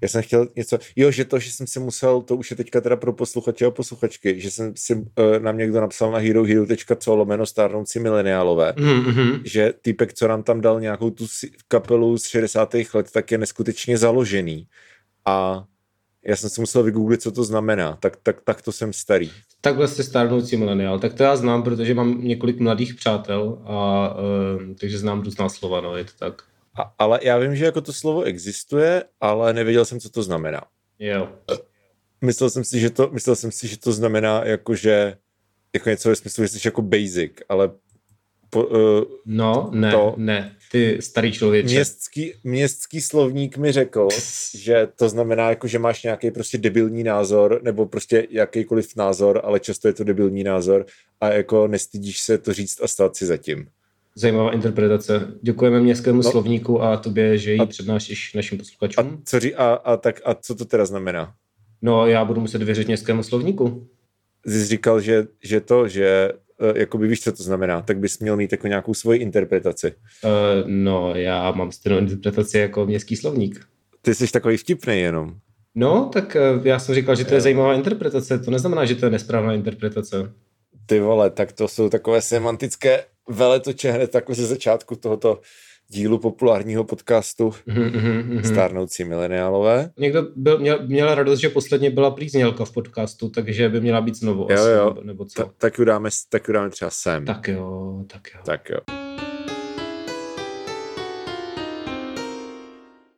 Já 0.00 0.08
jsem 0.08 0.22
chtěl 0.22 0.48
něco, 0.56 0.78
jo, 0.96 1.10
že 1.10 1.24
to, 1.24 1.38
že 1.38 1.50
jsem 1.50 1.66
si 1.66 1.80
musel, 1.80 2.22
to 2.22 2.36
už 2.36 2.50
je 2.50 2.56
teďka 2.56 2.80
teda 2.80 2.96
pro 2.96 3.12
posluchače 3.12 3.66
a 3.66 3.70
posluchačky, 3.70 4.40
že 4.40 4.50
jsem 4.50 4.72
si 4.76 4.94
uh, 4.94 5.02
nám 5.38 5.58
někdo 5.58 5.80
napsal 5.80 6.10
na 6.10 6.18
herohero.co 6.18 7.16
lomeno 7.16 7.46
stárnoucí 7.46 7.98
mileniálové, 7.98 8.72
mm-hmm. 8.76 9.40
že 9.44 9.72
týpek, 9.82 10.14
co 10.14 10.28
nám 10.28 10.42
tam 10.42 10.60
dal 10.60 10.80
nějakou 10.80 11.10
tu 11.10 11.26
kapelu 11.68 12.18
z 12.18 12.26
60. 12.26 12.74
let, 12.94 13.10
tak 13.12 13.30
je 13.30 13.38
neskutečně 13.38 13.98
založený. 13.98 14.66
A 15.24 15.64
já 16.24 16.36
jsem 16.36 16.50
si 16.50 16.60
musel 16.60 16.82
vygooglit, 16.82 17.22
co 17.22 17.32
to 17.32 17.44
znamená. 17.44 17.98
Tak, 18.00 18.16
tak, 18.22 18.40
tak 18.44 18.62
to 18.62 18.72
jsem 18.72 18.92
starý. 18.92 19.30
Takhle 19.60 19.88
jste 19.88 20.02
stárnoucí 20.02 20.56
mileniál. 20.56 20.98
Tak 20.98 21.14
to 21.14 21.22
já 21.22 21.36
znám, 21.36 21.62
protože 21.62 21.94
mám 21.94 22.20
několik 22.24 22.60
mladých 22.60 22.94
přátel 22.94 23.62
a 23.64 24.08
uh, 24.14 24.74
takže 24.80 24.98
znám 24.98 25.22
různá 25.22 25.48
slova, 25.48 25.80
no, 25.80 25.96
je 25.96 26.04
to 26.04 26.12
tak. 26.18 26.42
A, 26.78 26.94
ale 26.98 27.20
já 27.22 27.38
vím, 27.38 27.56
že 27.56 27.64
jako 27.64 27.80
to 27.80 27.92
slovo 27.92 28.22
existuje, 28.22 29.04
ale 29.20 29.52
nevěděl 29.52 29.84
jsem, 29.84 30.00
co 30.00 30.10
to 30.10 30.22
znamená. 30.22 30.62
Jo. 30.98 31.28
Myslel 32.20 32.50
jsem 32.50 32.64
si, 32.64 32.80
že 32.80 32.90
to, 32.90 33.10
myslel 33.12 33.36
jsem 33.36 33.52
si, 33.52 33.68
že 33.68 33.78
to 33.78 33.92
znamená 33.92 34.44
jako, 34.44 34.74
že 34.74 35.16
jako 35.74 35.88
něco 35.88 36.08
ve 36.08 36.16
smyslu, 36.16 36.44
že 36.44 36.48
jsi 36.48 36.68
jako 36.68 36.82
basic, 36.82 37.32
ale 37.48 37.70
po, 38.50 38.64
uh, 38.64 39.04
no, 39.26 39.70
ne, 39.74 39.92
to, 39.92 40.14
ne, 40.16 40.56
ty 40.72 40.98
starý 41.00 41.32
člověče. 41.32 41.68
Městský, 41.68 42.32
městský 42.44 43.00
slovník 43.00 43.56
mi 43.56 43.72
řekl, 43.72 44.08
že 44.54 44.88
to 44.96 45.08
znamená, 45.08 45.48
jako, 45.50 45.66
že 45.66 45.78
máš 45.78 46.02
nějaký 46.02 46.30
prostě 46.30 46.58
debilní 46.58 47.04
názor, 47.04 47.60
nebo 47.62 47.86
prostě 47.86 48.26
jakýkoliv 48.30 48.96
názor, 48.96 49.40
ale 49.44 49.60
často 49.60 49.88
je 49.88 49.94
to 49.94 50.04
debilní 50.04 50.44
názor 50.44 50.86
a 51.20 51.28
jako 51.28 51.66
nestydíš 51.66 52.20
se 52.20 52.38
to 52.38 52.52
říct 52.52 52.82
a 52.82 52.88
stát 52.88 53.16
si 53.16 53.26
zatím. 53.26 53.68
Zajímavá 54.18 54.52
interpretace. 54.52 55.26
Děkujeme 55.42 55.80
městskému 55.80 56.22
no. 56.22 56.30
slovníku 56.30 56.82
a 56.82 56.96
tobě, 56.96 57.38
že 57.38 57.52
ji 57.52 57.58
a, 57.58 57.66
přednášíš 57.66 58.34
našim 58.34 58.58
posluchačům. 58.58 59.06
A 59.06 59.18
co, 59.24 59.40
ří, 59.40 59.54
a, 59.54 59.64
a, 59.64 59.96
tak, 59.96 60.20
a 60.24 60.34
co 60.34 60.54
to 60.54 60.64
teda 60.64 60.86
znamená? 60.86 61.34
No, 61.82 62.06
já 62.06 62.24
budu 62.24 62.40
muset 62.40 62.62
věřit 62.62 62.86
městskému 62.86 63.22
slovníku. 63.22 63.88
Jsi 64.46 64.64
říkal, 64.64 65.00
že, 65.00 65.26
že 65.44 65.60
to, 65.60 65.88
že 65.88 66.32
uh, 66.60 66.76
jakoby 66.76 67.08
víš, 67.08 67.20
co 67.20 67.32
to 67.32 67.42
znamená, 67.42 67.82
tak 67.82 67.98
bys 67.98 68.18
měl 68.18 68.36
mít 68.36 68.52
jako 68.52 68.66
nějakou 68.66 68.94
svoji 68.94 69.20
interpretaci. 69.20 69.94
Uh, 70.24 70.30
no, 70.66 71.14
já 71.14 71.50
mám 71.50 71.72
stejnou 71.72 71.98
interpretaci 71.98 72.58
jako 72.58 72.86
městský 72.86 73.16
slovník. 73.16 73.66
Ty 74.02 74.14
jsi 74.14 74.32
takový 74.32 74.56
vtipný 74.56 75.00
jenom. 75.00 75.34
No, 75.74 76.10
tak 76.12 76.36
uh, 76.56 76.66
já 76.66 76.78
jsem 76.78 76.94
říkal, 76.94 77.16
že 77.16 77.24
to 77.24 77.34
je 77.34 77.40
zajímavá 77.40 77.74
interpretace. 77.74 78.38
To 78.38 78.50
neznamená, 78.50 78.84
že 78.84 78.94
to 78.94 79.06
je 79.06 79.10
nesprávná 79.10 79.52
interpretace. 79.52 80.32
Ty 80.86 81.00
vole, 81.00 81.30
tak 81.30 81.52
to 81.52 81.68
jsou 81.68 81.88
takové 81.88 82.22
semantické 82.22 83.04
veletoče 83.28 83.90
hned 83.90 84.10
takhle 84.10 84.34
ze 84.34 84.46
začátku 84.46 84.96
tohoto 84.96 85.40
dílu 85.88 86.18
populárního 86.18 86.84
podcastu 86.84 87.48
mm-hmm, 87.48 88.40
Stárnoucí 88.42 89.04
mileniálové. 89.04 89.90
Někdo 89.98 90.22
byl, 90.36 90.58
měl, 90.58 90.86
měl 90.86 91.14
radost, 91.14 91.40
že 91.40 91.48
posledně 91.48 91.90
byla 91.90 92.10
plíznělka 92.10 92.64
v 92.64 92.72
podcastu, 92.72 93.28
takže 93.28 93.68
by 93.68 93.80
měla 93.80 94.00
být 94.00 94.14
znovu. 94.14 94.46
Jo, 94.50 94.58
asi, 94.58 94.70
jo. 94.70 94.88
Nebo, 94.88 95.02
nebo 95.02 95.24
co? 95.24 95.42
Ta, 95.42 95.50
tak, 95.58 95.78
ju 95.78 95.84
dáme, 95.84 96.10
tak 96.28 96.48
ju 96.48 96.54
dáme 96.54 96.70
třeba 96.70 96.90
sem. 96.90 97.24
Tak 97.24 97.48
jo, 97.48 98.04
tak 98.06 98.22
jo. 98.34 98.40
Tak 98.44 98.70
jo. 98.70 98.78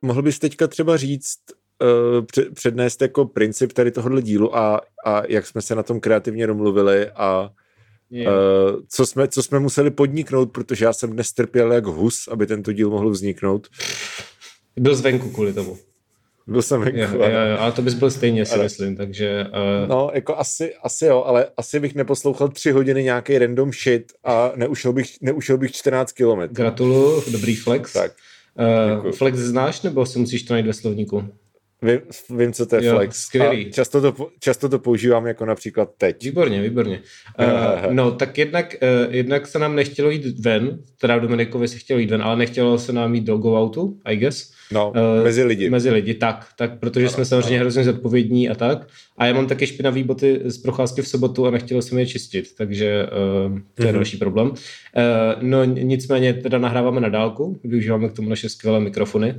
Mohl 0.03 0.23
bys 0.23 0.39
teďka 0.39 0.67
třeba 0.67 0.97
říct, 0.97 1.39
uh, 1.83 2.53
přednést 2.55 3.03
jako 3.03 3.25
princip 3.25 3.73
tady 3.73 3.91
tohohle 3.91 4.23
dílu 4.23 4.57
a, 4.57 4.81
a 5.07 5.23
jak 5.29 5.47
jsme 5.47 5.63
se 5.63 5.75
na 5.75 5.83
tom 5.83 6.01
kreativně 6.01 6.47
domluvili 6.47 7.11
a 7.11 7.51
Uh, 8.13 8.81
co, 8.89 9.07
jsme, 9.07 9.29
co 9.29 9.43
jsme 9.43 9.59
museli 9.59 9.91
podniknout, 9.91 10.53
protože 10.53 10.85
já 10.85 10.93
jsem 10.93 11.11
dnes 11.11 11.33
trpěl 11.33 11.73
jak 11.73 11.87
hus, 11.87 12.29
aby 12.29 12.47
tento 12.47 12.73
díl 12.73 12.91
mohl 12.91 13.11
vzniknout. 13.11 13.69
Byl 14.77 14.95
zvenku 14.95 15.31
kvůli 15.31 15.53
tomu. 15.53 15.79
Byl 16.47 16.63
jsem 16.63 16.81
venku. 16.81 16.99
Jo, 16.99 17.09
jo, 17.13 17.21
jo, 17.23 17.59
ale 17.59 17.73
to 17.73 17.83
bys 17.83 17.95
byl 17.95 18.11
stejně, 18.11 18.47
si 18.47 18.55
ale, 18.55 18.63
myslím, 18.63 18.97
takže... 18.97 19.47
Uh... 19.47 19.89
No, 19.89 20.11
jako 20.15 20.37
asi, 20.37 20.75
asi 20.75 21.07
jo, 21.07 21.23
ale 21.27 21.47
asi 21.57 21.81
bych 21.81 21.95
neposlouchal 21.95 22.49
tři 22.49 22.71
hodiny 22.71 23.05
nějaký 23.05 23.39
random 23.39 23.73
shit 23.73 24.13
a 24.25 24.53
neušel 24.57 24.93
bych, 24.93 25.11
neušel 25.21 25.59
bych 25.59 25.73
14 25.73 26.13
kilometrů. 26.13 26.55
Gratuluju, 26.55 27.23
dobrý 27.33 27.57
flex. 27.57 27.93
Tak. 27.93 28.13
Uh, 29.05 29.11
flex 29.11 29.39
znáš, 29.39 29.83
nebo 29.83 30.07
si 30.07 30.19
musíš 30.19 30.43
to 30.43 30.55
najít 30.55 30.67
ve 30.67 30.73
slovníku? 30.73 31.25
Vím, 31.83 32.01
vím, 32.39 32.53
co 32.53 32.67
to 32.67 32.77
je 32.77 32.85
jo, 32.85 32.95
flex. 32.95 33.23
Skvělý. 33.23 33.67
A 33.67 33.71
často 33.71 34.01
to, 34.01 34.29
často 34.41 34.69
to 34.69 34.79
používám 34.79 35.27
jako 35.27 35.47
například 35.47 35.91
teď. 35.99 36.25
Výborně, 36.25 36.63
výborně. 36.63 37.03
Uh, 37.39 37.93
no, 37.93 38.13
tak 38.13 38.39
jednak, 38.39 38.75
uh, 38.83 39.15
jednak 39.15 39.47
se 39.47 39.59
nám 39.59 39.77
nechtělo 39.77 40.11
jít 40.11 40.39
ven, 40.39 40.79
teda 41.01 41.19
Dominikovi 41.19 41.69
se 41.69 41.79
chtělo 41.79 42.01
jít 42.01 42.11
ven, 42.11 42.23
ale 42.23 42.37
nechtělo 42.37 42.79
se 42.79 42.93
nám 42.93 43.15
jít 43.15 43.25
do 43.25 43.37
go 43.37 43.63
outu, 43.63 44.01
I 44.05 44.17
guess. 44.17 44.60
No, 44.73 44.91
uh, 44.91 45.25
mezi 45.25 45.45
lidi. 45.45 45.71
Mezi 45.71 45.91
lidi, 45.91 46.15
tak, 46.15 46.47
tak 46.59 46.79
protože 46.79 47.07
ano, 47.07 47.15
jsme 47.15 47.25
samozřejmě 47.25 47.57
ano. 47.57 47.65
hrozně 47.65 47.85
zodpovědní 47.85 48.49
a 48.49 48.55
tak. 48.55 48.87
A 49.19 49.27
já 49.27 49.35
mám 49.35 49.47
taky 49.47 49.67
špinavý 49.67 50.03
boty 50.03 50.41
z 50.45 50.59
procházky 50.59 51.03
v 51.03 51.09
sobotu 51.09 51.47
a 51.47 51.51
nechtělo 51.51 51.83
se 51.83 51.95
mi 51.95 52.03
je 52.03 52.07
čistit, 52.07 52.55
takže 52.57 53.07
uh, 53.07 53.59
to 53.75 53.83
je 53.83 53.89
mm-hmm. 53.89 53.95
další 53.95 54.17
problém. 54.17 54.49
Uh, 54.49 54.55
no 55.41 55.65
nicméně 55.65 56.35
teda 56.35 56.59
nahráváme 56.59 57.01
na 57.01 57.09
dálku, 57.09 57.61
využíváme 57.65 58.09
k 58.09 58.13
tomu 58.13 58.29
naše 58.29 58.49
skvělé 58.49 58.81
mikrofony. 58.81 59.35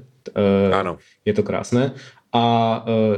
Uh, 0.69 0.75
ano. 0.75 0.97
Je 1.25 1.33
to 1.33 1.43
krásné. 1.43 1.91
A 2.33 2.85
uh, 2.87 3.15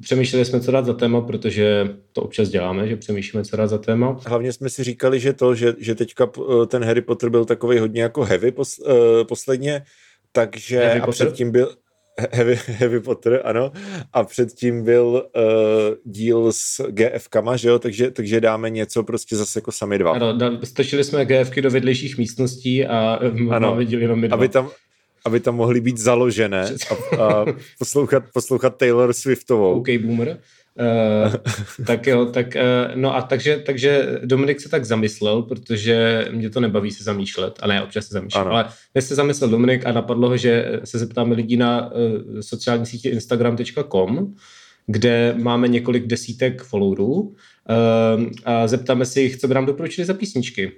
přemýšleli 0.00 0.44
jsme, 0.44 0.60
co 0.60 0.70
dát 0.70 0.86
za 0.86 0.92
téma, 0.94 1.20
protože 1.20 1.90
to 2.12 2.22
občas 2.22 2.48
děláme, 2.48 2.88
že 2.88 2.96
přemýšlíme, 2.96 3.44
co 3.44 3.56
dát 3.56 3.66
za 3.66 3.78
téma. 3.78 4.20
Hlavně 4.26 4.52
jsme 4.52 4.68
si 4.68 4.84
říkali, 4.84 5.20
že 5.20 5.32
to, 5.32 5.54
že, 5.54 5.74
že 5.78 5.94
teďka 5.94 6.30
ten 6.66 6.84
Harry 6.84 7.00
Potter 7.00 7.30
byl 7.30 7.44
takový 7.44 7.78
hodně 7.78 8.02
jako 8.02 8.24
heavy 8.24 8.50
pos, 8.50 8.78
uh, 8.78 8.94
posledně, 9.28 9.82
takže 10.32 10.84
Harry 10.84 11.00
a 11.00 11.06
Potter? 11.06 11.26
předtím 11.26 11.50
byl 11.50 11.76
Heavy, 12.32 12.58
Heavy 12.66 13.00
Potter, 13.00 13.40
ano. 13.44 13.72
A 14.12 14.24
předtím 14.24 14.84
byl 14.84 15.30
uh, 15.36 16.12
díl 16.12 16.52
s 16.52 16.80
GFkama, 16.88 17.56
že 17.56 17.68
jo, 17.68 17.78
takže, 17.78 18.10
takže 18.10 18.40
dáme 18.40 18.70
něco 18.70 19.02
prostě 19.02 19.36
zase 19.36 19.58
jako 19.58 19.72
sami 19.72 19.98
dva. 19.98 20.12
Ano, 20.12 20.36
da, 20.36 20.50
stačili 20.64 21.04
jsme 21.04 21.24
GFky 21.24 21.62
do 21.62 21.70
vedlejších 21.70 22.18
místností 22.18 22.86
a 22.86 23.20
ano, 23.50 23.70
máme 23.70 23.84
díl 23.84 24.02
jenom 24.02 24.20
my 24.20 24.28
dva. 24.28 24.34
Aby 24.34 24.48
tam, 24.48 24.70
aby 25.24 25.40
tam 25.40 25.56
mohly 25.56 25.80
být 25.80 25.98
založené 25.98 26.70
a, 26.90 27.24
a 27.24 27.44
poslouchat, 27.78 28.24
poslouchat 28.34 28.76
Taylor 28.76 29.12
Swiftovou. 29.12 29.80
OK, 29.80 29.88
boomer. 30.00 30.38
Uh, 30.78 31.34
tak 31.86 32.06
jo, 32.06 32.26
tak 32.26 32.46
uh, 32.46 32.96
no 32.96 33.16
a 33.16 33.22
takže, 33.22 33.62
takže 33.66 34.20
Dominik 34.24 34.60
se 34.60 34.68
tak 34.68 34.84
zamyslel, 34.84 35.42
protože 35.42 36.28
mě 36.30 36.50
to 36.50 36.60
nebaví 36.60 36.90
se 36.90 37.04
zamýšlet, 37.04 37.58
a 37.62 37.66
ne, 37.66 37.82
občas 37.82 38.06
se 38.06 38.12
zamýšlím, 38.12 38.44
ale 38.44 38.68
dnes 38.94 39.08
se 39.08 39.14
zamyslel 39.14 39.50
Dominik 39.50 39.86
a 39.86 39.92
napadlo 39.92 40.28
ho, 40.28 40.36
že 40.36 40.80
se 40.84 40.98
zeptáme 40.98 41.34
lidí 41.34 41.56
na 41.56 41.92
uh, 41.92 42.40
sociální 42.40 42.86
sítě 42.86 43.10
instagram.com, 43.10 44.34
kde 44.86 45.34
máme 45.42 45.68
několik 45.68 46.06
desítek 46.06 46.62
followerů 46.62 47.12
uh, 47.12 47.34
a 48.44 48.66
zeptáme 48.66 49.06
se 49.06 49.20
jich, 49.20 49.36
co 49.36 49.48
by 49.48 49.54
nám 49.54 49.66
doporučili 49.66 50.04
za 50.04 50.14
písničky. 50.14 50.72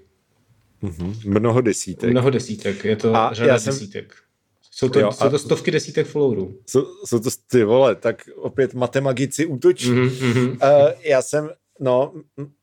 Mm-hmm. 0.82 1.14
Mnoho 1.24 1.60
desítek. 1.60 2.10
Mnoho 2.10 2.30
desítek, 2.30 2.84
je 2.84 2.96
to 2.96 3.16
a 3.16 3.34
řada 3.34 3.58
jsem, 3.58 3.72
desítek. 3.72 4.14
Jsou 4.76 4.88
to, 4.88 5.00
jo, 5.00 5.12
jsou 5.12 5.30
to 5.30 5.38
stovky 5.38 5.70
desítek 5.70 6.06
followerů. 6.06 6.58
Jsou, 6.66 6.86
jsou 7.04 7.18
to 7.18 7.30
ty 7.50 7.64
vole, 7.64 7.94
tak 7.94 8.28
opět 8.36 8.74
matemagici 8.74 9.46
útočí. 9.46 9.90
Mm-hmm. 9.90 10.50
Uh, 10.50 10.90
já 11.04 11.22
jsem, 11.22 11.50
no, 11.80 12.12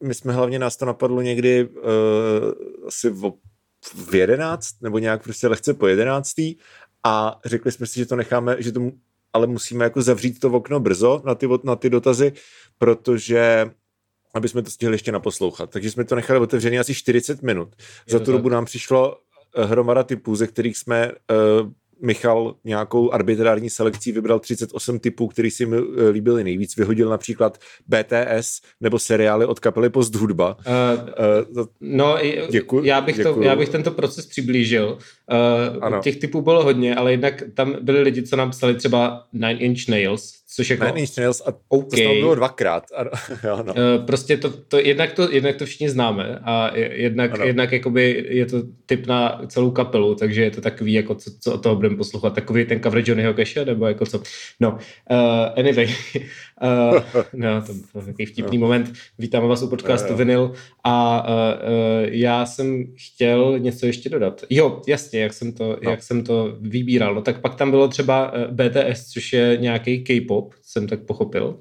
my 0.03 0.13
jsme 0.13 0.33
hlavně 0.33 0.59
nás 0.59 0.77
to 0.77 0.85
napadlo 0.85 1.21
někdy 1.21 1.69
uh, 1.69 1.81
asi 2.87 3.09
v, 3.09 3.31
v 4.09 4.15
jedenáct, 4.15 4.81
nebo 4.81 4.99
nějak 4.99 5.23
prostě 5.23 5.47
lehce 5.47 5.73
po 5.73 5.87
jedenáctý 5.87 6.55
a 7.03 7.39
řekli 7.45 7.71
jsme 7.71 7.87
si, 7.87 7.99
že 7.99 8.05
to 8.05 8.15
necháme, 8.15 8.55
že 8.59 8.71
to 8.71 8.81
ale 9.33 9.47
musíme 9.47 9.83
jako 9.83 10.01
zavřít 10.01 10.39
to 10.39 10.51
okno 10.51 10.79
brzo 10.79 11.21
na 11.25 11.35
ty, 11.35 11.47
na 11.63 11.75
ty 11.75 11.89
dotazy, 11.89 12.33
protože 12.77 13.71
aby 14.33 14.49
jsme 14.49 14.61
to 14.61 14.71
stihli 14.71 14.93
ještě 14.93 15.11
naposlouchat. 15.11 15.69
Takže 15.69 15.91
jsme 15.91 16.03
to 16.03 16.15
nechali 16.15 16.39
otevřený 16.39 16.79
asi 16.79 16.93
40 16.93 17.41
minut. 17.41 17.75
Je 18.07 18.11
Za 18.11 18.19
tu 18.19 18.25
tak. 18.25 18.35
dobu 18.35 18.49
nám 18.49 18.65
přišlo 18.65 19.17
eh, 19.55 19.65
hromada 19.65 20.03
typů, 20.03 20.35
ze 20.35 20.47
kterých 20.47 20.77
jsme 20.77 21.11
uh, 21.11 21.71
Michal 22.01 22.55
nějakou 22.63 23.11
arbitrární 23.11 23.69
selekcí 23.69 24.11
vybral 24.11 24.39
38 24.39 24.99
typů, 24.99 25.27
který 25.27 25.51
si 25.51 25.65
mi 25.65 25.77
eh, 25.77 26.09
líbili 26.09 26.43
nejvíc. 26.43 26.75
Vyhodil 26.75 27.09
například 27.09 27.57
BTS 27.87 28.61
nebo 28.81 28.99
seriály 28.99 29.45
od 29.45 29.59
kapely 29.59 29.89
Post 29.89 30.15
Hudba. 30.15 30.57
Uh, 30.57 31.55
uh, 31.59 31.65
no, 31.81 32.17
děkuji, 32.51 32.85
já, 32.85 33.01
bych 33.01 33.19
to, 33.19 33.41
já 33.41 33.55
bych 33.55 33.69
tento 33.69 33.91
proces 33.91 34.25
přiblížil. 34.25 34.97
Uh, 35.31 35.99
těch 35.99 36.15
typů 36.15 36.41
bylo 36.41 36.63
hodně, 36.63 36.95
ale 36.95 37.11
jednak 37.11 37.43
tam 37.53 37.75
byli 37.81 38.01
lidi, 38.01 38.23
co 38.23 38.35
nám 38.35 38.49
psali 38.49 38.75
třeba 38.75 39.23
Nine 39.33 39.59
Inch 39.59 39.87
Nails, 39.87 40.41
Což 40.55 40.69
jako... 40.69 40.85
Nine 40.85 40.99
Inch 40.99 41.17
Nails 41.17 41.41
a 41.41 41.53
okay. 41.67 42.03
to 42.03 42.13
bylo 42.13 42.35
dvakrát. 42.35 42.83
Ano, 42.95 43.11
jo, 43.43 43.63
no. 43.63 43.73
uh, 43.73 44.05
prostě 44.05 44.37
to, 44.37 44.49
to, 44.49 44.79
jednak 44.79 45.13
to, 45.13 45.31
jednak 45.31 45.55
to 45.55 45.65
všichni 45.65 45.89
známe 45.89 46.39
a 46.43 46.71
jednak, 46.77 47.31
jednak 47.43 47.71
jakoby 47.71 48.25
je 48.29 48.45
to 48.45 48.63
typ 48.85 49.07
na 49.07 49.41
celou 49.47 49.71
kapelu, 49.71 50.15
takže 50.15 50.43
je 50.43 50.51
to 50.51 50.61
takový, 50.61 50.93
jako 50.93 51.15
co, 51.15 51.31
co 51.39 51.53
od 51.53 51.63
toho 51.63 51.75
budeme 51.75 51.97
poslouchat, 51.97 52.33
takový 52.33 52.65
ten 52.65 52.83
cover 52.83 53.03
Johnnyho 53.05 53.33
Casha, 53.33 53.63
nebo 53.63 53.87
jako 53.87 54.05
co. 54.05 54.23
No, 54.59 54.71
uh, 54.71 54.77
anyway, 55.55 55.87
uh, 56.61 57.23
no, 57.33 57.61
to 57.61 57.73
byl 57.73 58.01
takový 58.05 58.25
vtipný 58.25 58.57
no. 58.57 58.61
moment. 58.61 58.93
Vítáme 59.19 59.47
vás 59.47 59.61
u 59.61 59.67
podcastu 59.67 60.15
Vinyl 60.15 60.51
a 60.83 61.27
uh, 61.29 61.33
uh, 61.33 62.09
já 62.09 62.45
jsem 62.45 62.85
chtěl 62.95 63.59
něco 63.59 63.85
ještě 63.85 64.09
dodat. 64.09 64.41
Jo, 64.49 64.81
jasně, 64.87 65.19
jak 65.19 65.33
jsem 65.33 65.51
to, 65.51 65.77
no. 65.83 65.91
jak 65.91 66.03
jsem 66.03 66.23
to 66.23 66.57
vybíral. 66.61 67.15
No 67.15 67.21
tak 67.21 67.41
pak 67.41 67.55
tam 67.55 67.71
bylo 67.71 67.87
třeba 67.87 68.33
BTS, 68.51 69.05
což 69.13 69.33
je 69.33 69.57
nějaký 69.61 70.03
K-pop, 70.03 70.53
jsem 70.61 70.87
tak 70.87 70.99
pochopil. 70.99 71.59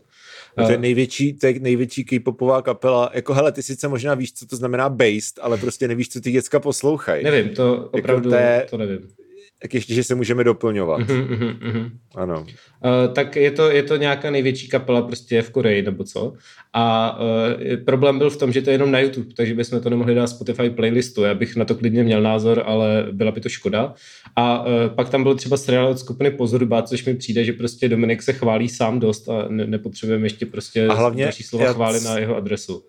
No 0.58 0.66
to 0.66 0.72
je 0.72 0.78
největší, 0.78 1.32
to 1.32 1.46
je 1.46 1.60
největší 1.60 2.04
K-popová 2.04 2.62
kapela. 2.62 3.10
Jako 3.14 3.34
hele, 3.34 3.52
ty 3.52 3.62
sice 3.62 3.88
možná 3.88 4.14
víš, 4.14 4.32
co 4.32 4.46
to 4.46 4.56
znamená 4.56 4.88
based, 4.88 5.38
ale 5.40 5.58
prostě 5.58 5.88
nevíš, 5.88 6.08
co 6.08 6.20
ty 6.20 6.32
děcka 6.32 6.60
poslouchají. 6.60 7.24
Nevím, 7.24 7.48
to 7.48 7.74
jako 7.74 7.88
opravdu 7.90 8.30
jako 8.30 8.64
to, 8.64 8.70
to 8.70 8.76
nevím 8.76 9.19
tak 9.62 9.74
ještě, 9.74 9.94
že 9.94 10.04
se 10.04 10.14
můžeme 10.14 10.44
doplňovat. 10.44 11.00
Mm-hmm, 11.00 11.58
mm-hmm. 11.58 11.90
Ano. 12.14 12.40
Uh, 12.40 13.14
tak 13.14 13.36
je 13.36 13.50
to, 13.50 13.70
je 13.70 13.82
to 13.82 13.96
nějaká 13.96 14.30
největší 14.30 14.68
kapela 14.68 15.02
prostě 15.02 15.42
v 15.42 15.50
Koreji 15.50 15.82
nebo 15.82 16.04
co. 16.04 16.32
A 16.72 17.18
uh, 17.20 17.84
problém 17.84 18.18
byl 18.18 18.30
v 18.30 18.36
tom, 18.36 18.52
že 18.52 18.62
to 18.62 18.70
je 18.70 18.74
jenom 18.74 18.90
na 18.90 19.00
YouTube, 19.00 19.34
takže 19.36 19.54
bychom 19.54 19.80
to 19.80 19.90
nemohli 19.90 20.14
dát 20.14 20.26
Spotify 20.26 20.70
playlistu. 20.70 21.22
Já 21.22 21.34
bych 21.34 21.56
na 21.56 21.64
to 21.64 21.74
klidně 21.74 22.04
měl 22.04 22.22
názor, 22.22 22.62
ale 22.66 23.06
byla 23.12 23.30
by 23.30 23.40
to 23.40 23.48
škoda. 23.48 23.94
A 24.36 24.60
uh, 24.60 24.66
pak 24.94 25.08
tam 25.08 25.22
byl 25.22 25.34
třeba 25.34 25.56
seriál 25.56 25.88
od 25.88 25.98
skupiny 25.98 26.30
Pozorba, 26.30 26.82
což 26.82 27.04
mi 27.04 27.14
přijde, 27.14 27.44
že 27.44 27.52
prostě 27.52 27.88
Dominik 27.88 28.22
se 28.22 28.32
chválí 28.32 28.68
sám 28.68 29.00
dost 29.00 29.28
a 29.28 29.46
ne- 29.48 29.66
nepotřebujeme 29.66 30.26
ještě 30.26 30.46
prostě 30.46 30.86
a 30.86 30.94
hlavně 30.94 31.24
další 31.24 31.42
slova 31.42 31.64
já... 31.64 31.72
chvály 31.72 32.00
na 32.00 32.18
jeho 32.18 32.36
adresu. 32.36 32.82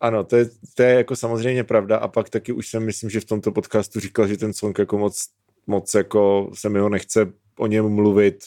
Ano, 0.00 0.24
to 0.24 0.36
je, 0.36 0.46
to 0.74 0.82
je 0.82 0.94
jako 0.94 1.16
samozřejmě 1.16 1.64
pravda 1.64 1.96
a 1.96 2.08
pak 2.08 2.30
taky 2.30 2.52
už 2.52 2.68
jsem 2.68 2.84
myslím, 2.84 3.10
že 3.10 3.20
v 3.20 3.24
tomto 3.24 3.52
podcastu 3.52 4.00
říkal, 4.00 4.26
že 4.26 4.36
ten 4.36 4.52
song 4.52 4.78
jako 4.78 4.98
moc 4.98 5.28
moc 5.68 5.94
jako 5.94 6.50
se 6.54 6.68
mi 6.68 6.78
ho 6.78 6.88
nechce 6.88 7.32
o 7.58 7.66
něm 7.66 7.88
mluvit, 7.88 8.44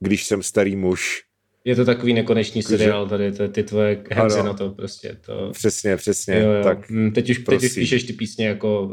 když 0.00 0.26
jsem 0.26 0.42
starý 0.42 0.76
muž. 0.76 1.22
Je 1.64 1.76
to 1.76 1.84
takový 1.84 2.12
nekonečný 2.14 2.62
Takže... 2.62 2.78
seriál 2.78 3.08
tady, 3.08 3.32
to, 3.32 3.48
ty 3.48 3.62
tvoje 3.62 4.04
hemzy 4.10 4.42
na 4.42 4.54
to 4.54 4.70
prostě. 4.70 5.18
To... 5.26 5.50
Přesně, 5.52 5.96
přesně. 5.96 6.38
Jo, 6.38 6.50
jo. 6.50 6.64
Tak, 6.64 6.90
mm, 6.90 7.12
teď, 7.12 7.30
už, 7.30 7.38
teď 7.38 7.64
už 7.64 7.74
píšeš 7.74 8.04
ty 8.04 8.12
písně 8.12 8.46
jako 8.46 8.82
uh, 8.82 8.92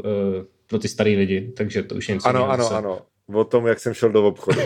pro 0.66 0.78
ty 0.78 0.88
starý 0.88 1.16
lidi, 1.16 1.52
takže 1.56 1.82
to 1.82 1.94
už 1.94 2.08
je 2.08 2.14
něco 2.14 2.28
Ano, 2.28 2.50
ano, 2.50 2.64
zase. 2.64 2.74
ano. 2.74 3.00
O 3.34 3.44
tom, 3.44 3.66
jak 3.66 3.80
jsem 3.80 3.94
šel 3.94 4.10
do 4.10 4.26
obchodu. 4.26 4.60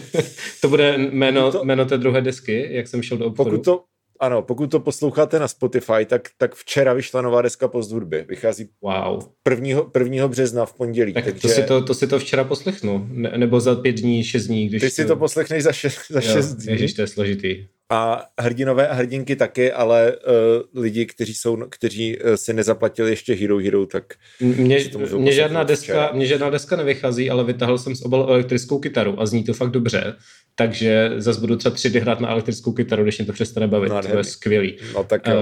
to 0.60 0.68
bude 0.68 0.98
jméno, 0.98 1.52
to... 1.52 1.64
jméno 1.64 1.84
té 1.84 1.98
druhé 1.98 2.20
desky, 2.20 2.68
jak 2.70 2.88
jsem 2.88 3.02
šel 3.02 3.18
do 3.18 3.26
obchodu. 3.26 3.50
Pokud 3.50 3.64
to, 3.64 3.84
ano, 4.20 4.42
pokud 4.42 4.70
to 4.70 4.80
posloucháte 4.80 5.38
na 5.38 5.48
Spotify, 5.48 6.04
tak, 6.06 6.28
tak 6.38 6.54
včera 6.54 6.92
vyšla 6.92 7.22
nová 7.22 7.42
deska 7.42 7.68
post 7.68 7.92
hudby. 7.92 8.24
Vychází 8.28 8.68
wow. 8.82 9.22
1. 9.50 9.82
1. 9.98 10.28
března 10.28 10.66
v 10.66 10.74
pondělí. 10.74 11.12
Tak 11.12 11.24
takže... 11.24 11.40
to, 11.40 11.48
si 11.48 11.62
to, 11.62 11.84
to 11.84 11.94
si 11.94 12.06
to 12.06 12.18
včera 12.18 12.44
poslechnu. 12.44 13.06
Ne, 13.10 13.32
nebo 13.36 13.60
za 13.60 13.74
pět 13.74 13.92
dní, 13.92 14.24
šest 14.24 14.46
dní. 14.46 14.68
Když 14.68 14.82
Ty 14.82 14.90
si 14.90 15.04
to 15.04 15.16
poslechneš 15.16 15.62
za, 15.62 15.72
šest, 15.72 15.98
za 16.10 16.20
jo, 16.20 16.32
šest 16.32 16.54
dní. 16.54 16.72
Ježiš, 16.72 16.94
to 16.94 17.02
je 17.02 17.06
složitý. 17.06 17.66
A 17.90 18.24
hrdinové 18.38 18.88
a 18.88 18.94
hrdinky 18.94 19.36
taky, 19.36 19.72
ale 19.72 20.12
uh, 20.16 20.82
lidi, 20.82 21.06
kteří, 21.06 21.34
jsou, 21.34 21.56
kteří 21.68 22.18
uh, 22.18 22.34
si 22.34 22.52
nezaplatili 22.52 23.10
ještě 23.10 23.34
Hero 23.34 23.58
Hero, 23.58 23.86
tak 23.86 24.14
mě, 24.40 24.78
mě, 25.16 25.32
žádná 25.32 25.62
deska, 25.62 26.10
mě 26.12 26.26
žádná 26.26 26.50
deska 26.50 26.76
nevychází, 26.76 27.30
ale 27.30 27.44
vytáhl 27.44 27.78
jsem 27.78 27.96
z 27.96 28.02
obalu 28.02 28.28
elektrickou 28.28 28.78
kytaru 28.78 29.20
a 29.20 29.26
zní 29.26 29.44
to 29.44 29.54
fakt 29.54 29.70
dobře 29.70 30.16
takže 30.58 31.12
zase 31.16 31.40
budu 31.40 31.56
třeba 31.56 31.74
tři 31.74 32.00
hrát 32.00 32.20
na 32.20 32.28
elektrickou 32.28 32.72
kytaru, 32.72 33.02
když 33.02 33.18
mě 33.18 33.26
to 33.26 33.32
přestane 33.32 33.66
bavit. 33.66 33.88
No, 33.88 34.02
to 34.02 34.16
je 34.16 34.24
skvělý. 34.24 34.76
No, 34.94 35.04
tak 35.04 35.26
jo. 35.26 35.34
Uh, 35.34 35.40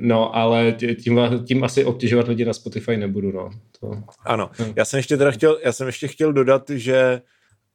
no, 0.00 0.36
ale 0.36 0.72
tím, 1.02 1.20
tím 1.46 1.64
asi 1.64 1.84
obtěžovat 1.84 2.28
lidi 2.28 2.44
na 2.44 2.52
Spotify 2.52 2.96
nebudu, 2.96 3.32
no. 3.32 3.50
To... 3.80 3.92
Ano, 4.24 4.50
no. 4.58 4.66
já 4.76 4.84
jsem 4.84 4.98
ještě 4.98 5.16
teda 5.16 5.30
chtěl, 5.30 5.58
já 5.64 5.72
jsem 5.72 5.86
ještě 5.86 6.08
chtěl 6.08 6.32
dodat, 6.32 6.70
že 6.70 7.20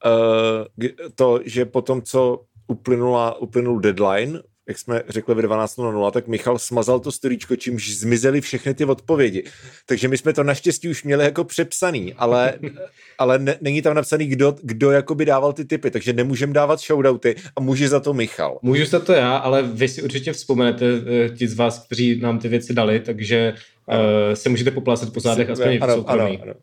uh, 0.06 0.88
to, 1.16 1.40
že 1.46 1.66
po 1.66 1.82
tom, 1.82 2.02
co 2.02 2.42
uplynula, 2.70 3.42
uplynul 3.42 3.80
deadline 3.80 4.42
jak 4.70 4.80
jsme 4.80 5.02
řekli 5.10 5.36
ve 5.36 5.42
12.00, 5.42 6.12
tak 6.12 6.28
Michal 6.28 6.60
smazal 6.60 7.00
to 7.00 7.12
storíčko, 7.12 7.56
čímž 7.56 7.96
zmizely 7.96 8.42
všechny 8.42 8.74
ty 8.74 8.86
odpovědi. 8.86 9.44
Takže 9.86 10.08
my 10.08 10.18
jsme 10.18 10.34
to 10.34 10.44
naštěstí 10.44 10.90
už 10.90 11.04
měli 11.04 11.24
jako 11.24 11.44
přepsaný, 11.44 12.14
ale, 12.14 12.54
ale 13.18 13.40
ne, 13.40 13.58
není 13.62 13.82
tam 13.82 13.96
napsaný, 13.96 14.28
kdo, 14.28 14.56
kdo 14.64 14.92
jakoby 14.92 15.26
dával 15.26 15.54
ty 15.54 15.66
typy, 15.66 15.92
takže 15.92 16.14
nemůžeme 16.14 16.54
dávat 16.54 16.80
shoutouty 16.80 17.36
a 17.56 17.62
může 17.62 17.90
za 17.90 18.00
to 18.00 18.14
Michal. 18.14 18.60
Můžu 18.62 18.86
za 18.86 19.00
to 19.00 19.14
já, 19.14 19.38
ale 19.38 19.64
vy 19.64 19.88
si 19.88 20.02
určitě 20.04 20.34
vzpomenete, 20.34 20.86
eh, 20.86 21.30
ti 21.30 21.48
z 21.48 21.54
vás, 21.54 21.86
kteří 21.86 22.20
nám 22.20 22.40
ty 22.40 22.48
věci 22.48 22.74
dali, 22.74 23.00
takže 23.00 23.54
uh, 23.88 23.96
se 24.34 24.50
můžete 24.50 24.72
poplácat 24.72 25.14
po 25.14 25.20
zádech 25.20 25.50
aspoň 25.50 25.80
ano, 25.82 25.94
v 25.94 25.98
soukromí. 25.98 26.40
Ano, 26.42 26.44
ano 26.44 26.54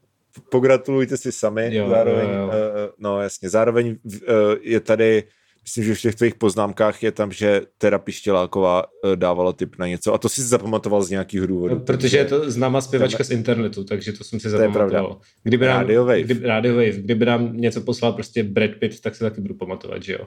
pogratulujte 0.51 1.17
si 1.17 1.33
sami. 1.33 1.75
Jo, 1.75 1.89
zároveň, 1.89 2.29
jo, 2.29 2.35
jo. 2.35 2.47
Uh, 2.47 2.53
no 2.99 3.23
jasně, 3.23 3.49
zároveň 3.49 3.97
uh, 4.05 4.13
je 4.61 4.81
tady 4.81 5.25
myslím, 5.67 5.85
že 5.85 5.95
v 5.95 6.01
těch 6.01 6.15
tvých 6.15 6.35
poznámkách 6.35 7.03
je 7.03 7.13
tam, 7.13 7.33
že 7.33 7.63
Tera 7.79 7.99
Pištěláková 7.99 8.83
eh, 8.83 9.17
dávala 9.17 9.53
tip 9.53 9.79
na 9.79 9.87
něco 9.87 10.15
a 10.15 10.19
to 10.19 10.29
si 10.29 10.43
zapamatoval 10.43 11.03
z 11.03 11.11
nějakých 11.11 11.41
důvodů. 11.41 11.75
No, 11.75 11.81
protože 11.81 12.19
je 12.19 12.25
to 12.25 12.51
známá 12.51 12.81
zpěvačka 12.81 13.25
z 13.25 13.31
internetu, 13.31 13.85
takže 13.85 14.13
to 14.13 14.25
jsem 14.25 14.41
si 14.41 14.51
zapamatoval. 14.51 15.21
Kdyby 15.43 15.67
nám, 15.67 15.81
Radio 15.81 16.05
Wave. 16.05 16.23
Kdyby, 16.23 16.47
Radio 16.47 16.75
Wave. 16.75 16.93
Kdyby 16.93 17.25
nám 17.27 17.57
něco 17.57 17.81
poslal 17.81 18.13
prostě 18.13 18.43
Brad 18.43 18.71
Pitt, 18.79 19.01
tak 19.01 19.15
se 19.15 19.25
taky 19.25 19.41
budu 19.41 19.55
pamatovat, 19.55 20.03
že 20.03 20.13
jo. 20.13 20.27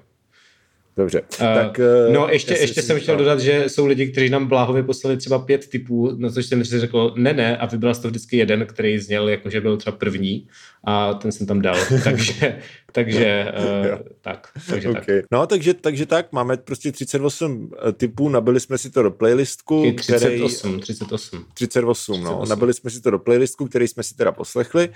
Dobře. 0.99 1.21
Uh, 1.21 1.37
tak, 1.37 1.79
uh, 1.79 2.13
no 2.13 2.27
ještě, 2.29 2.53
ještě 2.53 2.81
jsem 2.81 2.99
chtěl 2.99 3.17
dodat, 3.17 3.39
že 3.39 3.63
jsou 3.67 3.85
lidi, 3.85 4.07
kteří 4.07 4.29
nám 4.29 4.47
bláhově 4.47 4.83
poslali 4.83 5.17
třeba 5.17 5.39
pět 5.39 5.69
typů, 5.69 6.11
na 6.17 6.29
což 6.29 6.45
jsem 6.45 6.65
si 6.65 6.79
řekl 6.79 7.13
ne, 7.17 7.33
ne 7.33 7.57
a 7.57 7.65
vybral 7.65 7.95
to 7.95 8.07
vždycky 8.07 8.37
jeden, 8.37 8.65
který 8.65 8.99
zněl 8.99 9.29
jako, 9.29 9.49
že 9.49 9.61
byl 9.61 9.77
třeba 9.77 9.97
první 9.97 10.47
a 10.83 11.13
ten 11.13 11.31
jsem 11.31 11.47
tam 11.47 11.61
dal. 11.61 11.75
takže 12.03 12.59
takže 12.91 13.51
uh, 13.91 13.97
tak. 14.21 14.47
Takže 14.69 14.89
okay. 14.89 15.21
tak. 15.21 15.25
No 15.31 15.47
takže, 15.47 15.73
takže 15.73 16.05
tak, 16.05 16.31
máme 16.31 16.57
prostě 16.57 16.91
38 16.91 17.71
typů, 17.93 18.29
nabili 18.29 18.59
jsme 18.59 18.77
si 18.77 18.89
to 18.89 19.03
do 19.03 19.11
playlistku. 19.11 19.93
38, 19.95 20.17
který, 20.17 20.41
38. 20.79 20.79
38, 20.79 21.45
38, 21.53 22.23
no. 22.23 22.43
Nabili 22.49 22.73
jsme 22.73 22.89
si 22.89 23.01
to 23.01 23.11
do 23.11 23.19
playlistku, 23.19 23.65
který 23.65 23.87
jsme 23.87 24.03
si 24.03 24.15
teda 24.15 24.31
poslechli 24.31 24.89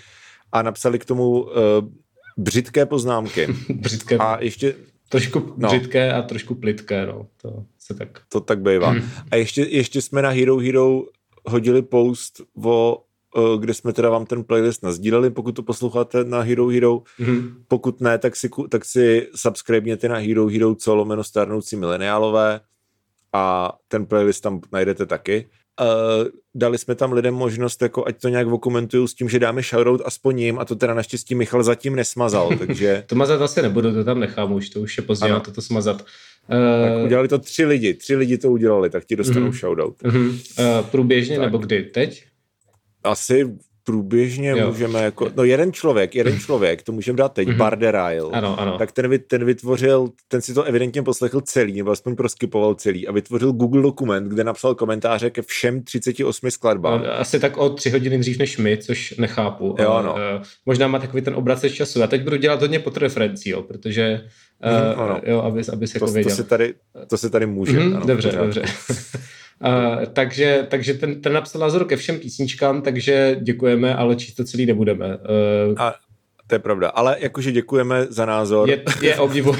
a 0.51 0.61
napsali 0.61 0.99
k 0.99 1.05
tomu 1.05 1.41
uh, 1.41 1.49
břitké 2.37 2.85
poznámky. 2.85 3.47
břitké. 3.69 4.17
A 4.17 4.43
ještě, 4.43 4.75
Trošku 5.13 5.53
no. 5.57 5.69
břitké 5.69 6.13
a 6.13 6.21
trošku 6.21 6.55
plitké, 6.55 7.05
no. 7.05 7.27
To 7.41 7.65
se 7.79 7.93
tak... 7.93 8.21
To 8.29 8.39
tak 8.39 8.61
bývá. 8.61 8.89
Hmm. 8.89 9.09
A 9.31 9.35
ještě, 9.35 9.61
ještě 9.61 10.01
jsme 10.01 10.21
na 10.21 10.29
Hero 10.29 10.57
Hero 10.57 11.03
hodili 11.45 11.81
post 11.81 12.41
o 12.63 13.03
eh, 13.37 13.57
kde 13.59 13.73
jsme 13.73 13.93
teda 13.93 14.09
vám 14.09 14.25
ten 14.25 14.43
playlist 14.43 14.83
nazdíleli, 14.83 15.29
pokud 15.29 15.51
to 15.51 15.63
posloucháte 15.63 16.23
na 16.23 16.41
Hero 16.41 16.67
Hero. 16.67 16.97
Mm-hmm. 17.19 17.53
Pokud 17.67 18.01
ne, 18.01 18.17
tak 18.17 18.35
si, 18.35 18.49
tak 18.69 18.85
si 18.85 19.27
subscribněte 19.35 20.09
na 20.09 20.17
Hero 20.17 20.47
Hero 20.47 20.75
co 20.75 20.95
lomeno 20.95 21.23
starnoucí 21.23 21.75
mileniálové 21.75 22.59
a 23.33 23.73
ten 23.87 24.05
playlist 24.05 24.43
tam 24.43 24.61
najdete 24.71 25.05
taky. 25.05 25.49
Uh, 25.81 26.27
dali 26.55 26.77
jsme 26.77 26.95
tam 26.95 27.13
lidem 27.13 27.33
možnost, 27.33 27.81
jako 27.81 28.07
ať 28.07 28.21
to 28.21 28.29
nějak 28.29 28.47
okomentují 28.47 29.07
s 29.07 29.13
tím, 29.13 29.29
že 29.29 29.39
dáme 29.39 29.61
shoutout 29.61 30.01
aspoň 30.05 30.39
jim 30.39 30.59
a 30.59 30.65
to 30.65 30.75
teda 30.75 30.93
naštěstí 30.93 31.35
Michal 31.35 31.63
zatím 31.63 31.95
nesmazal, 31.95 32.49
takže... 32.59 33.03
to 33.07 33.15
mazat 33.15 33.41
asi 33.41 33.61
nebudu, 33.61 33.93
to 33.93 34.03
tam 34.03 34.19
nechám 34.19 34.53
už, 34.53 34.69
to 34.69 34.79
už 34.79 34.97
je 34.97 35.03
pozdě 35.03 35.29
na 35.29 35.39
to 35.39 35.61
smazat. 35.61 36.01
Uh, 36.01 36.87
tak 36.87 37.05
udělali 37.05 37.27
to 37.27 37.39
tři 37.39 37.65
lidi, 37.65 37.93
tři 37.93 38.15
lidi 38.15 38.37
to 38.37 38.51
udělali, 38.51 38.89
tak 38.89 39.05
ti 39.05 39.15
dostanou 39.15 39.47
uh-huh. 39.47 39.59
shoutout. 39.59 40.01
Uh-huh. 40.01 40.29
Uh, 40.29 40.85
průběžně 40.85 41.37
tak. 41.37 41.45
nebo 41.45 41.57
kdy? 41.57 41.83
Teď? 41.83 42.25
Asi 43.03 43.57
průběžně 43.83 44.49
jo. 44.49 44.67
můžeme 44.67 45.03
jako, 45.03 45.31
no 45.35 45.43
jeden 45.43 45.73
člověk, 45.73 46.15
jeden 46.15 46.39
člověk, 46.39 46.83
to 46.83 46.91
můžeme 46.91 47.17
dát 47.17 47.33
teď, 47.33 47.47
mm-hmm. 47.47 47.57
Barderail, 47.57 48.29
ano, 48.33 48.59
ano. 48.59 48.77
tak 48.77 48.91
ten, 48.91 49.19
ten 49.27 49.45
vytvořil, 49.45 50.09
ten 50.27 50.41
si 50.41 50.53
to 50.53 50.63
evidentně 50.63 51.03
poslechl 51.03 51.41
celý, 51.41 51.77
nebo 51.77 51.91
aspoň 51.91 52.15
proskypoval 52.15 52.75
celý 52.75 53.07
a 53.07 53.11
vytvořil 53.11 53.51
Google 53.51 53.81
dokument, 53.81 54.29
kde 54.29 54.43
napsal 54.43 54.75
komentáře 54.75 55.29
ke 55.29 55.41
všem 55.41 55.83
38 55.83 56.51
skladbám. 56.51 57.01
No, 57.01 57.11
asi 57.11 57.39
tak 57.39 57.57
o 57.57 57.69
tři 57.69 57.89
hodiny 57.89 58.17
dřív 58.17 58.37
než 58.37 58.57
my, 58.57 58.77
což 58.77 59.17
nechápu. 59.17 59.75
Jo, 59.79 60.01
no. 60.03 60.13
uh, 60.13 60.19
možná 60.65 60.87
má 60.87 60.99
takový 60.99 61.21
ten 61.21 61.35
obracec 61.35 61.73
času. 61.73 61.99
Já 61.99 62.07
teď 62.07 62.23
budu 62.23 62.35
dělat 62.35 62.61
hodně 62.61 62.79
pod 62.79 62.97
referencí, 62.97 63.49
jo, 63.49 63.61
protože 63.61 64.21
uh, 64.95 65.01
ano. 65.01 65.21
jo, 65.25 65.41
aby, 65.41 65.61
aby 65.73 65.87
se 65.87 65.99
to, 65.99 66.05
jako 66.05 66.13
věděl. 66.13 66.31
To 66.31 66.35
se 66.35 66.43
tady, 66.43 66.73
to 67.07 67.17
se 67.17 67.29
tady 67.29 67.45
může. 67.45 67.79
Mm-hmm, 67.79 67.95
ano, 67.95 68.05
dobře, 68.05 68.31
dobře. 68.31 68.63
Uh, 69.63 70.05
takže 70.05 70.67
takže 70.69 70.93
ten, 70.93 71.21
ten 71.21 71.33
napsal 71.33 71.61
názor 71.61 71.85
ke 71.85 71.95
všem 71.95 72.19
písničkám, 72.19 72.81
takže 72.81 73.37
děkujeme, 73.41 73.95
ale 73.95 74.15
číst 74.15 74.33
to 74.35 74.43
celý 74.43 74.65
nebudeme. 74.65 75.07
Uh, 75.07 75.81
a 75.81 75.93
to 76.47 76.55
je 76.55 76.59
pravda, 76.59 76.89
ale 76.89 77.17
jakože 77.19 77.51
děkujeme 77.51 78.05
za 78.09 78.25
názor. 78.25 78.69
Je, 78.69 78.83
je 79.01 79.15
obdivu, 79.15 79.55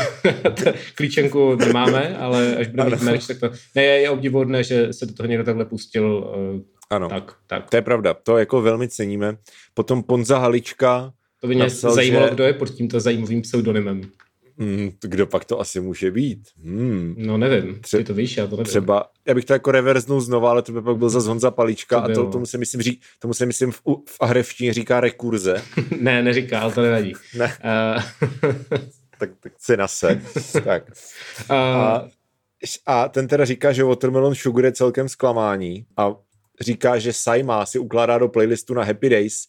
klíčenku 0.95 1.55
nemáme, 1.55 2.17
ale 2.17 2.55
až 2.55 2.67
budeme 2.67 2.89
mít 2.89 3.01
merch, 3.01 3.27
tak 3.27 3.39
to... 3.39 3.50
Ne, 3.75 3.83
je, 3.83 4.01
je 4.01 4.10
obdivuhodné, 4.10 4.63
že 4.63 4.93
se 4.93 5.05
do 5.05 5.13
toho 5.13 5.27
někdo 5.27 5.43
takhle 5.43 5.65
pustil. 5.65 6.33
Uh, 6.53 6.62
ano, 6.89 7.10
tak, 7.10 7.33
tak. 7.48 7.69
to 7.69 7.75
je 7.75 7.81
pravda, 7.81 8.13
to 8.13 8.38
jako 8.38 8.62
velmi 8.62 8.88
ceníme. 8.88 9.38
Potom 9.74 10.03
Ponza 10.03 10.38
Halička 10.38 11.13
To 11.41 11.48
by 11.48 11.55
mě 11.55 11.63
napsal, 11.63 11.93
zajímalo, 11.93 12.27
že... 12.27 12.33
kdo 12.33 12.43
je 12.43 12.53
pod 12.53 12.69
tímto 12.69 13.00
zajímavým 13.00 13.41
pseudonymem. 13.41 14.01
Hmm, 14.57 14.91
kdo 15.01 15.27
pak 15.27 15.45
to 15.45 15.60
asi 15.60 15.79
může 15.79 16.12
být? 16.12 16.39
Hmm. 16.63 17.15
No 17.17 17.38
nevím, 17.38 17.75
Tře- 17.75 17.98
ty 17.98 18.03
to 18.03 18.13
víš, 18.13 18.38
já 18.38 18.48
to 18.48 18.55
nevím. 18.55 18.65
Třeba, 18.65 19.10
já 19.25 19.33
bych 19.33 19.45
to 19.45 19.53
jako 19.53 19.72
reverznul 19.72 20.22
znova, 20.22 20.50
ale 20.50 20.62
to 20.62 20.72
by 20.72 20.81
pak 20.81 20.98
byl 20.98 21.10
za 21.10 21.29
Honza 21.29 21.51
Palička 21.51 22.01
to 22.01 22.12
a 22.12 22.13
to, 22.13 22.29
tomu 22.29 22.45
se 22.45 22.57
myslím, 22.57 22.81
ří, 22.81 23.00
tomu 23.19 23.33
se 23.33 23.45
myslím 23.45 23.72
v, 23.72 23.81
v 24.10 24.17
ahrevštině 24.19 24.74
říká 24.74 25.00
rekurze. 25.00 25.62
ne, 26.00 26.24
neříká, 26.24 26.60
ale 26.60 26.74
to 26.74 26.81
nevadí. 26.81 27.13
ne. 27.38 27.57
Uh... 27.63 28.03
tak, 29.19 29.29
tak 29.39 29.53
si 29.57 29.77
nase. 29.77 30.22
tak. 30.63 30.83
Uh... 31.50 31.55
A, 31.55 32.07
a 32.86 33.10
ten 33.10 33.27
teda 33.27 33.45
říká, 33.45 33.72
že 33.72 33.83
Watermelon 33.83 34.36
Sugar 34.36 34.65
je 34.65 34.72
celkem 34.72 35.10
zklamání 35.10 35.86
a 35.98 36.15
říká, 36.62 37.00
že 37.00 37.13
Saima 37.13 37.65
si 37.65 37.79
ukládá 37.79 38.17
do 38.17 38.27
playlistu 38.27 38.74
na 38.74 38.83
Happy 38.83 39.10
Days 39.10 39.48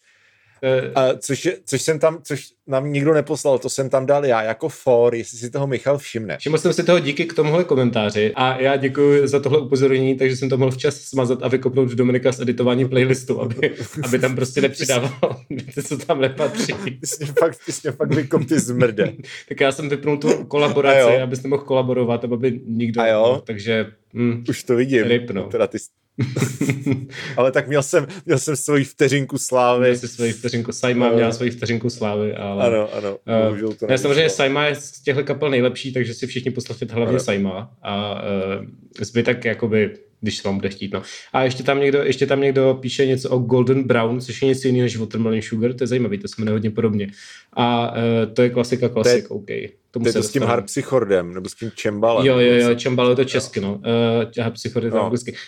Uh, 0.64 1.18
což, 1.18 1.49
což 1.64 1.83
jsem 1.83 1.99
tam, 1.99 2.18
což 2.23 2.49
nám 2.66 2.92
nikdo 2.92 3.14
neposlal, 3.14 3.59
to 3.59 3.68
jsem 3.68 3.90
tam 3.90 4.06
dal 4.06 4.26
já 4.26 4.42
jako 4.42 4.68
for, 4.68 5.14
jestli 5.14 5.38
si 5.38 5.50
toho 5.50 5.66
Michal 5.66 5.99
všimne. 5.99 6.38
Všiml 6.38 6.59
jsem 6.59 6.73
si 6.73 6.85
toho 6.85 6.99
díky 6.99 7.25
k 7.25 7.35
tomuhle 7.35 7.64
komentáři 7.64 8.33
a 8.35 8.61
já 8.61 8.76
děkuji 8.76 9.28
za 9.28 9.40
tohle 9.40 9.59
upozornění, 9.59 10.16
takže 10.16 10.37
jsem 10.37 10.49
to 10.49 10.56
mohl 10.56 10.71
včas 10.71 10.97
smazat 10.97 11.42
a 11.42 11.49
vykopnout 11.49 11.88
Dominika 11.88 12.33
z 12.33 12.40
editování 12.40 12.88
playlistu, 12.88 13.40
aby, 13.40 13.75
aby 14.04 14.18
tam 14.18 14.35
prostě 14.35 14.61
nepřidával 14.61 15.37
co 15.88 15.99
tam 15.99 16.21
nepatří. 16.21 16.73
Ty 17.00 17.06
jsi 17.06 17.26
fakt, 17.26 17.59
ty 17.66 17.73
jsi 17.73 17.90
fakt 17.92 18.14
vykop 18.14 18.44
ty 18.44 18.61
zmrde. 18.61 19.12
tak 19.49 19.61
já 19.61 19.73
jsem 19.73 19.88
vypnul 19.88 20.16
tu 20.16 20.44
kolaboraci, 20.44 21.21
abyste 21.21 21.49
mohl 21.49 21.62
kolaborovat, 21.62 22.25
aby 22.25 22.61
nikdo, 22.66 23.00
a 23.00 23.06
jo? 23.06 23.42
takže... 23.47 23.87
Mm, 24.12 24.44
Už 24.49 24.64
to 24.64 24.76
vidím. 24.76 25.02
Ryb, 25.02 25.30
no. 25.30 25.42
Teda 25.42 25.66
ty, 25.66 25.78
ale 27.37 27.52
tak 27.52 27.68
měl 27.68 27.83
jsem, 27.83 28.06
měl 28.26 28.38
jsem 28.38 28.56
svoji 28.56 28.85
vteřinku 28.85 29.38
slávy. 29.38 29.80
Měl 29.80 29.97
jsi 29.97 30.09
svoji 30.09 30.33
vteřinku, 30.33 30.73
Saima 30.73 31.11
měla 31.11 31.33
svoji 31.33 31.50
vteřinku 31.50 31.90
slávy, 31.90 32.35
ale... 32.35 32.66
Ano, 32.66 32.94
ano, 32.94 33.18
uh, 33.62 33.75
to 33.75 33.87
ne, 33.87 33.99
samozřejmě 33.99 34.30
Saima 34.30 34.66
je 34.66 34.75
z 34.75 35.00
těchto 35.00 35.25
kapel 35.25 35.50
nejlepší, 35.50 35.92
takže 35.92 36.14
si 36.14 36.26
všichni 36.26 36.50
poslechněte 36.50 36.94
hlavně 36.94 37.14
ano. 37.14 37.25
Saima 37.25 37.71
a 37.83 38.14
uh, 38.14 38.64
zbytek 39.00 39.44
jakoby 39.44 39.90
když 40.25 40.37
se 40.37 40.49
vám 40.49 40.56
bude 40.56 40.68
chtít. 40.68 40.92
No. 40.92 41.02
A 41.33 41.42
ještě 41.42 41.62
tam, 41.62 41.80
někdo, 41.80 41.99
ještě 42.02 42.26
tam 42.26 42.40
někdo 42.40 42.78
píše 42.80 43.06
něco 43.06 43.30
o 43.30 43.38
Golden 43.38 43.83
Brown, 43.83 44.21
což 44.21 44.42
je 44.42 44.49
něco 44.49 44.68
jiného 44.68 44.83
než 44.83 44.97
Watermelon 44.97 45.42
Sugar, 45.42 45.73
to 45.73 45.85
je 45.85 45.88
zajímavý, 45.88 46.18
to 46.18 46.28
se 46.28 46.35
jmenuje 46.38 46.52
hodně 46.52 46.71
podobně. 46.71 47.09
A 47.56 47.94
uh, 47.96 48.32
to 48.34 48.42
je 48.42 48.50
klasika 48.50 48.88
klasik, 48.88 49.30
OK. 49.30 49.50
Tomu 49.94 50.04
to 50.04 50.08
je 50.08 50.12
to 50.12 50.23
s 50.23 50.30
tím 50.30 50.42
harpsichordem, 50.42 51.34
nebo 51.34 51.49
s 51.49 51.54
tím 51.54 51.70
čembalem. 51.75 52.26
Jo, 52.26 52.38
jo, 52.38 52.54
jo, 52.54 52.75
čembal 52.75 53.11
je 53.11 53.16
to 53.16 53.25
česky, 53.25 53.61
no. 53.61 53.75
Uh, 53.75 54.42
harpsichord 54.42 54.84
je 54.84 54.90
to 54.90 54.96
no. 54.96 55.04
anglicky. 55.04 55.32
Uh, 55.32 55.38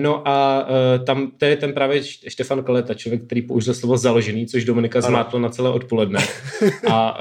no 0.00 0.28
a 0.28 0.66
uh, 0.68 1.04
tam 1.04 1.30
to 1.38 1.44
je 1.44 1.56
ten 1.56 1.72
právě 1.72 2.02
Štefan 2.04 2.62
Kaleta, 2.62 2.94
člověk, 2.94 3.26
který 3.26 3.42
použil 3.42 3.74
slovo 3.74 3.96
založený, 3.96 4.46
což 4.46 4.64
Dominika 4.64 4.98
ano. 4.98 5.08
zmátlo 5.08 5.38
na 5.38 5.48
celé 5.48 5.70
odpoledne. 5.70 6.20
a... 6.90 7.20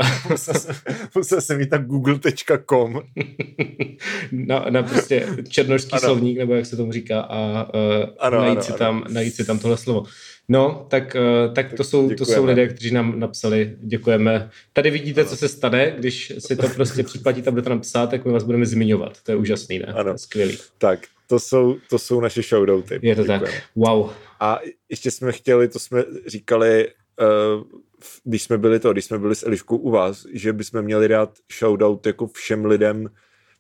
musel 1.16 1.42
jsem 1.42 1.60
jít 1.60 1.72
na 1.72 1.78
google.com. 1.78 3.02
na, 4.32 4.66
na 4.70 4.84
prostě 4.84 5.28
černožský 5.50 5.92
ano. 5.92 6.02
slovník, 6.02 6.38
nebo 6.38 6.54
jak 6.54 6.66
se 6.66 6.78
tomu 6.78 6.92
říká, 6.92 7.22
a 7.22 7.70
uh, 7.74 8.10
ano, 8.20 8.42
najít, 8.42 8.58
ano, 8.58 8.62
si 8.62 8.74
tam, 8.74 8.96
ano. 8.96 9.14
najít 9.14 9.36
si 9.36 9.46
tam 9.46 9.60
tohle 9.60 9.78
slovo. 9.78 10.04
No, 10.50 10.88
tak, 10.90 11.16
eh, 11.16 11.50
tak 11.56 11.74
to, 11.74 11.84
jsou, 11.84 12.10
to 12.10 12.26
jsou 12.26 12.46
lidé, 12.46 12.68
kteří 12.68 12.92
nám 12.92 13.20
napsali, 13.20 13.76
děkujeme. 13.80 14.50
Tady 14.74 14.92
vidíte, 14.92 15.22
ano. 15.22 15.30
co 15.30 15.36
se 15.36 15.48
stane, 15.48 15.96
když 15.98 16.34
si 16.40 16.56
to 16.56 16.70
prostě 16.70 17.04
připlatíte 17.04 17.48
a 17.48 17.52
budete 17.52 17.70
nám 17.70 17.82
psát, 17.82 18.10
tak 18.10 18.26
my 18.26 18.32
vás 18.32 18.44
budeme 18.44 18.66
zmiňovat. 18.66 19.22
To 19.24 19.32
je 19.32 19.36
úžasný, 19.36 19.80
ne? 19.80 19.86
Ano. 19.86 20.18
Skvělý. 20.18 20.58
Tak, 20.78 21.00
to 21.28 21.40
jsou, 21.40 21.76
to 21.90 22.00
jsou 22.00 22.22
naše 22.22 22.42
shoutouty. 22.42 23.00
Je 23.02 23.16
to 23.16 23.22
děkujeme. 23.22 23.46
tak. 23.46 23.64
Wow. 23.76 24.10
A 24.40 24.60
ještě 24.90 25.12
jsme 25.12 25.32
chtěli, 25.32 25.68
to 25.68 25.80
jsme 25.80 26.04
říkali, 26.28 26.88
uh, 27.58 27.64
když 28.24 28.44
jsme 28.44 28.58
byli 28.58 28.80
to, 28.80 28.94
když 28.94 29.06
jsme 29.06 29.20
byli 29.20 29.36
s 29.36 29.46
Eliškou 29.46 29.78
u 29.78 29.90
vás, 29.90 30.26
že 30.34 30.54
bychom 30.54 30.82
měli 30.82 31.08
dát 31.08 31.30
shoutout 31.60 32.06
jako 32.06 32.28
všem 32.28 32.66
lidem, 32.66 33.10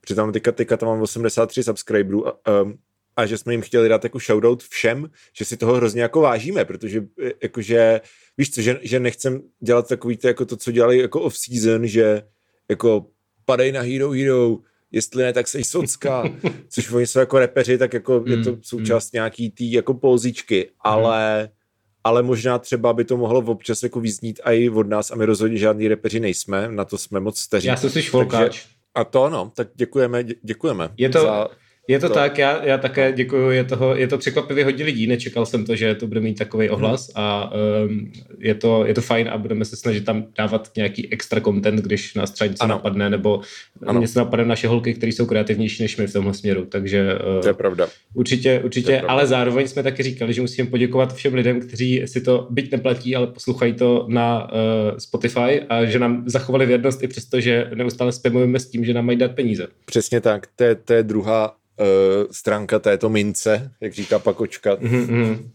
protože 0.02 0.16
tam 0.16 0.32
teďka, 0.32 0.52
teďka 0.52 0.78
tam 0.78 0.90
mám 0.90 1.02
83 1.02 1.64
subscriberů 1.64 2.28
a, 2.28 2.62
um, 2.62 2.78
a 3.16 3.26
že 3.26 3.38
jsme 3.38 3.54
jim 3.54 3.62
chtěli 3.62 3.90
dát 3.90 4.04
jako 4.04 4.20
shoutout 4.20 4.64
všem, 4.64 5.10
že 5.38 5.46
si 5.46 5.58
toho 5.58 5.74
hrozně 5.74 6.02
jako 6.02 6.22
vážíme, 6.22 6.66
protože 6.66 7.00
e, 7.00 7.32
jakože, 7.44 8.02
víš 8.38 8.52
co, 8.52 8.62
že, 8.62 8.80
že 8.82 9.00
nechcem 9.00 9.42
dělat 9.60 9.88
takový 9.88 10.18
to, 10.18 10.28
jako 10.28 10.46
to, 10.46 10.58
co 10.58 10.72
dělali 10.72 10.98
jako 10.98 11.22
off-season, 11.22 11.84
že 11.84 12.22
jako 12.70 13.06
padej 13.46 13.72
na 13.72 13.82
Hero 13.82 14.12
Hero, 14.12 14.58
jestli 14.92 15.24
ne, 15.24 15.34
tak 15.34 15.48
sej 15.48 15.64
socka, 15.64 16.24
což 16.70 16.92
oni 16.92 17.08
jsou 17.08 17.20
jako 17.20 17.40
repeři, 17.40 17.78
tak 17.78 17.94
jako 17.94 18.20
mm, 18.20 18.28
je 18.28 18.38
to 18.38 18.52
mm, 18.52 18.60
součást 18.62 19.14
mm. 19.14 19.18
nějaký 19.18 19.52
tý 19.52 19.72
jako 19.72 19.94
polzičky, 19.94 20.70
ale 20.80 21.44
mm. 21.44 21.50
ale 22.04 22.24
možná 22.24 22.60
třeba 22.60 22.94
by 22.94 23.06
to 23.06 23.18
mohlo 23.18 23.40
občas 23.40 23.84
jako 23.84 24.00
vyznít 24.00 24.40
i 24.44 24.70
od 24.70 24.88
nás 24.88 25.12
a 25.12 25.16
my 25.16 25.26
rozhodně 25.26 25.58
žádný 25.58 25.88
repeři 25.88 26.20
nejsme, 26.20 26.68
na 26.72 26.86
to 26.86 26.98
jsme 26.98 27.20
moc 27.20 27.40
staří. 27.40 27.68
Já 27.68 27.78
jsem 27.78 27.90
si 27.90 28.02
švolkáč. 28.02 28.66
A 28.96 29.04
to 29.04 29.30
no, 29.30 29.52
tak 29.56 29.68
děkujeme, 29.76 30.24
děkujeme. 30.44 30.90
Je 30.98 31.10
to, 31.10 31.22
za, 31.22 31.48
je 31.88 32.00
to, 32.00 32.08
to 32.08 32.14
tak, 32.14 32.38
já, 32.38 32.66
já 32.66 32.78
také 32.78 33.14
děkuji, 33.14 33.50
je, 33.50 33.64
toho, 33.64 33.96
je 33.96 34.08
to 34.08 34.18
překvapivě 34.18 34.64
hodně 34.64 34.86
lidí, 34.86 35.08
nečekal 35.08 35.46
jsem 35.46 35.66
to, 35.66 35.76
že 35.76 35.96
to 35.96 36.08
bude 36.08 36.20
mít 36.20 36.38
takový 36.38 36.70
ohlas 36.70 37.12
a 37.16 37.52
um, 37.86 38.12
je, 38.40 38.56
to, 38.56 38.86
je 38.86 38.94
to 38.94 39.02
fajn 39.02 39.30
a 39.30 39.38
budeme 39.38 39.66
se 39.66 39.76
snažit 39.76 40.06
tam 40.06 40.26
dávat 40.38 40.72
nějaký 40.78 41.14
extra 41.14 41.42
content, 41.42 41.80
když 41.80 42.14
nás 42.14 42.32
třeba 42.32 42.48
něco 42.48 42.64
ano. 42.64 42.76
napadne, 42.76 43.10
nebo 43.10 43.42
ano. 43.86 44.02
něco 44.02 44.20
napadne 44.20 44.46
naše 44.46 44.68
holky, 44.68 44.94
které 44.94 45.12
jsou 45.12 45.26
kreativnější 45.26 45.84
než 45.84 45.98
my 45.98 46.08
v 46.08 46.14
tomhle 46.14 46.34
směru, 46.34 46.66
takže 46.66 47.14
uh, 47.36 47.42
to 47.42 47.48
je 47.48 47.54
pravda. 47.54 47.88
Určitě, 48.14 48.62
určitě, 48.64 48.92
je 48.92 49.02
ale 49.02 49.28
zároveň 49.28 49.68
jsme 49.68 49.84
taky 49.84 50.04
říkali, 50.04 50.34
že 50.34 50.42
musíme 50.42 50.70
poděkovat 50.70 51.14
všem 51.14 51.34
lidem, 51.34 51.60
kteří 51.60 52.02
si 52.06 52.22
to 52.22 52.48
byť 52.50 52.72
neplatí, 52.72 53.16
ale 53.16 53.28
poslouchají 53.28 53.74
to 53.74 54.06
na 54.10 54.44
uh, 54.44 54.98
Spotify 54.98 55.62
a 55.70 55.86
že 55.86 56.00
nám 56.00 56.24
zachovali 56.26 56.66
věrnost 56.66 57.04
i 57.04 57.08
přesto, 57.08 57.40
že 57.40 57.70
neustále 57.76 58.12
spamujeme 58.12 58.60
s 58.60 58.70
tím, 58.70 58.86
že 58.86 58.94
nám 58.94 59.06
mají 59.06 59.18
dát 59.18 59.32
peníze. 59.32 59.68
Přesně 59.86 60.22
tak, 60.22 60.48
to 60.56 60.64
je, 60.64 60.76
to 60.76 60.94
je 60.94 61.04
druhá 61.04 61.56
uh, 61.80 61.86
stránka 62.32 62.80
této 62.80 63.10
mince, 63.10 63.72
jak 63.82 63.94
říká 63.94 64.20
Pakočka. 64.20 64.76
Mm-hmm. 64.76 65.50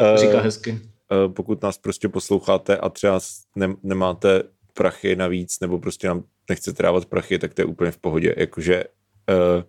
Uh, 0.00 0.16
říká 0.16 0.40
hezky. 0.40 0.72
Uh, 0.72 1.32
pokud 1.32 1.62
nás 1.62 1.78
prostě 1.78 2.08
posloucháte 2.08 2.76
a 2.76 2.88
třeba 2.88 3.20
ne, 3.56 3.74
nemáte 3.82 4.42
prachy 4.74 5.16
navíc, 5.16 5.60
nebo 5.60 5.78
prostě 5.78 6.08
nám 6.08 6.24
nechcete 6.48 6.82
dávat 6.82 7.06
prachy, 7.06 7.38
tak 7.38 7.54
to 7.54 7.62
je 7.62 7.66
úplně 7.66 7.90
v 7.90 7.98
pohodě. 7.98 8.34
Jakože 8.36 8.84
uh, 8.84 9.62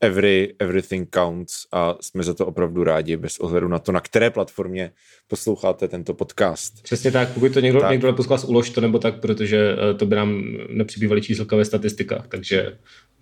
every, 0.00 0.54
everything 0.58 1.08
counts 1.14 1.66
a 1.72 1.94
jsme 2.00 2.22
za 2.22 2.34
to 2.34 2.46
opravdu 2.46 2.84
rádi, 2.84 3.16
bez 3.16 3.38
ohledu 3.38 3.68
na 3.68 3.78
to, 3.78 3.92
na 3.92 4.00
které 4.00 4.30
platformě 4.30 4.90
posloucháte 5.28 5.88
tento 5.88 6.14
podcast. 6.14 6.82
Přesně 6.82 7.10
tak, 7.10 7.32
pokud 7.32 7.52
to 7.52 7.60
někdo, 7.60 7.80
tak. 7.80 7.90
někdo 7.90 8.06
neposlouchá, 8.06 8.46
ulož 8.46 8.70
to 8.70 8.80
nebo 8.80 8.98
tak, 8.98 9.20
protože 9.20 9.76
to 9.96 10.06
by 10.06 10.16
nám 10.16 10.42
nepřibývaly 10.68 11.22
číslka 11.22 11.56
ve 11.56 11.64
statistikách, 11.64 12.28
takže 12.28 12.76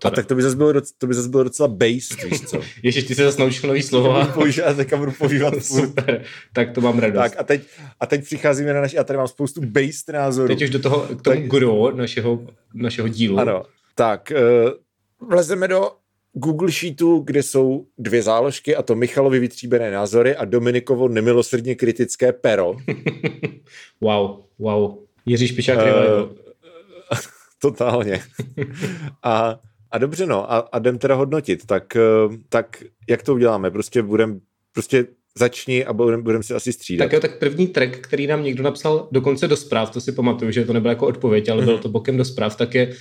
a 0.04 0.10
tak 0.10 0.26
to 0.26 0.34
by 0.34 0.42
zase 0.42 0.56
bylo, 0.56 0.72
to 0.98 1.06
by 1.06 1.14
zase 1.14 1.28
bylo 1.28 1.44
docela 1.44 1.68
based, 1.68 2.24
víš 2.24 2.40
co? 2.40 2.60
Ježiš, 2.82 3.04
ty 3.04 3.14
se 3.14 3.24
zase 3.24 3.40
naučil 3.40 3.68
nový 3.68 3.82
slovo. 3.82 4.16
A 4.16 4.26
používat, 4.26 4.76
teďka 4.76 4.96
budu 4.96 5.12
používat 5.12 5.64
Super, 5.64 6.24
tak 6.52 6.70
to 6.70 6.80
mám 6.80 6.98
radost. 6.98 7.22
Tak 7.22 7.40
a 7.40 7.42
teď, 7.42 7.62
a 8.00 8.06
teď 8.06 8.24
přicházíme 8.24 8.72
na 8.72 8.80
naši, 8.80 8.96
já 8.96 9.04
tady 9.04 9.16
mám 9.16 9.28
spoustu 9.28 9.60
based 9.60 10.08
názorů. 10.12 10.48
Teď 10.48 10.62
už 10.62 10.70
do 10.70 10.78
toho, 10.78 11.00
k 11.00 11.08
tomu 11.08 11.40
tak, 11.40 11.46
guru 11.46 11.96
našeho, 11.96 12.46
našeho 12.74 13.08
dílu. 13.08 13.38
Ano, 13.38 13.62
tak 13.94 14.32
uh, 15.20 15.28
vlezeme 15.28 15.68
do 15.68 15.90
Google 16.34 16.70
Sheetu, 16.70 17.18
kde 17.18 17.42
jsou 17.42 17.86
dvě 17.98 18.22
záložky, 18.22 18.76
a 18.76 18.82
to 18.82 18.94
Michalovi 18.94 19.38
vytříbené 19.38 19.90
názory 19.90 20.36
a 20.36 20.44
Dominikovo 20.44 21.08
nemilosrdně 21.08 21.74
kritické 21.74 22.32
pero. 22.32 22.76
wow, 24.00 24.40
wow. 24.58 24.98
Jiří 25.26 25.48
Špičák 25.48 25.78
uh, 25.78 25.84
Totálně. 27.60 28.22
a 29.22 29.60
a 29.94 29.98
dobře, 29.98 30.26
no, 30.26 30.52
a, 30.52 30.58
a 30.58 30.78
jdem 30.78 30.98
teda 30.98 31.14
hodnotit, 31.14 31.66
tak, 31.66 31.96
eh, 31.96 32.00
tak 32.48 32.84
jak 33.08 33.22
to 33.22 33.34
uděláme? 33.34 33.70
Prostě 33.70 34.02
budem, 34.02 34.40
prostě 34.72 35.06
začni 35.38 35.84
a 35.84 35.92
budeme 35.92 36.22
budem 36.22 36.42
si 36.42 36.54
asi 36.54 36.72
střídat. 36.72 37.04
Tak 37.04 37.12
jo, 37.12 37.20
tak 37.20 37.38
první 37.38 37.66
track, 37.66 37.98
který 37.98 38.26
nám 38.26 38.44
někdo 38.44 38.62
napsal 38.62 39.08
dokonce 39.12 39.48
do 39.48 39.56
zpráv, 39.56 39.90
to 39.90 40.00
si 40.00 40.12
pamatuju, 40.12 40.50
že 40.50 40.64
to 40.64 40.72
nebylo 40.72 40.90
jako 40.90 41.06
odpověď, 41.06 41.48
ale 41.48 41.64
bylo 41.64 41.78
to 41.78 41.88
bokem 41.88 42.16
do 42.16 42.24
zpráv, 42.24 42.56
tak 42.56 42.74
je 42.74 42.92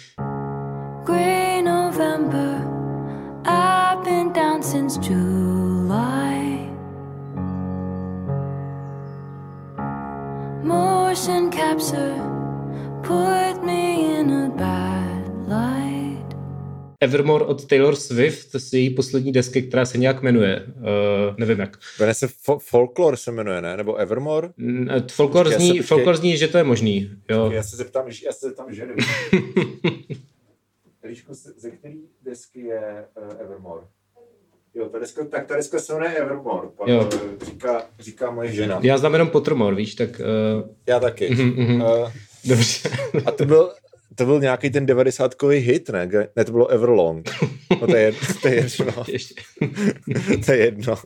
Motion 10.74 11.52
capture 11.52 12.16
put 13.08 13.64
me 13.64 14.20
in 14.20 14.32
a 14.32 14.50
bad 14.50 15.26
light 15.48 16.36
Evermore 17.02 17.46
od 17.46 17.66
Taylor 17.66 17.96
Swift, 17.96 18.52
to 18.52 18.58
je 18.58 18.80
její 18.80 18.90
poslední 18.90 19.32
desky, 19.32 19.62
která 19.62 19.86
se 19.86 19.98
nějak 19.98 20.22
jmenuje. 20.22 20.66
Uh, 20.68 21.36
nevím 21.38 21.60
jak. 21.60 21.78
Jmenuje 22.00 22.14
se 22.14 22.28
fo- 22.28 22.60
Folklore 22.60 23.18
se 23.18 23.32
jmenuje, 23.32 23.62
ne? 23.62 23.78
Nebo 23.78 23.96
Evermore? 23.96 24.48
Uh, 24.48 25.08
folklore, 25.12 25.52
zní, 25.52 25.78
se, 25.78 25.84
folklore 25.84 26.18
zní, 26.18 26.38
že 26.38 26.48
to 26.48 26.58
je 26.58 26.64
možný. 26.64 27.12
Jo. 27.30 27.52
Já 27.52 27.64
se 27.64 27.76
zeptám, 27.76 28.06
já 28.26 28.32
se 28.32 28.48
zeptám 28.48 28.74
ženy. 28.74 28.94
Eliško, 31.04 31.34
ze 31.34 31.72
který 31.72 32.02
desky 32.22 32.60
je 32.60 33.06
uh, 33.18 33.42
Evermore? 33.42 33.84
Jo, 34.76 34.90
ta 34.90 35.00
deska, 35.00 35.26
tak 35.26 35.48
ta 35.48 35.56
deska 35.56 35.80
se 35.80 35.94
jmenuje 35.94 36.16
Evermore, 36.16 36.68
pan, 36.78 36.90
jo. 36.90 37.10
Říká, 37.46 37.86
říká 38.00 38.32
moje 38.32 38.52
žena. 38.52 38.80
Já 38.84 38.98
znám 38.98 39.14
jenom 39.14 39.28
Pottermore, 39.28 39.76
víš, 39.76 39.96
tak... 39.96 40.10
Uh... 40.10 40.70
Já 40.88 41.00
taky. 41.00 41.30
Uh, 41.30 42.12
Dobře. 42.46 42.90
a 43.26 43.32
to 43.32 43.46
byl, 43.46 43.74
to 44.16 44.26
byl 44.26 44.40
nějaký 44.40 44.70
ten 44.70 44.86
90 44.86 45.36
hit, 45.44 45.90
ne? 45.90 46.10
Ne, 46.36 46.46
to 46.46 46.52
bylo 46.52 46.68
Everlong. 46.68 47.30
No 47.82 47.88
to 47.88 47.96
je, 47.96 48.14
to 48.42 48.48
je 48.48 48.56
jedno. 48.56 48.94
to 50.46 50.52
je 50.52 50.58
jedno. 50.58 50.94
Uh, 50.94 51.00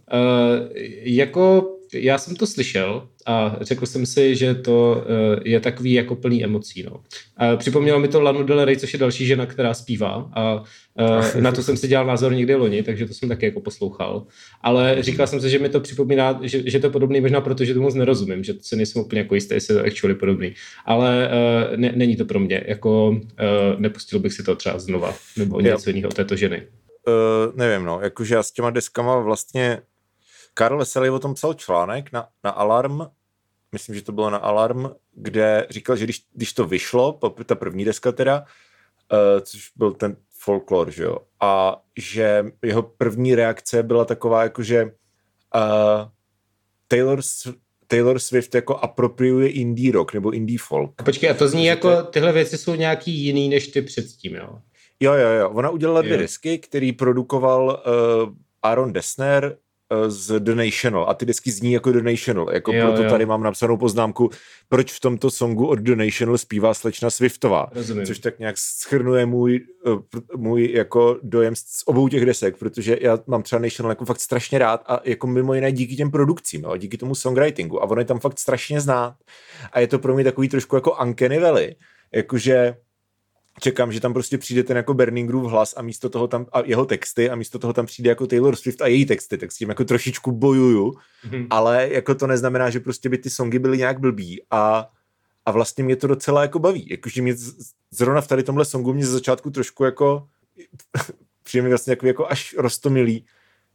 jako 1.02 1.77
já 1.94 2.18
jsem 2.18 2.36
to 2.36 2.48
slyšel 2.48 3.08
a 3.26 3.56
řekl 3.62 3.86
jsem 3.86 4.06
si, 4.06 4.36
že 4.36 4.56
to 4.56 5.04
uh, 5.06 5.42
je 5.46 5.60
takový 5.60 5.94
jako 5.94 6.16
plný 6.16 6.44
emocí. 6.44 6.84
No. 6.84 6.92
Uh, 6.92 7.58
připomnělo 7.58 8.00
mi 8.00 8.08
to 8.08 8.22
Lanu 8.22 8.44
Del 8.44 8.66
Rey, 8.66 8.78
což 8.78 8.94
je 8.94 9.00
další 9.00 9.26
žena, 9.26 9.46
která 9.46 9.74
zpívá 9.74 10.30
a 10.34 10.56
uh, 10.56 11.42
na 11.42 11.52
to 11.52 11.64
jsem 11.64 11.78
si 11.78 11.88
dělal 11.88 12.06
názor 12.06 12.36
někdy 12.36 12.56
loni, 12.56 12.84
takže 12.84 13.06
to 13.06 13.14
jsem 13.14 13.30
taky 13.30 13.46
jako 13.46 13.62
poslouchal. 13.62 14.26
Ale 14.62 14.98
říkal 15.00 15.28
jsem 15.28 15.42
si, 15.42 15.50
že 15.50 15.60
mi 15.60 15.70
to 15.70 15.80
připomíná, 15.80 16.40
že, 16.42 16.70
že 16.70 16.80
to 16.80 16.86
je 16.86 16.92
podobný 16.92 17.22
možná 17.22 17.42
proto, 17.42 17.66
že 17.66 17.74
to 17.74 17.82
moc 17.82 17.96
nerozumím, 17.96 18.44
že 18.44 18.54
se 18.62 18.76
nejsem 18.76 19.02
úplně 19.02 19.22
jako 19.22 19.36
jistý, 19.36 19.54
jestli 19.54 19.76
je 19.76 19.82
to 19.82 19.88
actually 19.88 20.16
podobný. 20.16 20.54
Ale 20.86 21.30
uh, 21.72 21.78
ne, 21.78 21.92
není 21.96 22.16
to 22.16 22.26
pro 22.26 22.40
mě, 22.40 22.64
jako 22.68 23.20
nepustil 23.78 24.20
bych 24.20 24.34
si 24.34 24.44
to 24.44 24.56
třeba 24.56 24.80
znova, 24.80 25.16
nebo 25.38 25.62
něco 25.62 25.90
jiného 25.90 26.12
této 26.12 26.36
ženy. 26.36 26.68
Uh, 27.08 27.58
nevím, 27.58 27.86
no, 27.86 28.00
jakože 28.02 28.36
já 28.36 28.44
s 28.44 28.52
těma 28.52 28.70
deskama 28.70 29.20
vlastně 29.20 29.80
Karl 30.58 30.78
Veselý 30.78 31.10
o 31.10 31.20
tom 31.20 31.34
psal 31.34 31.54
článek 31.54 32.12
na, 32.12 32.28
na 32.44 32.52
Alarm, 32.52 33.02
myslím, 33.72 33.96
že 33.96 34.02
to 34.02 34.12
bylo 34.12 34.30
na 34.30 34.38
Alarm, 34.38 34.90
kde 35.14 35.68
říkal, 35.70 35.96
že 35.96 36.04
když, 36.04 36.24
když 36.34 36.54
to 36.54 36.66
vyšlo, 36.66 37.20
ta 37.46 37.56
první 37.56 37.86
deska 37.86 38.12
teda, 38.12 38.40
uh, 38.40 39.42
což 39.42 39.72
byl 39.76 39.92
ten 39.94 40.18
folklor, 40.40 40.92
že 40.92 41.04
jo, 41.04 41.18
a 41.42 41.82
že 41.98 42.46
jeho 42.64 42.84
první 42.84 43.36
reakce 43.36 43.84
byla 43.84 44.06
taková, 44.06 44.44
jako 44.44 44.64
že 44.64 44.84
uh, 44.84 44.92
Taylor, 46.88 47.22
Taylor 47.88 48.20
Swift 48.20 48.56
jako 48.56 48.76
apropriuje 48.76 49.50
indie 49.50 49.92
rock 49.92 50.14
nebo 50.14 50.32
indie 50.32 50.60
folk. 50.62 51.04
Počkej, 51.04 51.30
a 51.30 51.34
to 51.34 51.48
zní 51.48 51.66
jako, 51.66 52.04
tyhle 52.04 52.34
věci 52.34 52.58
jsou 52.58 52.76
nějaký 52.76 53.12
jiný 53.12 53.50
než 53.50 53.68
ty 53.68 53.82
předtím, 53.82 54.36
jo? 54.36 54.60
Jo, 55.00 55.14
jo, 55.14 55.30
jo. 55.30 55.50
Ona 55.50 55.70
udělala 55.70 56.02
dvě 56.02 56.18
desky, 56.18 56.58
který 56.58 56.92
produkoval 56.92 57.84
uh, 57.86 58.34
Aaron 58.64 58.94
Dessner, 58.94 59.58
z 60.08 60.40
The 60.40 60.56
National 60.56 61.06
a 61.10 61.14
ty 61.14 61.26
desky 61.26 61.52
zní 61.52 61.72
jako 61.72 61.92
The 61.92 62.02
National, 62.02 62.54
jako 62.54 62.74
jo, 62.74 62.86
proto 62.88 63.04
jo. 63.04 63.10
tady 63.10 63.26
mám 63.26 63.44
napsanou 63.44 63.78
poznámku, 63.78 64.30
proč 64.70 64.94
v 64.94 65.00
tomto 65.00 65.32
songu 65.32 65.68
od 65.68 65.80
The 65.80 65.96
National 65.96 66.38
zpívá 66.38 66.74
slečna 66.74 67.10
Swiftová, 67.10 67.68
Rozumím. 67.72 68.06
což 68.06 68.20
tak 68.20 68.40
nějak 68.40 68.58
schrnuje 68.58 69.26
můj, 69.26 69.66
eh, 69.88 70.20
můj 70.38 70.72
jako 70.72 71.20
dojem 71.24 71.56
z 71.56 71.84
obou 71.86 72.08
těch 72.08 72.26
desek, 72.26 72.58
protože 72.58 72.98
já 73.02 73.20
mám 73.28 73.44
třeba 73.44 73.62
National 73.62 73.92
jako 73.92 74.06
fakt 74.06 74.20
strašně 74.20 74.60
rád 74.60 74.84
a 74.88 75.00
jako 75.04 75.28
mimo 75.28 75.54
jiné 75.54 75.72
díky 75.72 75.96
těm 75.96 76.12
produkcím, 76.12 76.64
jo, 76.64 76.78
díky 76.78 76.98
tomu 76.98 77.16
songwritingu. 77.16 77.84
A 77.84 77.86
ono 77.86 78.02
je 78.02 78.06
tam 78.06 78.20
fakt 78.20 78.40
strašně 78.40 78.82
znát. 78.82 79.16
A 79.72 79.80
je 79.80 79.88
to 79.88 80.00
pro 80.00 80.16
mě 80.16 80.24
takový 80.24 80.50
trošku 80.50 80.76
jako 80.76 80.96
Uncanny 81.04 81.40
Valley, 81.40 81.76
jakože 82.14 82.76
čekám, 83.60 83.92
že 83.92 84.00
tam 84.00 84.14
prostě 84.14 84.38
přijde 84.38 84.64
ten 84.64 84.78
jako 84.78 84.94
Burning 84.94 85.30
Groove 85.30 85.50
hlas 85.50 85.74
a 85.78 85.82
místo 85.82 86.10
toho 86.10 86.28
tam, 86.28 86.46
a 86.52 86.62
jeho 86.66 86.86
texty 86.86 87.30
a 87.30 87.36
místo 87.36 87.60
toho 87.60 87.74
tam 87.74 87.86
přijde 87.86 88.10
jako 88.10 88.28
Taylor 88.28 88.56
Swift 88.56 88.82
a 88.82 88.88
její 88.88 89.06
texty, 89.06 89.38
tak 89.38 89.52
s 89.52 89.58
tím 89.58 89.70
jako 89.70 89.86
trošičku 89.86 90.32
bojuju, 90.32 90.92
mm-hmm. 90.92 91.48
ale 91.50 91.90
jako 91.92 92.16
to 92.16 92.28
neznamená, 92.28 92.70
že 92.70 92.80
prostě 92.80 93.10
by 93.10 93.18
ty 93.18 93.30
songy 93.30 93.60
byly 93.60 93.78
nějak 93.78 94.00
blbý 94.00 94.42
a, 94.52 94.90
a 95.46 95.52
vlastně 95.52 95.84
mě 95.84 95.96
to 95.96 96.08
docela 96.08 96.42
jako 96.42 96.60
baví, 96.60 96.88
jakože 96.90 97.22
mě 97.22 97.36
zrovna 97.92 98.22
v 98.22 98.28
tady 98.28 98.44
tomhle 98.44 98.66
songu 98.66 98.94
mě 98.94 99.06
z 99.06 99.10
začátku 99.10 99.50
trošku 99.50 99.84
jako 99.84 100.28
přijde 101.44 101.70
vlastně 101.70 101.92
jako, 101.92 102.08
jako 102.08 102.28
až 102.28 102.56
rostomilý, 102.58 103.26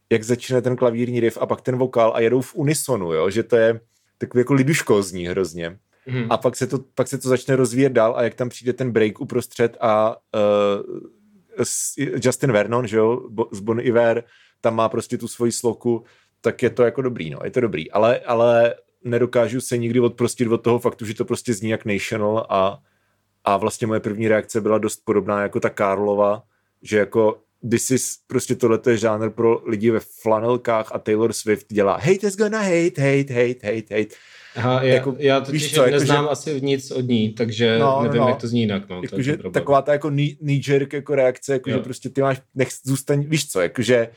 jak 0.09 0.23
začne 0.23 0.61
ten 0.61 0.75
klavírní 0.75 1.19
riff 1.19 1.37
a 1.41 1.45
pak 1.45 1.61
ten 1.61 1.77
vokál 1.77 2.11
a 2.15 2.19
jedou 2.19 2.41
v 2.41 2.55
unisonu, 2.55 3.13
jo? 3.13 3.29
že 3.29 3.43
to 3.43 3.55
je 3.55 3.79
takový 4.17 4.39
jako 4.39 4.53
liduškozní 4.53 5.27
hrozně. 5.27 5.79
Hmm. 6.05 6.27
A 6.29 6.37
pak 6.37 6.55
se, 6.55 6.67
to, 6.67 6.79
pak 6.95 7.07
se 7.07 7.17
to 7.17 7.29
začne 7.29 7.55
rozvíjet 7.55 7.93
dál 7.93 8.13
a 8.17 8.23
jak 8.23 8.35
tam 8.35 8.49
přijde 8.49 8.73
ten 8.73 8.91
break 8.91 9.21
uprostřed 9.21 9.77
a 9.81 10.17
uh, 10.35 11.63
Justin 11.97 12.51
Vernon, 12.51 12.87
že 12.87 12.97
jo, 12.97 13.29
z 13.51 13.59
Bon 13.59 13.79
Iver, 13.79 14.23
tam 14.61 14.75
má 14.75 14.89
prostě 14.89 15.17
tu 15.17 15.27
svoji 15.27 15.51
sloku, 15.51 16.03
tak 16.41 16.63
je 16.63 16.69
to 16.69 16.83
jako 16.83 17.01
dobrý, 17.01 17.29
no, 17.29 17.39
je 17.43 17.51
to 17.51 17.61
dobrý, 17.61 17.91
ale, 17.91 18.19
ale 18.19 18.75
nedokážu 19.03 19.61
se 19.61 19.77
nikdy 19.77 19.99
odprostit 19.99 20.47
od 20.47 20.57
toho 20.57 20.79
faktu, 20.79 21.05
že 21.05 21.13
to 21.13 21.25
prostě 21.25 21.53
zní 21.53 21.69
jak 21.69 21.85
National 21.85 22.45
a, 22.49 22.79
a 23.43 23.57
vlastně 23.57 23.87
moje 23.87 23.99
první 23.99 24.27
reakce 24.27 24.61
byla 24.61 24.77
dost 24.77 25.01
podobná 25.05 25.41
jako 25.41 25.59
ta 25.59 25.69
Karlova, 25.69 26.43
že 26.81 26.97
jako 26.97 27.41
this 27.69 27.91
is, 27.91 28.17
prostě 28.27 28.55
tohle 28.55 28.79
je 28.89 28.97
žánr 28.97 29.29
pro 29.29 29.61
lidi 29.65 29.91
ve 29.91 29.99
flanelkách 29.99 30.91
a 30.91 30.99
Taylor 30.99 31.33
Swift 31.33 31.73
dělá 31.73 31.97
hate 31.97 32.27
is 32.27 32.37
gonna 32.37 32.59
hate, 32.61 33.01
hate, 33.01 33.33
hate, 33.33 33.67
hate, 33.67 33.95
hate 33.95 34.15
Aha, 34.55 34.83
já, 34.83 34.93
jako, 34.93 35.15
já 35.19 35.41
totiž 35.41 35.73
co, 35.75 35.85
neznám 35.85 36.23
jako, 36.23 36.27
že... 36.27 36.31
asi 36.31 36.61
nic 36.61 36.91
od 36.91 37.07
ní, 37.07 37.33
takže 37.33 37.79
no, 37.79 38.03
nevím, 38.03 38.21
no. 38.21 38.27
jak 38.27 38.41
to 38.41 38.47
zní 38.47 38.59
jinak. 38.59 38.89
No, 38.89 39.01
jako, 39.03 39.21
že 39.21 39.37
taková 39.37 39.81
ta 39.81 39.93
jako 39.93 40.09
knee-jerk 40.09 40.87
jako 40.93 41.15
reakce, 41.15 41.53
jako, 41.53 41.69
že 41.69 41.77
prostě 41.77 42.09
ty 42.09 42.21
máš, 42.21 42.41
nech 42.55 42.69
zůstaň, 42.85 43.23
víš 43.27 43.49
co, 43.49 43.61
jakože 43.61 44.09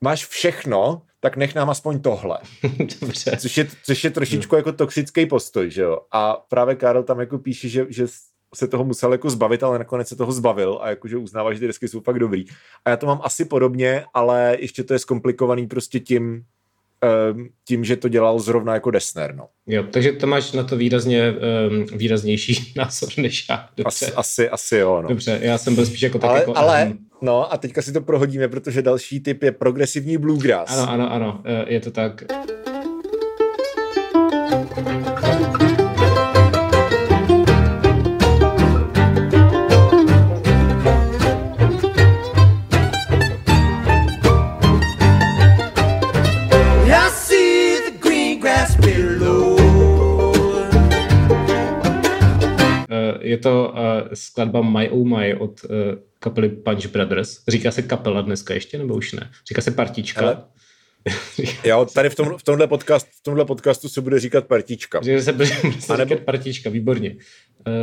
máš 0.00 0.26
všechno, 0.26 1.02
tak 1.20 1.36
nech 1.36 1.54
nám 1.54 1.70
aspoň 1.70 2.00
tohle. 2.00 2.38
Dobře. 3.00 3.36
Což 3.36 3.56
je, 3.56 3.66
což 3.84 4.04
je 4.04 4.10
trošičku 4.10 4.56
jako 4.56 4.72
toxický 4.72 5.26
postoj, 5.26 5.70
že 5.70 5.82
jo. 5.82 5.98
A 6.12 6.44
právě 6.48 6.74
Karel 6.74 7.02
tam 7.02 7.20
jako 7.20 7.38
píše, 7.38 7.68
že, 7.68 7.86
že 7.88 8.06
se 8.54 8.68
toho 8.68 8.84
musel 8.84 9.12
jako 9.12 9.30
zbavit, 9.30 9.62
ale 9.62 9.78
nakonec 9.78 10.08
se 10.08 10.16
toho 10.16 10.32
zbavil 10.32 10.78
a 10.82 10.88
jakože 10.90 11.16
uznává, 11.16 11.52
že 11.52 11.60
ty 11.60 11.66
desky 11.66 11.88
jsou 11.88 12.00
fakt 12.00 12.18
dobrý. 12.18 12.44
A 12.84 12.90
já 12.90 12.96
to 12.96 13.06
mám 13.06 13.20
asi 13.24 13.44
podobně, 13.44 14.04
ale 14.14 14.56
ještě 14.60 14.84
to 14.84 14.92
je 14.92 14.98
zkomplikovaný 14.98 15.66
prostě 15.66 16.00
tím, 16.00 16.44
tím, 17.68 17.84
že 17.84 17.96
to 17.96 18.08
dělal 18.08 18.38
zrovna 18.38 18.74
jako 18.74 18.90
Desner. 18.90 19.34
No. 19.34 19.48
Jo, 19.66 19.84
takže 19.90 20.12
to 20.12 20.26
máš 20.26 20.52
na 20.52 20.64
to 20.64 20.76
výrazně 20.76 21.34
um, 21.70 21.86
výraznější 21.98 22.72
názor 22.76 23.08
než 23.16 23.46
já. 23.50 23.68
Dobře. 23.76 24.06
Asi, 24.06 24.12
asi, 24.12 24.48
asi 24.48 24.76
jo. 24.76 25.02
No. 25.02 25.08
Dobře, 25.08 25.38
já 25.42 25.58
jsem 25.58 25.74
byl 25.74 25.86
spíš 25.86 26.02
jako 26.02 26.18
tak 26.18 26.30
ale, 26.30 26.38
jako... 26.38 26.56
Ale, 26.56 26.92
no 27.22 27.52
a 27.52 27.56
teďka 27.56 27.82
si 27.82 27.92
to 27.92 28.00
prohodíme, 28.00 28.48
protože 28.48 28.82
další 28.82 29.20
typ 29.20 29.42
je 29.42 29.52
progresivní 29.52 30.18
bluegrass. 30.18 30.78
Ano, 30.78 30.90
ano, 30.90 31.12
ano, 31.12 31.42
eh, 31.44 31.64
je 31.74 31.80
to 31.80 31.90
tak. 31.90 32.24
Je 53.32 53.38
to 53.38 53.72
uh, 53.72 53.78
skladba 54.14 54.62
My 54.62 54.90
Oh 54.90 55.08
My 55.08 55.34
od 55.34 55.64
uh, 55.64 55.76
kapely 56.18 56.48
Punch 56.48 56.86
Brothers. 56.86 57.40
Říká 57.48 57.70
se 57.70 57.82
kapela 57.82 58.20
dneska 58.20 58.54
ještě, 58.54 58.78
nebo 58.78 58.94
už 58.94 59.12
ne? 59.12 59.30
Říká 59.48 59.62
se 59.62 59.70
partička. 59.70 60.20
Ale... 60.20 60.44
Jo, 61.64 61.86
tady 61.94 62.10
v, 62.10 62.14
tom, 62.14 62.38
v, 62.38 62.42
tomhle 62.42 62.66
podcast, 62.66 63.06
v 63.06 63.22
tomhle 63.22 63.44
podcastu 63.44 63.88
se 63.88 64.00
bude 64.00 64.20
říkat 64.20 64.46
partička. 64.46 65.00
Že 65.04 65.22
se 65.22 65.32
bude, 65.32 65.46
se 65.46 65.92
nebo... 65.96 66.14
říkat 66.14 66.24
partička, 66.24 66.70
výborně. 66.70 67.16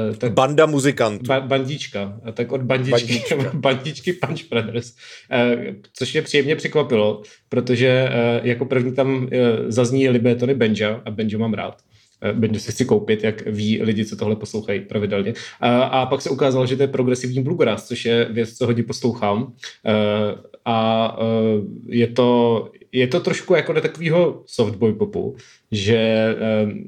Uh, 0.09 0.15
tak, 0.15 0.33
Banda 0.33 0.65
muzikantů. 0.65 1.25
Ba, 1.27 1.39
bandička, 1.39 2.19
a 2.23 2.31
tak 2.31 2.51
od 2.51 2.61
bandičky, 2.61 3.13
bandička. 3.13 3.35
bandičky 3.53 4.13
Punch 4.13 4.49
Brothers. 4.49 4.93
Uh, 4.93 5.63
což 5.93 6.13
mě 6.13 6.21
příjemně 6.21 6.55
překvapilo, 6.55 7.21
protože 7.49 8.09
uh, 8.09 8.47
jako 8.47 8.65
první 8.65 8.95
tam 8.95 9.23
uh, 9.23 9.29
zazní 9.67 10.09
Libé 10.09 10.35
Tony 10.35 10.53
Benja 10.53 11.01
a 11.05 11.11
Benjo 11.11 11.39
mám 11.39 11.53
rád. 11.53 11.81
Eh, 12.21 12.33
Benjo 12.33 12.59
si 12.59 12.71
chci 12.71 12.85
koupit, 12.85 13.23
jak 13.23 13.45
ví 13.45 13.81
lidi, 13.81 14.05
co 14.05 14.15
tohle 14.15 14.35
poslouchají 14.35 14.79
pravidelně. 14.79 15.33
A, 15.59 15.83
a 15.83 16.05
pak 16.05 16.21
se 16.21 16.29
ukázalo, 16.29 16.65
že 16.65 16.75
to 16.75 16.83
je 16.83 16.87
progresivní 16.87 17.43
bluegrass, 17.43 17.87
což 17.87 18.05
je 18.05 18.27
věc, 18.31 18.53
co 18.53 18.65
hodně 18.65 18.83
poslouchám. 18.83 19.53
Eh, 19.85 20.35
a 20.65 21.17
eh, 21.21 21.61
je 21.87 22.07
to, 22.07 22.71
je 22.91 23.07
to 23.07 23.19
trošku 23.19 23.55
jako 23.55 23.73
do 23.73 23.81
takového 23.81 24.43
softboy 24.45 24.93
popu, 24.93 25.35
že 25.71 26.35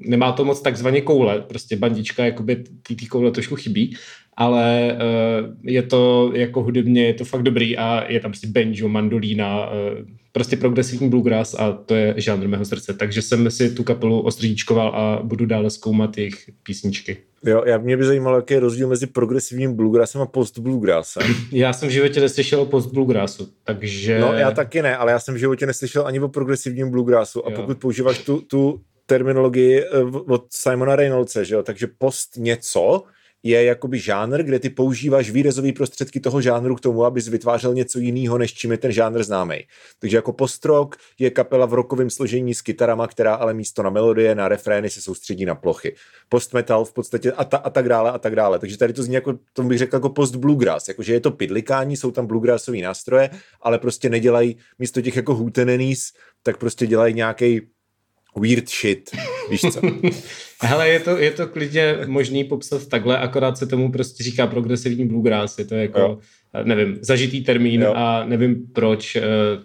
nemá 0.07 0.31
to 0.31 0.45
moc 0.45 0.61
takzvaně 0.61 1.01
koule, 1.01 1.41
prostě 1.41 1.75
bandička, 1.75 2.25
jakoby 2.25 2.63
ty 2.83 3.05
koule 3.05 3.31
trošku 3.31 3.55
chybí, 3.55 3.95
ale 4.37 4.97
je 5.63 5.83
to 5.83 6.31
jako 6.35 6.63
hudebně, 6.63 7.05
je 7.05 7.13
to 7.13 7.25
fakt 7.25 7.43
dobrý 7.43 7.77
a 7.77 8.11
je 8.11 8.19
tam 8.19 8.31
prostě 8.31 8.47
banjo, 8.47 8.87
mandolína, 8.87 9.69
prostě 10.31 10.57
progresivní 10.57 11.09
bluegrass 11.09 11.53
a 11.53 11.71
to 11.71 11.95
je 11.95 12.13
žánr 12.17 12.47
mého 12.47 12.65
srdce. 12.65 12.93
Takže 12.93 13.21
jsem 13.21 13.51
si 13.51 13.75
tu 13.75 13.83
kapelu 13.83 14.21
ostříčkoval 14.21 14.87
a 14.87 15.23
budu 15.23 15.45
dále 15.45 15.69
zkoumat 15.69 16.17
jejich 16.17 16.49
písničky. 16.63 17.17
Jo, 17.45 17.63
já 17.65 17.77
mě 17.77 17.97
by 17.97 18.03
zajímalo, 18.03 18.35
jaký 18.35 18.53
je 18.53 18.59
rozdíl 18.59 18.87
mezi 18.87 19.07
progresivním 19.07 19.75
bluegrassem 19.75 20.21
a 20.21 20.25
post 20.25 20.59
bluegrassem. 20.59 21.23
Já 21.51 21.73
jsem 21.73 21.89
v 21.89 21.91
životě 21.91 22.21
neslyšel 22.21 22.61
o 22.61 22.65
post 22.65 22.93
bluegrassu, 22.93 23.49
takže... 23.63 24.19
No, 24.19 24.33
já 24.33 24.51
taky 24.51 24.81
ne, 24.81 24.97
ale 24.97 25.11
já 25.11 25.19
jsem 25.19 25.35
v 25.35 25.37
životě 25.37 25.65
neslyšel 25.65 26.07
ani 26.07 26.19
o 26.19 26.27
progresivním 26.27 26.91
bluegrassu 26.91 27.47
a 27.47 27.51
jo. 27.51 27.55
pokud 27.55 27.77
používáš 27.77 28.19
tu, 28.19 28.41
tu 28.41 28.81
terminologii 29.05 29.81
eh, 29.81 29.87
od 30.27 30.45
Simona 30.49 30.95
Reynoldse, 30.95 31.45
že 31.45 31.55
jo, 31.55 31.63
takže 31.63 31.87
post 31.97 32.37
něco 32.37 33.03
je 33.43 33.63
jakoby 33.63 33.99
žánr, 33.99 34.43
kde 34.43 34.59
ty 34.59 34.69
používáš 34.69 35.31
výrazové 35.31 35.71
prostředky 35.71 36.19
toho 36.19 36.41
žánru 36.41 36.75
k 36.75 36.79
tomu, 36.79 37.05
abys 37.05 37.27
vytvářel 37.27 37.73
něco 37.73 37.99
jiného, 37.99 38.37
než 38.37 38.53
čím 38.53 38.71
je 38.71 38.77
ten 38.77 38.91
žánr 38.91 39.23
známý. 39.23 39.55
Takže 39.99 40.17
jako 40.17 40.33
postrok 40.33 40.95
je 41.19 41.29
kapela 41.29 41.65
v 41.65 41.73
rokovém 41.73 42.09
složení 42.09 42.53
s 42.53 42.61
kytarama, 42.61 43.07
která 43.07 43.33
ale 43.33 43.53
místo 43.53 43.83
na 43.83 43.89
melodie, 43.89 44.35
na 44.35 44.47
refrény 44.47 44.89
se 44.89 45.01
soustředí 45.01 45.45
na 45.45 45.55
plochy. 45.55 45.95
Post 46.29 46.53
metal 46.53 46.85
v 46.85 46.93
podstatě 46.93 47.31
a, 47.31 47.43
ta, 47.43 47.57
a 47.57 47.69
tak 47.69 47.89
dále 47.89 48.11
a 48.11 48.17
tak 48.17 48.35
dále. 48.35 48.59
Takže 48.59 48.77
tady 48.77 48.93
to 48.93 49.03
zní 49.03 49.15
jako, 49.15 49.39
to 49.53 49.63
bych 49.63 49.77
řekl 49.77 49.95
jako 49.95 50.09
post 50.09 50.35
bluegrass, 50.35 50.87
jakože 50.87 51.13
je 51.13 51.19
to 51.19 51.31
pidlikání, 51.31 51.97
jsou 51.97 52.11
tam 52.11 52.27
bluegrassové 52.27 52.77
nástroje, 52.77 53.29
ale 53.61 53.79
prostě 53.79 54.09
nedělají 54.09 54.57
místo 54.79 55.01
těch 55.01 55.15
jako 55.15 55.35
hootenannies, 55.35 56.11
tak 56.43 56.57
prostě 56.57 56.87
dělají 56.87 57.13
nějaký 57.13 57.61
weird 58.35 58.69
shit, 58.69 59.09
víš 59.49 59.61
co. 59.61 59.81
Hele, 60.63 60.89
je 60.89 60.99
to, 60.99 61.17
je 61.17 61.31
to 61.31 61.47
klidně 61.47 61.97
možný 62.07 62.43
popsat 62.43 62.87
takhle, 62.87 63.17
akorát 63.17 63.57
se 63.57 63.67
tomu 63.67 63.91
prostě 63.91 64.23
říká 64.23 64.47
progresivní 64.47 65.07
bluegrass, 65.07 65.59
je 65.59 65.65
to 65.65 65.75
jako, 65.75 65.99
jo. 65.99 66.17
nevím, 66.63 66.97
zažitý 67.01 67.41
termín 67.41 67.81
jo. 67.81 67.93
a 67.95 68.25
nevím 68.25 68.55
proč, 68.73 69.15
eh, 69.15 69.21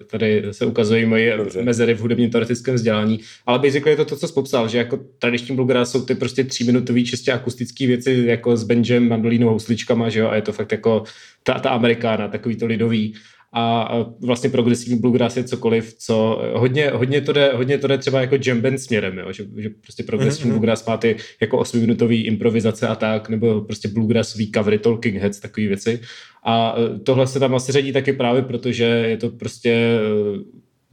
tady 0.07 0.44
se 0.50 0.66
ukazují 0.66 1.07
moje 1.07 1.37
Dobře. 1.37 1.62
mezery 1.62 1.94
v 1.94 2.00
hudebním 2.00 2.31
teoretickém 2.31 2.74
vzdělání, 2.74 3.20
ale 3.46 3.59
basically 3.59 3.90
je 3.90 3.96
to 3.96 4.05
to, 4.05 4.16
co 4.16 4.29
jsi 4.29 4.35
popsal, 4.35 4.68
že 4.68 4.79
jako 4.79 5.00
tradiční 5.18 5.57
bluegrass 5.57 5.92
jsou 5.92 6.05
ty 6.05 6.14
prostě 6.14 6.44
tříminutový 6.44 7.07
čistě 7.07 7.33
akustické 7.33 7.87
věci, 7.87 8.24
jako 8.26 8.57
s 8.57 8.64
banjem, 8.64 9.09
mandolínou, 9.09 9.48
housličkama, 9.48 10.09
že 10.09 10.20
jo, 10.20 10.29
a 10.29 10.35
je 10.35 10.42
to 10.42 10.52
fakt 10.52 10.72
jako 10.72 11.05
ta, 11.42 11.59
ta 11.59 11.70
amerikána, 11.70 12.29
takový 12.29 12.57
to 12.57 12.66
lidový 12.66 13.14
a 13.59 14.07
vlastně 14.21 14.51
progresivní 14.51 14.99
bluegrass 14.99 15.37
je 15.37 15.45
cokoliv, 15.45 15.95
co 15.99 16.42
hodně, 16.55 16.90
hodně, 16.95 17.21
to, 17.21 17.33
jde, 17.33 17.53
hodně 17.55 17.79
to 17.79 17.87
jde 17.87 17.99
třeba 17.99 18.21
jako 18.21 18.37
jam 18.47 18.61
band 18.61 18.81
směrem, 18.81 19.19
jo? 19.19 19.33
Že, 19.33 19.45
že 19.57 19.71
prostě 19.81 20.03
progresivní 20.03 20.51
mm-hmm. 20.51 20.55
bluegrass 20.55 20.87
má 20.87 20.97
ty 20.97 21.16
jako 21.40 21.59
8-minutový 21.59 22.27
improvizace 22.27 22.88
a 22.88 22.95
tak, 22.95 23.29
nebo 23.29 23.61
prostě 23.61 23.88
bluegrassový 23.88 24.53
covery, 24.53 24.79
talking 24.79 25.16
heads, 25.16 25.40
takové 25.40 25.66
věci. 25.66 26.01
A 26.45 26.77
e, 26.79 26.99
tohle 26.99 27.27
se 27.27 27.40
tam 27.40 27.55
asi 27.55 27.73
řadí 27.73 27.92
taky 27.92 28.12
právě 28.12 28.42
proto, 28.42 28.73
že 28.73 28.85
je 28.85 29.16
to 29.16 29.31
prostě 29.31 29.71
e, 29.71 29.99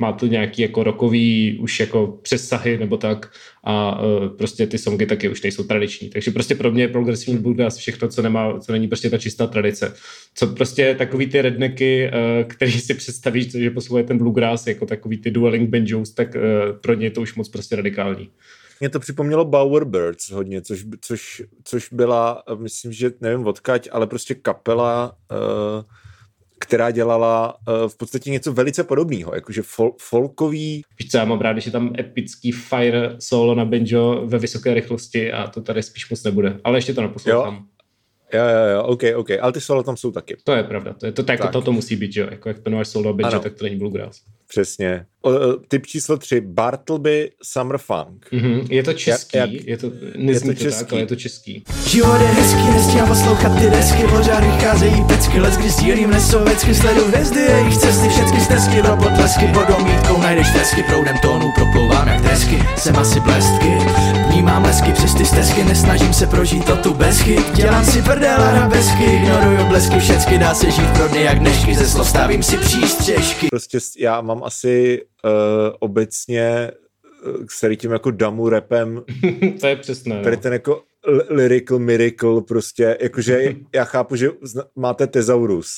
má 0.03 0.11
to 0.13 0.27
nějaký 0.27 0.61
jako 0.61 0.83
rokový 0.83 1.57
už 1.59 1.79
jako 1.79 2.19
přesahy 2.21 2.77
nebo 2.77 2.97
tak 2.97 3.31
a 3.63 4.03
uh, 4.03 4.27
prostě 4.37 4.67
ty 4.67 4.77
songy 4.77 5.05
taky 5.05 5.29
už 5.29 5.41
nejsou 5.41 5.63
tradiční. 5.63 6.09
Takže 6.09 6.31
prostě 6.31 6.55
pro 6.55 6.71
mě 6.71 6.83
je 6.83 6.87
progresivní 6.87 7.39
bluegrass 7.39 7.77
všechno, 7.77 8.07
co, 8.07 8.21
nemá, 8.21 8.59
co 8.59 8.71
není 8.71 8.87
prostě 8.87 9.09
ta 9.09 9.17
čistá 9.17 9.47
tradice. 9.47 9.93
Co 10.35 10.47
prostě 10.47 10.95
takový 10.95 11.27
ty 11.27 11.41
rednecky, 11.41 12.11
uh, 12.11 12.47
který 12.47 12.71
si 12.71 12.93
představíš, 12.93 13.51
že 13.51 13.69
poslouchají 13.69 14.07
ten 14.07 14.17
bluegrass 14.17 14.67
jako 14.67 14.85
takový 14.85 15.17
ty 15.17 15.31
dueling 15.31 15.69
banjos, 15.69 16.13
tak 16.13 16.35
uh, 16.35 16.77
pro 16.81 16.93
ně 16.93 17.05
je 17.05 17.11
to 17.11 17.21
už 17.21 17.35
moc 17.35 17.49
prostě 17.49 17.75
radikální. 17.75 18.29
Mě 18.79 18.89
to 18.89 18.99
připomnělo 18.99 19.45
Bowerbirds 19.45 20.31
hodně, 20.31 20.61
což, 20.61 20.85
což, 21.01 21.41
což 21.63 21.89
byla, 21.91 22.43
myslím, 22.57 22.91
že 22.91 23.11
nevím 23.21 23.47
odkaď, 23.47 23.89
ale 23.91 24.07
prostě 24.07 24.35
kapela 24.35 25.15
uh, 25.31 25.83
která 26.63 26.91
dělala 26.91 27.55
uh, 27.67 27.89
v 27.89 27.97
podstatě 27.97 28.29
něco 28.31 28.53
velice 28.53 28.83
podobného, 28.83 29.35
jakože 29.35 29.61
fol- 29.61 29.95
folkový. 29.99 30.81
Víš 30.99 31.11
co, 31.11 31.17
já 31.17 31.25
mám 31.25 31.39
rád, 31.39 31.57
že 31.57 31.71
tam 31.71 31.93
epický 31.99 32.51
fire 32.51 33.15
solo 33.19 33.55
na 33.55 33.65
banjo 33.65 34.21
ve 34.25 34.39
vysoké 34.39 34.73
rychlosti 34.73 35.31
a 35.31 35.47
to 35.47 35.61
tady 35.61 35.83
spíš 35.83 36.09
moc 36.09 36.23
nebude, 36.23 36.59
ale 36.63 36.77
ještě 36.77 36.93
to 36.93 37.01
naposlouchám. 37.01 37.55
Jo. 37.55 37.61
Jo, 38.33 38.43
jo, 38.45 38.75
jo, 38.75 38.83
ok, 38.83 39.03
ok, 39.15 39.29
ale 39.41 39.51
ty 39.51 39.61
solo 39.61 39.83
tam 39.83 39.97
jsou 39.97 40.11
taky. 40.11 40.37
To 40.43 40.53
je 40.53 40.63
pravda, 40.63 40.93
to, 40.93 41.05
je, 41.05 41.11
to, 41.11 41.23
to, 41.23 41.31
jako, 41.31 41.47
to, 41.47 41.61
to 41.61 41.71
musí 41.71 41.95
být, 41.95 42.15
jo, 42.15 42.27
jako 42.31 42.49
jak 42.49 42.59
to 42.59 42.69
máš 42.69 42.87
solo 42.87 43.13
banjo, 43.13 43.39
tak 43.39 43.53
to 43.53 43.63
není 43.63 43.75
bluegrass. 43.75 44.21
Přesně. 44.47 45.05
O, 45.25 45.53
typ 45.67 45.87
číslo 45.87 46.17
tři, 46.17 46.41
Bartleby 46.41 47.31
Summer 47.43 47.77
Funk. 47.77 48.27
Mm-hmm. 48.33 48.67
Je 48.69 48.83
to 48.83 48.93
český, 48.93 49.37
jak, 49.37 49.51
jak, 49.51 49.67
je 49.67 49.77
to, 49.77 49.91
nezní 50.17 50.49
je 50.49 50.55
to, 50.55 50.63
český. 50.63 50.79
tak, 50.79 50.91
ale 50.91 51.01
je 51.01 51.07
to 51.07 51.15
český. 51.15 51.63
Život 51.87 52.21
je 52.21 52.27
hezký, 52.27 52.71
nestíhám 52.73 53.07
poslouchat 53.07 53.59
ty 53.59 53.69
desky, 53.69 54.03
pořád 54.03 54.43
vycházejí 54.43 55.03
pecky, 55.07 55.39
let 55.39 55.53
kdy 55.53 55.69
sdílím 55.69 56.09
nesověcky, 56.09 56.75
sledu 56.75 57.05
hvězdy, 57.07 57.39
jejich 57.39 57.77
cesty, 57.77 58.09
všechny 58.09 58.39
stezky, 58.39 58.81
pro 58.81 58.97
potlesky, 58.97 59.47
vodou 59.47 59.85
mítkou 59.85 60.17
najdeš 60.21 60.51
tresky, 60.51 60.83
proudem 60.83 61.17
tónů 61.21 61.51
proplouvám 61.55 62.07
jak 62.07 62.21
tresky, 62.21 62.59
jsem 62.77 62.95
asi 62.95 63.19
blestky, 63.19 63.77
vnímám 64.29 64.63
lesky 64.65 64.91
přes 64.91 65.13
ty 65.15 65.25
stezky, 65.25 65.63
nesnažím 65.63 66.13
se 66.13 66.27
prožít 66.27 66.65
to 66.65 66.75
tu 66.75 66.93
bez 66.93 67.19
chyb, 67.19 67.43
dělám 67.55 67.85
si 67.85 68.01
prdel 68.01 68.43
a 68.43 68.67
besky, 68.67 69.03
ignoruju 69.03 69.65
blesky, 69.67 69.99
všecky, 69.99 70.37
dá 70.37 70.53
se 70.53 70.71
žít 70.71 70.89
pro 70.97 71.07
dny 71.07 71.23
jak 71.23 71.39
dnešky, 71.39 71.75
ze 71.75 71.89
slov 71.89 72.09
stavím 72.09 72.43
si 72.43 72.57
přístřežky. 72.57 73.47
Prostě 73.49 73.77
já 73.97 74.21
mám 74.21 74.43
asi 74.43 75.01
obecně 75.79 76.71
uh, 77.65 77.73
tím 77.75 77.91
jako 77.91 78.11
damu 78.11 78.49
repem. 78.49 79.03
to 79.59 79.67
je 79.67 79.75
přesné. 79.75 80.23
Tady 80.23 80.35
no. 80.35 80.41
ten 80.41 80.53
jako 80.53 80.83
lyrical 81.29 81.79
miracle 81.79 82.41
prostě, 82.41 82.97
jakože 83.01 83.55
já 83.75 83.83
chápu, 83.83 84.15
že 84.15 84.29
máte 84.75 85.07
tezaurus, 85.07 85.69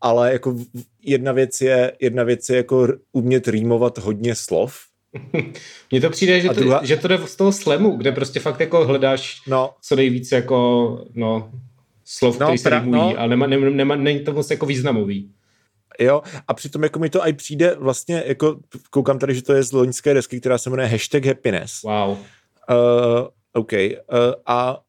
ale 0.00 0.32
jako 0.32 0.56
jedna 1.02 1.32
věc 1.32 1.60
je, 1.60 1.92
jedna 2.00 2.24
věc 2.24 2.48
je 2.48 2.56
jako 2.56 2.88
umět 3.12 3.48
rýmovat 3.48 3.98
hodně 3.98 4.34
slov, 4.34 4.88
Mně 5.90 6.00
to 6.00 6.10
přijde, 6.10 6.40
že 6.40 6.48
to, 6.48 6.54
druhá... 6.54 6.80
že 6.84 6.96
to 6.96 7.08
jde 7.08 7.18
z 7.26 7.36
toho 7.36 7.52
slemu, 7.52 7.96
kde 7.96 8.12
prostě 8.12 8.40
fakt 8.40 8.60
jako 8.60 8.86
hledáš 8.86 9.42
no. 9.46 9.70
co 9.82 9.96
nejvíc 9.96 10.32
jako, 10.32 11.04
no, 11.14 11.50
slov, 12.04 12.38
no, 12.38 12.46
který 12.46 12.58
se 12.58 12.70
rýmují, 12.70 13.00
no. 13.00 13.18
ale 13.18 13.28
nema, 13.28 13.46
nema, 13.46 13.70
nema, 13.70 13.96
není 13.96 14.20
to 14.20 14.32
moc 14.32 14.50
jako 14.50 14.66
významový. 14.66 15.30
Jo, 16.00 16.22
a 16.48 16.54
přitom 16.54 16.82
jako 16.82 16.98
mi 16.98 17.10
to 17.10 17.22
aj 17.22 17.32
přijde 17.32 17.76
vlastně, 17.78 18.22
jako 18.26 18.60
koukám 18.90 19.18
tady, 19.18 19.34
že 19.34 19.42
to 19.42 19.52
je 19.52 19.62
z 19.62 19.72
loňské 19.72 20.14
desky, 20.14 20.40
která 20.40 20.58
se 20.58 20.70
jmenuje 20.70 20.88
Hashtag 20.88 21.24
Happiness. 21.24 21.82
Wow. 21.82 22.10
Uh, 22.10 22.18
OK. 23.52 23.72
Uh, 23.72 23.88
a 24.46 24.80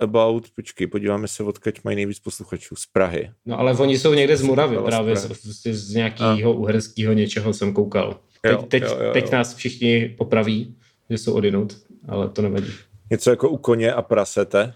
about, 0.00 0.50
počkej, 0.50 0.86
podíváme 0.86 1.28
se, 1.28 1.42
odkaď 1.42 1.84
mají 1.84 1.96
nejvíc 1.96 2.18
posluchačů, 2.20 2.76
z 2.76 2.86
Prahy. 2.86 3.30
No 3.46 3.58
ale 3.58 3.74
oni 3.74 3.98
jsou 3.98 4.14
někde 4.14 4.36
z 4.36 4.42
Moravy, 4.42 4.76
právě 4.84 5.16
z, 5.16 5.30
z, 5.42 5.66
z 5.66 5.94
nějakého 5.94 6.52
uherského 6.52 7.12
něčeho 7.12 7.54
jsem 7.54 7.72
koukal. 7.72 8.20
Teď, 8.40 8.52
jo, 8.52 8.62
teď, 8.62 8.82
jo, 8.82 8.98
jo, 9.00 9.12
teď 9.12 9.32
nás 9.32 9.54
všichni 9.54 10.14
popraví, 10.18 10.76
že 11.10 11.18
jsou 11.18 11.34
odinut, 11.34 11.76
ale 12.08 12.28
to 12.28 12.42
nevadí. 12.42 12.72
Něco 13.10 13.30
jako 13.30 13.48
u 13.48 13.56
koně 13.56 13.92
a 13.92 14.02
prasete? 14.02 14.74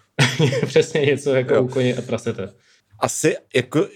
Přesně 0.66 1.00
něco 1.00 1.34
jako 1.34 1.54
jo. 1.54 1.62
u 1.62 1.68
koně 1.68 1.96
a 1.96 2.02
prasete. 2.02 2.52
Asi 2.98 3.36
jako 3.54 3.86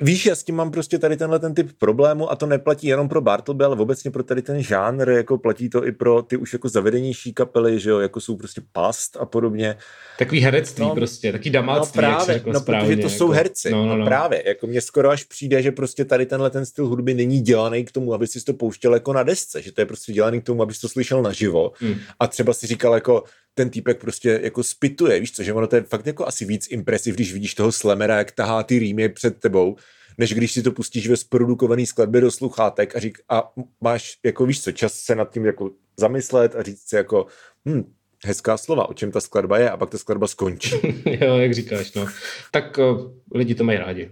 Víš, 0.00 0.26
já 0.26 0.34
s 0.34 0.44
tím 0.44 0.54
mám 0.54 0.70
prostě 0.70 0.98
tady 0.98 1.16
tenhle 1.16 1.38
ten 1.38 1.54
typ 1.54 1.70
problému 1.78 2.30
a 2.30 2.36
to 2.36 2.46
neplatí 2.46 2.86
jenom 2.86 3.08
pro 3.08 3.20
Bartleby, 3.20 3.64
ale 3.64 3.76
obecně 3.76 4.10
pro 4.10 4.22
tady 4.22 4.42
ten 4.42 4.62
žánr, 4.62 5.08
jako 5.08 5.38
platí 5.38 5.70
to 5.70 5.86
i 5.86 5.92
pro 5.92 6.22
ty 6.22 6.36
už 6.36 6.52
jako 6.52 6.68
zavedenější 6.68 7.32
kapely, 7.32 7.80
že 7.80 7.90
jo, 7.90 7.98
jako 7.98 8.20
jsou 8.20 8.36
prostě 8.36 8.62
past 8.72 9.16
a 9.20 9.26
podobně. 9.26 9.76
Takový 10.18 10.40
herectví 10.40 10.84
no, 10.84 10.94
prostě, 10.94 11.32
taký 11.32 11.50
damáctví, 11.50 12.02
no 12.02 12.02
právě, 12.02 12.42
no 12.46 12.60
správně, 12.60 12.86
protože 12.86 12.96
to 12.96 13.08
jako, 13.08 13.18
jsou 13.18 13.28
herci, 13.28 13.70
no, 13.70 13.82
no, 13.82 13.88
no. 13.88 13.96
no, 13.96 14.04
právě, 14.04 14.42
jako 14.46 14.66
mně 14.66 14.80
skoro 14.80 15.10
až 15.10 15.24
přijde, 15.24 15.62
že 15.62 15.72
prostě 15.72 16.04
tady 16.04 16.26
tenhle 16.26 16.50
ten 16.50 16.66
styl 16.66 16.86
hudby 16.86 17.14
není 17.14 17.40
dělaný 17.40 17.84
k 17.84 17.92
tomu, 17.92 18.14
aby 18.14 18.26
si 18.26 18.44
to 18.44 18.52
pouštěl 18.52 18.94
jako 18.94 19.12
na 19.12 19.22
desce, 19.22 19.62
že 19.62 19.72
to 19.72 19.80
je 19.80 19.86
prostě 19.86 20.12
dělaný 20.12 20.40
k 20.40 20.44
tomu, 20.44 20.62
abys 20.62 20.80
to 20.80 20.88
slyšel 20.88 21.22
naživo 21.22 21.72
hmm. 21.80 21.94
a 22.20 22.26
třeba 22.26 22.52
si 22.52 22.66
říkal 22.66 22.94
jako, 22.94 23.24
ten 23.58 23.70
týpek 23.70 24.00
prostě 24.00 24.40
jako 24.42 24.62
spituje, 24.62 25.20
víš 25.20 25.32
co, 25.32 25.42
že 25.42 25.52
ono 25.52 25.66
to 25.66 25.76
je 25.76 25.82
fakt 25.82 26.06
jako 26.06 26.26
asi 26.26 26.44
víc 26.44 26.68
impresiv, 26.70 27.14
když 27.14 27.32
vidíš 27.32 27.54
toho 27.54 27.72
slemera, 27.72 28.18
jak 28.18 28.32
tahá 28.32 28.62
ty 28.62 28.78
rýmy 28.78 29.08
před 29.08 29.40
tebou, 29.40 29.76
než 30.18 30.34
když 30.34 30.52
si 30.52 30.62
to 30.62 30.72
pustíš 30.72 31.08
ve 31.08 31.16
zprodukovaný 31.16 31.86
skladbě 31.86 32.20
do 32.20 32.30
sluchátek 32.30 32.96
a, 32.96 33.00
řík, 33.00 33.18
a 33.28 33.52
máš, 33.80 34.18
jako 34.24 34.46
víš 34.46 34.62
co, 34.62 34.72
čas 34.72 34.94
se 34.94 35.14
nad 35.14 35.32
tím 35.32 35.44
jako 35.44 35.70
zamyslet 35.96 36.56
a 36.56 36.62
říct 36.62 36.88
si 36.88 36.96
jako, 36.96 37.26
hm, 37.68 37.92
hezká 38.24 38.56
slova, 38.56 38.88
o 38.88 38.94
čem 38.94 39.12
ta 39.12 39.20
skladba 39.20 39.58
je 39.58 39.70
a 39.70 39.76
pak 39.76 39.90
ta 39.90 39.98
skladba 39.98 40.26
skončí. 40.26 40.76
jo, 41.20 41.36
jak 41.36 41.54
říkáš, 41.54 41.92
no. 41.92 42.06
Tak 42.50 42.78
uh, 42.78 43.10
lidi 43.34 43.54
to 43.54 43.64
mají 43.64 43.78
rádi. 43.78 44.10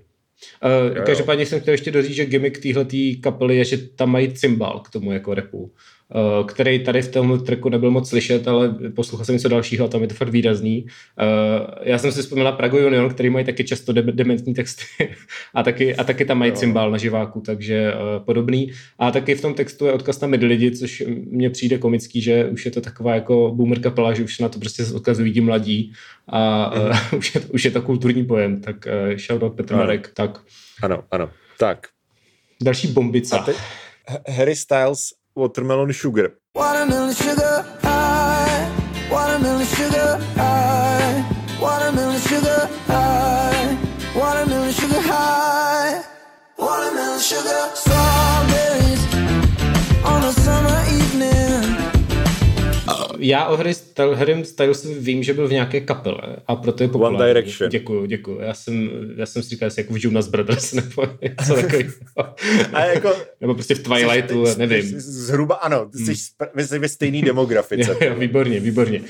Uh, 0.94 1.04
každopádně 1.04 1.46
jsem 1.46 1.60
chtěl 1.60 1.74
ještě 1.74 1.90
doříct, 1.90 2.14
že 2.14 2.26
gimmick 2.26 2.62
téhle 2.62 2.86
kapely 3.22 3.56
je, 3.56 3.64
že 3.64 3.78
tam 3.78 4.10
mají 4.10 4.34
cymbal 4.34 4.80
k 4.80 4.90
tomu 4.90 5.12
jako 5.12 5.34
repu. 5.34 5.72
Eh, 6.12 6.44
který 6.44 6.84
tady 6.84 7.02
v 7.02 7.08
tom 7.08 7.44
tracku 7.44 7.68
nebyl 7.68 7.90
moc 7.90 8.08
slyšet, 8.08 8.48
ale 8.48 8.74
poslouchal 8.94 9.24
jsem 9.24 9.34
něco 9.34 9.48
dalšího 9.48 9.84
a 9.84 9.88
tam 9.88 10.02
je 10.02 10.08
to 10.08 10.14
fakt 10.14 10.28
výrazný. 10.28 10.86
Eh, 11.20 11.90
já 11.90 11.98
jsem 11.98 12.12
si 12.12 12.22
vzpomněla 12.22 12.52
Prago 12.52 12.86
Union, 12.86 13.10
který 13.10 13.30
mají 13.30 13.44
taky 13.44 13.64
často 13.64 13.92
de- 13.92 14.02
dementní 14.02 14.54
texty 14.54 14.84
a 15.54 15.62
taky, 15.62 15.96
a 15.96 16.04
taky 16.04 16.24
tam 16.24 16.38
mají 16.38 16.52
cymbál 16.52 16.90
na 16.90 16.98
živáku, 16.98 17.40
takže 17.40 17.92
eh, 17.94 18.20
podobný. 18.24 18.72
A 18.98 19.10
taky 19.10 19.34
v 19.34 19.40
tom 19.40 19.54
textu 19.54 19.86
je 19.86 19.92
odkaz 19.92 20.20
na 20.20 20.28
midi 20.28 20.46
lidi, 20.46 20.70
což 20.70 21.02
mně 21.30 21.50
přijde 21.50 21.78
komický, 21.78 22.20
že 22.20 22.44
už 22.44 22.64
je 22.64 22.70
to 22.70 22.80
taková 22.80 23.14
jako 23.14 23.52
boomer 23.54 23.80
kapela, 23.80 24.14
že 24.14 24.24
už 24.24 24.38
na 24.38 24.48
to 24.48 24.58
prostě 24.58 24.84
odkazují 24.94 25.32
ti 25.32 25.40
mladí 25.40 25.92
a 26.28 26.72
mm. 26.78 27.18
už, 27.18 27.34
je 27.34 27.40
to, 27.40 27.52
už 27.52 27.64
je 27.64 27.70
to 27.70 27.82
kulturní 27.82 28.24
pojem, 28.24 28.60
tak 28.60 28.88
shoutout 29.16 29.54
Petr 29.54 29.74
Marek, 29.74 30.10
tak. 30.14 30.40
Ano, 30.82 31.04
ano, 31.10 31.30
tak. 31.58 31.86
Další 32.62 32.88
bombica. 32.88 33.46
Harry 34.28 34.56
Styles 34.56 35.23
Watermelon 35.36 35.90
Sugar. 35.90 36.38
Watermelon 36.54 37.12
sugar 37.12 37.64
high, 37.82 38.70
watermelon 39.10 39.66
sugar 39.66 40.18
high, 40.36 41.24
watermelon 41.60 42.20
sugar 42.20 42.68
já 53.28 53.46
o 53.46 53.56
Harry, 53.56 53.72
Harry 54.14 54.44
Stylesovi 54.44 54.94
vím, 54.94 55.22
že 55.22 55.34
byl 55.34 55.48
v 55.48 55.52
nějaké 55.52 55.80
kapele 55.80 56.36
a 56.46 56.56
proto 56.56 56.82
je 56.82 56.88
populární. 56.88 57.18
One 57.18 57.26
Direction. 57.26 57.70
Děkuju, 57.70 58.06
děkuju. 58.06 58.40
Já 58.40 58.54
jsem, 58.54 58.90
já 59.16 59.26
jsem 59.26 59.42
si 59.42 59.48
říkal, 59.48 59.66
jestli 59.66 59.82
jako 59.82 59.94
v 59.94 60.04
Jonas 60.04 60.28
Brothers 60.28 60.72
nebo 60.72 61.08
něco 61.22 61.54
takového. 61.54 61.92
a 62.72 62.84
jako, 62.84 63.12
nebo 63.40 63.54
prostě 63.54 63.74
v 63.74 63.82
Twilightu, 63.82 64.46
jsi, 64.46 64.58
nevím. 64.58 64.82
Jsi, 64.82 65.00
zhruba 65.00 65.54
ano, 65.54 65.90
jsi, 65.94 66.14
hmm. 66.70 66.80
ve 66.80 66.88
stejný 66.88 67.22
demografice. 67.22 67.90
jo, 67.90 67.96
jo, 68.08 68.14
výborně, 68.14 68.60
výborně. 68.60 69.00
Uh, 69.00 69.06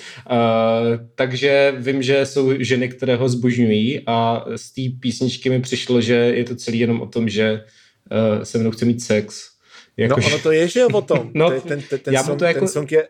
takže 1.15 1.75
vím, 1.79 2.03
že 2.03 2.27
jsou 2.27 2.53
ženy, 2.59 2.89
které 2.89 3.17
ho 3.17 3.29
zbožňují 3.29 4.01
a 4.07 4.45
z 4.57 4.73
té 4.73 4.99
písničky 5.01 5.51
mi 5.51 5.61
přišlo, 5.61 6.01
že 6.01 6.15
je 6.15 6.45
to 6.45 6.57
celý 6.57 6.79
jenom 6.79 7.01
o 7.01 7.07
tom, 7.07 7.29
že 7.29 7.65
uh, 8.13 8.43
se 8.43 8.59
mnou 8.59 8.71
chce 8.71 8.85
mít 8.85 9.03
sex 9.03 9.54
jako, 9.97 10.21
no 10.21 10.27
ono 10.27 10.39
to 10.39 10.53
je, 10.53 10.69
že 10.69 10.81
je 10.81 10.87
o 10.87 11.03
tom. 11.03 11.31
no, 11.35 11.51
ten, 11.51 11.61
ten, 11.61 11.83
ten, 11.83 11.99
ten, 11.99 12.25
song, 12.25 12.39
to 12.39 12.45
jako... 12.45 12.61
ten 12.61 12.69
song 12.69 12.93
je 12.93 13.09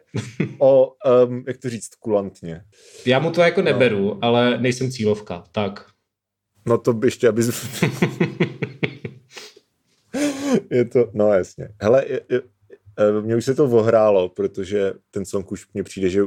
o, 0.58 0.92
um, 1.26 1.44
jak 1.46 1.56
to 1.56 1.70
říct, 1.70 1.94
kulantně. 1.94 2.62
Já 3.06 3.18
mu 3.18 3.30
to 3.30 3.40
jako 3.40 3.60
no. 3.60 3.64
neberu, 3.64 4.18
ale 4.24 4.58
nejsem 4.58 4.90
cílovka, 4.90 5.44
tak. 5.52 5.86
No 6.66 6.78
to 6.78 6.92
by 6.92 7.06
ještě, 7.06 7.28
aby... 7.28 7.42
je 10.70 10.84
to, 10.84 11.10
no 11.12 11.32
jasně. 11.32 11.68
Hele, 11.82 12.04
je, 12.08 12.20
je, 12.30 12.42
e, 12.96 13.20
mně 13.20 13.36
už 13.36 13.44
se 13.44 13.54
to 13.54 13.64
ohrálo, 13.64 14.28
protože 14.28 14.92
ten 15.10 15.24
song 15.24 15.52
už 15.52 15.66
mně 15.74 15.82
přijde, 15.82 16.08
že 16.08 16.22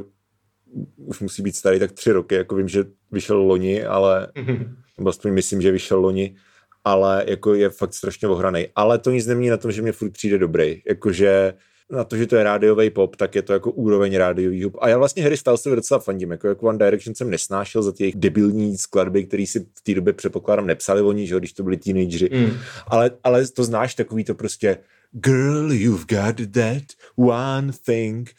už 0.96 1.20
musí 1.20 1.42
být 1.42 1.56
starý 1.56 1.78
tak 1.78 1.92
tři 1.92 2.12
roky, 2.12 2.34
jako 2.34 2.54
vím, 2.54 2.68
že 2.68 2.84
vyšel 3.12 3.36
loni, 3.36 3.84
ale 3.84 4.32
mm-hmm. 4.34 4.76
nebo 4.98 5.10
aspoň 5.10 5.32
myslím, 5.32 5.62
že 5.62 5.72
vyšel 5.72 6.00
loni, 6.00 6.36
ale 6.84 7.24
jako 7.26 7.54
je 7.54 7.70
fakt 7.70 7.94
strašně 7.94 8.28
ohraný. 8.28 8.66
Ale 8.74 8.98
to 8.98 9.10
nic 9.10 9.26
nemění 9.26 9.50
na 9.50 9.56
tom, 9.56 9.72
že 9.72 9.82
mě 9.82 9.92
furt 9.92 10.10
přijde 10.10 10.38
dobrý. 10.38 10.82
Jakože 10.88 11.54
na 11.90 12.04
to, 12.04 12.16
že 12.16 12.26
to 12.26 12.36
je 12.36 12.42
rádiový 12.42 12.90
pop, 12.90 13.16
tak 13.16 13.34
je 13.34 13.42
to 13.42 13.52
jako 13.52 13.70
úroveň 13.70 14.16
rádiový 14.16 14.62
pop. 14.62 14.76
A 14.80 14.88
já 14.88 14.98
vlastně 14.98 15.22
Harry 15.22 15.36
Stylesovi 15.36 15.76
docela 15.76 16.00
fandím. 16.00 16.30
Jako, 16.30 16.48
jako 16.48 16.66
One 16.66 16.78
Direction 16.78 17.14
jsem 17.14 17.30
nesnášel 17.30 17.82
za 17.82 17.92
ty 17.92 18.02
jejich 18.04 18.16
debilní 18.16 18.78
skladby, 18.78 19.24
které 19.24 19.46
si 19.46 19.60
v 19.60 19.82
té 19.82 19.94
době 19.94 20.12
předpokládám 20.12 20.66
nepsali 20.66 21.02
oni, 21.02 21.26
že 21.26 21.38
když 21.38 21.52
to 21.52 21.62
byli 21.62 21.76
teenageři. 21.76 22.30
Mm. 22.32 22.58
Ale, 22.86 23.10
ale 23.24 23.46
to 23.46 23.64
znáš 23.64 23.94
takový 23.94 24.24
to 24.24 24.34
prostě 24.34 24.78
Girl, 25.12 25.72
you've 25.72 26.04
got 26.04 26.52
that 26.52 26.82
one 27.16 27.72
thing. 27.84 28.30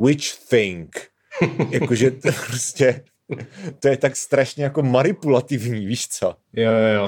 Which 0.00 0.38
thing? 0.48 0.96
Jakože 1.70 2.10
to 2.10 2.28
prostě 2.46 3.04
to 3.80 3.88
je 3.88 3.96
tak 3.96 4.16
strašně 4.16 4.64
jako 4.64 4.82
manipulativní, 4.82 5.86
víš 5.86 6.08
co? 6.08 6.34
Jo, 6.52 6.70
jo, 6.72 6.94
jo. 6.94 7.04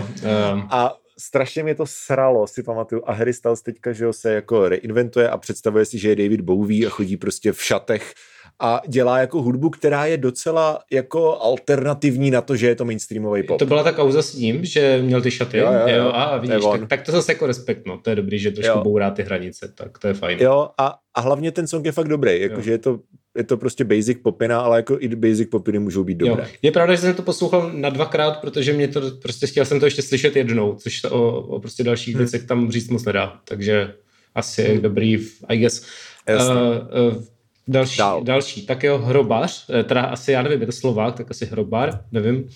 Um. 0.52 0.68
A 0.70 0.96
strašně 1.18 1.62
mě 1.62 1.74
to 1.74 1.86
sralo, 1.86 2.46
si 2.46 2.62
pamatuju. 2.62 3.02
A 3.06 3.12
Harry 3.12 3.32
Styles 3.32 3.62
teďka, 3.62 3.92
že 3.92 4.06
ho 4.06 4.12
se 4.12 4.32
jako 4.32 4.68
reinventuje 4.68 5.30
a 5.30 5.38
představuje 5.38 5.84
si, 5.84 5.98
že 5.98 6.08
je 6.08 6.16
David 6.16 6.40
Bowie 6.40 6.86
a 6.86 6.90
chodí 6.90 7.16
prostě 7.16 7.52
v 7.52 7.64
šatech 7.64 8.14
a 8.60 8.80
dělá 8.88 9.18
jako 9.18 9.42
hudbu, 9.42 9.70
která 9.70 10.06
je 10.06 10.16
docela 10.16 10.78
jako 10.92 11.40
alternativní 11.40 12.30
na 12.30 12.40
to, 12.40 12.56
že 12.56 12.66
je 12.66 12.74
to 12.74 12.84
mainstreamový 12.84 13.42
pop. 13.42 13.58
To 13.58 13.66
byla 13.66 13.82
ta 13.82 13.92
kauza 13.92 14.22
s 14.22 14.34
ním, 14.34 14.64
že 14.64 15.02
měl 15.02 15.22
ty 15.22 15.30
šaty. 15.30 15.58
Jo, 15.58 15.72
jo, 15.86 15.96
jo. 15.96 16.10
a 16.14 16.36
vidíš, 16.36 16.64
tak, 16.72 16.88
tak, 16.88 17.02
to 17.02 17.12
zase 17.12 17.32
jako 17.32 17.46
respekt, 17.46 17.86
no. 17.86 17.98
To 17.98 18.10
je 18.10 18.16
dobrý, 18.16 18.38
že 18.38 18.50
trošku 18.50 18.78
jo. 18.78 18.84
bourá 18.84 19.10
ty 19.10 19.22
hranice, 19.22 19.72
tak 19.74 19.98
to 19.98 20.08
je 20.08 20.14
fajn. 20.14 20.38
Jo, 20.40 20.68
a, 20.78 20.98
a 21.14 21.20
hlavně 21.20 21.52
ten 21.52 21.66
song 21.66 21.86
je 21.86 21.92
fakt 21.92 22.08
dobrý, 22.08 22.40
jakože 22.40 22.70
je 22.70 22.78
to 22.78 23.00
je 23.36 23.44
to 23.44 23.56
prostě 23.56 23.84
basic 23.84 24.18
popina, 24.22 24.60
ale 24.60 24.78
jako 24.78 24.96
i 25.00 25.08
basic 25.16 25.50
popiny 25.50 25.78
můžou 25.78 26.04
být 26.04 26.14
dobré. 26.14 26.42
Jo. 26.42 26.48
Je 26.62 26.72
pravda, 26.72 26.94
že 26.94 27.00
jsem 27.00 27.14
to 27.14 27.22
poslouchal 27.22 27.70
na 27.74 27.90
dvakrát, 27.90 28.40
protože 28.40 28.72
mě 28.72 28.88
to 28.88 29.00
prostě 29.22 29.46
chtěl 29.46 29.64
jsem 29.64 29.80
to 29.80 29.86
ještě 29.86 30.02
slyšet 30.02 30.36
jednou, 30.36 30.74
což 30.74 31.04
o, 31.04 31.40
o 31.40 31.60
prostě 31.60 31.84
dalších 31.84 32.14
hmm. 32.14 32.24
věcech 32.24 32.42
tam 32.46 32.70
říct 32.70 32.88
moc 32.88 33.04
nedá. 33.04 33.40
Takže 33.44 33.94
asi 34.34 34.64
hmm. 34.64 34.80
dobrý, 34.80 35.26
I 35.48 35.58
guess. 35.58 35.86
Uh, 36.28 37.16
uh, 37.16 37.22
Další, 37.68 37.98
Dál. 37.98 38.24
další, 38.24 38.66
tak 38.66 38.84
jo, 38.84 38.98
hrobař, 38.98 39.64
eh, 39.80 39.84
teda 39.84 40.02
asi, 40.02 40.32
já 40.32 40.42
nevím, 40.42 40.60
je 40.60 40.66
to 40.66 40.72
Slovák, 40.72 41.16
tak 41.16 41.30
asi 41.30 41.46
hrobár, 41.46 42.00
nevím, 42.12 42.48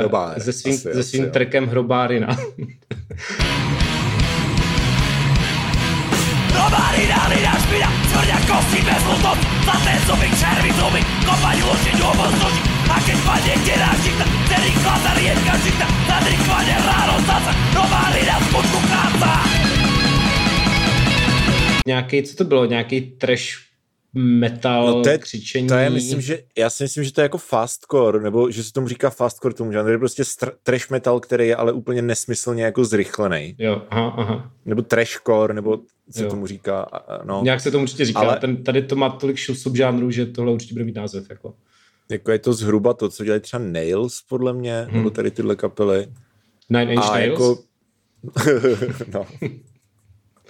Hrobár, 0.00 0.40
se 0.40 0.52
svým, 0.52 0.74
asi, 0.74 0.92
se 0.92 1.02
svým 1.02 1.22
asi, 1.22 1.32
trekem 1.32 1.64
jo. 1.64 1.70
Hrobárina. 1.70 2.36
Hrobárina, 6.52 7.52
špina, 7.64 7.92
kosti 8.48 8.82
bez 8.82 9.02
zlaté 9.64 9.94
zuby, 10.06 10.28
červí 10.40 10.72
zuby, 10.72 11.00
kopaň 11.26 11.58
luči, 11.62 11.90
ďubol 11.96 12.30
služí, 12.40 12.60
a 12.90 13.00
keď 13.06 13.18
padne 13.24 13.54
dělá 13.64 13.90
žita, 14.04 14.24
celý 14.48 14.72
žita, 15.64 15.86
ráno 16.86 17.20
zasa, 17.26 17.52
hrobárina 17.72 18.40
skutku 18.40 18.78
kráca. 18.86 19.44
Nějaký, 21.86 22.22
co 22.22 22.36
to 22.36 22.44
bylo, 22.44 22.64
nějaký 22.64 23.00
trash 23.00 23.67
metal, 24.14 24.86
no 24.86 25.02
to 25.02 25.08
je, 25.08 25.18
křičení. 25.18 25.68
To 25.68 25.74
je, 25.74 25.90
myslím, 25.90 26.20
že, 26.20 26.38
já 26.58 26.70
si 26.70 26.84
myslím, 26.84 27.04
že 27.04 27.12
to 27.12 27.20
je 27.20 27.22
jako 27.22 27.38
fastcore, 27.38 28.20
nebo 28.20 28.50
že 28.50 28.64
se 28.64 28.72
tomu 28.72 28.88
říká 28.88 29.10
fastcore 29.10 29.54
tomu 29.54 29.72
žánru, 29.72 29.92
je 29.92 29.98
prostě 29.98 30.22
str- 30.22 30.52
trash 30.62 30.90
metal, 30.90 31.20
který 31.20 31.48
je 31.48 31.56
ale 31.56 31.72
úplně 31.72 32.02
nesmyslně 32.02 32.64
jako 32.64 32.84
zrychlený. 32.84 33.54
Jo, 33.58 33.82
aha, 33.90 34.14
aha. 34.16 34.52
Nebo 34.64 34.82
trashcore, 34.82 35.54
nebo 35.54 35.78
se 36.10 36.24
jo. 36.24 36.30
tomu 36.30 36.46
říká, 36.46 36.86
no. 37.24 37.40
Nějak 37.44 37.60
se 37.60 37.70
tomu 37.70 37.82
určitě 37.82 38.04
říká, 38.04 38.20
ale, 38.20 38.36
ten, 38.40 38.64
tady 38.64 38.82
to 38.82 38.96
má 38.96 39.10
tolik 39.10 39.38
subžánrů, 39.38 40.10
že 40.10 40.26
tohle 40.26 40.52
určitě 40.52 40.74
bude 40.74 40.84
mít 40.84 40.96
název, 40.96 41.30
jako. 41.30 41.54
Jako 42.10 42.30
je 42.30 42.38
to 42.38 42.52
zhruba 42.52 42.94
to, 42.94 43.08
co 43.08 43.24
dělají 43.24 43.40
třeba 43.40 43.62
Nails, 43.62 44.22
podle 44.28 44.52
mě, 44.52 44.86
hmm. 44.88 44.96
nebo 44.96 45.10
tady 45.10 45.30
tyhle 45.30 45.56
kapely. 45.56 46.06
Nine 46.70 46.92
Inch 46.92 47.10
Nails? 47.10 47.30
Jako... 47.30 47.58
no. 49.14 49.26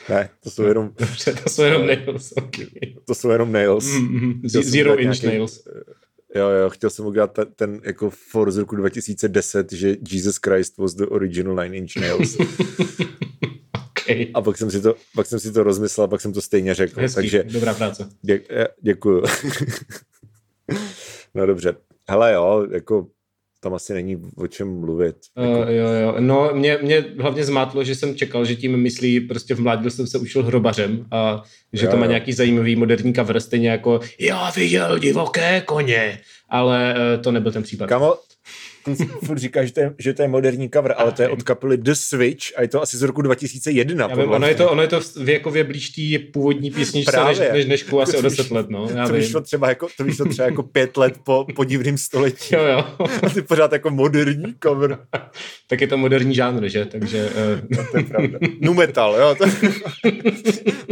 Ne, 0.08 0.30
to 0.40 0.50
jsou 0.50 0.62
jenom... 0.62 0.90
Dobře, 0.98 1.34
to 1.44 1.50
jsou 1.50 1.62
jenom 1.62 1.86
nails, 1.86 2.32
okay. 2.32 2.66
To 3.04 3.14
jsou 3.14 3.30
jenom 3.30 3.52
nails. 3.52 3.86
Mm-hmm. 3.86 4.40
Zero 4.62 4.90
inch 4.90 5.22
nějaký, 5.22 5.26
nails. 5.26 5.68
Jo, 6.34 6.48
jo, 6.48 6.70
chtěl 6.70 6.90
jsem 6.90 7.06
udělat 7.06 7.32
ten, 7.32 7.46
ten 7.56 7.80
jako 7.84 8.10
for 8.10 8.50
z 8.50 8.56
roku 8.56 8.76
2010, 8.76 9.72
že 9.72 9.96
Jesus 10.10 10.36
Christ 10.36 10.78
was 10.78 10.94
the 10.94 11.06
original 11.06 11.54
nine 11.54 11.76
inch 11.76 11.96
nails. 11.96 12.36
okay. 13.90 14.30
A 14.34 14.42
pak 14.42 14.58
jsem, 14.58 14.70
si 14.70 14.80
to, 14.80 14.94
pak 15.14 15.26
jsem 15.26 15.40
si 15.40 15.52
to 15.52 15.62
rozmyslel 15.62 16.04
a 16.04 16.08
pak 16.08 16.20
jsem 16.20 16.32
to 16.32 16.40
stejně 16.40 16.74
řekl. 16.74 17.00
Hezký, 17.00 17.14
takže 17.14 17.44
dobrá 17.44 17.74
práce. 17.74 18.08
Dě, 18.22 18.40
děkuju. 18.80 19.22
no 21.34 21.46
dobře. 21.46 21.76
Hele 22.08 22.32
jo, 22.32 22.66
jako 22.70 23.06
tam 23.60 23.74
asi 23.74 23.94
není 23.94 24.22
o 24.36 24.46
čem 24.46 24.80
mluvit. 24.80 25.16
Jako... 25.38 25.60
Uh, 25.60 25.68
jo, 25.68 25.88
jo. 25.88 26.14
No, 26.18 26.50
mě, 26.52 26.78
mě 26.82 27.04
hlavně 27.20 27.44
zmátlo, 27.44 27.84
že 27.84 27.94
jsem 27.94 28.14
čekal, 28.14 28.44
že 28.44 28.56
tím 28.56 28.76
myslí, 28.76 29.20
prostě 29.20 29.54
v 29.54 29.60
mládí 29.60 29.90
jsem 29.90 30.06
se 30.06 30.18
učil 30.18 30.42
hrobařem 30.42 31.06
a 31.10 31.42
že 31.72 31.86
jo, 31.86 31.90
to 31.90 31.96
má 31.96 32.04
jo. 32.04 32.08
nějaký 32.08 32.32
zajímavý 32.32 32.76
moderní 32.76 33.14
cover, 33.14 33.40
stejně 33.40 33.70
jako 33.70 34.00
já 34.20 34.50
viděl 34.50 34.98
divoké 34.98 35.62
koně, 35.66 36.20
ale 36.48 36.94
uh, 36.94 37.22
to 37.22 37.32
nebyl 37.32 37.52
ten 37.52 37.62
případ. 37.62 37.86
Kamo, 37.86 38.14
ty 38.96 39.04
furt 39.04 39.38
říkáš, 39.38 39.66
že 39.66 39.72
to, 39.72 39.80
je, 39.80 39.94
že 39.98 40.14
to 40.14 40.22
je 40.22 40.28
moderní 40.28 40.70
cover, 40.70 40.94
ale 40.96 41.12
to 41.12 41.22
je 41.22 41.28
od 41.28 41.42
kapely 41.42 41.76
The 41.76 41.92
Switch 41.92 42.44
a 42.56 42.62
je 42.62 42.68
to 42.68 42.82
asi 42.82 42.96
z 42.96 43.02
roku 43.02 43.22
2001. 43.22 44.08
Já 44.10 44.16
vím, 44.16 44.30
ono, 44.30 44.46
je 44.46 44.54
to, 44.54 44.70
ono 44.70 44.82
je 44.82 44.88
to 44.88 45.00
věkově 45.20 45.64
blíž 45.64 45.90
té 45.90 46.02
původní 46.32 46.70
písničce 46.70 47.24
než, 47.24 47.38
než, 47.38 47.66
než 47.66 47.92
asi 48.02 48.16
o 48.16 48.22
10 48.22 48.50
let. 48.50 48.66
No, 48.70 48.88
já 48.94 49.06
to, 49.06 49.12
vím. 49.12 49.22
vyšlo 49.22 49.40
třeba 49.40 49.68
jako, 49.68 49.88
to 49.96 50.04
vyšlo 50.04 50.26
třeba 50.26 50.46
jako 50.46 50.62
pět 50.62 50.96
let 50.96 51.14
po, 51.24 51.46
po 51.56 51.64
divným 51.64 51.98
století. 51.98 52.54
Jo, 52.54 52.64
jo. 52.64 52.84
A 53.26 53.30
ty 53.30 53.42
pořád 53.42 53.72
jako 53.72 53.90
moderní 53.90 54.54
cover. 54.62 54.98
tak 55.68 55.80
je 55.80 55.86
to 55.86 55.98
moderní 55.98 56.34
žánr, 56.34 56.68
že? 56.68 56.84
Takže, 56.84 57.30
uh... 57.30 57.60
no, 57.70 57.84
to 57.90 57.96
je 57.96 58.04
pravda. 58.04 58.38
Nu 58.60 58.74
metal, 58.74 59.16
jo. 59.16 59.34
To... 59.34 59.44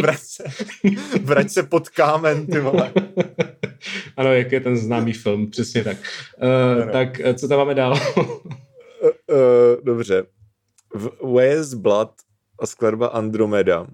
vrať, 0.02 0.18
se, 0.18 0.44
vrať 1.22 1.50
se 1.50 1.62
pod 1.62 1.88
kámen, 1.88 2.46
ty 2.46 2.60
vole. 2.60 2.92
ano, 4.16 4.34
jak 4.34 4.52
je 4.52 4.60
ten 4.60 4.76
známý 4.76 5.12
film, 5.12 5.50
přesně 5.50 5.84
tak. 5.84 5.96
Uh, 6.42 6.90
tak 6.90 7.20
co 7.34 7.48
tam 7.48 7.58
máme 7.58 7.74
dál? 7.74 7.92
uh, 8.16 8.24
uh, 9.30 9.84
dobře. 9.84 10.24
Where's 11.34 11.74
Blood 11.74 12.10
a 12.60 12.66
skladba 12.66 13.06
Andromeda. 13.06 13.86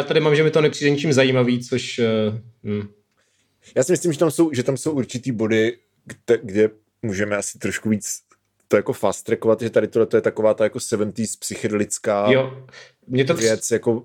Já 0.00 0.04
tady 0.04 0.20
mám, 0.20 0.36
že 0.36 0.42
mi 0.42 0.50
to 0.50 0.60
nepřijde 0.60 0.90
ničím 0.90 1.12
zajímavý, 1.12 1.64
což... 1.64 1.98
Uh, 1.98 2.38
hm. 2.64 2.88
Já 3.76 3.84
si 3.84 3.92
myslím, 3.92 4.12
že 4.12 4.18
tam 4.18 4.30
jsou, 4.30 4.50
že 4.52 4.62
tam 4.62 4.76
jsou 4.76 4.92
určitý 4.92 5.32
body, 5.32 5.78
kde, 6.04 6.38
kde 6.42 6.70
můžeme 7.02 7.36
asi 7.36 7.58
trošku 7.58 7.88
víc 7.88 8.20
to 8.68 8.76
jako 8.76 8.92
fast 8.92 9.26
trackovat, 9.26 9.60
že 9.60 9.70
tady 9.70 9.88
tohle 9.88 10.06
to 10.06 10.16
je 10.16 10.20
taková 10.20 10.54
ta 10.54 10.64
jako 10.64 10.78
70s 10.78 11.38
psychedelická 11.38 12.30
jo, 12.30 12.66
mě 13.06 13.24
to 13.24 13.34
věc, 13.34 13.70
jako 13.70 14.04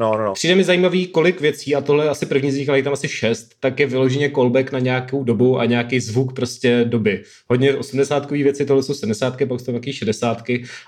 No, 0.00 0.18
no, 0.18 0.24
no. 0.24 0.32
Přijde 0.32 0.54
mi 0.54 0.64
zajímavý, 0.64 1.06
kolik 1.06 1.40
věcí, 1.40 1.74
a 1.74 1.80
tohle 1.80 2.04
je 2.04 2.10
asi 2.10 2.26
první 2.26 2.50
z 2.50 2.56
nich, 2.56 2.68
ale 2.68 2.78
je 2.78 2.82
tam 2.82 2.92
asi 2.92 3.08
šest, 3.08 3.54
tak 3.60 3.80
je 3.80 3.86
vyloženě 3.86 4.30
callback 4.30 4.72
na 4.72 4.78
nějakou 4.78 5.24
dobu 5.24 5.58
a 5.58 5.64
nějaký 5.64 6.00
zvuk 6.00 6.32
prostě 6.32 6.84
doby. 6.84 7.22
Hodně 7.48 7.74
80 7.74 8.30
věci, 8.30 8.66
tohle 8.66 8.82
jsou 8.82 8.94
70 8.94 9.36
pak 9.48 9.60
jsou 9.60 9.72
taky 9.72 9.92
60 9.92 10.42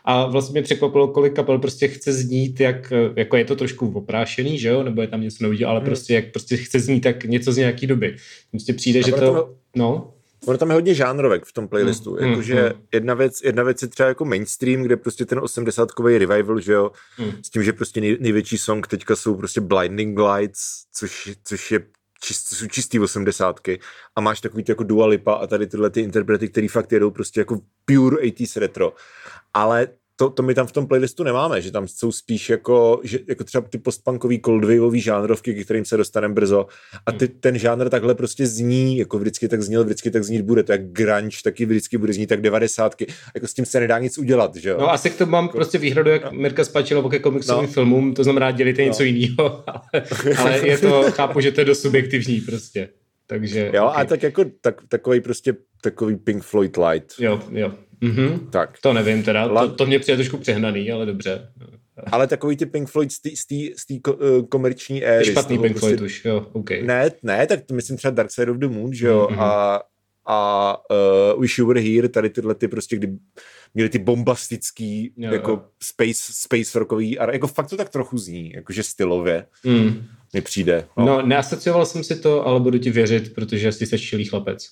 a 0.05 0.27
vlastně 0.27 0.53
mě 0.53 0.62
překvapilo, 0.62 1.09
kolik 1.09 1.33
kapel 1.33 1.59
prostě 1.59 1.88
chce 1.88 2.12
znít, 2.12 2.61
jak, 2.61 2.92
jako 3.16 3.37
je 3.37 3.44
to 3.44 3.57
trošku 3.57 3.88
oprášený, 3.88 4.59
že 4.59 4.68
jo, 4.68 4.83
nebo 4.83 5.03
je 5.03 5.09
tam 5.09 5.20
něco 5.20 5.44
nového, 5.44 5.70
ale 5.70 5.79
hmm. 5.79 5.87
prostě 5.87 6.14
jak 6.14 6.33
prostě 6.33 6.57
chce 6.57 6.81
znít 6.81 7.01
tak 7.01 7.25
něco 7.25 7.53
z 7.53 7.57
nějaký 7.57 7.87
doby. 7.87 8.16
Prostě 8.51 8.73
přijde, 8.73 9.01
a 9.01 9.07
že 9.07 9.12
to, 9.12 9.18
to, 9.20 9.55
no. 9.77 10.12
Ono 10.46 10.59
tam 10.59 10.68
je 10.68 10.74
hodně 10.74 10.94
žánrovek 10.94 11.44
v 11.44 11.53
tom 11.53 11.68
playlistu. 11.68 12.16
Mm, 12.20 12.29
Jakože 12.29 12.72
mm, 12.76 12.83
jedna, 12.94 13.14
věc, 13.14 13.42
jedna 13.42 13.62
věc 13.62 13.83
je 13.83 13.88
třeba 13.88 14.09
jako 14.09 14.24
mainstream, 14.24 14.83
kde 14.83 14.96
prostě 14.96 15.24
ten 15.26 15.38
80-kový 15.38 16.18
revival, 16.18 16.61
že 16.61 16.72
jo, 16.72 16.90
mm. 17.18 17.33
s 17.42 17.50
tím, 17.50 17.62
že 17.62 17.72
prostě 17.72 18.00
nej, 18.00 18.16
největší 18.20 18.59
song 18.59 18.87
teďka 18.87 19.16
jsou 19.16 19.35
prostě 19.35 19.61
Blinding 19.61 20.18
Lights, 20.18 20.85
což, 20.92 21.31
což 21.44 21.72
je 21.72 21.81
čist, 22.22 22.46
jsou 22.46 22.66
čistý 22.66 23.00
osmdesátky 23.00 23.81
a 24.16 24.20
máš 24.20 24.40
takový 24.40 24.64
jako 24.68 24.85
Dua 24.85 25.07
Lipa 25.07 25.33
a 25.33 25.46
tady 25.46 25.66
tyhle 25.66 25.90
ty 25.90 26.00
interprety, 26.00 26.48
který 26.48 26.68
fakt 26.68 26.92
jedou 26.92 27.11
prostě 27.11 27.40
jako 27.40 27.61
pure 27.85 28.16
80s 28.16 28.61
retro. 28.61 28.92
Ale 29.55 29.88
to, 30.21 30.31
to 30.31 30.43
my 30.43 30.55
tam 30.55 30.67
v 30.67 30.73
tom 30.73 30.87
playlistu 30.87 31.25
nemáme, 31.25 31.61
že 31.61 31.73
tam 31.73 31.89
jsou 31.89 32.13
spíš 32.13 32.51
jako, 32.51 33.01
že, 33.05 33.19
jako 33.29 33.45
třeba 33.45 33.69
ty 33.71 33.79
postpunkový 33.79 34.41
coldwaveový 34.41 35.01
žánrovky, 35.01 35.55
k 35.55 35.65
kterým 35.65 35.85
se 35.85 35.97
dostaneme 35.97 36.35
brzo 36.35 36.67
a 37.07 37.13
ty, 37.13 37.29
ten 37.29 37.59
žánr 37.59 37.89
takhle 37.89 38.15
prostě 38.15 38.47
zní, 38.47 38.99
jako 38.99 39.19
vždycky 39.19 39.49
tak 39.49 39.63
zněl, 39.63 39.85
vždycky 39.85 40.11
tak 40.11 40.25
znít 40.25 40.43
bude, 40.43 40.63
to 40.63 40.73
jak 40.73 40.87
grunge, 40.93 41.37
taky 41.45 41.67
vždycky 41.67 41.99
bude 41.99 42.13
znít 42.13 42.27
tak 42.27 42.41
devadesátky, 42.41 43.07
jako 43.35 43.47
s 43.47 43.55
tím 43.55 43.65
se 43.65 43.81
nedá 43.81 43.99
nic 43.99 44.19
udělat, 44.19 44.57
že 44.57 44.71
jo? 44.71 44.77
No 44.81 44.91
asi 44.91 45.11
k 45.11 45.19
tomu 45.19 45.33
mám 45.33 45.45
jako, 45.45 45.57
prostě 45.57 45.79
výhradu, 45.79 46.11
jak 46.11 46.25
no. 46.25 46.31
Mirka 46.33 46.65
Spačilo 46.65 47.09
ke 47.09 47.19
komiksovým 47.19 47.67
no. 47.67 47.73
filmům, 47.73 48.15
to 48.15 48.25
znamená 48.25 48.51
dělíte 48.51 48.83
no. 48.83 48.89
něco 48.89 49.03
jiného, 49.03 49.65
ale, 49.67 50.37
ale 50.39 50.69
je 50.69 50.79
to, 50.79 51.03
chápu, 51.11 51.41
že 51.41 51.53
to 51.53 51.61
je 51.61 51.65
dost 51.65 51.83
subjektivní 51.83 52.41
prostě. 52.41 52.89
Takže, 53.27 53.71
jo, 53.75 53.87
okay. 53.87 54.03
a 54.03 54.05
tak 54.05 54.23
jako 54.23 54.45
tak, 54.61 54.75
takový 54.89 55.21
prostě 55.21 55.55
takový 55.83 56.17
Pink 56.17 56.43
Floyd 56.43 56.77
light. 56.77 57.15
Jo, 57.19 57.41
jo. 57.51 57.73
Mm-hmm. 58.03 58.51
Tak. 58.51 58.79
To 58.81 58.93
nevím 58.93 59.23
teda, 59.23 59.45
La... 59.45 59.67
to, 59.67 59.73
to 59.75 59.87
mě 59.87 59.99
přijde 59.99 60.17
trošku 60.17 60.39
přehnaný, 60.39 60.93
ale 60.93 61.07
dobře. 61.07 61.49
Ale 62.13 62.27
takový 62.27 62.57
ty 62.57 62.67
Pink 62.67 62.89
Floyd 62.89 63.13
z 63.13 63.21
té 63.87 64.11
uh, 64.13 64.47
komerční 64.49 65.05
éry. 65.05 65.25
Špatný 65.25 65.59
Pink 65.59 65.73
prostě... 65.73 65.97
Floyd 65.97 66.01
už, 66.01 66.25
jo, 66.25 66.47
OK. 66.53 66.71
Ne, 66.71 67.11
ne, 67.23 67.47
tak 67.47 67.61
to 67.61 67.75
myslím 67.75 67.97
třeba 67.97 68.11
Dark 68.11 68.31
Side 68.31 68.51
of 68.51 68.57
the 68.57 68.69
Moon, 68.69 68.95
že 68.95 69.07
jo, 69.07 69.29
mm-hmm. 69.31 69.43
a, 69.43 69.83
a 70.27 70.77
uh, 71.35 71.43
Wish 71.43 71.59
You 71.59 71.67
Were 71.67 71.81
Here, 71.81 72.09
tady 72.09 72.31
tyhle 72.31 72.55
ty 72.55 72.69
prostě, 72.69 72.97
kdy 72.97 73.09
měli 73.75 73.89
ty 73.89 73.99
bombastický, 73.99 75.13
jo, 75.17 75.33
jako 75.33 75.51
jo. 75.51 75.63
space, 75.83 76.33
space 76.33 76.79
rockový, 76.79 77.19
a 77.19 77.33
jako 77.33 77.47
fakt 77.47 77.71
to 77.71 77.77
tak 77.77 77.89
trochu 77.89 78.19
zní, 78.19 78.53
jakože 78.53 78.83
stylově. 78.83 79.47
Mm. 79.65 80.05
Mi 80.35 80.41
přijde. 80.41 80.87
No. 80.97 81.05
no, 81.07 81.23
neasocioval 81.23 81.87
jsem 81.87 82.05
si 82.05 82.17
to, 82.17 82.47
ale 82.47 82.61
budu 82.61 82.79
ti 82.79 82.91
věřit, 82.91 83.35
protože 83.35 83.73
jsi 83.73 83.87
sešilý 83.87 84.25
chlapec. 84.25 84.71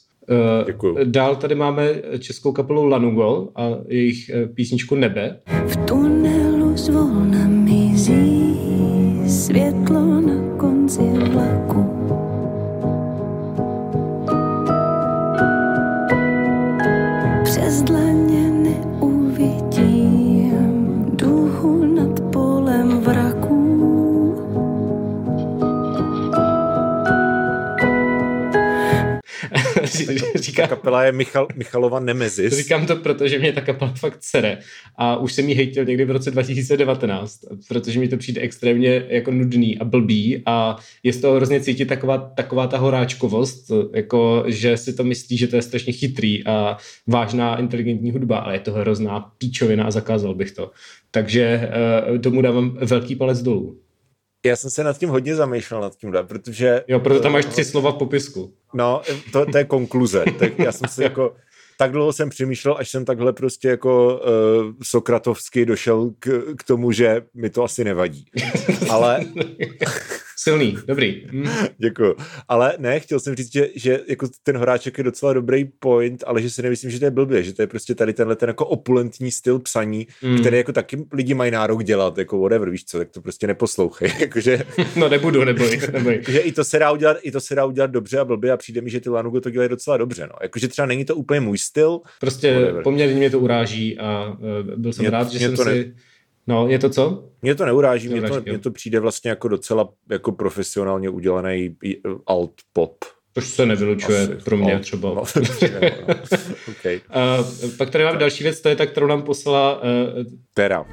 Děkuju. 0.67 0.97
Dál 1.05 1.37
tady 1.37 1.55
máme 1.55 1.89
českou 2.19 2.53
kapelu 2.53 2.85
Lanugo 2.87 3.49
a 3.57 3.69
jejich 3.89 4.31
eh, 4.31 4.47
písničku 4.47 4.95
Nebe. 4.95 5.41
V 5.67 5.77
tunelu 5.77 6.77
zvolna 6.77 7.49
mizí 7.49 8.57
světlo 9.27 10.21
na 10.21 10.57
konci 10.57 11.03
vlaku. 11.03 11.58
Ta 30.63 30.69
kapela 30.69 31.05
je 31.05 31.13
Michal, 31.13 31.47
Michalova 31.57 32.01
Nemezis. 32.01 32.53
Říkám 32.53 32.87
to, 32.87 32.97
protože 32.97 33.39
mě 33.39 33.53
ta 33.53 33.61
kapela 33.61 33.93
fakt 33.95 34.19
sere. 34.21 34.59
A 34.97 35.17
už 35.17 35.33
jsem 35.33 35.49
jí 35.49 35.55
hejtil 35.55 35.85
někdy 35.85 36.05
v 36.05 36.11
roce 36.11 36.31
2019, 36.31 37.41
protože 37.69 38.01
mi 38.01 38.09
to 38.09 38.17
přijde 38.17 38.41
extrémně 38.41 39.07
jako 39.09 39.31
nudný 39.31 39.79
a 39.79 39.85
blbý 39.85 40.43
a 40.47 40.77
je 41.03 41.13
z 41.13 41.21
toho 41.21 41.37
hrozně 41.37 41.61
cítit 41.61 41.85
taková, 41.85 42.19
taková 42.19 42.67
ta 42.67 42.79
horáčkovost, 42.79 43.71
jako 43.95 44.45
že 44.47 44.77
si 44.77 44.93
to 44.93 45.05
myslí, 45.05 45.37
že 45.37 45.47
to 45.47 45.57
je 45.57 45.63
strašně 45.63 45.93
chytrý 45.93 46.47
a 46.47 46.77
vážná 47.07 47.59
inteligentní 47.59 48.11
hudba, 48.11 48.39
ale 48.39 48.55
je 48.55 48.61
to 48.61 48.73
hrozná 48.73 49.21
píčovina 49.39 49.85
a 49.85 49.91
zakázal 49.91 50.35
bych 50.35 50.53
to. 50.53 50.71
Takže 51.11 51.71
uh, 52.13 52.19
tomu 52.19 52.43
dávám 52.43 52.79
velký 52.81 53.17
palec 53.17 53.43
dolů. 53.43 53.79
Já 54.47 54.57
jsem 54.57 54.71
se 54.71 54.85
nad 54.85 54.99
tím 54.99 55.09
hodně 55.09 55.35
zamýšlel, 55.35 55.81
nad 55.81 55.97
tím, 55.97 56.13
protože... 56.23 56.85
Jo, 56.89 57.01
proto 57.01 57.21
tam 57.21 57.33
máš 57.33 57.45
tři 57.45 57.65
slova 57.65 57.91
v 57.91 57.97
popisku. 57.97 58.55
No, 58.75 59.03
to, 59.33 59.47
to 59.47 59.59
je 59.59 59.65
konkluze. 59.65 60.25
tak 60.39 60.59
já 60.59 60.73
jsem 60.73 60.89
si 60.89 61.03
jako... 61.09 61.35
Tak 61.79 61.93
dlouho 61.93 62.13
jsem 62.13 62.29
přemýšlel, 62.29 62.77
až 62.79 62.91
jsem 62.91 63.05
takhle 63.05 63.33
prostě 63.33 63.69
jako 63.69 64.17
uh, 64.17 64.73
sokratovsky 64.83 65.67
došel 65.67 66.11
k, 66.19 66.43
k 66.59 66.65
tomu, 66.65 66.93
že 66.93 67.23
mi 67.35 67.51
to 67.51 67.65
asi 67.65 67.85
nevadí. 67.85 68.25
Ale... 68.91 69.21
Silný, 70.41 70.79
dobrý. 70.87 71.23
Hm. 71.33 71.49
Děkuju. 71.79 72.17
Ale 72.49 72.75
ne, 72.79 73.01
chtěl 73.01 73.21
jsem 73.21 73.35
říct, 73.35 73.53
že, 73.53 73.69
že 73.75 74.01
jako 74.09 74.29
ten 74.43 74.57
horáček 74.57 74.99
je 74.99 75.05
docela 75.05 75.33
dobrý 75.33 75.65
point, 75.65 76.25
ale 76.27 76.43
že 76.43 76.51
si 76.51 76.63
nemyslím, 76.63 76.91
že 76.91 76.99
to 76.99 77.05
je 77.05 77.11
blbě, 77.11 77.43
že 77.43 77.53
to 77.53 77.63
je 77.63 77.67
prostě 77.67 77.95
tady 77.95 78.13
tenhle 78.13 78.37
ten 78.37 78.49
jako 78.49 78.67
opulentní 78.67 79.31
styl 79.31 79.59
psaní, 79.59 80.07
mm. 80.23 80.39
který 80.39 80.57
jako 80.57 80.73
taky 80.73 81.07
lidi 81.13 81.35
mají 81.35 81.51
nárok 81.51 81.85
dělat, 81.85 82.19
jako 82.19 82.41
whatever, 82.41 82.71
víš 82.71 82.85
co, 82.85 82.99
tak 82.99 83.11
to 83.11 83.21
prostě 83.21 83.47
neposlouchej. 83.47 84.13
Jakože, 84.21 84.65
no 84.97 85.09
nebudu, 85.09 85.45
neboj, 85.45 85.81
neboj. 85.93 86.23
že 86.29 86.39
i 86.39 86.53
to 86.53 86.65
se 86.65 86.79
dá 86.79 86.93
udělat, 86.93 87.17
i 87.23 87.31
to 87.33 87.41
se 87.41 87.55
dá 87.55 87.65
udělat 87.65 87.91
dobře 87.91 88.19
a 88.19 88.25
blbě 88.25 88.53
a 88.53 88.57
přijde 88.57 88.81
mi, 88.81 88.91
že 88.91 89.01
ty 89.01 89.11
Lanugo 89.11 89.41
to 89.41 89.51
dělají 89.51 89.69
docela 89.69 89.97
dobře, 89.97 90.27
no. 90.27 90.35
Jakože 90.43 90.69
třeba 90.69 90.87
není 90.87 91.05
to 91.05 91.17
úplně 91.17 91.41
můj 91.41 91.59
styl. 91.59 92.01
Prostě 92.21 92.55
whatever. 92.55 92.83
poměrně 92.83 93.15
mě 93.15 93.31
to 93.31 93.41
uráží 93.41 93.99
a 93.99 94.29
uh, 94.29 94.75
byl 94.77 94.93
jsem 94.93 95.03
mě, 95.03 95.11
rád, 95.11 95.33
že 95.33 95.39
jsem 95.39 95.57
to 95.57 95.65
ne... 95.65 95.85
No, 96.49 96.69
je 96.69 96.79
to 96.79 96.91
co? 96.91 97.25
Mě 97.43 97.55
to 97.55 97.67
neuráží, 97.67 98.09
mě 98.09 98.23
to, 98.23 98.41
mě 98.41 98.59
to 98.59 98.71
přijde 98.71 99.01
vlastně 99.01 99.31
jako 99.31 99.49
docela 99.49 99.89
jako 100.11 100.33
profesionálně 100.33 101.09
udělaný 101.09 101.77
alt 102.27 102.53
pop. 102.73 103.05
Což 103.35 103.49
se 103.49 103.67
nevylučuje 103.67 104.23
Asi. 104.23 104.35
pro 104.35 104.57
mě 104.57 104.75
alt, 104.75 104.83
třeba. 104.83 105.09
No, 105.09 105.15
no. 106.09 106.15
okay. 106.71 107.01
uh, 107.61 107.71
pak 107.77 107.91
tady 107.91 108.05
máme 108.05 108.19
další 108.19 108.45
věc, 108.45 108.61
to 108.61 108.69
je 108.69 108.77
ta, 108.77 108.87
kterou 108.87 109.07
nám 109.07 109.23
poslala... 109.23 109.83
Uh, 109.83 110.25
Tera. 110.55 110.85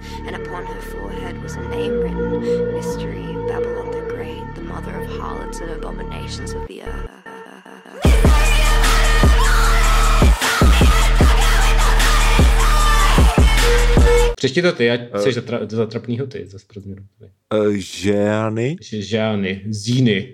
Přečti 14.45 14.61
to 14.61 14.71
ty, 14.71 14.91
ať 14.91 15.01
uh, 15.13 15.19
jsi 15.19 15.33
zatra, 15.33 15.59
zatrapnýho 15.69 16.27
ty, 16.27 16.45
za 16.47 16.57
změnu. 16.77 17.03
Uh, 17.53 17.73
žány. 17.75 18.77
Žány. 18.81 19.61
Zíny. 19.69 20.33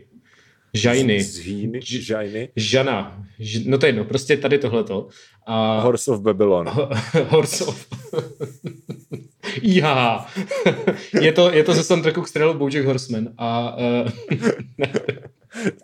Žajny. 0.74 1.24
Zíny. 1.24 1.80
Žajny. 1.84 2.50
Žana. 2.56 3.26
Ž, 3.40 3.64
no 3.66 3.78
to 3.78 3.86
je 3.86 3.90
jedno, 3.90 4.06
prostě 4.06 4.38
tady 4.38 4.58
tohleto. 4.58 5.08
A... 5.48 5.82
Horse 5.82 6.12
of 6.12 6.22
Babylon. 6.22 6.68
Horse 7.28 7.66
of... 7.66 7.88
Já. 9.62 10.26
je, 11.22 11.32
to, 11.32 11.52
je 11.52 11.64
to 11.64 11.74
ze 11.74 11.84
soundtracku 11.84 12.22
k 12.22 12.28
seriálu 12.28 12.54
Bojack 12.54 12.86
Horseman. 12.86 13.30
A, 13.38 13.78
uh... 14.04 14.10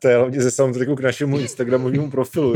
to 0.02 0.08
je 0.08 0.18
hlavně 0.18 0.42
ze 0.42 0.52
soundtracku 0.52 0.96
k 0.96 1.02
našemu 1.02 1.40
Instagramovému 1.40 2.12
profilu. 2.12 2.54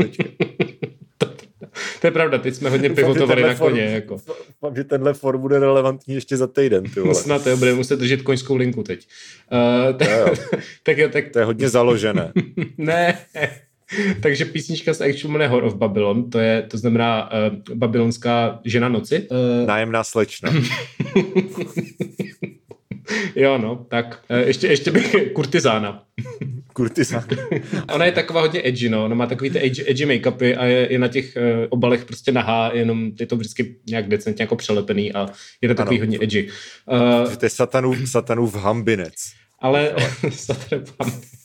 to 2.00 2.06
je 2.06 2.10
pravda, 2.10 2.38
teď 2.38 2.54
jsme 2.54 2.70
hodně 2.70 2.90
pivotovali 2.90 3.42
na 3.42 3.54
koně. 3.54 3.86
For, 3.86 3.94
jako. 3.94 4.20
Doufám, 4.62 4.76
že 4.76 4.84
tenhle 4.84 5.14
for 5.14 5.38
bude 5.38 5.58
relevantní 5.58 6.14
ještě 6.14 6.36
za 6.36 6.46
týden. 6.46 6.84
Ty 6.84 7.00
vole. 7.00 7.14
Snad 7.14 7.46
jo, 7.46 7.56
bude 7.56 7.74
muset 7.74 7.98
držet 7.98 8.22
koňskou 8.22 8.56
linku 8.56 8.82
teď. 8.82 9.08
Uh, 9.52 9.96
tak, 9.98 10.08
jo, 10.10 10.18
jo. 10.26 10.34
tak, 10.82 10.98
jo, 10.98 11.08
tak... 11.08 11.28
To 11.28 11.38
je 11.38 11.44
hodně 11.44 11.68
založené. 11.68 12.32
ne, 12.78 13.18
takže 14.22 14.44
písnička 14.44 14.94
se 14.94 15.04
actually 15.04 15.32
jmenuje 15.32 15.48
Hor 15.48 15.64
of 15.64 15.74
Babylon, 15.74 16.30
to 16.30 16.38
je, 16.38 16.62
to 16.62 16.78
znamená 16.78 17.30
uh, 17.32 17.74
babylonská 17.74 18.60
žena 18.64 18.88
noci. 18.88 19.28
Uh... 19.30 19.66
Nájemná 19.66 20.04
slečna. 20.04 20.52
Jo, 23.36 23.58
no, 23.58 23.86
tak 23.88 24.24
uh, 24.30 24.36
ještě, 24.36 24.66
ještě 24.66 24.90
bych 24.90 25.16
kurtizána. 25.32 26.02
Kurtizána. 26.72 27.26
Ona 27.94 28.04
je 28.04 28.12
taková 28.12 28.40
hodně 28.40 28.60
edgy, 28.64 28.88
no. 28.88 29.04
Ona 29.04 29.14
má 29.14 29.26
takový 29.26 29.50
ty 29.50 29.66
edgy, 29.66 29.84
edgy 29.90 30.06
make-upy 30.06 30.58
a 30.58 30.64
je, 30.64 30.92
je 30.92 30.98
na 30.98 31.08
těch 31.08 31.36
uh, 31.36 31.66
obalech 31.70 32.04
prostě 32.04 32.32
nahá, 32.32 32.70
jenom 32.74 33.10
je 33.20 33.26
to 33.26 33.36
vždycky 33.36 33.76
nějak 33.88 34.08
decentně 34.08 34.42
jako 34.42 34.56
přelepený 34.56 35.12
a 35.12 35.26
je 35.60 35.68
to 35.68 35.74
takový 35.74 35.96
ano. 35.96 36.02
hodně 36.02 36.18
edgy. 36.22 36.48
Uh, 37.26 37.34
to 37.34 37.46
je 37.46 37.50
satanův, 37.50 38.10
satanův 38.10 38.54
hambinec. 38.54 39.14
Ale 39.60 39.94
satanův 40.30 40.94
hambinec. 41.00 41.42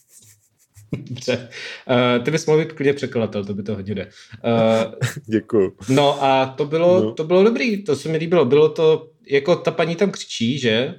Dobře. 0.91 1.49
Uh, 1.89 2.23
ty 2.23 2.31
bys 2.31 2.45
mohl 2.45 2.59
být 2.59 2.73
klidně 2.73 2.93
překladatel, 2.93 3.45
to 3.45 3.53
by 3.53 3.63
to 3.63 3.75
hodně 3.75 3.95
jde. 3.95 4.09
Uh, 4.45 4.93
Děkuju. 5.25 5.73
No 5.89 6.23
a 6.23 6.45
to 6.45 6.65
bylo, 6.65 7.03
no. 7.03 7.11
to 7.11 7.23
bylo 7.23 7.43
dobrý, 7.43 7.83
to 7.83 7.95
se 7.95 8.09
mi 8.09 8.17
líbilo. 8.17 8.45
Bylo 8.45 8.69
to, 8.69 9.09
jako 9.29 9.55
ta 9.55 9.71
paní 9.71 9.95
tam 9.95 10.11
křičí, 10.11 10.59
že? 10.59 10.95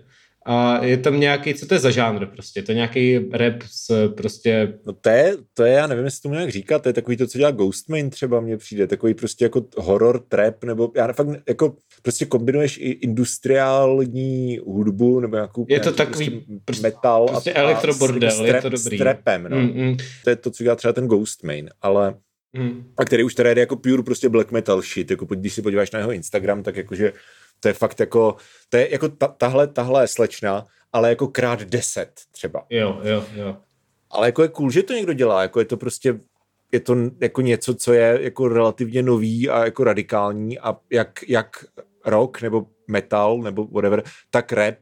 A 0.51 0.85
je 0.85 0.97
tam 0.97 1.21
nějaký, 1.21 1.55
co 1.55 1.67
to 1.67 1.75
je 1.75 1.81
za 1.81 1.91
žánr 1.91 2.27
prostě, 2.27 2.63
to 2.63 2.73
je 2.73 2.77
nějaký 2.77 3.19
rap 3.33 3.55
s 3.71 4.09
prostě... 4.09 4.75
No 4.87 4.93
to 4.93 5.09
je, 5.09 5.37
to 5.55 5.65
je, 5.65 5.73
já 5.73 5.87
nevím, 5.87 6.05
jestli 6.05 6.23
to 6.23 6.29
nějak 6.29 6.51
říkat, 6.51 6.83
to 6.83 6.89
je 6.89 6.93
takový 6.93 7.17
to, 7.17 7.27
co 7.27 7.39
dělá 7.39 7.51
Ghostman 7.51 8.11
třeba 8.11 8.41
mně 8.41 8.57
přijde, 8.57 8.87
takový 8.87 9.15
prostě 9.15 9.45
jako 9.45 9.65
horror 9.77 10.21
trap, 10.29 10.65
nebo 10.65 10.93
já 10.97 11.13
fakt 11.13 11.29
jako 11.49 11.77
prostě 12.03 12.27
kombinuješ 12.27 12.79
i 12.79 12.91
industriální 12.91 14.59
hudbu, 14.67 15.21
nebo 15.21 15.37
nějakou 15.37 15.67
Je 15.69 15.81
to 15.81 15.93
takový 15.93 16.31
prostě, 16.31 16.53
prostě 16.65 16.83
metal 16.83 17.27
prostě 17.29 17.53
a, 17.53 17.61
elektrobordel, 17.61 18.29
a 18.29 18.33
s, 18.33 18.41
je 18.41 18.63
to 18.63 18.69
dobrý. 18.69 18.97
S 18.97 18.99
trapem, 18.99 19.47
no. 19.49 19.57
Mm, 19.57 19.73
mm. 19.75 19.97
To 20.25 20.31
je 20.31 20.37
to, 20.37 20.51
co 20.51 20.63
dělá 20.63 20.77
třeba 20.77 20.93
ten 20.93 21.07
Ghostman, 21.07 21.69
ale 21.83 22.15
mm. 22.53 22.85
a 22.97 23.05
který 23.05 23.25
už 23.25 23.35
teda 23.35 23.55
jde 23.55 23.61
jako 23.61 23.77
pure 23.77 24.03
prostě 24.03 24.29
black 24.29 24.53
metal 24.53 24.83
shit, 24.83 25.11
jako 25.11 25.25
když 25.25 25.53
si 25.53 25.63
podíváš 25.63 25.91
na 25.91 25.99
jeho 25.99 26.13
Instagram, 26.13 26.63
tak 26.63 26.77
jakože 26.77 27.13
to 27.61 27.69
je 27.69 27.75
fakt 27.75 28.01
jako, 28.01 28.37
to 28.69 28.77
je 28.77 28.93
jako 28.93 29.09
ta, 29.09 29.29
tahle, 29.29 29.67
tahle 29.67 30.09
slečna, 30.09 30.67
ale 30.93 31.09
jako 31.09 31.29
krát 31.29 31.63
deset 31.63 32.13
třeba. 32.31 32.67
Jo, 32.71 33.01
jo, 33.03 33.25
jo. 33.35 33.57
Ale 34.11 34.29
jako 34.29 34.43
je 34.43 34.49
cool, 34.49 34.71
že 34.71 34.83
to 34.83 34.93
někdo 34.93 35.13
dělá, 35.13 35.43
jako 35.43 35.59
je 35.59 35.65
to 35.65 35.77
prostě, 35.77 36.21
je 36.73 36.81
to 36.81 36.97
jako 37.21 37.41
něco, 37.41 37.75
co 37.75 37.93
je 37.93 38.19
jako 38.21 38.49
relativně 38.49 39.03
nový 39.03 39.49
a 39.49 39.65
jako 39.65 39.85
radikální 39.85 40.59
a 40.59 40.77
jak, 40.91 41.21
jak 41.29 41.65
rock 42.05 42.43
nebo 42.43 42.67
metal 42.89 43.39
nebo 43.39 43.67
whatever, 43.67 44.03
tak 44.31 44.53
rap 44.53 44.77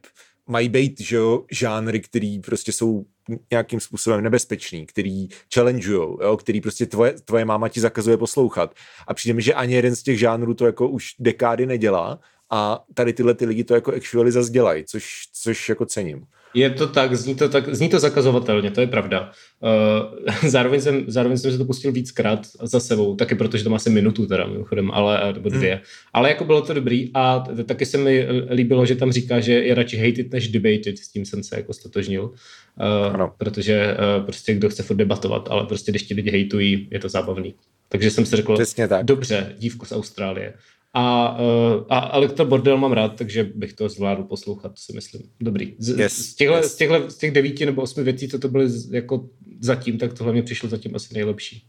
mají 0.47 0.69
být, 0.69 1.01
že 1.01 1.15
jo, 1.15 1.45
žánry, 1.51 1.99
který 1.99 2.39
prostě 2.39 2.71
jsou 2.71 3.05
nějakým 3.51 3.79
způsobem 3.79 4.23
nebezpečný, 4.23 4.85
který 4.85 5.27
challengeujou, 5.53 6.19
jo, 6.21 6.37
který 6.37 6.61
prostě 6.61 6.85
tvoje, 6.85 7.13
tvoje 7.13 7.45
máma 7.45 7.69
ti 7.69 7.79
zakazuje 7.79 8.17
poslouchat. 8.17 8.73
A 9.07 9.13
přijde 9.13 9.33
mi, 9.33 9.41
že 9.41 9.53
ani 9.53 9.73
jeden 9.73 9.95
z 9.95 10.03
těch 10.03 10.19
žánrů 10.19 10.53
to 10.53 10.65
jako 10.65 10.87
už 10.87 11.15
dekády 11.19 11.65
nedělá 11.65 12.19
a 12.51 12.83
tady 12.93 13.13
tyhle 13.13 13.33
ty 13.33 13.45
lidi 13.45 13.63
to 13.63 13.75
jako 13.75 13.93
actually 13.93 14.31
zase 14.31 14.51
dělají, 14.51 14.83
což, 14.87 15.05
což 15.33 15.69
jako 15.69 15.85
cením. 15.85 16.23
Je 16.53 16.69
to 16.69 16.87
tak, 16.87 17.15
zní 17.15 17.35
to, 17.35 17.49
tak, 17.49 17.75
zní 17.75 17.89
to 17.89 17.99
zakazovatelně, 17.99 18.71
to 18.71 18.81
je 18.81 18.87
pravda. 18.87 19.31
Uh, 19.61 20.49
zároveň, 20.49 20.81
jsem, 20.81 21.03
zároveň 21.07 21.37
jsem 21.37 21.51
se 21.51 21.57
to 21.57 21.65
pustil 21.65 21.91
víckrát 21.91 22.47
za 22.61 22.79
sebou, 22.79 23.15
taky 23.15 23.35
protože 23.35 23.63
to 23.63 23.69
má 23.69 23.75
asi 23.75 23.89
minutu 23.89 24.25
teda 24.25 24.47
mimochodem, 24.47 24.91
ale, 24.91 25.33
nebo 25.33 25.49
dvě. 25.49 25.73
Hmm. 25.73 25.83
Ale 26.13 26.29
jako 26.29 26.45
bylo 26.45 26.61
to 26.61 26.73
dobrý 26.73 27.11
a 27.13 27.43
taky 27.65 27.85
se 27.85 27.97
mi 27.97 28.27
líbilo, 28.49 28.85
že 28.85 28.95
tam 28.95 29.11
říká, 29.11 29.39
že 29.39 29.53
je 29.53 29.75
radši 29.75 29.97
hated 29.97 30.31
než 30.31 30.47
debated, 30.47 30.97
s 30.97 31.11
tím 31.11 31.25
jsem 31.25 31.43
se 31.43 31.55
jako 31.55 31.73
stotožnil. 31.73 32.23
Uh, 32.23 33.13
ano. 33.13 33.33
Protože 33.37 33.97
uh, 33.97 34.25
prostě 34.25 34.53
kdo 34.53 34.69
chce 34.69 34.83
furt 34.83 34.97
debatovat, 34.97 35.47
ale 35.51 35.65
prostě 35.65 35.91
když 35.91 36.03
ti 36.03 36.13
lidi 36.13 36.31
hejtují, 36.31 36.87
je 36.91 36.99
to 36.99 37.09
zábavný. 37.09 37.55
Takže 37.89 38.11
jsem 38.11 38.25
si 38.25 38.35
řekl, 38.35 38.57
tak. 38.87 39.05
dobře, 39.05 39.55
dívko 39.57 39.85
z 39.85 39.91
Austrálie. 39.91 40.53
A, 40.99 41.37
uh, 41.39 41.83
a 41.89 42.09
Elektra 42.13 42.45
Bordel 42.45 42.77
mám 42.77 42.91
rád, 42.91 43.15
takže 43.15 43.43
bych 43.55 43.73
to 43.73 43.89
zvládl 43.89 44.23
poslouchat, 44.23 44.71
si 44.79 44.93
myslím. 44.93 45.21
Dobrý. 45.39 45.75
Z, 45.77 45.99
yes, 45.99 46.13
z, 46.13 46.35
těchhle, 46.35 46.57
yes. 46.57 46.73
z, 46.73 46.75
těchhle, 46.75 47.11
z 47.11 47.17
těch 47.17 47.31
devíti 47.31 47.65
nebo 47.65 47.81
osmi 47.81 48.03
věcí, 48.03 48.27
co 48.27 48.39
to 48.39 48.47
byly 48.47 48.69
jako 48.91 49.29
zatím, 49.59 49.97
tak 49.97 50.13
tohle 50.13 50.33
mě 50.33 50.43
přišlo 50.43 50.69
zatím 50.69 50.95
asi 50.95 51.13
nejlepší. 51.13 51.63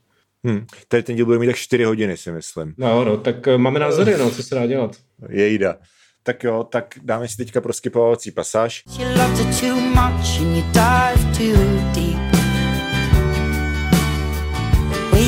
Hmm. 0.44 0.66
Tady 0.88 1.02
ten 1.02 1.16
díl 1.16 1.24
bude 1.26 1.38
mít 1.38 1.46
tak 1.46 1.56
čtyři 1.56 1.84
hodiny, 1.84 2.16
si 2.16 2.32
myslím. 2.32 2.74
No, 2.78 3.04
no, 3.04 3.16
tak 3.16 3.46
uh, 3.46 3.58
máme 3.58 3.80
názory, 3.80 4.16
no, 4.18 4.30
co 4.30 4.42
se 4.42 4.54
dá 4.54 4.66
dělat. 4.66 4.96
Jejda. 5.28 5.76
Tak 6.22 6.44
jo, 6.44 6.66
tak 6.70 6.94
dáme 7.02 7.28
si 7.28 7.36
teďka 7.36 7.60
proskypovací 7.60 8.30
pasáž. 8.30 8.82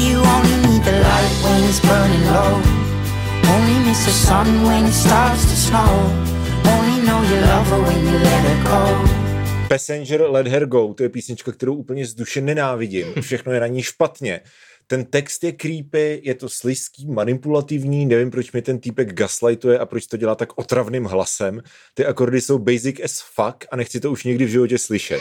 You 0.02 0.18
only 0.22 0.56
need 0.62 0.84
the 0.84 0.92
light 0.92 1.44
when 1.44 1.64
it's 1.64 1.80
burning 1.80 2.30
low 2.30 2.79
miss 3.90 4.04
the 4.04 4.12
sun 4.12 4.46
when 4.62 4.86
it 4.86 4.94
starts 4.94 5.42
to 5.50 5.56
snow. 5.56 5.92
Only 6.74 7.06
know 7.06 7.22
you 7.30 7.38
love 7.52 7.66
her 7.70 7.80
when 7.86 7.98
you 8.06 8.18
let 8.18 8.42
her 8.48 8.58
go. 8.70 8.82
Passenger 9.68 10.30
Let 10.30 10.46
Her 10.46 10.66
Go, 10.66 10.94
to 10.94 11.02
je 11.02 11.08
písnička, 11.08 11.52
kterou 11.52 11.74
úplně 11.74 12.06
z 12.06 12.14
duše 12.14 12.40
nenávidím. 12.40 13.06
Všechno 13.20 13.52
je 13.52 13.60
na 13.60 13.66
ní 13.66 13.82
špatně. 13.82 14.40
Ten 14.86 15.04
text 15.04 15.44
je 15.44 15.52
creepy, 15.52 16.20
je 16.24 16.34
to 16.34 16.48
slizký, 16.48 17.06
manipulativní, 17.06 18.06
nevím, 18.06 18.30
proč 18.30 18.52
mi 18.52 18.62
ten 18.62 18.78
týpek 18.78 19.14
gaslightuje 19.14 19.78
a 19.78 19.86
proč 19.86 20.06
to 20.06 20.16
dělá 20.16 20.34
tak 20.34 20.58
otravným 20.58 21.04
hlasem. 21.04 21.62
Ty 21.94 22.06
akordy 22.06 22.40
jsou 22.40 22.58
basic 22.58 23.00
as 23.04 23.20
fuck 23.34 23.64
a 23.70 23.76
nechci 23.76 24.00
to 24.00 24.10
už 24.10 24.24
nikdy 24.24 24.44
v 24.44 24.48
životě 24.48 24.78
slyšet. 24.78 25.20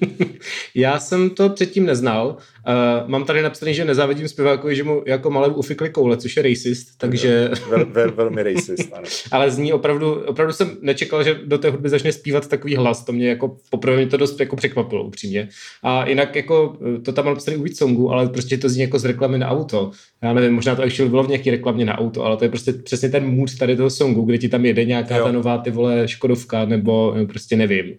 Já 0.74 1.00
jsem 1.00 1.30
to 1.30 1.48
předtím 1.48 1.86
neznal. 1.86 2.36
Uh, 2.68 3.08
mám 3.08 3.24
tady 3.24 3.42
napsaný, 3.42 3.74
že 3.74 3.84
nezávidím 3.84 4.28
zpěvákovi, 4.28 4.76
že 4.76 4.84
mu 4.84 5.02
jako 5.06 5.30
malé 5.30 5.48
ufikli 5.48 5.90
koule, 5.90 6.16
což 6.16 6.36
je 6.36 6.42
racist, 6.42 6.88
takže... 6.98 7.50
Vel, 7.70 7.86
vel, 7.86 8.12
velmi 8.12 8.42
racist, 8.42 8.92
ano. 8.92 9.04
Ale 9.32 9.50
zní 9.50 9.72
opravdu, 9.72 10.12
opravdu 10.12 10.52
jsem 10.52 10.76
nečekal, 10.80 11.24
že 11.24 11.38
do 11.44 11.58
té 11.58 11.70
hudby 11.70 11.88
začne 11.88 12.12
zpívat 12.12 12.48
takový 12.48 12.76
hlas, 12.76 13.04
to 13.04 13.12
mě 13.12 13.28
jako 13.28 13.56
poprvé 13.70 13.96
mě 13.96 14.06
to 14.06 14.16
dost 14.16 14.40
jako 14.40 14.56
překvapilo 14.56 15.04
upřímně. 15.04 15.48
A 15.82 16.08
jinak 16.08 16.36
jako, 16.36 16.76
to 17.04 17.12
tam 17.12 17.24
mám 17.24 17.34
napsaný 17.34 17.56
u 17.56 17.62
víc 17.62 17.78
songu, 17.78 18.10
ale 18.10 18.28
prostě 18.28 18.58
to 18.58 18.68
zní 18.68 18.82
jako 18.82 18.98
z 18.98 19.04
reklamy 19.04 19.38
na 19.38 19.48
auto. 19.48 19.90
Já 20.22 20.32
nevím, 20.32 20.52
možná 20.52 20.76
to 20.76 20.82
ještě 20.82 21.04
bylo 21.04 21.22
v 21.22 21.28
nějaké 21.28 21.50
reklamě 21.50 21.84
na 21.84 21.98
auto, 21.98 22.24
ale 22.24 22.36
to 22.36 22.44
je 22.44 22.48
prostě 22.48 22.72
přesně 22.72 23.08
ten 23.08 23.26
mood 23.26 23.58
tady 23.58 23.76
toho 23.76 23.90
songu, 23.90 24.22
kde 24.22 24.38
ti 24.38 24.48
tam 24.48 24.64
jede 24.64 24.84
nějaká 24.84 25.16
jo. 25.16 25.24
ta 25.24 25.32
nová 25.32 25.58
ty 25.58 25.70
vole 25.70 26.08
Škodovka 26.08 26.64
nebo 26.64 27.14
prostě 27.28 27.56
nevím. 27.56 27.94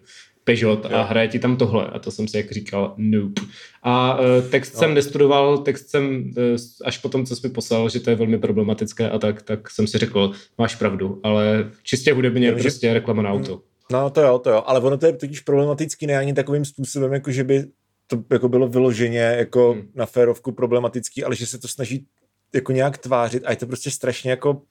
Peugeot 0.46 0.86
a 0.86 1.02
hraje 1.02 1.28
ti 1.28 1.38
tam 1.38 1.56
tohle. 1.56 1.86
A 1.86 1.98
to 1.98 2.10
jsem 2.10 2.28
si 2.28 2.36
jak 2.36 2.52
říkal, 2.52 2.94
nope. 2.96 3.42
A 3.82 4.18
uh, 4.20 4.50
text 4.50 4.74
no. 4.74 4.78
jsem 4.78 4.94
nestudoval, 4.94 5.58
text 5.58 5.88
jsem 5.88 6.32
uh, 6.36 6.58
až 6.84 6.98
potom, 6.98 7.26
co 7.26 7.36
jsi 7.36 7.48
mi 7.48 7.54
poslal, 7.54 7.88
že 7.88 8.00
to 8.00 8.10
je 8.10 8.16
velmi 8.16 8.38
problematické 8.38 9.10
a 9.10 9.18
tak, 9.18 9.42
tak 9.42 9.70
jsem 9.70 9.86
si 9.86 9.98
řekl, 9.98 10.30
máš 10.58 10.74
pravdu, 10.74 11.20
ale 11.22 11.70
čistě 11.82 12.12
hudebně 12.12 12.46
je 12.46 12.52
prostě 12.52 12.94
reklama 12.94 13.22
na 13.22 13.30
auto. 13.30 13.62
No 13.92 14.10
to 14.10 14.20
jo, 14.20 14.38
to 14.38 14.50
jo, 14.50 14.62
ale 14.66 14.80
ono 14.80 14.98
to 14.98 15.06
je 15.06 15.12
totiž 15.12 15.40
problematický 15.40 16.06
ne 16.06 16.18
ani 16.18 16.34
takovým 16.34 16.64
způsobem, 16.64 17.12
jako 17.12 17.30
že 17.30 17.44
by 17.44 17.64
to 18.06 18.22
jako 18.32 18.48
bylo 18.48 18.68
vyloženě 18.68 19.18
jako 19.18 19.72
hmm. 19.72 19.88
na 19.94 20.06
férovku 20.06 20.52
problematický, 20.52 21.24
ale 21.24 21.36
že 21.36 21.46
se 21.46 21.58
to 21.58 21.68
snaží 21.68 22.06
jako 22.54 22.72
nějak 22.72 22.98
tvářit 22.98 23.42
a 23.46 23.50
je 23.50 23.56
to 23.56 23.66
prostě 23.66 23.90
strašně 23.90 24.30
jako 24.30 24.62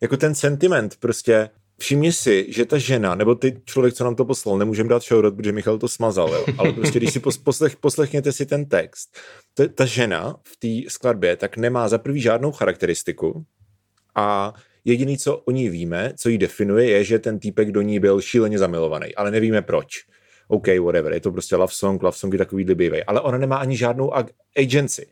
jako 0.00 0.16
ten 0.16 0.34
sentiment 0.34 0.96
prostě 1.00 1.50
všimni 1.80 2.12
si, 2.12 2.46
že 2.48 2.64
ta 2.64 2.78
žena, 2.78 3.14
nebo 3.14 3.34
ty 3.34 3.62
člověk, 3.64 3.94
co 3.94 4.04
nám 4.04 4.14
to 4.14 4.24
poslal, 4.24 4.58
nemůžeme 4.58 4.88
dát 4.88 5.02
shoutout, 5.02 5.36
protože 5.36 5.52
Michal 5.52 5.78
to 5.78 5.88
smazal, 5.88 6.28
jo? 6.28 6.44
ale 6.58 6.72
prostě 6.72 6.98
když 6.98 7.12
si 7.12 7.20
poslech, 7.20 7.76
poslechněte 7.76 8.32
si 8.32 8.46
ten 8.46 8.66
text, 8.66 9.18
ta, 9.54 9.64
ta 9.74 9.84
žena 9.84 10.36
v 10.44 10.56
té 10.56 10.90
skladbě 10.90 11.36
tak 11.36 11.56
nemá 11.56 11.88
za 11.88 11.98
prvý 11.98 12.20
žádnou 12.20 12.52
charakteristiku 12.52 13.44
a 14.14 14.54
jediný, 14.84 15.18
co 15.18 15.36
o 15.36 15.50
ní 15.50 15.68
víme, 15.68 16.12
co 16.16 16.28
ji 16.28 16.38
definuje, 16.38 16.90
je, 16.90 17.04
že 17.04 17.18
ten 17.18 17.38
týpek 17.38 17.72
do 17.72 17.82
ní 17.82 18.00
byl 18.00 18.20
šíleně 18.20 18.58
zamilovaný, 18.58 19.14
ale 19.14 19.30
nevíme 19.30 19.62
proč. 19.62 20.04
OK, 20.48 20.66
whatever, 20.80 21.12
je 21.12 21.20
to 21.20 21.32
prostě 21.32 21.56
love 21.56 21.72
song, 21.72 22.02
love 22.02 22.16
song 22.16 22.32
je 22.32 22.38
takový 22.38 22.64
bývají, 22.64 23.04
ale 23.04 23.20
ona 23.20 23.38
nemá 23.38 23.56
ani 23.56 23.76
žádnou 23.76 24.12
agency 24.56 25.06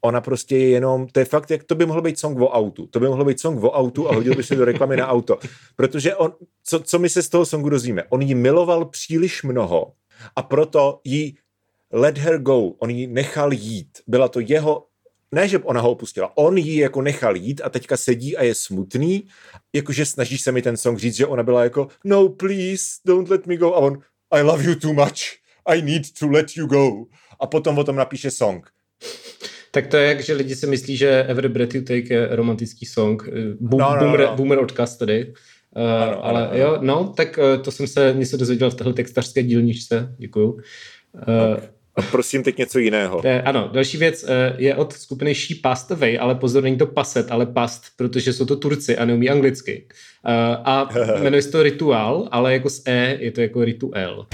ona 0.00 0.20
prostě 0.20 0.56
je 0.56 0.68
jenom, 0.68 1.06
to 1.06 1.20
je 1.20 1.24
fakt, 1.24 1.50
jak 1.50 1.64
to 1.64 1.74
by 1.74 1.86
mohlo 1.86 2.02
být 2.02 2.18
song 2.18 2.40
o 2.40 2.48
autu. 2.48 2.86
To 2.86 3.00
by 3.00 3.08
mohlo 3.08 3.24
být 3.24 3.40
song 3.40 3.64
o 3.64 3.70
autu 3.70 4.10
a 4.10 4.14
hodil 4.14 4.34
by 4.34 4.42
se 4.42 4.54
do 4.54 4.64
reklamy 4.64 4.96
na 4.96 5.08
auto. 5.08 5.38
Protože 5.76 6.14
on, 6.14 6.32
co, 6.64 6.80
co 6.80 6.98
my 6.98 7.08
se 7.08 7.22
z 7.22 7.28
toho 7.28 7.46
songu 7.46 7.68
dozvíme? 7.68 8.04
On 8.08 8.22
ji 8.22 8.34
miloval 8.34 8.84
příliš 8.84 9.42
mnoho 9.42 9.92
a 10.36 10.42
proto 10.42 11.00
jí 11.04 11.36
let 11.92 12.18
her 12.18 12.38
go, 12.38 12.58
on 12.58 12.90
ji 12.90 13.06
nechal 13.06 13.52
jít. 13.52 13.98
Byla 14.06 14.28
to 14.28 14.40
jeho 14.40 14.84
ne, 15.32 15.48
že 15.48 15.58
ona 15.58 15.80
ho 15.80 15.90
opustila, 15.90 16.36
on 16.36 16.58
ji 16.58 16.80
jako 16.80 17.02
nechal 17.02 17.36
jít 17.36 17.60
a 17.64 17.68
teďka 17.68 17.96
sedí 17.96 18.36
a 18.36 18.42
je 18.42 18.54
smutný, 18.54 19.24
jakože 19.72 20.06
snaží 20.06 20.38
se 20.38 20.52
mi 20.52 20.62
ten 20.62 20.76
song 20.76 20.98
říct, 20.98 21.16
že 21.16 21.26
ona 21.26 21.42
byla 21.42 21.64
jako 21.64 21.88
no 22.04 22.28
please, 22.28 22.84
don't 23.06 23.30
let 23.30 23.46
me 23.46 23.56
go 23.56 23.74
a 23.74 23.78
on 23.78 23.98
I 24.30 24.42
love 24.42 24.64
you 24.64 24.74
too 24.74 24.92
much, 24.92 25.20
I 25.66 25.82
need 25.82 26.02
to 26.18 26.28
let 26.28 26.56
you 26.56 26.66
go 26.66 27.06
a 27.40 27.46
potom 27.46 27.78
o 27.78 27.84
tom 27.84 27.96
napíše 27.96 28.30
song. 28.30 28.70
Tak 29.78 29.86
to 29.86 29.96
je 29.96 30.08
jak, 30.08 30.20
že 30.20 30.34
lidi 30.34 30.56
si 30.56 30.66
myslí, 30.66 30.96
že 30.96 31.24
Every 31.28 31.48
Breath 31.48 31.74
You 31.74 31.82
Take 31.82 32.14
je 32.14 32.28
romantický 32.30 32.86
song. 32.86 33.28
Boom, 33.60 33.80
no, 33.80 33.94
no, 33.94 34.00
boomer, 34.00 34.20
no. 34.20 34.36
boomer 34.36 34.58
odkaz 34.58 34.96
tady. 34.96 35.26
Uh, 35.76 36.02
ano, 36.02 36.24
ale 36.24 36.48
ano, 36.48 36.58
jo, 36.58 36.78
no, 36.80 37.12
tak 37.16 37.38
uh, 37.38 37.62
to 37.62 37.70
jsem 37.70 37.86
se 37.86 38.14
něco 38.16 38.36
dozvěděl 38.36 38.70
v 38.70 38.74
téhle 38.74 38.92
textařské 38.92 39.42
dílničce. 39.42 40.14
Děkuju. 40.18 40.52
Uh, 40.52 40.60
okay. 41.52 41.68
A 41.96 42.02
prosím 42.02 42.42
teď 42.42 42.58
něco 42.58 42.78
jiného. 42.78 43.22
Eh, 43.24 43.42
ano, 43.42 43.70
další 43.72 43.96
věc 43.96 44.24
eh, 44.28 44.54
je 44.58 44.74
od 44.74 44.92
skupiny 44.92 45.34
She 45.34 45.56
Passed 45.62 45.92
Away, 45.92 46.18
ale 46.20 46.34
pozor, 46.34 46.62
není 46.62 46.78
to 46.78 46.86
paset, 46.86 47.30
ale 47.30 47.46
past, 47.46 47.82
protože 47.96 48.32
jsou 48.32 48.44
to 48.44 48.56
Turci 48.56 48.96
a 48.96 49.04
neumí 49.04 49.30
anglicky. 49.30 49.84
Uh, 50.28 50.32
a 50.64 50.88
jmenuje 51.22 51.42
se 51.42 51.50
to 51.50 51.62
Rituál, 51.62 52.28
ale 52.30 52.52
jako 52.52 52.70
s 52.70 52.82
E 52.86 53.16
je 53.20 53.30
to 53.30 53.40
jako 53.40 53.64
Rituel. 53.64 54.26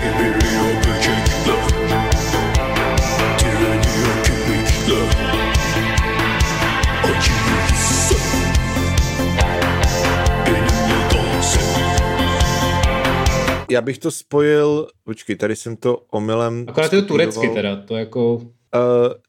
Já 13.75 13.81
bych 13.81 13.99
to 13.99 14.11
spojil, 14.11 14.89
počkej, 15.05 15.37
tady 15.37 15.57
jsem 15.57 15.77
to 15.77 16.03
omylem... 16.11 16.65
Akorát 16.69 16.93
je 16.93 17.03
to 17.03 17.09
turecky 17.09 17.49
teda, 17.49 17.77
to 17.77 17.97
jako... 17.97 18.35
Uh, 18.35 18.43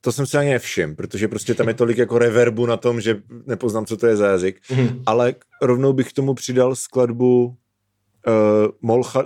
to 0.01 0.11
jsem 0.11 0.25
si 0.25 0.37
ani 0.37 0.49
nevšiml, 0.49 0.95
protože 0.95 1.27
prostě 1.27 1.53
tam 1.53 1.67
je 1.67 1.73
tolik 1.73 1.97
jako 1.97 2.17
reverbu 2.17 2.65
na 2.65 2.77
tom, 2.77 3.01
že 3.01 3.17
nepoznám, 3.45 3.85
co 3.85 3.97
to 3.97 4.07
je 4.07 4.15
za 4.15 4.27
jazyk, 4.27 4.61
mm-hmm. 4.69 5.01
ale 5.05 5.35
rovnou 5.61 5.93
bych 5.93 6.09
k 6.09 6.13
tomu 6.13 6.33
přidal 6.33 6.75
skladbu 6.75 7.55
Molcha, 8.81 9.25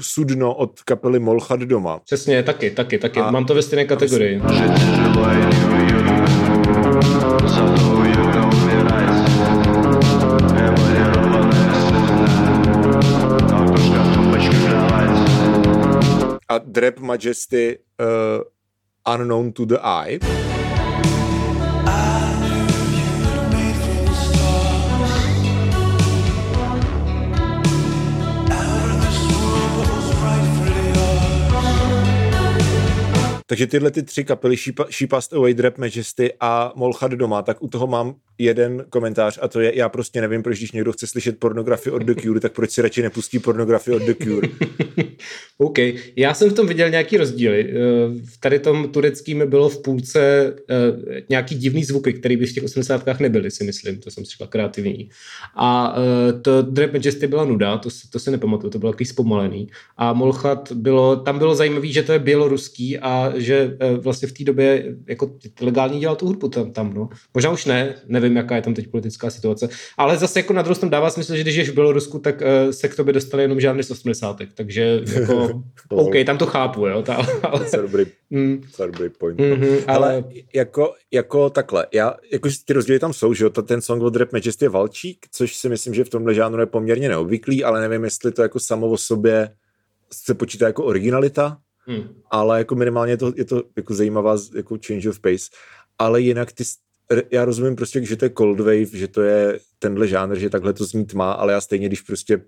Sudno 0.00 0.54
od 0.54 0.80
kapely 0.80 1.18
Molchat 1.18 1.60
doma. 1.60 1.98
Přesně, 1.98 2.42
taky, 2.42 2.70
taky, 2.70 2.98
taky. 2.98 3.20
A 3.20 3.30
Mám 3.30 3.44
to 3.44 3.54
ve 3.54 3.62
stejné 3.62 3.84
kategorii. 3.84 4.40
A 4.40 5.71
Drap 16.58 16.98
Majesty 16.98 17.78
uh, 17.98 18.40
Unknown 19.06 19.52
to 19.52 19.66
the 19.66 19.84
Eye. 19.84 20.51
Takže 33.52 33.66
tyhle 33.66 33.90
ty 33.90 34.02
tři 34.02 34.24
kapely, 34.24 34.56
She 34.90 35.06
Passed 35.08 35.32
Away, 35.32 35.54
Drap 35.54 35.78
Majesty 35.78 36.32
a 36.40 36.72
Molchat 36.76 37.12
doma, 37.12 37.42
tak 37.42 37.62
u 37.62 37.68
toho 37.68 37.86
mám 37.86 38.14
jeden 38.38 38.84
komentář 38.90 39.38
a 39.42 39.48
to 39.48 39.60
je, 39.60 39.78
já 39.78 39.88
prostě 39.88 40.20
nevím, 40.20 40.42
proč 40.42 40.58
když 40.58 40.72
někdo 40.72 40.92
chce 40.92 41.06
slyšet 41.06 41.38
pornografii 41.38 41.92
od 41.92 42.02
The 42.02 42.14
Cure, 42.14 42.40
tak 42.40 42.52
proč 42.52 42.70
si 42.70 42.82
radši 42.82 43.02
nepustí 43.02 43.38
pornografii 43.38 43.96
od 43.96 44.02
The 44.02 44.14
Cure. 44.24 44.48
OK, 45.58 45.78
já 46.16 46.34
jsem 46.34 46.50
v 46.50 46.52
tom 46.52 46.66
viděl 46.66 46.90
nějaký 46.90 47.16
rozdíly. 47.16 47.70
Eh, 47.70 47.74
v 48.24 48.40
tady 48.40 48.58
tom 48.58 48.88
tureckým 48.88 49.42
bylo 49.46 49.68
v 49.68 49.82
půlce 49.82 50.54
eh, 50.70 51.22
nějaký 51.28 51.54
divný 51.54 51.84
zvuky, 51.84 52.12
který 52.12 52.36
by 52.36 52.46
v 52.46 52.52
těch 52.52 52.64
80. 52.64 53.20
nebyly, 53.20 53.50
si 53.50 53.64
myslím, 53.64 54.00
to 54.00 54.10
jsem 54.10 54.24
si 54.24 54.30
řekl 54.30 54.46
kreativní. 54.50 55.10
A 55.56 55.96
eh, 55.96 56.32
to 56.32 56.62
Drap 56.62 56.92
Majesty 56.92 57.26
byla 57.26 57.44
nuda, 57.44 57.78
to, 57.78 57.88
to 58.10 58.18
se 58.18 58.30
nepamatuju, 58.30 58.70
to 58.70 58.78
bylo 58.78 58.92
takový 58.92 59.06
zpomalený. 59.06 59.68
A 59.96 60.12
Molchat 60.12 60.72
bylo, 60.72 61.16
tam 61.16 61.38
bylo 61.38 61.54
zajímavé, 61.54 61.86
že 61.86 62.02
to 62.02 62.12
je 62.12 62.18
běloruský 62.18 62.98
a 62.98 63.32
že 63.42 63.76
vlastně 64.00 64.28
v 64.28 64.32
té 64.32 64.44
době 64.44 64.96
jako 65.08 65.30
legálně 65.60 66.00
dělal 66.00 66.16
tu 66.16 66.26
hudbu 66.26 66.48
tam, 66.48 66.72
tam 66.72 66.94
no. 66.94 67.08
Možná 67.34 67.50
už 67.50 67.64
ne, 67.64 67.94
nevím, 68.06 68.36
jaká 68.36 68.56
je 68.56 68.62
tam 68.62 68.74
teď 68.74 68.88
politická 68.88 69.30
situace. 69.30 69.68
Ale 69.98 70.16
zase 70.16 70.38
jako 70.38 70.52
na 70.52 70.62
druhou 70.62 70.74
stranu 70.74 70.90
dává 70.90 71.10
smysl, 71.10 71.36
že 71.36 71.42
když 71.42 71.56
ješ 71.56 71.68
v 71.68 71.74
Bělorusku, 71.74 72.18
tak 72.18 72.40
uh, 72.40 72.70
se 72.70 72.88
k 72.88 72.96
tobě 72.96 73.12
dostali 73.12 73.42
jenom 73.42 73.60
žádný 73.60 73.82
z 73.82 73.90
80. 73.90 74.36
Takže 74.54 75.00
jako, 75.14 75.62
OK, 75.88 76.14
tam 76.26 76.38
to 76.38 76.46
chápu, 76.46 76.86
jo. 76.86 77.02
Ta, 77.02 77.14
ale, 77.42 77.70
to 77.70 77.76
je 77.76 77.82
dobrý, 77.82 78.04
mm. 78.30 78.62
to 78.76 78.82
je 78.82 78.86
dobrý 78.92 79.08
point. 79.08 79.40
Mm-hmm, 79.40 79.84
ale... 79.86 79.96
ale 79.96 80.24
jako, 80.54 80.94
jako 81.10 81.50
takhle, 81.50 81.86
já, 81.92 82.14
jako 82.32 82.48
ty 82.64 82.72
rozdíly 82.72 82.98
tam 82.98 83.12
jsou, 83.12 83.34
že 83.34 83.44
jo, 83.44 83.50
ten 83.50 83.82
song 83.82 84.02
od 84.02 84.16
Rap 84.16 84.32
Majesty 84.32 84.64
je 84.64 84.68
Valčík, 84.68 85.26
což 85.32 85.56
si 85.56 85.68
myslím, 85.68 85.94
že 85.94 86.04
v 86.04 86.08
tomhle 86.08 86.34
žánru 86.34 86.60
je 86.60 86.66
poměrně 86.66 87.08
neobvyklý, 87.08 87.64
ale 87.64 87.80
nevím, 87.80 88.04
jestli 88.04 88.32
to 88.32 88.42
jako 88.42 88.60
samo 88.60 88.86
o 88.86 88.96
sobě 88.96 89.50
se 90.12 90.34
počítá 90.34 90.66
jako 90.66 90.84
originalita, 90.84 91.58
Hmm. 91.86 92.22
Ale 92.30 92.58
jako 92.58 92.74
minimálně 92.74 93.12
je 93.12 93.16
to, 93.16 93.32
je 93.36 93.44
to 93.44 93.62
jako 93.76 93.94
zajímavá 93.94 94.36
jako 94.56 94.78
change 94.86 95.08
of 95.08 95.20
pace. 95.20 95.44
Ale 95.98 96.20
jinak 96.20 96.52
ty, 96.52 96.64
já 97.30 97.44
rozumím 97.44 97.76
prostě, 97.76 98.04
že 98.04 98.16
to 98.16 98.24
je 98.24 98.30
cold 98.38 98.60
wave, 98.60 98.84
že 98.92 99.08
to 99.08 99.22
je 99.22 99.58
tenhle 99.78 100.08
žánr, 100.08 100.38
že 100.38 100.50
takhle 100.50 100.72
to 100.72 100.84
znít 100.84 101.14
má, 101.14 101.32
ale 101.32 101.52
já 101.52 101.60
stejně, 101.60 101.86
když 101.86 102.00
prostě 102.00 102.42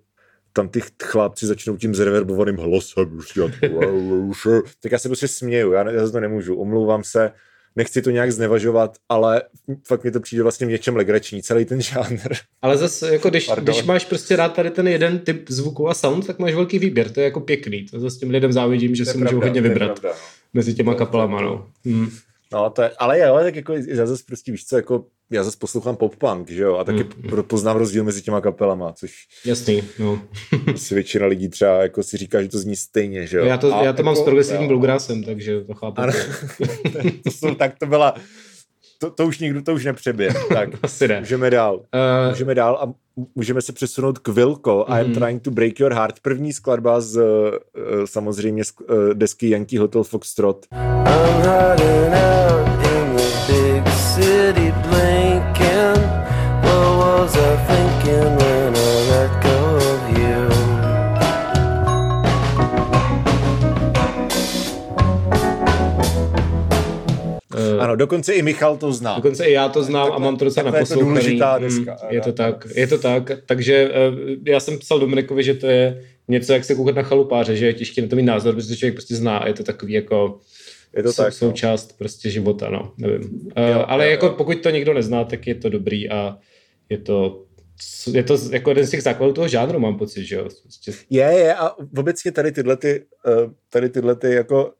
tam 0.52 0.68
ty 0.68 0.80
chlapci 1.02 1.46
začnou 1.46 1.76
tím 1.76 1.94
zreverbovaným 1.94 2.56
hlasem, 2.56 3.18
tak 4.80 4.92
já 4.92 4.98
se 4.98 5.08
prostě 5.08 5.28
směju, 5.28 5.72
já, 5.72 5.90
já 5.90 6.10
to 6.10 6.20
nemůžu, 6.20 6.56
omlouvám 6.56 7.04
se, 7.04 7.32
nechci 7.76 8.02
to 8.02 8.10
nějak 8.10 8.32
znevažovat, 8.32 8.96
ale 9.08 9.42
fakt 9.86 10.04
mi 10.04 10.10
to 10.10 10.20
přijde 10.20 10.42
vlastně 10.42 10.66
v 10.66 10.70
něčem 10.70 10.96
legrační, 10.96 11.42
celý 11.42 11.64
ten 11.64 11.82
žánr. 11.82 12.34
Ale 12.62 12.76
zase, 12.76 13.12
jako 13.12 13.30
když, 13.30 13.50
když 13.60 13.82
máš 13.82 14.04
prostě 14.04 14.36
rád 14.36 14.54
tady 14.54 14.70
ten 14.70 14.88
jeden 14.88 15.18
typ 15.18 15.48
zvuku 15.48 15.88
a 15.88 15.94
sound, 15.94 16.26
tak 16.26 16.38
máš 16.38 16.54
velký 16.54 16.78
výběr, 16.78 17.10
to 17.10 17.20
je 17.20 17.24
jako 17.24 17.40
pěkný, 17.40 17.86
to 17.86 18.00
zase 18.00 18.18
těm 18.18 18.30
lidem 18.30 18.52
závidím, 18.52 18.94
že 18.94 19.04
si 19.04 19.18
můžou 19.18 19.40
hodně 19.40 19.60
vybrat 19.60 20.00
pravda, 20.00 20.18
no. 20.18 20.24
mezi 20.54 20.74
těma 20.74 20.94
kapelama, 20.94 21.42
no. 21.42 21.66
Hmm. 21.84 22.10
No, 22.52 22.70
to 22.70 22.82
je, 22.82 22.90
ale 22.98 23.18
jo, 23.18 23.38
tak 23.42 23.56
jako 23.56 23.74
já 23.86 24.06
zase 24.06 24.22
prostě 24.26 24.52
víš 24.52 24.66
co, 24.66 24.76
jako 24.76 25.04
já 25.34 25.44
zase 25.44 25.56
poslouchám 25.60 25.96
pop-punk, 25.96 26.50
že 26.50 26.62
jo, 26.62 26.76
a 26.76 26.84
taky 26.84 27.04
mm. 27.04 27.42
poznám 27.42 27.76
rozdíl 27.76 28.04
mezi 28.04 28.22
těma 28.22 28.40
kapelama, 28.40 28.92
což... 28.92 29.12
Jasný, 29.44 29.82
no. 29.98 30.22
asi 30.74 30.94
většina 30.94 31.26
lidí 31.26 31.48
třeba 31.48 31.82
jako 31.82 32.02
si 32.02 32.16
říká, 32.16 32.42
že 32.42 32.48
to 32.48 32.58
zní 32.58 32.76
stejně, 32.76 33.26
že 33.26 33.38
jo. 33.38 33.44
Já 33.44 33.56
to, 33.58 33.74
a 33.74 33.84
já 33.84 33.92
to 33.92 33.98
jako, 33.98 34.02
mám 34.02 34.16
s 34.16 34.22
progresivním 34.22 34.68
bluegrassem, 34.68 35.24
takže 35.24 35.60
to 35.60 35.74
chápu. 35.74 36.00
Ano, 36.00 36.12
to, 37.24 37.30
jsou, 37.30 37.54
tak 37.54 37.78
to 37.78 37.86
byla, 37.86 38.14
to, 38.98 39.10
to 39.10 39.26
už 39.26 39.38
nikdo 39.38 39.62
to 39.62 39.74
už 39.74 39.84
nepřebije. 39.84 40.34
Tak, 40.48 40.68
Asi 40.82 41.08
ne. 41.08 41.20
můžeme 41.20 41.50
dál. 41.50 41.76
Uh, 41.76 42.30
můžeme 42.30 42.54
dál 42.54 42.78
a 42.80 42.92
můžeme 43.34 43.62
se 43.62 43.72
přesunout 43.72 44.18
k 44.18 44.28
Vilko. 44.28 44.70
Mm-hmm. 44.88 44.96
I 44.96 45.00
am 45.00 45.06
mhm. 45.06 45.14
trying 45.14 45.42
to 45.42 45.50
break 45.50 45.80
your 45.80 45.92
heart. 45.92 46.20
První 46.20 46.52
skladba 46.52 47.00
z 47.00 47.16
uh, 47.16 47.24
samozřejmě 48.04 48.64
z 48.64 48.72
uh, 48.80 48.96
desky 49.14 49.50
Yankee 49.50 49.78
Hotel 49.78 50.04
Foxtrot. 50.04 50.66
I'm 53.46 53.93
Ano, 67.94 67.98
dokonce 67.98 68.34
i 68.34 68.42
Michal 68.42 68.76
to 68.76 68.92
zná. 68.92 69.16
Dokonce 69.16 69.44
i 69.44 69.52
já 69.52 69.68
to 69.68 69.82
znám 69.82 70.06
tak, 70.06 70.16
a 70.16 70.18
mám 70.18 70.36
to 70.36 70.44
docela 70.44 70.70
naposlouchaný. 70.70 71.38
To 71.38 71.44
deska, 71.60 71.96
mm, 72.02 72.10
je 72.10 72.20
to 72.20 72.32
tak, 72.32 72.66
je 72.74 72.86
to 72.86 72.98
tak. 72.98 73.30
Takže 73.46 73.88
uh, 73.88 74.18
já 74.46 74.60
jsem 74.60 74.78
psal 74.78 74.98
Dominikovi, 74.98 75.42
že 75.42 75.54
to 75.54 75.66
je 75.66 76.04
něco, 76.28 76.52
jak 76.52 76.64
se 76.64 76.74
koukat 76.74 76.94
na 76.94 77.02
chalupáře, 77.02 77.56
že 77.56 77.66
je 77.66 77.72
těžké 77.72 78.02
na 78.02 78.08
to 78.08 78.16
mít 78.16 78.22
názor, 78.22 78.54
protože 78.54 78.76
člověk 78.76 78.94
prostě 78.94 79.16
zná 79.16 79.38
a 79.38 79.46
je 79.46 79.54
to 79.54 79.62
takový 79.62 79.92
jako 79.92 80.38
je 80.96 81.02
to 81.02 81.12
sou, 81.12 81.22
tak, 81.22 81.32
no. 81.32 81.38
součást 81.38 81.88
no. 81.90 81.94
prostě 81.98 82.30
života, 82.30 82.70
no, 82.70 82.92
nevím. 82.98 83.22
Uh, 83.22 83.64
jo, 83.72 83.84
ale 83.86 84.04
jo, 84.04 84.10
jako 84.10 84.26
jo. 84.26 84.32
pokud 84.32 84.60
to 84.60 84.70
někdo 84.70 84.94
nezná, 84.94 85.24
tak 85.24 85.46
je 85.46 85.54
to 85.54 85.68
dobrý 85.68 86.10
a 86.10 86.38
je 86.88 86.98
to 86.98 87.40
je 88.12 88.22
to 88.22 88.38
jako 88.52 88.70
jeden 88.70 88.86
z 88.86 88.90
těch 88.90 89.02
základů 89.02 89.32
toho 89.32 89.48
žánru, 89.48 89.78
mám 89.78 89.98
pocit, 89.98 90.24
že 90.24 90.36
jo. 90.36 90.48
Prostě... 90.62 90.92
Je, 91.10 91.24
je 91.24 91.54
a 91.54 91.70
obecně 91.98 92.32
tady 92.32 92.52
tyhle 92.52 92.76
ty, 92.76 93.04
eh, 93.26 93.50
tady 93.70 93.88
tyhle 93.88 94.16
ty 94.16 94.30
jako 94.30 94.72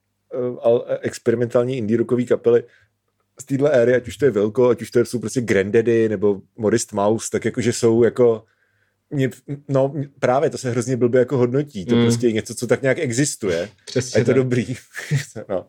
experimentální 1.00 1.76
indie 1.76 1.98
rockové 1.98 2.24
kapely 2.24 2.62
z 3.40 3.44
téhle 3.44 3.70
éry, 3.70 3.94
ať 3.94 4.08
už 4.08 4.16
to 4.16 4.24
je 4.24 4.30
Velko, 4.30 4.68
ať 4.68 4.82
už 4.82 4.90
to 4.90 5.00
jsou 5.00 5.18
prostě 5.18 5.40
Granddaddy 5.40 6.08
nebo 6.08 6.40
Modest 6.56 6.92
Mouse, 6.92 7.28
tak 7.30 7.44
jakože 7.44 7.72
jsou 7.72 8.02
jako 8.02 8.44
mě, 9.10 9.30
no 9.68 9.94
právě 10.18 10.50
to 10.50 10.58
se 10.58 10.70
hrozně 10.70 10.96
blbě 10.96 11.18
jako 11.18 11.36
hodnotí, 11.36 11.86
to 11.86 11.96
mm. 11.96 12.02
prostě 12.02 12.26
je 12.26 12.32
něco, 12.32 12.54
co 12.54 12.66
tak 12.66 12.82
nějak 12.82 12.98
existuje 12.98 13.68
Přesně 13.86 14.16
a 14.16 14.18
je 14.18 14.24
to 14.24 14.28
tak. 14.28 14.36
dobrý. 14.36 14.66
no. 15.48 15.66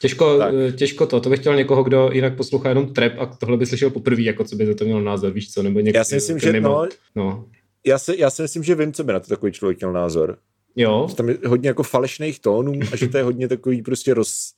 Těžko, 0.00 0.38
tak. 0.38 0.54
těžko 0.74 1.06
to, 1.06 1.20
to 1.20 1.30
bych 1.30 1.40
chtěl 1.40 1.56
někoho, 1.56 1.82
kdo 1.82 2.10
jinak 2.12 2.36
poslouchá 2.36 2.68
jenom 2.68 2.92
trap 2.92 3.12
a 3.18 3.26
tohle 3.26 3.56
by 3.56 3.66
slyšel 3.66 3.90
poprvé, 3.90 4.22
jako 4.22 4.44
co 4.44 4.56
by 4.56 4.66
za 4.66 4.74
to 4.74 4.84
měl 4.84 5.02
názor, 5.02 5.32
víš 5.32 5.52
co, 5.52 5.62
nebo 5.62 5.80
někdo. 5.80 5.98
Já 5.98 6.04
si 6.04 6.14
myslím, 6.14 6.38
že 6.38 6.60
no, 6.60 6.88
no. 7.14 7.48
Já, 7.86 7.98
si, 7.98 8.14
já 8.18 8.30
si 8.30 8.42
myslím, 8.42 8.62
že 8.62 8.74
vím, 8.74 8.92
co 8.92 9.04
by 9.04 9.12
na 9.12 9.20
to 9.20 9.28
takový 9.28 9.52
člověk 9.52 9.80
měl 9.80 9.92
názor. 9.92 10.38
Jo. 10.76 11.06
Že 11.10 11.16
tam 11.16 11.28
je 11.28 11.38
hodně 11.46 11.68
jako 11.68 11.82
falešných 11.82 12.40
tónů 12.40 12.72
a 12.92 12.96
že 12.96 13.08
to 13.08 13.16
je 13.16 13.22
hodně 13.22 13.48
takový 13.48 13.82
prostě 13.82 14.14
roz, 14.14 14.54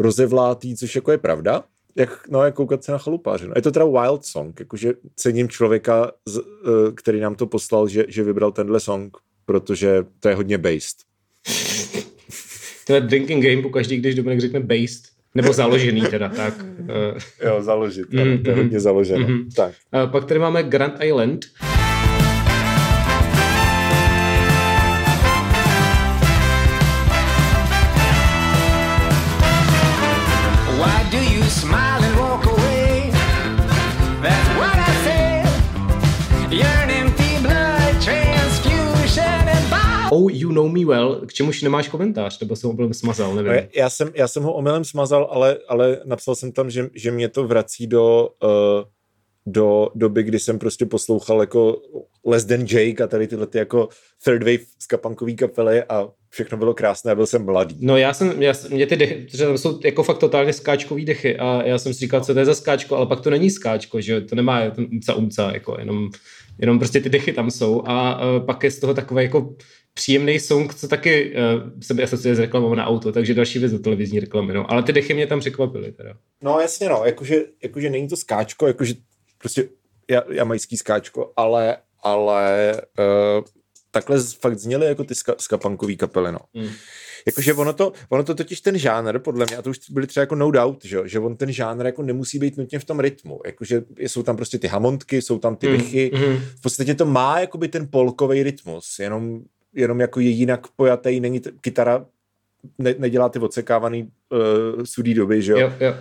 rozevlátý, 0.00 0.76
což 0.76 0.94
jako 0.94 1.12
je 1.12 1.18
pravda 1.18 1.64
jak, 1.96 2.28
no, 2.28 2.44
jak 2.44 2.54
koukat 2.54 2.84
se 2.84 2.92
na 2.92 2.98
chalupáře. 2.98 3.46
No, 3.46 3.52
je 3.56 3.62
to 3.62 3.70
teda 3.70 3.84
Wild 3.84 4.24
Song, 4.24 4.60
jakože 4.60 4.92
cením 5.16 5.48
člověka, 5.48 6.12
z, 6.26 6.38
uh, 6.38 6.44
který 6.94 7.20
nám 7.20 7.34
to 7.34 7.46
poslal, 7.46 7.88
že, 7.88 8.04
že 8.08 8.24
vybral 8.24 8.52
tenhle 8.52 8.80
song, 8.80 9.16
protože 9.44 10.04
to 10.20 10.28
je 10.28 10.34
hodně 10.34 10.58
based. 10.58 10.96
to 12.86 12.94
je 12.94 13.00
drinking 13.00 13.44
game 13.44 13.62
pokaždý, 13.62 13.96
když 13.96 14.14
Dominik 14.14 14.40
řekne 14.40 14.60
based. 14.60 15.02
Nebo 15.34 15.52
založený 15.52 16.00
teda, 16.00 16.28
tak. 16.36 16.54
Uh, 16.80 17.48
jo, 17.48 17.62
založit, 17.62 18.12
mm, 18.12 18.38
to 18.42 18.50
je 18.50 18.56
mm, 18.56 18.62
hodně 18.62 18.80
založené. 18.80 19.26
Mm, 19.26 19.48
tak. 19.56 19.74
Uh, 20.04 20.10
pak 20.10 20.24
tady 20.24 20.40
máme 20.40 20.62
Grand 20.62 21.04
Island. 21.04 21.46
Oh, 40.20 40.32
you 40.32 40.52
know 40.52 40.68
me 40.68 40.84
well, 40.84 41.20
k 41.26 41.32
čemuž 41.32 41.62
nemáš 41.62 41.88
komentář, 41.88 42.40
nebo 42.40 42.56
jsem 42.56 42.68
ho 42.68 42.74
omylem 42.74 42.94
smazal, 42.94 43.34
nevím. 43.34 43.68
Já, 43.76 43.90
jsem, 43.90 44.10
já 44.14 44.28
jsem 44.28 44.42
ho 44.42 44.52
omylem 44.52 44.84
smazal, 44.84 45.28
ale, 45.30 45.58
ale 45.68 46.00
napsal 46.04 46.34
jsem 46.34 46.52
tam, 46.52 46.70
že, 46.70 46.88
že 46.94 47.10
mě 47.10 47.28
to 47.28 47.46
vrací 47.46 47.86
do, 47.86 48.28
uh, 48.42 48.50
do 49.46 49.88
doby, 49.94 50.22
kdy 50.22 50.38
jsem 50.38 50.58
prostě 50.58 50.86
poslouchal 50.86 51.40
jako 51.40 51.76
Less 52.26 52.44
Than 52.44 52.60
Jake 52.60 53.04
a 53.04 53.06
tady 53.06 53.26
tyhle 53.26 53.46
ty 53.46 53.58
jako 53.58 53.88
third 54.24 54.42
wave 54.42 54.64
skapankový 54.78 55.36
kapely 55.36 55.82
a 55.82 56.08
všechno 56.28 56.58
bylo 56.58 56.74
krásné 56.74 57.12
a 57.12 57.14
byl 57.14 57.26
jsem 57.26 57.44
mladý. 57.44 57.76
No 57.80 57.96
já 57.96 58.14
jsem, 58.14 58.42
já, 58.42 58.52
mě 58.70 58.86
ty 58.86 58.96
dechy, 58.96 59.26
to 59.38 59.58
jsou 59.58 59.80
jako 59.84 60.02
fakt 60.02 60.18
totálně 60.18 60.52
skáčkový 60.52 61.04
dechy 61.04 61.36
a 61.36 61.62
já 61.66 61.78
jsem 61.78 61.94
si 61.94 62.00
říkal, 62.00 62.20
co 62.20 62.32
to 62.32 62.38
je 62.38 62.44
za 62.44 62.54
skáčko, 62.54 62.96
ale 62.96 63.06
pak 63.06 63.20
to 63.20 63.30
není 63.30 63.50
skáčko, 63.50 64.00
že 64.00 64.20
to 64.20 64.36
nemá 64.36 64.70
ten 64.70 64.86
umca 64.92 65.14
umca, 65.14 65.50
jako 65.52 65.76
jenom, 65.78 66.08
jenom 66.58 66.78
prostě 66.78 67.00
ty 67.00 67.08
dechy 67.08 67.32
tam 67.32 67.50
jsou 67.50 67.82
a 67.86 68.24
uh, 68.24 68.46
pak 68.46 68.64
je 68.64 68.70
z 68.70 68.78
toho 68.78 68.94
takové 68.94 69.22
jako 69.22 69.54
příjemný 69.94 70.40
song, 70.40 70.74
co 70.74 70.88
taky 70.88 71.34
uh, 71.34 71.70
se 71.82 71.94
mi 71.94 72.02
asociuje 72.02 72.34
s 72.34 72.38
reklamou 72.38 72.74
na 72.74 72.86
auto, 72.86 73.12
takže 73.12 73.34
další 73.34 73.58
věc 73.58 73.72
do 73.72 73.78
televizní 73.78 74.20
reklamy, 74.20 74.54
no. 74.54 74.70
Ale 74.70 74.82
ty 74.82 74.92
dechy 74.92 75.14
mě 75.14 75.26
tam 75.26 75.40
překvapily 75.40 75.92
teda. 75.92 76.14
No 76.42 76.60
jasně 76.60 76.88
no, 76.88 77.02
jakože, 77.04 77.36
jakože 77.62 77.90
není 77.90 78.08
to 78.08 78.16
skáčko, 78.16 78.66
jakože 78.66 78.94
prostě 79.38 79.68
jamajský 80.30 80.76
skáčko, 80.76 81.32
ale, 81.36 81.76
ale 82.02 82.74
uh, 82.98 83.44
takhle 83.90 84.20
fakt 84.40 84.58
zněly 84.58 84.86
jako 84.86 85.04
ty 85.04 85.14
ska, 85.14 85.34
skapankový 85.38 85.96
kapely, 85.96 86.32
no. 86.32 86.38
Mm. 86.54 86.70
Jakože 87.26 87.54
ono 87.54 87.72
to, 87.72 87.92
ono 88.08 88.24
to 88.24 88.34
totiž 88.34 88.60
ten 88.60 88.78
žánr, 88.78 89.18
podle 89.18 89.46
mě, 89.46 89.56
a 89.56 89.62
to 89.62 89.70
už 89.70 89.78
byly 89.90 90.06
třeba 90.06 90.22
jako 90.22 90.34
no 90.34 90.50
doubt, 90.50 90.84
že, 90.84 90.98
že 91.04 91.18
on 91.18 91.36
ten 91.36 91.52
žánr 91.52 91.86
jako 91.86 92.02
nemusí 92.02 92.38
být 92.38 92.56
nutně 92.56 92.78
v 92.78 92.84
tom 92.84 93.00
rytmu. 93.00 93.40
Jakože 93.46 93.82
jsou 93.98 94.22
tam 94.22 94.36
prostě 94.36 94.58
ty 94.58 94.66
hamontky, 94.66 95.22
jsou 95.22 95.38
tam 95.38 95.56
ty 95.56 95.68
mm. 95.68 95.72
vychy. 95.72 96.10
Mm. 96.14 96.36
V 96.36 96.60
podstatě 96.62 96.94
to 96.94 97.06
má 97.06 97.40
jakoby 97.40 97.68
ten 97.68 97.88
polkový 97.90 98.42
rytmus, 98.42 98.98
jenom, 98.98 99.40
jenom 99.74 100.00
jako 100.00 100.20
je 100.20 100.28
jinak 100.28 100.66
pojatý, 100.76 101.20
není 101.20 101.40
t- 101.40 101.50
kytara 101.60 102.06
ne, 102.78 102.94
nedělá 102.98 103.28
ty 103.28 103.38
odsekávaný 103.38 104.02
uh, 104.02 104.84
sudý 104.84 105.14
doby, 105.14 105.42
že 105.42 105.52
jo? 105.52 105.58
jo, 105.58 105.72
jo 105.80 105.94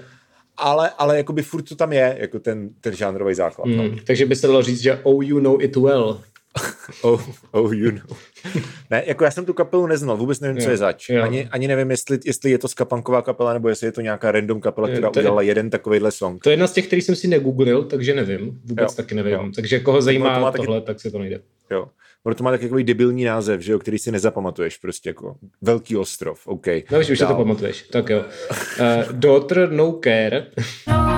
ale, 0.59 0.91
ale 0.97 1.17
jakoby 1.17 1.41
furt 1.41 1.61
to 1.61 1.75
tam 1.75 1.93
je, 1.93 2.17
jako 2.19 2.39
ten, 2.39 2.69
ten 2.81 2.95
žánrový 2.95 3.33
základ. 3.33 3.65
Mm, 3.65 3.77
no. 3.77 3.83
Takže 4.03 4.25
by 4.25 4.35
se 4.35 4.47
dalo 4.47 4.63
říct, 4.63 4.81
že 4.81 4.99
oh 5.03 5.25
you 5.25 5.39
know 5.39 5.61
it 5.61 5.75
well. 5.75 6.21
oh, 7.01 7.21
oh 7.51 7.73
you 7.73 7.91
know. 7.91 8.17
ne, 8.89 9.03
jako 9.05 9.23
já 9.23 9.31
jsem 9.31 9.45
tu 9.45 9.53
kapelu 9.53 9.87
neznal, 9.87 10.17
vůbec 10.17 10.39
nevím, 10.39 10.57
jo, 10.57 10.63
co 10.63 10.69
je 10.69 10.77
zač. 10.77 11.09
Jo. 11.09 11.23
Ani, 11.23 11.47
ani 11.51 11.67
nevím, 11.67 11.91
jestli, 11.91 12.19
jestli 12.25 12.51
je 12.51 12.57
to 12.57 12.67
skapanková 12.67 13.21
kapela, 13.21 13.53
nebo 13.53 13.69
jestli 13.69 13.87
je 13.87 13.91
to 13.91 14.01
nějaká 14.01 14.31
random 14.31 14.61
kapela, 14.61 14.87
která 14.87 15.09
to 15.09 15.19
udělala 15.19 15.41
je, 15.41 15.47
jeden 15.47 15.69
takovýhle 15.69 16.11
song. 16.11 16.43
To 16.43 16.49
je 16.49 16.53
jedna 16.53 16.67
z 16.67 16.73
těch, 16.73 16.87
který 16.87 17.01
jsem 17.01 17.15
si 17.15 17.27
negooglil, 17.27 17.83
takže 17.83 18.15
nevím. 18.15 18.61
Vůbec 18.65 18.91
jo, 18.91 18.95
taky 18.95 19.15
nevím. 19.15 19.33
Jo. 19.33 19.49
Takže 19.55 19.79
koho 19.79 20.01
zajímá 20.01 20.51
to 20.51 20.57
tohle, 20.57 20.81
taky... 20.81 20.87
tak 20.87 21.01
se 21.01 21.11
to 21.11 21.19
nejde. 21.19 21.41
Jo. 21.71 21.89
Ono 22.25 22.35
to 22.35 22.43
má 22.43 22.51
tak 22.51 22.61
takový 22.61 22.83
debilní 22.83 23.23
název, 23.23 23.61
že 23.61 23.71
jo, 23.71 23.79
který 23.79 23.99
si 23.99 24.11
nezapamatuješ 24.11 24.77
prostě 24.77 25.09
jako 25.09 25.35
Velký 25.61 25.97
ostrov, 25.97 26.47
OK. 26.47 26.67
No 26.91 26.99
už, 26.99 27.09
už 27.09 27.19
si 27.19 27.25
to 27.25 27.35
pamatuješ, 27.35 27.81
tak 27.83 28.09
jo. 28.09 28.25
Uh, 28.79 29.11
daughter 29.11 29.71
No 29.71 29.99
Care. 30.03 30.47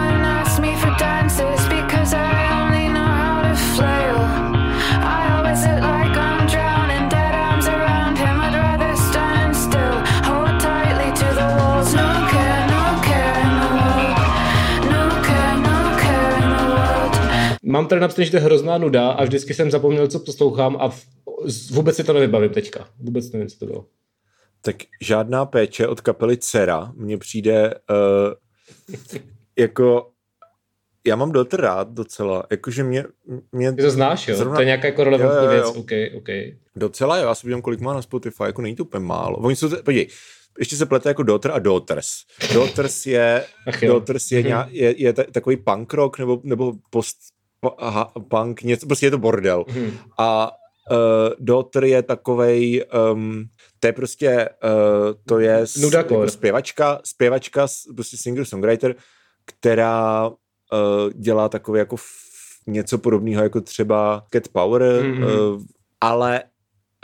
mám 17.71 17.87
tady 17.87 18.01
napsané, 18.01 18.25
že 18.25 18.31
to 18.31 18.37
je 18.37 18.43
hrozná 18.43 18.77
nuda 18.77 19.09
a 19.09 19.23
vždycky 19.23 19.53
jsem 19.53 19.71
zapomněl, 19.71 20.07
co 20.07 20.19
poslouchám 20.19 20.77
a 20.79 20.89
v, 20.89 21.05
vůbec 21.71 21.95
si 21.95 22.03
to 22.03 22.13
nevybavím 22.13 22.49
teďka. 22.49 22.87
Vůbec 22.99 23.31
nevím, 23.31 23.47
co 23.47 23.59
to 23.59 23.65
bylo. 23.65 23.85
Tak 24.61 24.75
žádná 25.01 25.45
péče 25.45 25.87
od 25.87 26.01
kapely 26.01 26.37
Cera 26.37 26.91
mně 26.95 27.17
přijde 27.17 27.73
uh, 27.89 28.97
jako 29.59 30.11
já 31.07 31.15
mám 31.15 31.31
Dotr 31.31 31.61
rád 31.61 31.87
docela, 31.89 32.43
jakože 32.51 32.83
mě... 32.83 33.05
mě 33.51 33.73
Ty 33.73 33.81
to 33.81 33.91
znáš, 33.91 34.27
jo? 34.27 34.35
Zrovna... 34.35 34.55
To 34.55 34.61
je 34.61 34.65
nějaká 34.65 34.87
jako 34.87 35.03
relevantní 35.03 35.47
věc, 35.47 35.65
OK, 35.65 35.91
OK. 36.17 36.27
Docela 36.75 37.17
jo, 37.17 37.27
já 37.27 37.35
se 37.35 37.41
podívám, 37.41 37.61
kolik 37.61 37.79
má 37.79 37.93
na 37.93 38.01
Spotify, 38.01 38.43
jako 38.43 38.61
není 38.61 38.75
to 38.75 38.83
úplně 38.83 39.05
málo. 39.05 39.37
Oni 39.37 39.55
jsou, 39.55 39.69
podívej, 39.83 40.07
ještě 40.59 40.75
se 40.75 40.85
plete 40.85 41.09
jako 41.09 41.23
Daughter 41.23 41.51
a 41.51 41.59
Daughters. 41.59 42.07
Daughters 42.53 43.05
je, 43.05 43.45
Daughters 43.87 44.31
je, 44.31 44.43
mm-hmm. 44.43 44.67
je, 44.69 44.83
je, 44.89 45.03
je 45.03 45.13
takový 45.13 45.57
punk 45.57 45.93
rock 45.93 46.19
nebo, 46.19 46.41
nebo 46.43 46.73
post 46.89 47.17
aha, 47.77 48.11
punk, 48.27 48.63
něco, 48.63 48.87
prostě 48.87 49.05
je 49.05 49.11
to 49.11 49.17
bordel. 49.17 49.65
Hmm. 49.69 49.91
A 50.17 50.51
uh, 50.91 50.97
Daughter 51.39 51.83
je 51.83 52.01
takovej, 52.03 52.85
um, 53.13 53.45
to 53.79 53.87
je 53.87 53.93
prostě, 53.93 54.49
uh, 54.63 55.13
to 55.25 55.39
je 55.39 55.65
jako 55.93 56.29
zpěvačka, 56.29 56.99
zpěvačka, 57.05 57.67
prostě 57.95 58.17
singer-songwriter, 58.17 58.95
která 59.45 60.27
uh, 60.27 60.35
dělá 61.13 61.49
takové 61.49 61.79
jako 61.79 61.95
f, 61.95 62.05
něco 62.67 62.97
podobného 62.97 63.43
jako 63.43 63.61
třeba 63.61 64.23
Cat 64.33 64.47
Power, 64.47 64.81
mm-hmm. 64.81 65.53
uh, 65.53 65.63
ale 66.01 66.43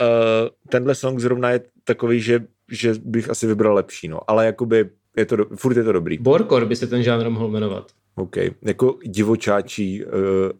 uh, 0.02 0.50
tenhle 0.70 0.96
song 0.96 1.20
zrovna 1.20 1.52
je 1.52 1.62
takový, 1.84 2.22
že, 2.22 2.46
že 2.72 2.94
bych 3.04 3.30
asi 3.30 3.48
vybral 3.48 3.74
lepší, 3.74 4.08
no, 4.08 4.20
ale 4.28 4.46
jakoby 4.46 4.90
je 5.18 5.26
to, 5.26 5.38
furt 5.56 5.78
je 5.78 5.84
to 5.84 5.92
dobrý. 5.92 6.18
Borkor 6.18 6.66
by 6.66 6.76
se 6.76 6.88
ten 6.88 7.04
žánr 7.04 7.30
mohl 7.30 7.48
jmenovat. 7.48 7.92
OK. 8.18 8.38
Jako 8.62 8.98
divočáčí 9.06 10.06
uh, 10.06 10.12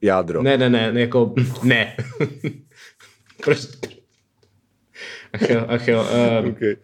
jádro. 0.02 0.44
Ne, 0.44 0.58
ne, 0.58 0.70
ne, 0.70 0.92
jako 0.94 1.34
ne. 1.64 1.98
Proč? 3.44 3.60
Ach 5.34 5.50
jo, 5.50 5.66
ach 5.68 5.88
jo. 5.88 6.06
Um, 6.42 6.50
okay. 6.50 6.76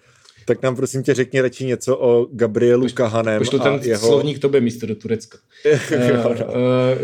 Tak 0.46 0.62
nám 0.62 0.76
prosím 0.76 1.04
tě 1.04 1.14
řekni 1.14 1.42
radši 1.42 1.66
něco 1.66 1.98
o 1.98 2.28
Gabrielu 2.32 2.82
Poš, 2.82 2.94
Kahanem. 2.94 3.40
Pošlu 3.40 3.60
ten 3.60 3.80
jeho... 3.84 4.08
slovník 4.08 4.40
tobě 4.40 4.62
místo 4.62 4.86
do 4.86 4.96
Turecka. 4.96 5.38
uh, 5.92 6.32
uh, 6.32 6.42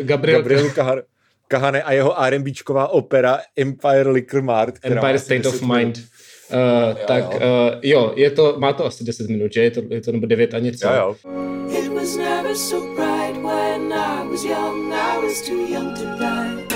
Gabriel... 0.02 0.40
Gabrielu 0.40 0.70
Kahan... 0.70 1.02
Kahane 1.48 1.84
a 1.84 1.92
jeho 1.92 2.22
R&Bčková 2.22 2.88
opera 2.88 3.40
Empire 3.58 4.10
Liquor 4.10 4.42
Mart. 4.42 4.76
Empire 4.84 5.20
State 5.20 5.46
of 5.46 5.62
Mind. 5.62 5.98
Uh, 5.98 6.00
jo, 6.90 7.06
tak 7.08 7.24
jo. 7.24 7.40
Uh, 7.40 7.80
jo, 7.82 8.14
je 8.16 8.32
to, 8.32 8.56
má 8.60 8.74
to 8.74 8.86
asi 8.86 9.04
10 9.04 9.30
minut, 9.30 9.54
že? 9.54 9.62
Je 9.62 9.72
to, 9.72 9.82
je 9.90 10.02
to 10.02 10.12
nebo 10.12 10.26
9 10.26 10.54
a 10.54 10.60
něco. 10.60 10.88
Jo, 10.88 10.94
jo. 10.94 11.16
It 11.80 11.92
was 11.94 12.18
never 12.18 12.56
so 12.56 12.96
bright 12.96 13.19
was 14.40 14.46
young, 14.46 14.94
I 14.94 15.18
was 15.18 15.42
too 15.42 15.68
young 15.68 15.94
to 15.96 16.06
die. 16.06 16.70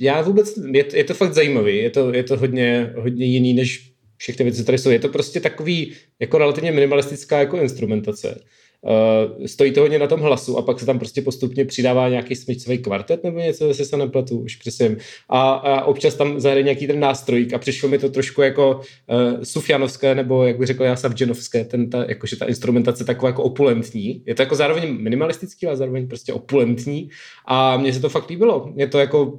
Já 0.00 0.20
vůbec, 0.22 0.54
je, 0.72 0.84
je 0.94 1.04
to 1.04 1.14
fakt 1.14 1.34
zajímavý, 1.34 1.76
je 1.76 1.90
to, 1.90 2.14
je 2.14 2.22
to 2.22 2.36
hodně, 2.36 2.92
hodně 2.96 3.26
jiný 3.26 3.54
než 3.54 3.92
všechny 4.16 4.44
věci, 4.44 4.62
které 4.62 4.78
jsou. 4.78 4.90
Je 4.90 4.98
to 4.98 5.08
prostě 5.08 5.40
takový 5.40 5.92
jako 6.20 6.38
relativně 6.38 6.72
minimalistická 6.72 7.38
jako 7.38 7.56
instrumentace. 7.56 8.40
Uh, 8.82 9.46
stojí 9.46 9.72
to 9.72 9.80
hodně 9.80 9.98
na 9.98 10.06
tom 10.06 10.20
hlasu 10.20 10.58
a 10.58 10.62
pak 10.62 10.80
se 10.80 10.86
tam 10.86 10.98
prostě 10.98 11.22
postupně 11.22 11.64
přidává 11.64 12.08
nějaký 12.08 12.36
smyčcový 12.36 12.78
kvartet 12.78 13.24
nebo 13.24 13.38
něco, 13.38 13.68
jestli 13.68 13.84
se 13.84 13.96
nepletu, 13.96 14.38
už 14.38 14.56
přesně. 14.56 14.96
A, 15.28 15.50
a 15.50 15.84
občas 15.84 16.14
tam 16.14 16.40
zahraje 16.40 16.62
nějaký 16.62 16.86
ten 16.86 17.00
nástroj 17.00 17.48
a 17.54 17.58
přišlo 17.58 17.88
mi 17.88 17.98
to 17.98 18.08
trošku 18.08 18.42
jako 18.42 18.80
uh, 19.06 19.42
Sufjanovské 19.42 20.14
nebo 20.14 20.44
jak 20.44 20.58
bych 20.58 20.66
řekl 20.66 20.84
já 20.84 20.96
Savdženovské, 20.96 21.64
ten 21.64 21.90
ta, 21.90 22.04
jakože 22.08 22.36
ta 22.36 22.44
instrumentace 22.44 23.04
taková 23.04 23.28
jako 23.28 23.42
opulentní. 23.42 24.22
Je 24.26 24.34
to 24.34 24.42
jako 24.42 24.54
zároveň 24.54 24.96
minimalistický, 25.02 25.66
ale 25.66 25.76
zároveň 25.76 26.08
prostě 26.08 26.32
opulentní 26.32 27.10
a 27.46 27.76
mně 27.76 27.92
se 27.92 28.00
to 28.00 28.08
fakt 28.08 28.30
líbilo. 28.30 28.72
Je 28.76 28.86
to 28.86 28.98
jako, 28.98 29.38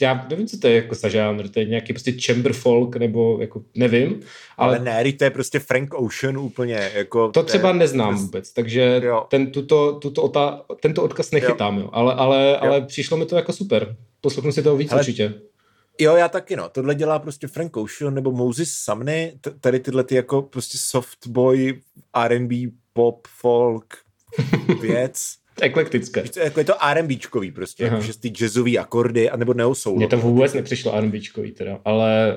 já 0.00 0.26
nevím, 0.30 0.46
co 0.46 0.58
to 0.58 0.68
je 0.68 0.74
jako 0.74 0.94
za 0.94 1.08
žánr, 1.08 1.48
to 1.48 1.60
je 1.60 1.66
nějaký 1.66 1.92
prostě 1.92 2.12
chamber 2.12 2.52
folk 2.52 2.96
nebo 2.96 3.38
jako 3.40 3.62
nevím. 3.74 4.20
Ale, 4.56 4.76
ale 4.76 4.84
ne, 4.84 5.12
to 5.12 5.24
je 5.24 5.30
prostě 5.30 5.58
Frank 5.58 5.94
Ocean 5.94 6.38
úplně. 6.38 6.90
Jako 6.94 7.28
to 7.28 7.42
třeba 7.42 7.72
neznám 7.72 8.16
vůbec, 8.16 8.52
takže 8.52 8.73
ten, 9.28 9.50
tuto, 9.50 9.92
tuto 9.92 10.22
ota, 10.22 10.62
tento 10.80 11.02
odkaz 11.02 11.30
nechytám, 11.30 11.76
jo. 11.76 11.82
Jo. 11.82 11.90
Ale, 11.92 12.14
ale, 12.14 12.50
jo. 12.50 12.58
ale 12.60 12.80
přišlo 12.80 13.16
mi 13.16 13.26
to 13.26 13.36
jako 13.36 13.52
super. 13.52 13.96
Poslechnu 14.20 14.52
si 14.52 14.62
toho 14.62 14.76
víc 14.76 14.92
ale... 14.92 15.00
určitě. 15.00 15.34
Jo, 16.00 16.16
já 16.16 16.28
taky, 16.28 16.56
no. 16.56 16.68
Tohle 16.68 16.94
dělá 16.94 17.18
prostě 17.18 17.46
Frank 17.46 17.76
Ocean 17.76 18.14
nebo 18.14 18.32
Moses 18.32 18.72
Sumney, 18.72 19.32
t- 19.40 19.50
tady 19.60 19.80
tyhle 19.80 20.04
ty 20.04 20.14
jako 20.14 20.42
prostě 20.42 20.78
softboy, 20.80 21.80
R&B, 22.14 22.56
pop, 22.92 23.26
folk, 23.28 23.94
věc. 24.80 25.34
Eklektické. 25.60 26.24
Jako 26.44 26.60
je 26.60 26.64
to 26.64 26.84
R&Bčkový 26.84 27.50
prostě, 27.50 27.84
jako, 27.84 28.00
že 28.00 28.18
ty 28.18 28.28
jazzový 28.28 28.78
akordy, 28.78 29.30
anebo 29.30 29.54
neo 29.54 29.74
soul. 29.74 29.96
Mně 29.96 30.08
to 30.08 30.16
vůbec 30.18 30.54
nepřišlo 30.54 30.94
R&Bčkový 30.94 31.52
teda, 31.52 31.80
ale 31.84 32.36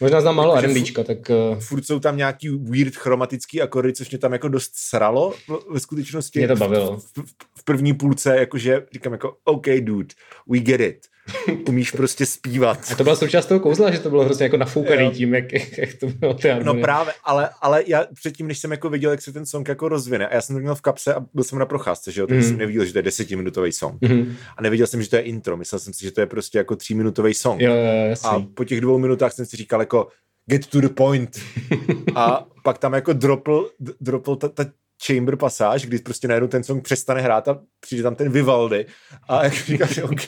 Možná 0.00 0.20
znám 0.20 0.36
málo 0.36 0.56
R&Bčka, 0.56 1.04
tak... 1.04 1.18
Uh... 1.30 1.58
Furt 1.58 1.86
jsou 1.86 2.00
tam 2.00 2.16
nějaký 2.16 2.48
weird 2.48 2.96
chromatický 2.96 3.62
akordy, 3.62 3.92
což 3.92 4.10
mě 4.10 4.18
tam 4.18 4.32
jako 4.32 4.48
dost 4.48 4.70
sralo 4.74 5.34
ve 5.70 5.80
skutečnosti. 5.80 6.38
Mě 6.38 6.48
to 6.48 6.56
bavilo. 6.56 6.96
V, 6.96 7.02
v, 7.02 7.34
v 7.58 7.64
první 7.64 7.94
půlce, 7.94 8.36
jakože 8.36 8.86
říkám 8.92 9.12
jako, 9.12 9.36
OK, 9.44 9.66
dude, 9.80 10.14
we 10.48 10.58
get 10.58 10.80
it. 10.80 11.06
umíš 11.68 11.90
prostě 11.90 12.26
zpívat. 12.26 12.78
A 12.92 12.94
to 12.94 13.04
byla 13.04 13.16
součást 13.16 13.46
toho 13.46 13.60
kouzla, 13.60 13.90
že 13.90 13.98
to 13.98 14.10
bylo 14.10 14.24
hrozně 14.24 14.44
jako 14.44 14.56
nafoukaný 14.56 15.04
jo. 15.04 15.10
tím, 15.10 15.34
jak, 15.34 15.52
jak 15.78 15.94
to 16.00 16.06
bylo 16.06 16.34
ty 16.34 16.48
No 16.62 16.74
právě, 16.74 17.12
ale, 17.24 17.50
ale 17.60 17.84
já 17.86 18.06
předtím, 18.14 18.46
než 18.48 18.58
jsem 18.58 18.70
jako 18.70 18.90
viděl, 18.90 19.10
jak 19.10 19.22
se 19.22 19.32
ten 19.32 19.46
song 19.46 19.68
jako 19.68 19.88
rozvine, 19.88 20.28
a 20.28 20.34
já 20.34 20.40
jsem 20.40 20.56
to 20.56 20.60
měl 20.60 20.74
v 20.74 20.80
kapse 20.80 21.14
a 21.14 21.24
byl 21.34 21.44
jsem 21.44 21.58
na 21.58 21.66
procházce, 21.66 22.12
že 22.12 22.20
jo, 22.20 22.26
tak 22.26 22.36
mm. 22.36 22.42
jsem 22.42 22.56
neviděl, 22.56 22.84
že 22.84 22.92
to 22.92 22.98
je 22.98 23.02
desetiminutový 23.02 23.72
song. 23.72 24.02
Mm. 24.02 24.36
A 24.56 24.62
neviděl 24.62 24.86
jsem, 24.86 25.02
že 25.02 25.10
to 25.10 25.16
je 25.16 25.22
intro, 25.22 25.56
myslel 25.56 25.78
jsem 25.78 25.92
si, 25.92 26.04
že 26.04 26.10
to 26.10 26.20
je 26.20 26.26
prostě 26.26 26.58
jako 26.58 26.76
tříminutový 26.76 27.34
song. 27.34 27.60
Jo, 27.60 27.74
jo, 27.74 28.08
jasný. 28.08 28.30
a 28.30 28.46
po 28.54 28.64
těch 28.64 28.80
dvou 28.80 28.98
minutách 28.98 29.32
jsem 29.32 29.46
si 29.46 29.56
říkal 29.56 29.80
jako, 29.80 30.08
get 30.46 30.66
to 30.66 30.80
the 30.80 30.88
point. 30.88 31.40
a 32.14 32.46
pak 32.64 32.78
tam 32.78 32.92
jako 32.92 33.12
dropl, 33.12 33.70
dropl 34.00 34.36
ta, 34.36 34.48
ta 34.48 34.64
chamber 35.06 35.36
pasáž, 35.36 35.86
kdy 35.86 35.98
prostě 35.98 36.28
najednou 36.28 36.48
ten 36.48 36.64
song 36.64 36.84
přestane 36.84 37.20
hrát 37.20 37.48
a 37.48 37.60
přijde 37.80 38.02
tam 38.02 38.14
ten 38.14 38.32
Vivaldi 38.32 38.86
a 39.28 39.44
jak 39.44 39.54
říkáš, 39.54 39.98
OK, 40.02 40.26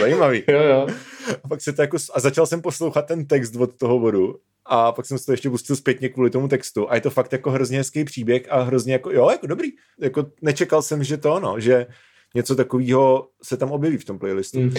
zajímavý. 0.00 0.42
Jo, 0.48 0.62
jo. 0.62 0.86
A 1.44 1.48
pak 1.48 1.60
se 1.60 1.72
to 1.72 1.82
jako, 1.82 1.96
a 2.14 2.20
začal 2.20 2.46
jsem 2.46 2.62
poslouchat 2.62 3.06
ten 3.06 3.26
text 3.26 3.56
od 3.56 3.76
toho 3.76 3.98
vodu 3.98 4.34
a 4.66 4.92
pak 4.92 5.06
jsem 5.06 5.18
si 5.18 5.26
to 5.26 5.32
ještě 5.32 5.50
pustil 5.50 5.76
zpětně 5.76 6.08
kvůli 6.08 6.30
tomu 6.30 6.48
textu 6.48 6.90
a 6.90 6.94
je 6.94 7.00
to 7.00 7.10
fakt 7.10 7.32
jako 7.32 7.50
hrozně 7.50 7.78
hezký 7.78 8.04
příběh 8.04 8.42
a 8.50 8.62
hrozně 8.62 8.92
jako, 8.92 9.10
jo, 9.10 9.30
jako 9.30 9.46
dobrý. 9.46 9.68
Jako 10.00 10.26
nečekal 10.42 10.82
jsem, 10.82 11.04
že 11.04 11.16
to 11.16 11.34
ono, 11.34 11.60
že 11.60 11.86
něco 12.34 12.56
takového 12.56 13.28
se 13.42 13.56
tam 13.56 13.70
objeví 13.70 13.96
v 13.96 14.04
tom 14.04 14.18
playlistu. 14.18 14.60
Mm. 14.60 14.68
Uh, 14.68 14.74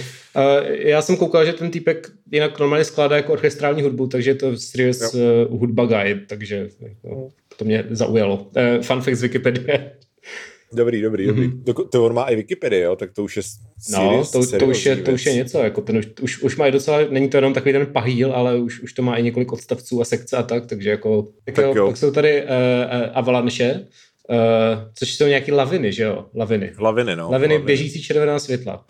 já 0.67 1.01
jsem 1.01 1.17
koukal, 1.17 1.45
že 1.45 1.53
ten 1.53 1.71
týpek 1.71 2.11
jinak 2.31 2.59
normálně 2.59 2.85
skládá 2.85 3.15
jako 3.15 3.33
orchestrální 3.33 3.81
hudbu, 3.81 4.07
takže 4.07 4.29
je 4.29 4.35
to 4.35 4.57
serious 4.57 5.13
uh, 5.13 5.59
hudba 5.59 5.85
guy, 5.85 6.25
takže 6.27 6.69
jako, 6.79 7.29
to 7.57 7.65
mě 7.65 7.85
zaujalo. 7.89 8.35
Uh, 8.35 8.81
fun 8.81 9.01
fact 9.01 9.17
z 9.17 9.21
Wikipedie. 9.21 9.91
Dobrý, 10.73 11.01
dobrý, 11.01 11.27
dobrý. 11.27 11.47
Mm-hmm. 11.47 11.63
To, 11.63 11.83
to 11.83 12.05
on 12.05 12.13
má 12.13 12.23
i 12.23 12.35
Wikipedia, 12.35 12.85
jo, 12.85 12.95
tak 12.95 13.11
to 13.11 13.23
už 13.23 13.37
je 13.37 13.43
No, 13.91 14.23
to, 14.31 14.57
to, 14.59 14.65
už 14.65 14.85
je, 14.85 14.95
to 14.95 15.11
už 15.11 15.25
je 15.25 15.33
něco, 15.33 15.59
jako 15.59 15.81
ten 15.81 15.97
už, 15.97 16.07
už, 16.21 16.41
už 16.41 16.55
má 16.57 16.67
i 16.67 16.71
docela, 16.71 16.97
není 17.09 17.29
to 17.29 17.37
jenom 17.37 17.53
takový 17.53 17.73
ten 17.73 17.85
pahýl, 17.85 18.31
ale 18.31 18.55
už, 18.55 18.79
už 18.79 18.93
to 18.93 19.01
má 19.01 19.15
i 19.15 19.23
několik 19.23 19.53
odstavců 19.53 20.01
a 20.01 20.05
sekce 20.05 20.37
a 20.37 20.43
tak, 20.43 20.65
takže 20.65 20.89
jako, 20.89 21.27
tak, 21.45 21.55
tak 21.55 21.65
jo, 21.65 21.73
jo. 21.75 21.87
pak 21.87 21.97
jsou 21.97 22.11
tady 22.11 22.43
uh, 22.43 22.49
avalanche, 23.13 23.87
Uh, 24.29 24.37
což 24.93 25.15
jsou 25.15 25.25
nějaký 25.25 25.51
laviny, 25.51 25.91
že 25.91 26.03
jo? 26.03 26.25
Laviny. 26.35 26.71
Laviny, 26.79 27.15
no. 27.15 27.31
Laviny, 27.31 27.53
laviny. 27.53 27.65
běžící 27.65 28.01
červená 28.01 28.39
světla. 28.39 28.85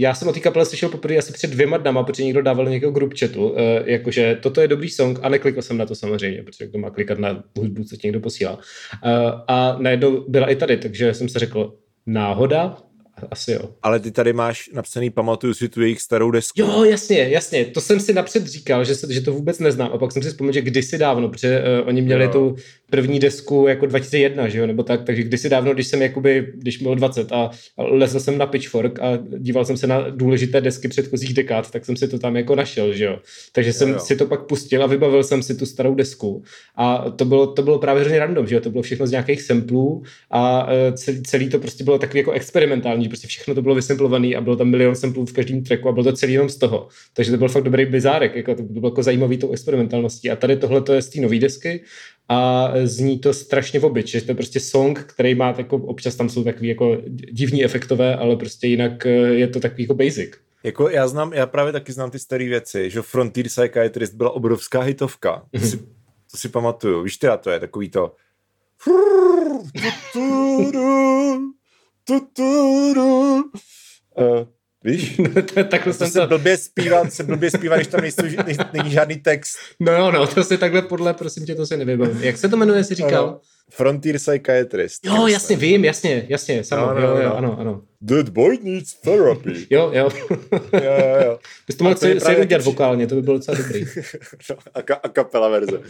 Já 0.00 0.14
jsem 0.14 0.28
o 0.28 0.32
té 0.32 0.40
kapele 0.40 0.66
slyšel 0.66 0.88
poprvé 0.88 1.16
asi 1.16 1.32
před 1.32 1.50
dvěma 1.50 1.76
dnama, 1.76 2.02
protože 2.02 2.24
někdo 2.24 2.42
dával 2.42 2.68
nějakého 2.68 2.92
group 2.92 3.14
chatu, 3.18 3.48
uh, 3.48 3.58
jakože 3.84 4.38
toto 4.42 4.60
je 4.60 4.68
dobrý 4.68 4.88
song 4.88 5.18
a 5.22 5.28
neklikl 5.28 5.62
jsem 5.62 5.78
na 5.78 5.86
to 5.86 5.94
samozřejmě, 5.94 6.42
protože 6.42 6.66
kdo 6.66 6.78
má 6.78 6.90
klikat 6.90 7.18
na 7.18 7.44
hudbu, 7.58 7.84
co 7.84 7.96
ti 7.96 8.06
někdo 8.06 8.20
posílá. 8.20 8.52
Uh, 8.52 8.60
a 9.48 9.76
najednou 9.80 10.24
byla 10.28 10.50
i 10.50 10.56
tady, 10.56 10.76
takže 10.76 11.14
jsem 11.14 11.28
se 11.28 11.38
řekl, 11.38 11.74
náhoda, 12.06 12.76
asi 13.30 13.52
jo. 13.52 13.60
Ale 13.82 14.00
ty 14.00 14.10
tady 14.10 14.32
máš 14.32 14.70
napsaný, 14.72 15.10
pamatuju 15.10 15.54
si 15.54 15.68
tu 15.68 15.82
jejich 15.82 16.00
starou 16.00 16.30
desku. 16.30 16.60
Jo, 16.60 16.84
jasně, 16.84 17.18
jasně. 17.18 17.64
To 17.64 17.80
jsem 17.80 18.00
si 18.00 18.12
napřed 18.12 18.46
říkal, 18.46 18.84
že, 18.84 18.94
se, 18.94 19.12
že 19.12 19.20
to 19.20 19.32
vůbec 19.32 19.58
neznám. 19.58 19.90
A 19.92 19.98
pak 19.98 20.12
jsem 20.12 20.22
si 20.22 20.28
vzpomněl, 20.28 20.52
že 20.52 20.62
kdysi 20.62 20.98
dávno, 20.98 21.28
protože 21.28 21.62
uh, 21.82 21.88
oni 21.88 22.02
měli 22.02 22.24
jo. 22.24 22.30
tu 22.30 22.56
první 22.90 23.18
desku 23.18 23.66
jako 23.68 23.86
2001, 23.86 24.48
že 24.48 24.58
jo, 24.58 24.66
nebo 24.66 24.82
tak, 24.82 25.04
takže 25.04 25.22
kdysi 25.22 25.48
dávno, 25.48 25.74
když 25.74 25.86
jsem 25.86 26.02
jakoby, 26.02 26.52
když 26.54 26.80
měl 26.80 26.94
20 26.94 27.32
a, 27.32 27.50
a 27.76 27.82
lezl 27.82 28.20
jsem 28.20 28.38
na 28.38 28.46
Pitchfork 28.46 28.98
a 28.98 29.18
díval 29.38 29.64
jsem 29.64 29.76
se 29.76 29.86
na 29.86 30.10
důležité 30.10 30.60
desky 30.60 30.88
předchozích 30.88 31.34
dekád, 31.34 31.70
tak 31.70 31.84
jsem 31.84 31.96
si 31.96 32.08
to 32.08 32.18
tam 32.18 32.36
jako 32.36 32.54
našel, 32.54 32.92
že 32.92 33.04
jo. 33.04 33.18
Takže 33.52 33.72
jsem 33.72 33.88
jo, 33.88 33.94
jo. 33.94 34.00
si 34.00 34.16
to 34.16 34.26
pak 34.26 34.46
pustil 34.46 34.82
a 34.82 34.86
vybavil 34.86 35.24
jsem 35.24 35.42
si 35.42 35.54
tu 35.54 35.66
starou 35.66 35.94
desku 35.94 36.42
a 36.76 37.10
to 37.10 37.24
bylo, 37.24 37.46
to 37.46 37.62
bylo 37.62 37.78
právě 37.78 38.00
hrozně 38.00 38.18
random, 38.18 38.46
že 38.46 38.54
jo, 38.54 38.60
to 38.60 38.70
bylo 38.70 38.82
všechno 38.82 39.06
z 39.06 39.10
nějakých 39.10 39.42
samplů 39.42 40.02
a 40.30 40.64
uh, 40.64 40.94
celý, 40.94 41.22
celý 41.22 41.48
to 41.48 41.58
prostě 41.58 41.84
bylo 41.84 41.98
takový 41.98 42.18
jako 42.18 42.32
experimentální, 42.32 43.08
prostě 43.10 43.26
všechno 43.26 43.54
to 43.54 43.62
bylo 43.62 43.74
vysimplované 43.74 44.36
a 44.36 44.40
bylo 44.40 44.56
tam 44.56 44.70
milion 44.70 44.94
samplů 44.94 45.26
v 45.26 45.32
každém 45.32 45.64
tracku 45.64 45.88
a 45.88 45.92
bylo 45.92 46.04
to 46.04 46.12
celý 46.12 46.32
jenom 46.32 46.48
z 46.48 46.56
toho. 46.56 46.88
Takže 47.14 47.30
to 47.30 47.36
byl 47.36 47.48
fakt 47.48 47.64
dobrý 47.64 47.86
bizárek, 47.86 48.36
jako 48.36 48.54
to 48.54 48.62
bylo 48.62 48.88
jako 48.88 49.02
zajímavý 49.02 49.38
tou 49.38 49.52
experimentálností. 49.52 50.30
A 50.30 50.36
tady 50.36 50.56
tohle 50.56 50.80
to 50.80 50.92
je 50.92 51.02
z 51.02 51.08
té 51.08 51.20
nové 51.20 51.38
desky 51.38 51.84
a 52.28 52.72
zní 52.84 53.18
to 53.18 53.32
strašně 53.32 53.80
v 53.80 53.84
obyč, 53.84 54.10
že 54.10 54.20
to 54.20 54.30
je 54.30 54.34
prostě 54.34 54.60
song, 54.60 54.98
který 54.98 55.34
má 55.34 55.54
jako, 55.58 55.76
občas 55.76 56.16
tam 56.16 56.28
jsou 56.28 56.44
takový 56.44 56.68
jako 56.68 56.98
divní 57.32 57.64
efektové, 57.64 58.16
ale 58.16 58.36
prostě 58.36 58.66
jinak 58.66 59.06
eh, 59.06 59.10
je 59.10 59.48
to 59.48 59.60
takový 59.60 59.82
jako 59.82 59.94
basic. 59.94 60.30
Jako 60.62 60.88
já 60.88 61.08
znám, 61.08 61.32
já 61.32 61.46
právě 61.46 61.72
taky 61.72 61.92
znám 61.92 62.10
ty 62.10 62.18
staré 62.18 62.48
věci, 62.48 62.90
že 62.90 63.02
Frontier 63.02 63.46
Psychiatrist 63.46 64.14
byla 64.14 64.30
obrovská 64.30 64.80
hitovka. 64.80 65.42
To 65.52 65.66
si, 65.66 65.76
to 66.30 66.36
si 66.36 66.48
pamatuju. 66.48 67.02
Víš 67.02 67.16
teda, 67.16 67.36
to 67.36 67.50
je 67.50 67.60
takový 67.60 67.88
to 67.88 68.14
uh, 74.14 74.44
Víš? 74.84 75.20
takhle 75.70 75.92
jsem 75.92 76.10
se 76.10 76.26
blbě 76.26 76.56
zpívá, 76.56 77.10
se 77.10 77.22
blbě 77.22 77.50
zpívá, 77.50 77.76
když 77.76 77.86
tam 77.88 78.00
nejsou, 78.00 78.22
nej, 78.22 78.56
není 78.72 78.90
žádný 78.90 79.16
text. 79.16 79.56
No 79.80 80.10
no, 80.10 80.26
to 80.26 80.44
si 80.44 80.58
takhle 80.58 80.82
podle, 80.82 81.14
prosím 81.14 81.46
tě, 81.46 81.54
to 81.54 81.66
si 81.66 81.76
nevybavím. 81.76 82.22
Jak 82.22 82.36
se 82.36 82.48
to 82.48 82.56
jmenuje, 82.56 82.84
jsi 82.84 82.94
říkal? 82.94 83.24
Ano. 83.24 83.40
Frontier 83.70 84.16
Psychiatrist. 84.16 85.06
Jo, 85.06 85.26
jasně, 85.26 85.56
vím, 85.56 85.84
jasně, 85.84 86.26
jasně, 86.28 86.64
samo, 86.64 86.86
no, 86.86 86.94
no, 86.94 87.00
jo, 87.00 87.16
jo, 87.16 87.22
no. 87.22 87.36
ano, 87.36 87.58
ano. 87.60 87.82
That 88.08 88.28
boy 88.28 88.58
needs 88.62 88.94
therapy. 88.94 89.66
jo, 89.70 89.90
jo. 89.94 90.10
jo, 90.72 90.80
jo, 90.82 91.16
jo. 91.24 91.38
Bys 91.66 91.76
to 91.76 91.84
mohl 91.84 91.96
se 91.96 92.36
udělat 92.36 92.64
vokálně, 92.64 93.06
to 93.06 93.14
by 93.14 93.22
bylo 93.22 93.38
docela 93.38 93.58
dobrý. 93.58 93.84
no, 94.50 94.56
a, 94.74 94.82
ka, 94.82 94.94
a 94.94 95.08
kapela 95.08 95.48
verze. 95.48 95.80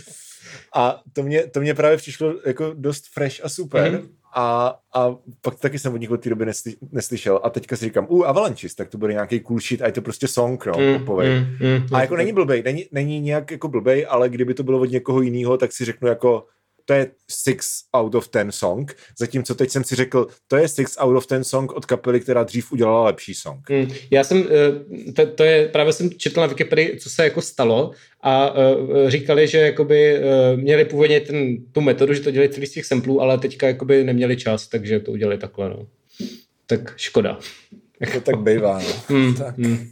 A 0.74 1.02
to 1.12 1.22
mě, 1.22 1.46
to 1.46 1.60
mě 1.60 1.74
právě 1.74 1.96
přišlo 1.96 2.34
jako 2.46 2.72
dost 2.74 3.04
fresh 3.14 3.44
a 3.44 3.48
super. 3.48 3.92
Mm-hmm 3.92 4.19
a, 4.34 4.76
a 4.94 5.16
pak 5.40 5.58
taky 5.58 5.78
jsem 5.78 5.94
od 5.94 5.96
nich 5.96 6.10
od 6.10 6.22
té 6.22 6.30
doby 6.30 6.46
nesly, 6.46 6.76
neslyšel 6.92 7.40
a 7.42 7.50
teďka 7.50 7.76
si 7.76 7.84
říkám, 7.84 8.06
u 8.08 8.24
Avalanchis, 8.24 8.74
tak 8.74 8.88
to 8.88 8.98
bude 8.98 9.12
nějaký 9.12 9.40
cool 9.40 9.60
shit 9.60 9.82
a 9.82 9.86
je 9.86 9.92
to 9.92 10.02
prostě 10.02 10.28
song, 10.28 10.66
no, 10.66 10.72
mm, 10.78 10.98
popovej. 10.98 11.40
Mm, 11.40 11.68
mm, 11.68 11.86
a 11.92 12.00
jako 12.00 12.14
mm, 12.14 12.18
není 12.18 12.32
blbej, 12.32 12.62
není, 12.62 12.86
není 12.92 13.20
nějak 13.20 13.50
jako 13.50 13.68
blbej, 13.68 14.06
ale 14.08 14.28
kdyby 14.28 14.54
to 14.54 14.62
bylo 14.62 14.80
od 14.80 14.90
někoho 14.90 15.20
jiného, 15.20 15.56
tak 15.56 15.72
si 15.72 15.84
řeknu 15.84 16.08
jako, 16.08 16.44
to 16.84 16.94
je 16.94 17.10
six 17.30 17.82
out 17.96 18.14
of 18.14 18.28
ten 18.28 18.52
song, 18.52 18.96
zatímco 19.18 19.54
teď 19.54 19.70
jsem 19.70 19.84
si 19.84 19.94
řekl, 19.94 20.26
to 20.48 20.56
je 20.56 20.68
six 20.68 20.96
out 20.98 21.16
of 21.16 21.26
ten 21.26 21.44
song 21.44 21.72
od 21.72 21.86
kapely, 21.86 22.20
která 22.20 22.42
dřív 22.42 22.72
udělala 22.72 23.04
lepší 23.04 23.34
song. 23.34 23.70
Mm, 23.70 23.90
já 24.10 24.24
jsem, 24.24 24.44
eh, 24.50 25.12
to, 25.12 25.26
to 25.26 25.44
je, 25.44 25.68
právě 25.68 25.92
jsem 25.92 26.10
četl 26.10 26.40
na 26.40 26.46
Wikipedii, 26.46 26.98
co 26.98 27.10
se 27.10 27.24
jako 27.24 27.42
stalo 27.42 27.90
a 28.22 28.54
uh, 28.54 29.08
říkali, 29.08 29.48
že 29.48 29.58
jakoby 29.58 30.18
uh, 30.18 30.60
měli 30.60 30.84
původně 30.84 31.20
ten, 31.20 31.56
tu 31.72 31.80
metodu, 31.80 32.14
že 32.14 32.20
to 32.20 32.30
dělají 32.30 32.50
celý 32.50 32.66
z 32.66 32.72
těch 32.72 32.86
samplů, 32.86 33.20
ale 33.20 33.38
teďka 33.38 33.66
jakoby 33.66 34.04
neměli 34.04 34.36
čas, 34.36 34.68
takže 34.68 35.00
to 35.00 35.12
udělali 35.12 35.38
takhle, 35.38 35.68
no. 35.68 35.86
Tak 36.66 36.94
škoda. 36.96 37.38
To 38.12 38.20
tak 38.20 38.38
bývá, 38.38 38.78
no. 38.78 38.88
Mm, 39.16 39.34
tak. 39.34 39.58
Mm. 39.58 39.88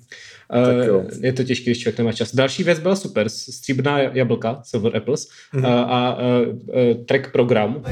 Uh, 0.90 1.04
je 1.20 1.32
to 1.32 1.44
těžké, 1.44 1.64
když 1.64 1.78
člověk 1.78 1.98
nemá 1.98 2.12
čas. 2.12 2.34
Další 2.34 2.62
věc 2.64 2.78
byla 2.78 2.96
super, 2.96 3.28
stříbrná 3.28 4.00
jablka, 4.00 4.60
Silver 4.64 4.96
Apples, 4.96 5.28
mm-hmm. 5.54 5.58
uh, 5.58 5.92
a 5.92 6.18
uh, 6.18 6.22
uh, 6.48 7.04
track 7.04 7.32
program. 7.32 7.84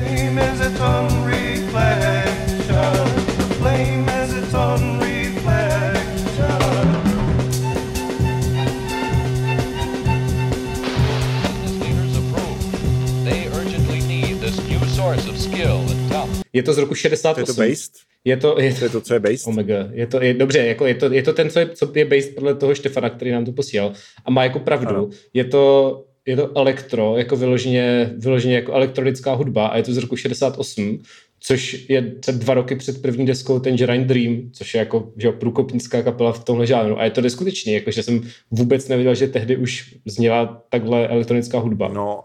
Je 16.57 16.63
to 16.63 16.73
z 16.73 16.79
roku 16.79 16.95
68. 16.95 17.41
Je 17.41 17.47
to 17.47 17.55
based? 17.55 17.93
Je 18.25 18.37
to, 18.37 18.61
je, 18.61 18.75
to 18.75 18.85
je 18.85 18.91
to, 18.91 19.01
co 19.01 19.15
je 19.15 19.21
based? 19.21 19.47
Omega. 19.47 19.89
Je 19.93 20.07
to, 20.07 20.23
je, 20.23 20.35
dobře, 20.35 20.59
jako 20.59 20.87
je, 20.87 20.95
to, 20.95 21.13
je 21.13 21.23
to 21.23 21.33
ten, 21.33 21.51
co 21.51 21.59
je, 21.59 21.69
co 21.69 21.93
je 21.95 22.05
based 22.05 22.35
podle 22.35 22.55
toho 22.55 22.75
Štefana, 22.75 23.11
který 23.11 23.31
nám 23.31 23.45
to 23.45 23.53
posílal. 23.53 23.93
A 24.25 24.31
má 24.31 24.45
jako 24.45 24.59
pravdu. 24.59 24.89
Ano. 24.89 25.09
Je 25.35 25.45
to, 25.45 26.05
je 26.27 26.37
to 26.37 26.57
elektro, 26.57 27.17
jako 27.17 27.37
vyloženě, 27.37 28.15
vyloženě 28.19 28.55
jako 28.55 28.73
elektronická 28.73 29.35
hudba 29.35 29.67
a 29.67 29.77
je 29.77 29.83
to 29.83 29.93
z 29.93 29.97
roku 29.97 30.17
68, 30.17 31.03
což 31.41 31.87
je 31.89 32.15
dva 32.33 32.55
roky 32.55 32.77
před 32.77 33.03
první 33.03 33.27
deskou 33.27 33.59
Tangerine 33.59 34.05
Dream, 34.05 34.51
což 34.53 34.75
je 34.75 34.79
jako 34.79 35.13
že 35.17 35.33
průkopnická 35.33 36.03
kapela 36.03 36.33
v 36.33 36.45
tomhle 36.45 36.67
žánru. 36.67 36.99
A 36.99 37.05
je 37.05 37.11
to 37.11 37.21
neskutečný, 37.21 37.73
jakože 37.73 38.03
jsem 38.03 38.21
vůbec 38.51 38.89
nevěděl, 38.89 39.15
že 39.15 39.29
tehdy 39.29 39.57
už 39.57 39.95
zněla 40.07 40.63
takhle 40.69 41.09
elektronická 41.09 41.59
hudba. 41.59 41.89
No, 41.89 42.21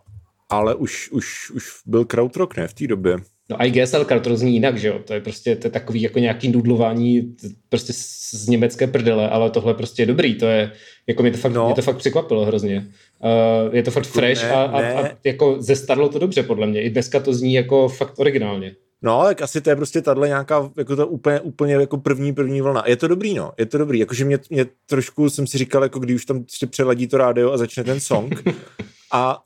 ale 0.50 0.76
už, 0.76 1.12
už, 1.12 1.52
už 1.52 1.64
byl 1.86 2.06
krautrock, 2.06 2.58
ne, 2.58 2.68
v 2.68 2.74
té 2.74 2.88
době. 2.88 3.18
No 3.52 3.58
i 3.66 3.72
GSL 3.72 4.06
to 4.06 4.36
zní 4.36 4.54
jinak, 4.54 4.78
že 4.78 4.88
jo? 4.88 4.99
To 5.06 5.14
je 5.14 5.22
prostě 5.22 5.56
to 5.56 5.68
je 5.68 5.72
takový 5.72 6.02
jako 6.02 6.20
nějaký 6.20 6.49
nudlování 6.49 7.36
prostě 7.70 7.93
z 7.93 8.47
německé 8.47 8.88
prdele, 8.88 9.30
ale 9.30 9.49
tohle 9.49 9.74
prostě 9.74 10.02
je 10.02 10.06
dobrý, 10.06 10.36
to 10.36 10.45
je, 10.45 10.72
jako 11.08 11.22
mě 11.24 11.32
to 11.32 11.38
fakt, 11.38 11.54
no. 11.54 11.66
mě 11.66 11.76
to 11.76 11.82
fakt 11.82 11.97
překvapilo 11.97 12.45
hrozně. 12.45 12.88
Uh, 13.20 13.76
je 13.76 13.84
to 13.84 13.91
fakt 13.91 14.06
fresh 14.06 14.43
ne, 14.43 14.52
a, 14.52 14.62
a, 14.62 15.02
a, 15.02 15.10
jako 15.24 15.56
zestarlo 15.60 16.10
to 16.10 16.20
dobře 16.20 16.43
podle 16.43 16.68
mě. 16.68 16.82
I 16.82 16.89
dneska 16.89 17.20
to 17.20 17.34
zní 17.34 17.54
jako 17.54 17.89
fakt 17.89 18.20
originálně. 18.20 18.76
No, 19.02 19.24
tak 19.24 19.41
asi 19.41 19.62
to 19.62 19.70
je 19.70 19.76
prostě 19.76 20.02
tahle 20.02 20.28
nějaká, 20.28 20.72
jako 20.78 20.95
to 20.95 21.08
úplně, 21.08 21.39
úplně 21.39 21.74
jako 21.74 21.97
první, 21.97 22.34
první 22.34 22.62
vlna. 22.62 22.84
Je 22.88 22.95
to 22.95 23.08
dobrý, 23.08 23.34
no, 23.34 23.52
je 23.58 23.66
to 23.66 23.78
dobrý. 23.78 23.99
Jakože 23.99 24.26
mě, 24.26 24.39
mě 24.49 24.66
trošku 24.86 25.30
jsem 25.30 25.47
si 25.47 25.58
říkal, 25.58 25.84
jako 25.84 25.99
když 25.99 26.16
už 26.16 26.26
tam 26.26 26.38
ještě 26.38 26.68
přeladí 26.68 27.08
to 27.08 27.18
rádio 27.18 27.52
a 27.52 27.58
začne 27.58 27.84
ten 27.84 27.99
song 27.99 28.43
a 29.12 29.43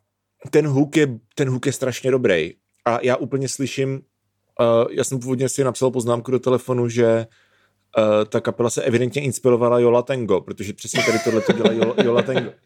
ten 0.50 0.68
hook 0.68 0.98
je, 0.98 1.08
ten 1.36 1.50
hook 1.50 1.66
je 1.66 1.72
strašně 1.72 2.12
dobrý. 2.12 2.54
A 2.86 3.00
já 3.02 3.16
úplně 3.16 3.50
slyším, 3.50 4.02
uh, 4.60 4.92
já 4.92 5.04
jsem 5.04 5.20
původně 5.20 5.50
si 5.50 5.64
napsal 5.64 5.92
poznámku 5.92 6.32
do 6.32 6.40
telefonu, 6.40 6.90
že 6.90 7.26
uh, 7.98 8.26
ta 8.26 8.42
kapela 8.42 8.70
se 8.70 8.84
evidentně 8.84 9.22
inspirovala 9.22 9.80
Jola 9.80 10.02
Tango, 10.02 10.42
protože 10.42 10.74
přesně 10.74 11.04
tady 11.04 11.20
tohle 11.20 11.42
to 11.42 11.54
dělá 11.54 11.72
Jola, 11.72 11.96
Jola 12.04 12.22
Tango. 12.22 12.52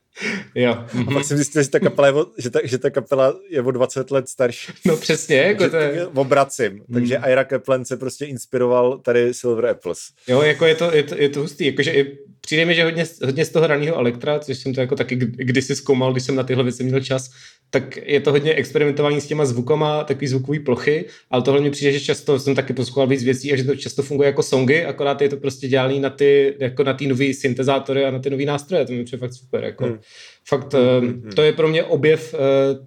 Jo. 0.55 0.71
A 1.07 1.11
pak 1.13 1.25
jsem 1.25 1.37
zjistil, 1.37 1.63
že 1.63 1.69
ta 1.69 1.79
kapela 1.79 2.07
je 2.07 2.13
o, 2.13 2.25
že 2.37 2.49
ta, 2.49 2.59
že 2.63 2.77
ta 2.77 2.89
kapela 2.89 3.33
je 3.49 3.61
o 3.61 3.71
20 3.71 4.11
let 4.11 4.29
starší. 4.29 4.71
No 4.85 4.97
přesně, 4.97 5.37
jako 5.37 5.69
to 5.69 5.77
je... 5.77 6.07
Obracím. 6.07 6.73
Mm. 6.73 6.93
Takže 6.93 7.21
Ira 7.27 7.43
Kaplan 7.43 7.85
se 7.85 7.97
prostě 7.97 8.25
inspiroval 8.25 8.97
tady 8.97 9.33
Silver 9.33 9.65
Apples. 9.65 9.99
Jo, 10.27 10.41
jako 10.41 10.65
je 10.65 10.75
to, 10.75 10.95
je 10.95 11.03
to, 11.03 11.15
je 11.15 11.29
to 11.29 11.39
hustý. 11.39 11.65
Jakože 11.65 11.91
i, 11.91 12.17
přijde 12.41 12.65
mi, 12.65 12.75
že 12.75 12.83
hodně, 12.83 13.05
hodně 13.25 13.45
z 13.45 13.49
toho 13.49 13.67
raného 13.67 13.95
Elektra, 13.95 14.39
což 14.39 14.57
jsem 14.57 14.73
to 14.73 14.81
jako 14.81 14.95
taky 14.95 15.15
kdysi 15.15 15.75
zkoumal, 15.75 16.11
když 16.11 16.23
jsem 16.23 16.35
na 16.35 16.43
tyhle 16.43 16.63
věci 16.63 16.83
měl 16.83 16.99
čas, 17.01 17.29
tak 17.69 17.97
je 17.97 18.19
to 18.19 18.31
hodně 18.31 18.53
experimentování 18.53 19.21
s 19.21 19.27
těma 19.27 19.45
zvukama, 19.45 20.03
takový 20.03 20.27
zvukový 20.27 20.59
plochy, 20.59 21.05
ale 21.31 21.41
tohle 21.41 21.61
mi 21.61 21.71
přijde, 21.71 21.91
že 21.91 21.99
často 21.99 22.39
jsem 22.39 22.55
taky 22.55 22.73
poslouchal 22.73 23.07
víc 23.07 23.23
věcí 23.23 23.53
a 23.53 23.55
že 23.55 23.63
to 23.63 23.75
často 23.75 24.03
funguje 24.03 24.27
jako 24.27 24.43
songy, 24.43 24.85
akorát 24.85 25.21
je 25.21 25.29
to 25.29 25.37
prostě 25.37 25.67
dělaný 25.67 25.99
na 25.99 26.09
ty, 26.09 26.55
jako 26.59 26.83
na 26.83 26.93
ty 26.93 27.07
nový 27.07 27.33
syntezátory 27.33 28.05
a 28.05 28.11
na 28.11 28.19
ty 28.19 28.29
nový 28.29 28.45
nástroje, 28.45 28.85
to 28.85 28.93
mi 28.93 29.03
přijde 29.03 29.19
fakt 29.19 29.33
super. 29.33 29.63
Jako. 29.63 29.85
Hmm. 29.85 29.99
Fakt, 30.47 30.73
hmm. 30.73 31.29
to 31.35 31.41
je 31.41 31.53
pro 31.53 31.67
mě 31.67 31.83
objev 31.83 32.33
uh, 32.33 32.39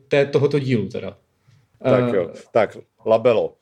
té, 0.09 0.27
tohoto 0.27 0.59
dílu 0.59 0.89
teda. 0.89 1.17
Tak 1.85 2.09
uh, 2.09 2.15
jo, 2.15 2.31
tak 2.53 2.77
Labelo. 3.07 3.55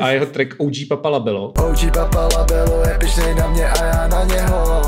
A 0.00 0.08
jeho 0.08 0.26
track 0.26 0.54
OG 0.58 0.74
Papa 0.88 1.08
Labelo. 1.08 1.52
OG 1.58 1.92
Papa 1.94 2.28
Labelo 2.36 2.82
je 2.88 2.98
pišnej 3.00 3.34
na 3.34 3.48
mě 3.48 3.68
a 3.68 3.84
já 3.84 4.08
na 4.08 4.24
něho. 4.24 4.80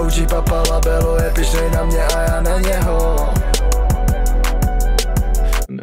OG 0.00 0.28
Papa 0.30 0.62
Labelo 0.70 1.16
je 1.22 1.30
pišnej 1.34 1.70
na 1.70 1.84
mě 1.84 2.04
a 2.04 2.20
já 2.20 2.40
na 2.40 2.60
něho. 2.60 3.16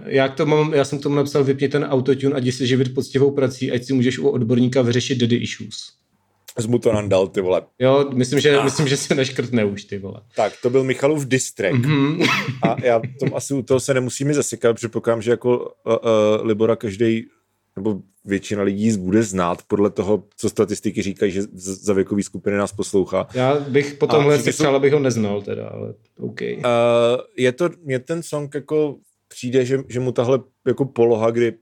Já, 0.06 0.28
to 0.28 0.46
mám, 0.46 0.74
já 0.74 0.86
jsem 0.86 1.00
k 1.00 1.04
tomu 1.04 1.16
napsal, 1.16 1.44
vypni 1.44 1.68
ten 1.70 1.84
autotune 1.84 2.36
a 2.36 2.40
jdi 2.40 2.52
se 2.52 2.66
živit 2.66 2.94
poctivou 2.94 3.32
prací, 3.32 3.72
ať 3.72 3.84
si 3.84 3.94
můžeš 3.94 4.20
u 4.20 4.30
odborníka 4.30 4.82
vyřešit 4.82 5.18
daddy 5.18 5.36
issues. 5.36 5.99
Z 6.58 6.66
mu 6.66 6.80
to 6.80 6.94
nandal, 6.94 7.28
ty 7.28 7.42
vole. 7.42 7.62
Jo, 7.80 8.10
myslím, 8.14 8.40
že, 8.40 8.58
ah. 8.58 8.64
myslím, 8.64 8.88
že 8.88 8.98
se 8.98 9.16
neškrtne 9.16 9.66
už, 9.66 9.84
ty 9.84 9.98
vole. 9.98 10.22
Tak, 10.36 10.54
to 10.62 10.70
byl 10.70 10.84
Michalův 10.84 11.26
distrek. 11.26 11.76
Mm-hmm. 11.76 12.28
a 12.64 12.76
já 12.84 13.02
tom 13.20 13.36
asi 13.36 13.54
u 13.54 13.62
toho 13.62 13.80
se 13.80 13.94
nemusíme 13.94 14.34
zasykat, 14.34 14.76
předpokládám, 14.76 15.22
že 15.22 15.32
jako 15.32 15.58
uh, 15.60 15.94
uh, 15.94 16.48
Libora 16.48 16.76
každý 16.76 17.26
nebo 17.76 18.02
většina 18.26 18.64
lidí 18.64 18.98
bude 18.98 19.24
znát 19.24 19.62
podle 19.68 19.90
toho, 19.90 20.24
co 20.38 20.50
statistiky 20.50 21.02
říkají, 21.02 21.32
že 21.32 21.42
za 21.54 21.94
věkový 21.94 22.24
skupiny 22.24 22.58
nás 22.58 22.72
poslouchá. 22.72 23.28
Já 23.34 23.60
bych 23.60 23.94
po 23.94 24.08
tomhle 24.08 24.40
si 24.40 24.52
přál, 24.52 24.76
abych 24.76 24.94
ho 24.94 25.00
neznal 25.00 25.42
teda, 25.42 25.68
ale 25.68 25.94
OK. 26.20 26.42
Uh, 26.42 26.58
je 27.38 27.52
to, 27.52 27.70
mě 27.84 28.00
ten 28.00 28.24
song 28.24 28.56
jako 28.56 28.96
přijde, 29.28 29.66
že, 29.66 29.80
že 29.88 30.00
mu 30.00 30.12
tahle 30.12 30.40
jako 30.68 30.86
poloha, 30.86 31.32
kdy 31.32 31.54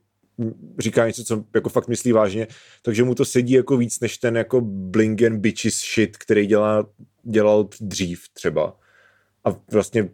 říká 0.78 1.06
něco, 1.06 1.24
co 1.24 1.44
jako 1.54 1.68
fakt 1.68 1.88
myslí 1.88 2.12
vážně, 2.12 2.46
takže 2.82 3.04
mu 3.04 3.14
to 3.14 3.24
sedí 3.24 3.52
jako 3.52 3.76
víc 3.76 4.00
než 4.00 4.18
ten 4.18 4.36
jako 4.36 4.60
bling 4.64 5.22
and 5.22 5.38
bitches 5.38 5.74
shit, 5.94 6.16
který 6.16 6.46
dělá, 6.46 6.86
dělal 7.22 7.68
dřív 7.80 8.22
třeba. 8.32 8.76
A 9.44 9.56
vlastně 9.72 10.08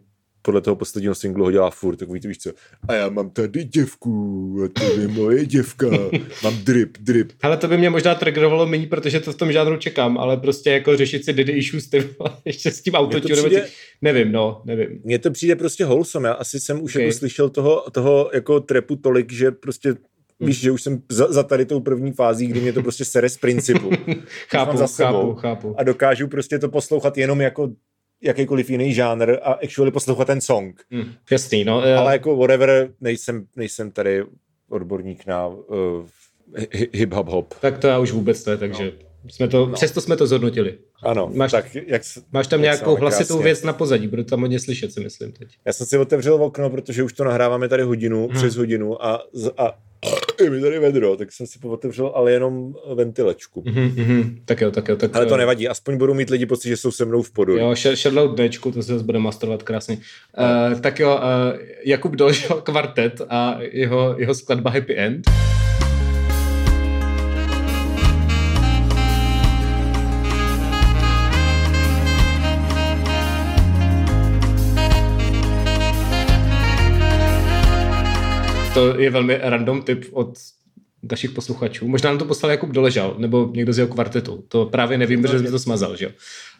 podle 0.45 0.61
toho 0.61 0.75
posledního 0.75 1.15
singlu 1.15 1.43
ho 1.43 1.51
dělá 1.51 1.69
furt, 1.69 1.95
takový 1.95 2.19
ty 2.19 2.27
víš 2.27 2.37
co, 2.37 2.51
a 2.87 2.93
já 2.93 3.09
mám 3.09 3.29
tady 3.29 3.63
děvku, 3.63 4.11
a 4.65 4.79
to 4.79 4.99
je 4.99 5.07
moje 5.07 5.45
děvka, 5.45 5.87
mám 6.43 6.57
drip, 6.63 6.97
drip. 6.97 7.31
Ale 7.41 7.57
to 7.57 7.67
by 7.67 7.77
mě 7.77 7.89
možná 7.89 8.15
triggerovalo 8.15 8.65
méně, 8.65 8.87
protože 8.87 9.19
to 9.19 9.33
v 9.33 9.35
tom 9.35 9.51
žádnou 9.51 9.77
čekám, 9.77 10.17
ale 10.17 10.37
prostě 10.37 10.71
jako 10.71 10.97
řešit 10.97 11.25
si 11.25 11.33
daddy 11.33 11.51
issues 11.51 11.87
ty, 11.87 12.09
ještě 12.45 12.71
s 12.71 12.81
tím 12.81 12.93
autotunem, 12.93 13.45
přijde... 13.45 13.67
nevím, 14.01 14.31
no, 14.31 14.61
nevím. 14.65 15.01
Mně 15.03 15.19
to 15.19 15.31
přijde 15.31 15.55
prostě 15.55 15.85
wholesome, 15.85 16.29
já 16.29 16.33
asi 16.33 16.59
jsem 16.59 16.83
už 16.83 16.95
okay. 16.95 17.05
jako 17.05 17.17
slyšel 17.17 17.49
toho, 17.49 17.83
toho 17.91 18.29
jako 18.33 18.59
trepu 18.59 18.95
tolik, 18.95 19.31
že 19.31 19.51
prostě. 19.51 19.95
Víš, 20.39 20.59
že 20.59 20.71
už 20.71 20.81
jsem 20.81 21.01
za, 21.09 21.31
za 21.31 21.43
tady 21.43 21.65
tou 21.65 21.79
první 21.79 22.11
fází, 22.11 22.47
kdy 22.47 22.61
mě 22.61 22.73
to 22.73 22.81
prostě 22.81 23.05
sere 23.05 23.29
z 23.29 23.37
principu. 23.37 23.89
chápu, 24.49 24.77
za 24.77 24.87
chápu, 24.87 25.33
chápu. 25.33 25.75
A 25.77 25.83
dokážu 25.83 26.27
prostě 26.27 26.59
to 26.59 26.69
poslouchat 26.69 27.17
jenom 27.17 27.41
jako 27.41 27.69
jakýkoliv 28.21 28.69
jiný 28.69 28.93
žánr 28.93 29.37
a 29.41 29.53
actually 29.53 29.91
poslouchat 29.91 30.25
ten 30.25 30.41
song. 30.41 30.81
Hmm, 30.91 31.11
jasný, 31.31 31.63
no. 31.63 31.81
Ale 31.81 32.13
jako 32.13 32.35
whatever, 32.35 32.89
nejsem, 33.01 33.45
nejsem 33.55 33.91
tady 33.91 34.23
odborník 34.69 35.25
na 35.25 35.47
uh, 35.47 35.55
hip 36.93 37.13
hop 37.13 37.27
hop. 37.27 37.53
Tak 37.61 37.77
to 37.77 37.87
já 37.87 37.99
už 37.99 38.11
vůbec 38.11 38.45
ne, 38.45 38.57
takže 38.57 38.83
no. 38.83 39.29
jsme 39.29 39.47
to, 39.47 39.65
no. 39.65 39.73
přesto 39.73 40.01
jsme 40.01 40.17
to 40.17 40.27
zhodnotili. 40.27 40.77
Ano, 41.03 41.31
máš, 41.33 41.51
tak 41.51 41.75
jak, 41.75 42.01
máš 42.31 42.47
tam 42.47 42.63
jak 42.63 42.73
nějakou 42.73 42.95
hlasitou 42.95 43.33
krásně. 43.33 43.43
věc 43.43 43.63
na 43.63 43.73
pozadí, 43.73 44.07
bude 44.07 44.23
tam 44.23 44.41
hodně 44.41 44.59
slyšet, 44.59 44.91
si 44.91 44.99
myslím 44.99 45.31
teď. 45.31 45.49
Já 45.65 45.73
jsem 45.73 45.87
si 45.87 45.97
otevřel 45.97 46.43
okno, 46.43 46.69
protože 46.69 47.03
už 47.03 47.13
to 47.13 47.23
nahráváme 47.23 47.69
tady 47.69 47.83
hodinu, 47.83 48.27
hmm. 48.27 48.37
přes 48.37 48.55
hodinu 48.55 49.05
a, 49.05 49.23
a 49.57 49.77
je 50.43 50.49
mi 50.49 50.61
tady 50.61 50.79
vedro, 50.79 51.17
tak 51.17 51.31
jsem 51.31 51.47
si 51.47 51.59
otevřel, 51.63 52.11
ale 52.15 52.31
jenom 52.31 52.73
ventilačku. 52.95 53.61
Mm-hmm, 53.61 54.35
tak 54.45 54.61
jo, 54.61 54.71
tak 54.71 54.87
jo. 54.87 54.95
Tak, 54.95 55.15
ale 55.15 55.25
to 55.25 55.37
nevadí, 55.37 55.67
aspoň 55.67 55.97
budou 55.97 56.13
mít 56.13 56.29
lidi 56.29 56.45
pocit, 56.45 56.69
že 56.69 56.77
jsou 56.77 56.91
se 56.91 57.05
mnou 57.05 57.21
v 57.21 57.31
podu. 57.31 57.57
Jo, 57.57 57.75
Shadow 57.75 58.35
Dčku, 58.35 58.71
to 58.71 58.83
se 58.83 58.93
zase 58.93 59.05
bude 59.05 59.19
masterovat 59.19 59.63
krásně. 59.63 59.97
Uh, 60.37 60.79
tak 60.79 60.99
jo, 60.99 61.15
uh, 61.15 61.59
Jakub 61.85 62.15
Dolžel 62.15 62.61
kvartet 62.61 63.21
a 63.29 63.57
jeho, 63.59 64.15
jeho 64.17 64.35
skladba 64.35 64.71
Happy 64.71 64.97
End. 64.97 65.29
To 78.75 78.99
je 78.99 79.09
velmi 79.09 79.37
random 79.41 79.81
tip 79.81 80.05
od 80.11 80.37
našich 81.11 81.31
posluchačů. 81.31 81.87
Možná 81.87 82.09
nám 82.09 82.19
to 82.19 82.25
poslal 82.25 82.51
Jakub 82.51 82.69
Doležal, 82.69 83.15
nebo 83.17 83.51
někdo 83.55 83.73
z 83.73 83.77
jeho 83.77 83.93
kvartetu. 83.93 84.43
To 84.47 84.65
právě 84.65 84.97
nevím, 84.97 85.21
protože 85.21 85.39
jsem 85.39 85.51
to 85.51 85.59
smazal, 85.59 85.95
že 85.95 86.05
jo. 86.05 86.11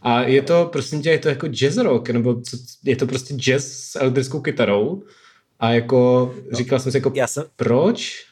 A 0.01 0.24
je 0.24 0.41
to, 0.41 0.70
prosím 0.72 1.01
tě, 1.01 1.09
je 1.09 1.20
to 1.20 1.30
jako 1.30 1.47
jazz 1.47 1.78
rock, 1.78 2.09
nebo 2.09 2.41
co, 2.41 2.57
je 2.84 2.95
to 2.95 3.07
prostě 3.07 3.34
jazz 3.34 3.66
s 3.66 3.95
elektrickou 3.95 4.41
kytarou. 4.41 5.03
A 5.59 5.72
jako, 5.72 6.34
no, 6.51 6.57
říkal 6.57 6.80
jsem 6.80 6.91
si 6.91 6.97
jako, 6.97 7.11
já 7.16 7.28
jsem, 7.28 7.43
proč? 7.55 8.26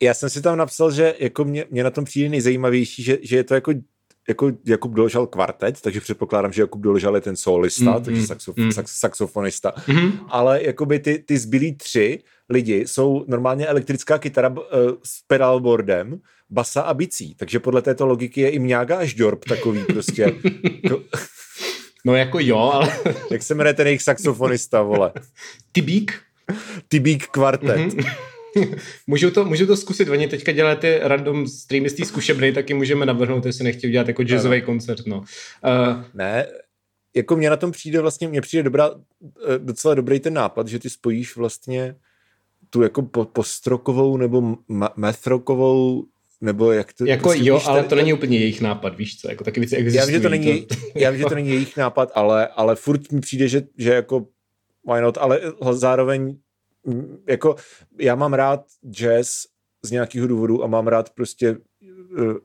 Já 0.00 0.14
jsem 0.14 0.30
si 0.30 0.42
tam 0.42 0.58
napsal, 0.58 0.90
že 0.90 1.14
jako 1.18 1.44
mě, 1.44 1.64
mě 1.70 1.84
na 1.84 1.90
tom 1.90 2.04
přijde 2.04 2.28
nejzajímavější, 2.28 3.02
že, 3.02 3.18
že 3.22 3.36
je 3.36 3.44
to 3.44 3.54
jako 3.54 3.72
jako 4.28 4.52
Jakub 4.66 4.92
Doležal 4.92 5.26
kvartet, 5.26 5.80
takže 5.80 6.00
předpokládám, 6.00 6.52
že 6.52 6.62
Jakub 6.62 6.80
Doležal 6.80 7.14
je 7.14 7.20
ten 7.20 7.36
solista, 7.36 7.98
mm, 7.98 8.04
takže 8.04 8.26
saxof, 8.26 8.56
mm. 8.56 8.72
Sax, 8.72 8.98
saxofonista, 8.98 9.72
mm. 9.88 10.12
ale 10.28 10.62
jakoby 10.62 10.98
ty, 10.98 11.18
ty 11.18 11.38
zbylí 11.38 11.76
tři 11.76 12.18
lidi 12.48 12.86
jsou 12.86 13.24
normálně 13.28 13.66
elektrická 13.66 14.18
kytara 14.18 14.48
uh, 14.48 14.56
s 15.04 15.22
pedalboardem, 15.26 16.20
basa 16.50 16.80
a 16.80 16.94
bicí, 16.94 17.34
takže 17.34 17.60
podle 17.60 17.82
této 17.82 18.06
logiky 18.06 18.40
je 18.40 18.50
i 18.50 18.58
Mňága 18.58 18.98
až 18.98 19.14
Jorb 19.16 19.44
takový 19.44 19.84
prostě. 19.84 20.32
no 22.04 22.14
jako 22.14 22.38
jo, 22.40 22.58
ale... 22.58 22.96
Jak 23.30 23.42
se 23.42 23.54
jmenuje 23.54 23.74
ten 23.74 23.86
jejich 23.86 24.02
saxofonista, 24.02 24.82
vole? 24.82 25.12
Tybík? 25.72 26.20
Tybík 26.88 27.26
kvartet. 27.26 27.78
Mm-hmm. 27.78 28.31
můžu, 29.06 29.30
to, 29.30 29.44
můžu 29.44 29.66
to 29.66 29.76
zkusit, 29.76 30.08
oni 30.08 30.28
teďka 30.28 30.52
dělají 30.52 30.76
ty 30.76 30.98
random 31.02 31.46
streamy 31.46 31.90
z 31.90 31.94
té 31.94 32.04
zkušebny, 32.04 32.52
taky 32.52 32.74
můžeme 32.74 33.06
navrhnout, 33.06 33.46
jestli 33.46 33.64
nechtějí 33.64 33.92
dělat 33.92 34.08
jako 34.08 34.22
jazzový 34.22 34.60
no. 34.60 34.66
koncert, 34.66 35.06
no. 35.06 35.18
Uh, 35.18 36.04
ne, 36.14 36.46
jako 37.16 37.36
mě 37.36 37.50
na 37.50 37.56
tom 37.56 37.72
přijde 37.72 38.00
vlastně, 38.00 38.28
mně 38.28 38.40
přijde 38.40 38.62
dobrá, 38.62 38.90
eh, 39.48 39.58
docela 39.58 39.94
dobrý 39.94 40.20
ten 40.20 40.34
nápad, 40.34 40.68
že 40.68 40.78
ty 40.78 40.90
spojíš 40.90 41.36
vlastně 41.36 41.94
tu 42.70 42.82
jako 42.82 43.02
po, 43.02 43.24
postrokovou 43.24 44.16
nebo 44.16 44.56
methrokovou 44.96 46.04
nebo 46.40 46.72
jak 46.72 46.92
to... 46.92 47.06
Jako 47.06 47.22
prostě, 47.22 47.44
jo, 47.44 47.54
víš, 47.54 47.66
ale 47.66 47.78
tady, 47.78 47.88
to 47.88 47.94
není 47.94 48.12
úplně 48.12 48.38
jejich 48.38 48.60
nápad, 48.60 48.96
víš 48.96 49.20
co, 49.20 49.30
jako 49.30 49.44
taky 49.44 49.60
věci 49.60 49.76
existují. 49.76 49.98
Já 49.98 50.06
vím, 50.06 50.14
že 50.14 50.20
to 50.20 50.28
není, 50.28 50.66
to... 50.66 50.74
já 50.94 51.10
vím, 51.10 51.18
že 51.18 51.24
to 51.24 51.34
není 51.34 51.48
jejich 51.48 51.76
nápad, 51.76 52.12
ale, 52.14 52.48
ale 52.48 52.76
furt 52.76 53.12
mi 53.12 53.20
přijde, 53.20 53.48
že, 53.48 53.62
že 53.78 53.94
jako 53.94 54.26
why 54.92 55.00
not, 55.00 55.18
ale 55.18 55.40
zároveň 55.70 56.36
jako 57.28 57.56
já 57.98 58.14
mám 58.14 58.32
rád 58.32 58.64
jazz 58.90 59.46
z 59.84 59.90
nějakého 59.90 60.26
důvodu 60.26 60.64
a 60.64 60.66
mám 60.66 60.86
rád 60.86 61.10
prostě 61.10 61.56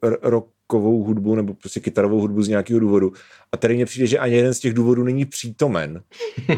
eh, 0.03 0.17
rockovou 0.21 1.03
hudbu 1.03 1.35
nebo 1.35 1.53
prostě 1.53 1.79
kytarovou 1.79 2.19
hudbu 2.19 2.41
z 2.41 2.47
nějakého 2.47 2.79
důvodu. 2.79 3.13
A 3.51 3.57
tady 3.57 3.75
mně 3.75 3.85
přijde, 3.85 4.07
že 4.07 4.19
ani 4.19 4.35
jeden 4.35 4.53
z 4.53 4.59
těch 4.59 4.73
důvodů 4.73 5.03
není 5.03 5.25
přítomen. 5.25 6.01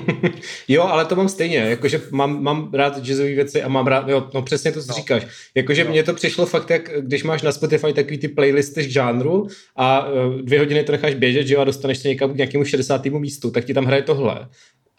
jo, 0.68 0.84
ale 0.84 1.06
to 1.06 1.16
mám 1.16 1.30
stejně, 1.30 1.58
jakože 1.58 2.02
mám, 2.12 2.44
mám 2.44 2.74
rád 2.74 2.98
jazzové 2.98 3.30
věci 3.30 3.64
a 3.64 3.68
mám 3.68 3.88
rád, 3.88 4.10
jo, 4.10 4.30
no 4.34 4.42
přesně 4.42 4.72
to, 4.72 4.82
co 4.82 4.88
no. 4.88 4.94
říkáš. 4.94 5.28
Jakože 5.56 5.84
no. 5.84 5.90
mně 5.90 6.04
to 6.04 6.14
přišlo 6.14 6.46
fakt, 6.46 6.70
jak 6.70 6.90
když 7.02 7.24
máš 7.24 7.42
na 7.42 7.52
Spotify 7.52 7.94
takový 7.94 8.18
ty 8.18 8.28
playlisty 8.28 8.84
z 8.84 8.88
žánru 8.88 9.48
a 9.76 10.08
uh, 10.08 10.36
dvě 10.42 10.60
hodiny 10.60 10.84
to 10.84 10.92
necháš 10.92 11.16
běžet, 11.16 11.48
že 11.48 11.54
jo, 11.54 11.62
a 11.62 11.64
dostaneš 11.64 11.98
se 11.98 12.08
někam 12.08 12.34
k 12.34 12.36
nějakému 12.36 12.66
60. 12.66 13.06
místu, 13.06 13.52
tak 13.52 13.66
ti 13.66 13.74
tam 13.74 13.86
hraje 13.86 14.02
tohle 14.02 14.50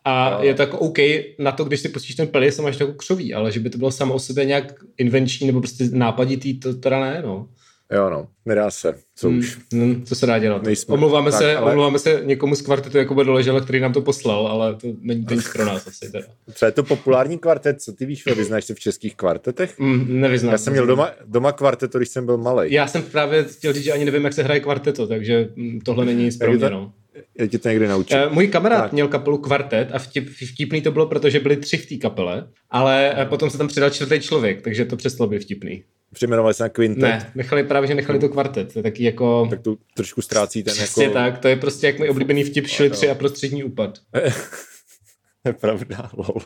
A 0.05 0.31
no. 0.31 0.45
je 0.45 0.55
to 0.55 0.63
jako 0.63 0.79
OK 0.79 0.99
na 1.39 1.53
to, 1.53 1.65
když 1.65 1.81
si 1.81 1.89
pustíš 1.89 2.17
ten 2.17 2.29
playlist 2.29 2.61
a 2.61 2.63
máš 2.63 2.77
to 2.77 2.85
jako 2.85 2.95
křoví, 2.95 3.35
ale 3.35 3.53
že 3.53 3.61
by 3.61 3.71
to 3.71 3.79
bylo 3.79 3.91
samo 3.91 4.15
o 4.15 4.19
sobě 4.19 4.45
nějak 4.45 4.75
invenční 4.99 5.47
nebo 5.47 5.61
prostě 5.61 5.89
nápaditý, 5.93 6.61
to 6.61 6.75
teda 6.75 7.01
ne, 7.01 7.23
no. 7.27 7.49
Jo, 7.93 8.11
no, 8.11 8.27
nedá 8.47 8.71
se, 8.71 8.95
co 9.17 9.29
hmm, 9.29 9.39
už. 9.39 9.59
Hmm, 9.73 10.05
co 10.05 10.15
se 10.15 10.27
dá 10.27 10.39
dělat? 10.39 10.63
Nejsme. 10.63 10.95
Omlouváme, 10.95 11.31
tak, 11.31 11.41
se, 11.41 11.57
ale... 11.57 11.71
omlouváme 11.71 11.99
se 11.99 12.21
někomu 12.25 12.55
z 12.55 12.63
kvartetu 12.63 12.99
jako 12.99 13.23
doležela, 13.23 13.61
který 13.61 13.81
nám 13.81 13.93
to 13.93 14.03
poslal, 14.03 14.47
ale 14.47 14.75
to 14.75 14.87
není 15.01 15.25
to 15.25 15.35
nic 15.35 15.53
pro 15.53 15.65
nás 15.65 15.87
asi 15.87 16.13
teda. 16.13 16.27
Co 16.55 16.67
je 16.67 16.73
to 16.73 16.83
populární 16.83 17.39
kvartet, 17.39 17.83
co 17.83 17.93
ty 17.93 18.07
víš, 18.07 18.27
vyznáš 18.27 18.65
se 18.65 18.75
v 18.75 18.81
českých 18.81 19.17
kvartetech? 19.17 19.79
Mm, 19.79 20.21
nevyznám. 20.21 20.53
Já 20.53 20.59
jsem 20.59 20.73
měl 20.73 20.87
doma, 20.87 21.11
doma 21.27 21.53
kvarteto, 21.53 21.99
když 21.99 22.09
jsem 22.09 22.27
byl 22.27 22.37
malý. 22.37 22.73
Já 22.73 22.87
jsem 22.87 23.03
právě 23.03 23.45
chtěl 23.45 23.73
říct, 23.73 23.85
že 23.85 23.93
ani 23.93 24.05
nevím, 24.05 24.25
jak 24.25 24.33
se 24.33 24.43
hraje 24.43 24.61
kvarteto, 24.61 25.07
takže 25.07 25.49
mm, 25.57 25.81
tohle 25.81 26.05
není 26.05 26.25
nic 26.25 26.37
pro 26.37 26.53
mě, 26.53 26.71
no. 26.71 26.93
Já 27.39 27.47
ti 27.47 27.59
to 27.59 27.68
někdy 27.68 27.89
naučím. 27.89 28.18
Uh, 28.27 28.33
můj 28.33 28.49
kamarád 28.49 28.83
tak. 28.83 28.93
měl 28.93 29.09
kapelu 29.09 29.39
Kvartet 29.39 29.89
a 29.93 29.99
vtip, 29.99 30.29
vtipný 30.53 30.83
to 30.83 30.93
bylo, 30.93 31.07
protože 31.07 31.41
byli 31.41 31.57
tři 31.57 31.77
v 31.77 31.89
té 31.89 31.97
kapele, 31.97 32.49
ale 32.71 33.14
uh, 33.18 33.29
potom 33.29 33.51
se 33.51 33.59
tam 33.59 33.68
přidal 33.68 33.91
čtvrtý 33.91 34.21
člověk, 34.21 34.62
takže 34.62 34.85
to 34.85 34.97
přestalo 34.97 35.31
být 35.31 35.43
vtipný. 35.43 35.85
Přejmenovali 36.12 36.55
se 36.55 36.62
na 36.62 36.68
Quintet? 36.68 37.03
Ne, 37.03 37.33
nechali 37.35 37.64
právě, 37.64 37.89
že 37.89 37.95
nechali 37.95 38.18
to 38.18 38.29
kvartet. 38.29 38.73
To 38.73 38.79
je 38.79 38.83
taky 38.83 39.05
jako... 39.05 39.47
Tak 39.51 39.61
to 39.61 39.77
trošku 39.95 40.23
ztrácí 40.23 40.62
ten 40.62 40.75
Přesně 40.75 41.05
jako... 41.05 41.14
tak, 41.14 41.39
to 41.39 41.49
je 41.49 41.57
prostě 41.57 41.87
jak 41.87 41.99
můj 41.99 42.11
oblíbený 42.11 42.45
vtip 42.45 42.66
šli 42.66 42.91
tři 42.91 43.09
a 43.09 43.14
prostřední 43.14 43.64
úpad. 43.64 43.99
je 45.47 45.53
pravda, 45.53 46.11
lol. 46.12 46.43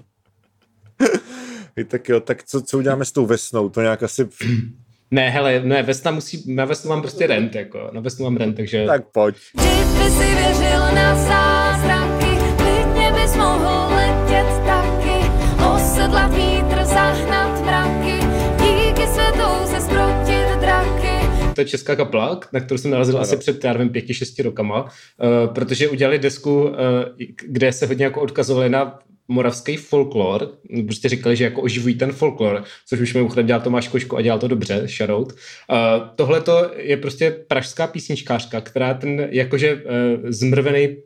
tak 1.89 2.09
jo, 2.09 2.21
tak 2.21 2.45
co, 2.45 2.63
co 2.63 2.79
uděláme 2.79 3.05
s 3.05 3.13
tou 3.13 3.27
vesnou? 3.27 3.69
To 3.69 3.81
nějak 3.81 4.03
asi... 4.03 4.29
Ne, 5.11 5.31
hele, 5.31 5.61
ne, 5.65 5.83
Vesna 5.83 6.11
musí, 6.11 6.55
na 6.55 6.65
Vesnu 6.65 6.89
mám 6.89 7.01
prostě 7.01 7.27
rent, 7.27 7.55
jako, 7.55 7.91
na 7.93 8.01
Vesnu 8.01 8.25
mám 8.25 8.37
rent, 8.37 8.57
takže... 8.57 8.87
Tak 8.87 9.03
pojď. 9.13 9.37
Kdyby 9.55 10.11
si 10.11 10.35
věřil 10.35 10.81
na 10.95 11.15
zázraky, 11.15 12.27
klidně 12.57 13.13
bys 13.13 13.37
mohl 13.37 13.95
letět 13.95 14.65
taky, 14.67 15.31
osedlat 15.75 16.35
vítr, 16.35 16.85
zahnat 16.85 17.65
mraky, 17.65 18.27
díky 18.59 19.07
světou 19.07 19.67
se 19.67 19.81
zprotit 19.81 20.61
draky. 20.61 21.55
To 21.55 21.61
je 21.61 21.65
česká 21.65 21.97
kapela, 21.97 22.41
na 22.53 22.61
kterou 22.61 22.79
jsem 22.79 22.91
narazil 22.91 23.15
ano. 23.15 23.23
asi 23.23 23.37
před, 23.37 23.65
já 23.65 23.73
nevím, 23.73 23.89
pěti, 23.89 24.15
šesti 24.15 24.43
rokama, 24.43 24.83
uh, 24.83 25.55
protože 25.55 25.89
udělali 25.89 26.19
desku, 26.19 26.63
uh, 26.63 26.71
kde 27.47 27.73
se 27.73 27.87
hodně 27.87 28.05
jako 28.05 28.21
odkazovali 28.21 28.69
na 28.69 28.99
moravský 29.29 29.77
folklor, 29.77 30.51
prostě 30.87 31.09
říkali, 31.09 31.37
že 31.37 31.45
jako 31.45 31.63
oživují 31.63 31.95
ten 31.95 32.13
folklor, 32.13 32.65
což 32.87 33.01
už 33.01 33.15
mimochodem 33.15 33.47
dělal 33.47 33.63
Tomáš 33.63 33.89
Koško 33.89 34.17
a 34.17 34.23
dělal 34.23 34.39
to 34.39 34.49
dobře, 34.49 34.87
shoutout. 34.87 35.33
Uh, 35.33 35.39
Tohle 36.17 36.41
to 36.41 36.71
je 36.77 36.97
prostě 36.97 37.31
pražská 37.31 37.87
písničkářka, 37.87 38.61
která 38.61 38.95
ten 38.95 39.29
jakože 39.31 39.75
uh, 39.75 39.81
zmrvený 40.25 40.97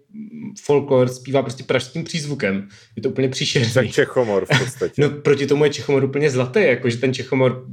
folklor 0.61 1.09
zpívá 1.09 1.43
prostě 1.43 1.65
pražským 1.65 2.05
přízvukem. 2.05 2.69
Je 2.97 3.03
to 3.03 3.09
úplně 3.09 3.29
příšerný. 3.29 3.73
Tak 3.73 3.91
Čechomor 3.91 4.47
v 4.47 4.59
podstatě. 4.59 4.95
no 5.03 5.11
proti 5.11 5.47
tomu 5.47 5.65
je 5.65 5.71
Čechomor 5.71 6.05
úplně 6.05 6.31
zlatý, 6.31 6.61
jakože 6.63 6.97
ten 6.97 7.15
Čechomor 7.15 7.67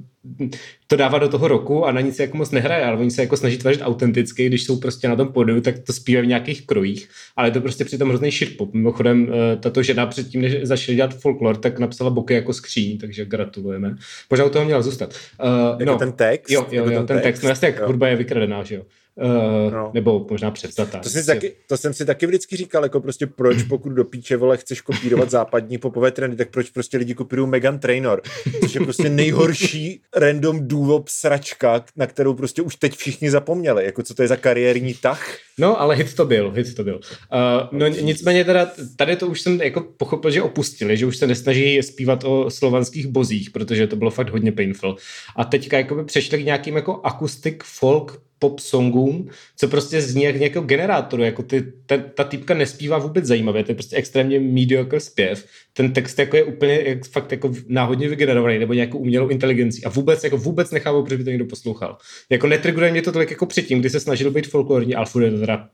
to 0.88 0.96
dává 0.96 1.20
do 1.20 1.30
toho 1.30 1.48
roku 1.48 1.86
a 1.86 1.92
na 1.92 2.02
nic 2.02 2.16
se 2.16 2.24
jako 2.24 2.38
moc 2.38 2.52
nehraje, 2.52 2.86
ale 2.86 2.98
oni 2.98 3.12
se 3.12 3.22
jako 3.22 3.38
snaží 3.38 3.58
tvořit 3.58 3.82
autenticky, 3.84 4.46
když 4.46 4.64
jsou 4.64 4.80
prostě 4.80 5.08
na 5.08 5.16
tom 5.16 5.28
podu, 5.28 5.62
tak 5.62 5.80
to 5.80 5.94
zpívají 5.94 6.26
v 6.26 6.30
nějakých 6.30 6.66
krojích, 6.66 7.10
ale 7.36 7.48
je 7.48 7.52
to 7.52 7.62
prostě 7.62 7.86
přitom 7.86 8.10
hrozný 8.10 8.32
shitpop. 8.32 8.74
Mimochodem, 8.74 9.30
eh, 9.30 9.58
tato 9.58 9.84
žena 9.84 10.06
předtím, 10.06 10.42
než 10.42 10.56
začala 10.64 10.96
dělat 10.96 11.20
folklor, 11.20 11.58
tak 11.58 11.80
napsala 11.80 12.10
boky 12.10 12.34
jako 12.34 12.54
skříň, 12.54 12.98
takže 12.98 13.26
gratulujeme. 13.26 13.96
Možná 14.30 14.46
u 14.46 14.50
toho 14.50 14.66
měla 14.66 14.82
zůstat. 14.82 15.14
Uh, 15.44 15.80
jako 15.80 15.92
no, 15.92 15.98
ten 15.98 16.12
text? 16.12 16.52
Jo, 16.52 16.68
jo, 16.72 16.86
jo 16.86 16.98
ten, 16.98 17.06
ten 17.06 17.18
text. 17.18 17.24
text. 17.24 17.44
No 17.44 17.50
jasně, 17.50 17.66
jak 17.66 17.88
hudba 17.88 18.08
je 18.08 18.16
vykradená, 18.16 18.64
že 18.64 18.76
jo. 18.76 18.84
Uh, 19.18 19.74
no. 19.74 19.92
nebo 19.94 20.28
možná 20.30 20.52
předstata. 20.52 21.00
To, 21.00 21.10
si 21.10 21.26
taky, 21.26 21.54
to 21.68 21.78
jsem 21.78 21.94
si 21.94 22.06
taky 22.06 22.28
vždycky 22.28 22.56
říkal, 22.56 22.84
jako 22.84 23.02
prostě 23.02 23.28
proč, 23.28 23.64
pokud 23.70 23.90
do 23.90 24.06
píče, 24.06 24.38
vole, 24.38 24.58
chceš 24.58 24.82
kopírovat 24.82 25.30
západní 25.30 25.78
popové 25.78 26.12
trendy, 26.12 26.38
tak 26.38 26.50
proč 26.50 26.70
prostě 26.70 26.98
lidi 26.98 27.14
kopírují 27.14 27.50
Megan 27.50 27.80
Trainor, 27.80 28.22
což 28.62 28.76
je 28.76 28.82
prostě 28.82 29.10
nejhorší 29.10 30.02
random 30.16 30.68
důvod 30.68 31.10
sračka, 31.10 31.86
na 31.96 32.08
kterou 32.08 32.34
prostě 32.34 32.62
už 32.62 32.76
teď 32.76 32.96
všichni 32.96 33.32
zapomněli, 33.32 33.86
jako 33.86 34.04
co 34.04 34.14
to 34.14 34.22
je 34.22 34.28
za 34.28 34.36
kariérní 34.36 34.94
tah. 34.94 35.38
No, 35.58 35.82
ale 35.82 35.96
hit 35.96 36.14
to 36.14 36.26
byl, 36.26 36.52
hit 36.52 36.76
to 36.76 36.84
byl. 36.84 36.96
Uh, 36.96 37.80
no 37.80 37.88
nicméně 37.88 38.46
teda, 38.46 38.72
tady 38.96 39.16
to 39.16 39.28
už 39.28 39.42
jsem 39.42 39.62
jako 39.62 39.82
pochopil, 39.82 40.32
že 40.32 40.42
opustili, 40.42 40.98
že 40.98 41.06
už 41.06 41.18
se 41.18 41.28
nesnaží 41.28 41.84
zpívat 41.84 42.24
o 42.24 42.50
slovanských 42.50 43.08
bozích, 43.08 43.50
protože 43.50 43.88
to 43.88 43.96
bylo 43.96 44.12
fakt 44.12 44.30
hodně 44.30 44.52
painful. 44.52 44.98
A 45.36 45.46
teďka 45.46 45.78
jako 45.78 45.96
by 45.96 46.04
přešli 46.04 46.42
k 46.42 46.46
nějakým 46.46 46.76
jako 46.76 47.02
akustik 47.04 47.64
folk 47.64 48.25
pop 48.40 48.60
songům, 48.60 49.30
co 49.58 49.68
prostě 49.68 50.02
zní 50.02 50.24
jak 50.24 50.36
nějakého 50.36 50.66
generátoru, 50.66 51.24
jako 51.24 51.44
ty, 51.44 51.74
ta, 51.86 51.98
ta 51.98 52.24
týpka 52.24 52.54
nespívá 52.54 52.98
vůbec 52.98 53.26
zajímavě, 53.26 53.64
to 53.64 53.72
je 53.72 53.76
prostě 53.76 53.96
extrémně 53.96 54.40
mediocre 54.40 55.00
zpěv, 55.00 55.46
ten 55.74 55.94
text 55.94 56.20
jako 56.20 56.38
je 56.38 56.44
úplně 56.44 56.82
jak, 56.86 57.06
fakt 57.06 57.32
jako 57.32 57.54
náhodně 57.68 58.10
vygenerovaný, 58.10 58.60
nebo 58.60 58.74
nějakou 58.74 58.98
umělou 58.98 59.28
inteligencí 59.28 59.86
a 59.86 59.90
vůbec 59.90 60.24
jako 60.24 60.38
vůbec 60.38 60.72
nechápu, 60.72 61.04
proč 61.04 61.18
by 61.18 61.24
to 61.24 61.30
někdo 61.30 61.46
poslouchal. 61.46 61.98
Jako 62.30 62.48
netriguje 62.48 62.92
mě 62.92 63.02
to 63.02 63.12
tolik 63.12 63.32
jako 63.32 63.46
předtím, 63.46 63.80
kdy 63.80 63.90
se 63.90 64.00
snažil 64.00 64.32
být 64.32 64.48
folklorní, 64.48 64.96
ale 64.96 65.06
je 65.20 65.32
to 65.32 65.40
teda 65.40 65.70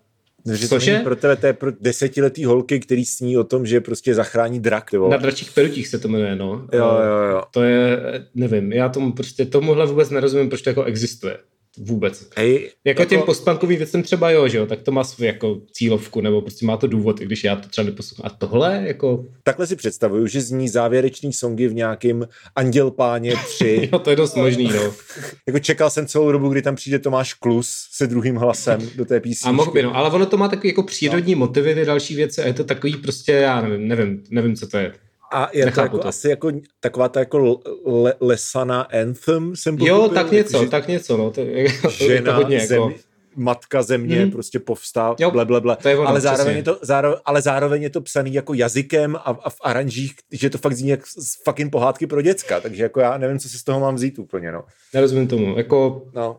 že 0.54 0.70
to 0.70 0.78
není 0.80 1.04
pro 1.04 1.16
tebe, 1.16 1.36
to 1.36 1.48
je 1.48 1.54
pro 1.54 1.72
desetiletý 1.82 2.46
holky, 2.46 2.80
který 2.80 3.06
sní 3.06 3.38
o 3.38 3.44
tom, 3.44 3.66
že 3.66 3.82
prostě 3.82 4.14
zachrání 4.14 4.60
drak. 4.60 4.94
Na 4.94 5.18
dračích 5.18 5.52
perutích 5.52 5.88
se 5.88 6.00
to 6.00 6.08
jmenuje, 6.08 6.36
no. 6.36 6.68
Jo, 6.74 6.86
jo, 6.86 7.30
jo. 7.32 7.44
To 7.52 7.64
je, 7.64 8.00
nevím, 8.36 8.74
já 8.74 8.90
tomu 8.90 9.12
prostě 9.12 9.46
tomuhle 9.46 9.86
vůbec 9.86 10.10
nerozumím, 10.10 10.50
proč 10.50 10.62
to 10.62 10.70
jako 10.70 10.84
existuje 10.84 11.38
vůbec. 11.78 12.30
Hej, 12.38 12.72
jako, 12.86 13.02
jako 13.02 13.10
těm 13.10 13.22
postpunkovým 13.22 13.78
věcem 13.78 14.04
třeba 14.04 14.32
jo, 14.32 14.48
že 14.48 14.58
jo, 14.58 14.66
tak 14.66 14.82
to 14.82 14.92
má 14.92 15.04
svou 15.04 15.26
jako 15.26 15.62
cílovku, 15.72 16.22
nebo 16.22 16.42
prostě 16.42 16.66
má 16.66 16.78
to 16.78 16.88
důvod, 16.88 17.22
i 17.22 17.26
když 17.26 17.44
já 17.44 17.56
to 17.56 17.70
třeba 17.70 17.86
neposlouchám. 17.86 18.32
A 18.34 18.38
tohle 18.38 18.84
jako... 18.88 19.26
Takhle 19.44 19.68
si 19.68 19.76
představuju, 19.76 20.28
že 20.28 20.42
zní 20.42 20.70
závěrečný 20.70 21.34
songy 21.34 21.68
v 21.68 21.74
nějakým 21.74 22.28
Anděl 22.56 22.92
Páně 22.92 23.34
3. 23.46 23.90
jo, 23.94 24.00
to 24.00 24.10
je 24.10 24.16
dost 24.16 24.36
možný, 24.36 24.68
no. 24.68 24.94
jako 25.48 25.60
čekal 25.60 25.90
jsem 25.90 26.08
celou 26.08 26.32
dobu, 26.32 26.50
kdy 26.50 26.62
tam 26.62 26.76
přijde 26.76 27.00
Tomáš 27.00 27.34
Klus 27.34 27.88
se 27.92 28.08
druhým 28.08 28.36
hlasem 28.36 28.90
do 28.96 29.06
té 29.06 29.20
písničky. 29.20 29.50
A 29.50 29.52
mohl 29.52 29.72
by, 29.72 29.84
no, 29.84 29.96
ale 29.96 30.10
ono 30.10 30.26
to 30.26 30.38
má 30.38 30.48
takový 30.48 30.70
jako 30.70 30.84
přírodní 30.84 31.34
no. 31.34 31.40
motivy, 31.40 31.76
ty 31.76 31.86
další 31.86 32.16
věci 32.16 32.42
a 32.42 32.48
je 32.48 32.54
to 32.54 32.64
takový 32.64 32.96
prostě, 32.96 33.32
já 33.32 33.62
nevím, 33.62 33.88
nevím, 33.88 34.24
nevím, 34.30 34.56
co 34.56 34.68
to 34.68 34.78
je. 34.78 34.94
A 35.32 35.50
je 35.54 35.66
Nechápu 35.66 35.90
to 35.90 35.96
jako 35.96 35.98
to. 35.98 36.08
asi 36.08 36.30
jako 36.30 36.52
taková 36.80 37.10
ta 37.10 37.20
jako 37.20 37.60
le, 37.86 38.14
lesaná 38.20 38.82
anthem 38.82 39.56
jsem 39.56 39.78
pochopil. 39.78 39.96
Jo, 39.96 40.10
tak 40.10 40.32
něco, 40.32 40.58
jako, 40.58 40.72
tak 40.72 40.88
něco, 40.88 41.18
no. 41.18 41.32
To, 41.32 41.42
žena, 41.90 42.34
to 42.34 42.38
hodně, 42.38 42.68
zem, 42.68 42.82
jako... 42.82 42.94
matka 43.36 43.84
země 43.84 44.26
mm. 44.26 44.32
prostě 44.32 44.60
povstá, 44.60 45.16
jo, 45.20 45.32
ble, 45.32 45.46
ble, 45.46 45.62
ble. 45.62 45.76
To 45.76 45.90
je 45.90 45.98
ono, 45.98 46.10
ale, 46.10 46.22
zároveň 46.22 46.58
je 46.58 46.64
to, 46.64 46.80
zároveň, 46.82 47.20
ale 47.26 47.42
zároveň 47.42 47.84
je 47.84 47.90
to 47.90 48.02
psaný 48.02 48.34
jako 48.34 48.54
jazykem 48.54 49.16
a, 49.16 49.20
a 49.20 49.50
v 49.50 49.58
aranžích, 49.62 50.14
že 50.32 50.50
to 50.50 50.58
fakt 50.58 50.74
zní 50.74 50.90
jak 50.90 51.08
z 51.08 51.44
fucking 51.44 51.72
pohádky 51.72 52.08
pro 52.08 52.22
děcka, 52.22 52.60
takže 52.60 52.84
jako 52.84 53.00
já 53.00 53.18
nevím, 53.18 53.40
co 53.40 53.50
si 53.50 53.58
z 53.58 53.64
toho 53.64 53.80
mám 53.80 53.96
vzít 53.96 54.20
úplně, 54.20 54.52
no. 54.52 54.64
Nerozumím 54.94 55.28
tomu, 55.28 55.58
jako... 55.58 56.04
No 56.14 56.38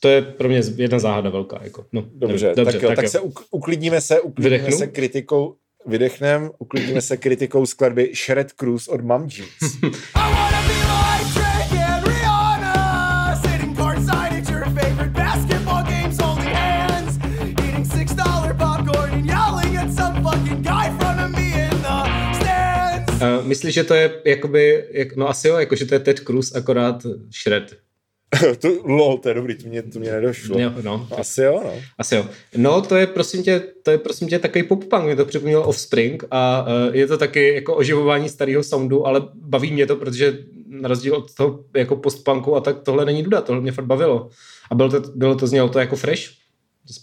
to 0.00 0.08
je 0.08 0.22
pro 0.22 0.48
mě 0.48 0.62
jedna 0.76 0.98
záhada 0.98 1.30
velká. 1.30 1.60
Jako. 1.62 1.86
No, 1.92 2.04
dobře, 2.14 2.52
dobře, 2.56 2.72
tak 2.72 2.82
jo, 2.82 2.88
tak, 2.88 2.96
tak 2.96 3.04
jo. 3.04 3.10
se 3.10 3.20
uklidníme 3.50 4.00
se, 4.00 4.20
uklidníme 4.20 4.56
Vydechnu? 4.56 4.78
se 4.78 4.86
kritikou, 4.86 5.54
vydechnem, 5.86 6.50
uklidíme 6.58 7.00
se 7.00 7.16
kritikou 7.16 7.66
skladby 7.66 8.12
Shred 8.14 8.52
Cruise 8.52 8.90
od 8.90 9.00
Mum 9.00 9.28
Jeans. 9.30 9.76
Uh, 23.16 23.46
myslíš, 23.46 23.74
že 23.74 23.84
to 23.84 23.94
je 23.94 24.22
jakoby, 24.24 24.84
jak, 24.90 25.16
no 25.16 25.28
asi 25.28 25.48
jo, 25.48 25.56
jako, 25.56 25.76
že 25.76 25.86
to 25.86 25.94
je 25.94 26.00
Ted 26.00 26.18
Cruz, 26.18 26.56
akorát 26.56 27.06
Shred. 27.42 27.85
to, 28.60 28.68
lol, 28.84 29.18
to 29.18 29.28
je 29.28 29.34
dobrý, 29.34 29.54
to 29.54 29.68
mě, 29.68 29.82
to 29.82 29.98
mě 29.98 30.12
nedošlo. 30.12 30.58
Jo, 30.58 30.72
no, 30.82 31.08
Asi 31.18 31.42
jo, 31.42 31.60
no. 31.64 31.72
Asi 31.98 32.14
jo. 32.14 32.26
No, 32.56 32.82
to 32.82 32.96
je 32.96 33.06
prosím 33.06 33.42
tě, 33.42 33.62
to 33.82 33.90
je 33.90 33.98
prosím 33.98 34.28
tě 34.28 34.38
takový 34.38 34.64
pop-punk, 34.64 35.04
mě 35.04 35.16
to 35.16 35.24
připomnělo 35.24 35.66
Offspring 35.66 36.24
a 36.30 36.66
uh, 36.88 36.96
je 36.96 37.06
to 37.06 37.18
taky 37.18 37.54
jako 37.54 37.74
oživování 37.74 38.28
starého 38.28 38.62
soundu, 38.62 39.06
ale 39.06 39.22
baví 39.34 39.72
mě 39.72 39.86
to, 39.86 39.96
protože 39.96 40.38
na 40.68 40.88
rozdíl 40.88 41.14
od 41.14 41.34
toho 41.34 41.64
jako 41.76 41.96
postpunku 41.96 42.56
a 42.56 42.60
tak 42.60 42.82
tohle 42.82 43.04
není 43.04 43.22
duda, 43.22 43.40
tohle 43.40 43.62
mě 43.62 43.72
fakt 43.72 43.86
bavilo. 43.86 44.28
A 44.70 44.74
bylo 44.74 44.88
to, 44.88 45.00
bylo 45.14 45.34
to 45.34 45.46
znělo 45.46 45.68
to 45.68 45.78
jako 45.78 45.96
fresh. 45.96 46.22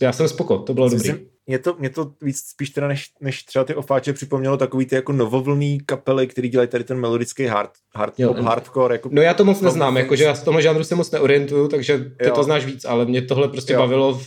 Já 0.01 0.13
jsem 0.13 0.27
spoko, 0.27 0.57
to 0.57 0.73
bylo 0.73 0.89
dobrý 0.89 1.32
mě 1.47 1.59
to, 1.59 1.75
mě 1.79 1.89
to 1.89 2.11
víc 2.21 2.39
spíš 2.39 2.69
teda 2.69 2.87
než, 2.87 3.11
než 3.21 3.43
třeba 3.43 3.65
ty 3.65 3.75
ofáče 3.75 4.13
připomnělo 4.13 4.57
takový 4.57 4.85
ty 4.85 4.95
jako 4.95 5.11
novovlný 5.11 5.79
kapely, 5.85 6.27
který 6.27 6.49
dělají 6.49 6.69
tady 6.69 6.83
ten 6.83 6.99
melodický 6.99 7.45
hard, 7.45 7.71
hard 7.95 8.19
jo, 8.19 8.33
pop, 8.33 8.45
hardcore. 8.45 8.95
Jako 8.95 9.09
no 9.11 9.21
já 9.21 9.33
to 9.33 9.45
moc 9.45 9.61
neznám, 9.61 9.97
jakože 9.97 10.23
já 10.23 10.35
z 10.35 10.43
toho 10.43 10.61
žánru 10.61 10.83
se 10.83 10.95
moc 10.95 11.11
neorientuju, 11.11 11.67
takže 11.67 11.97
ty 11.97 12.27
jo. 12.27 12.35
to 12.35 12.43
znáš 12.43 12.65
víc, 12.65 12.85
ale 12.85 13.05
mě 13.05 13.21
tohle 13.21 13.47
prostě 13.47 13.73
jo. 13.73 13.79
bavilo 13.79 14.21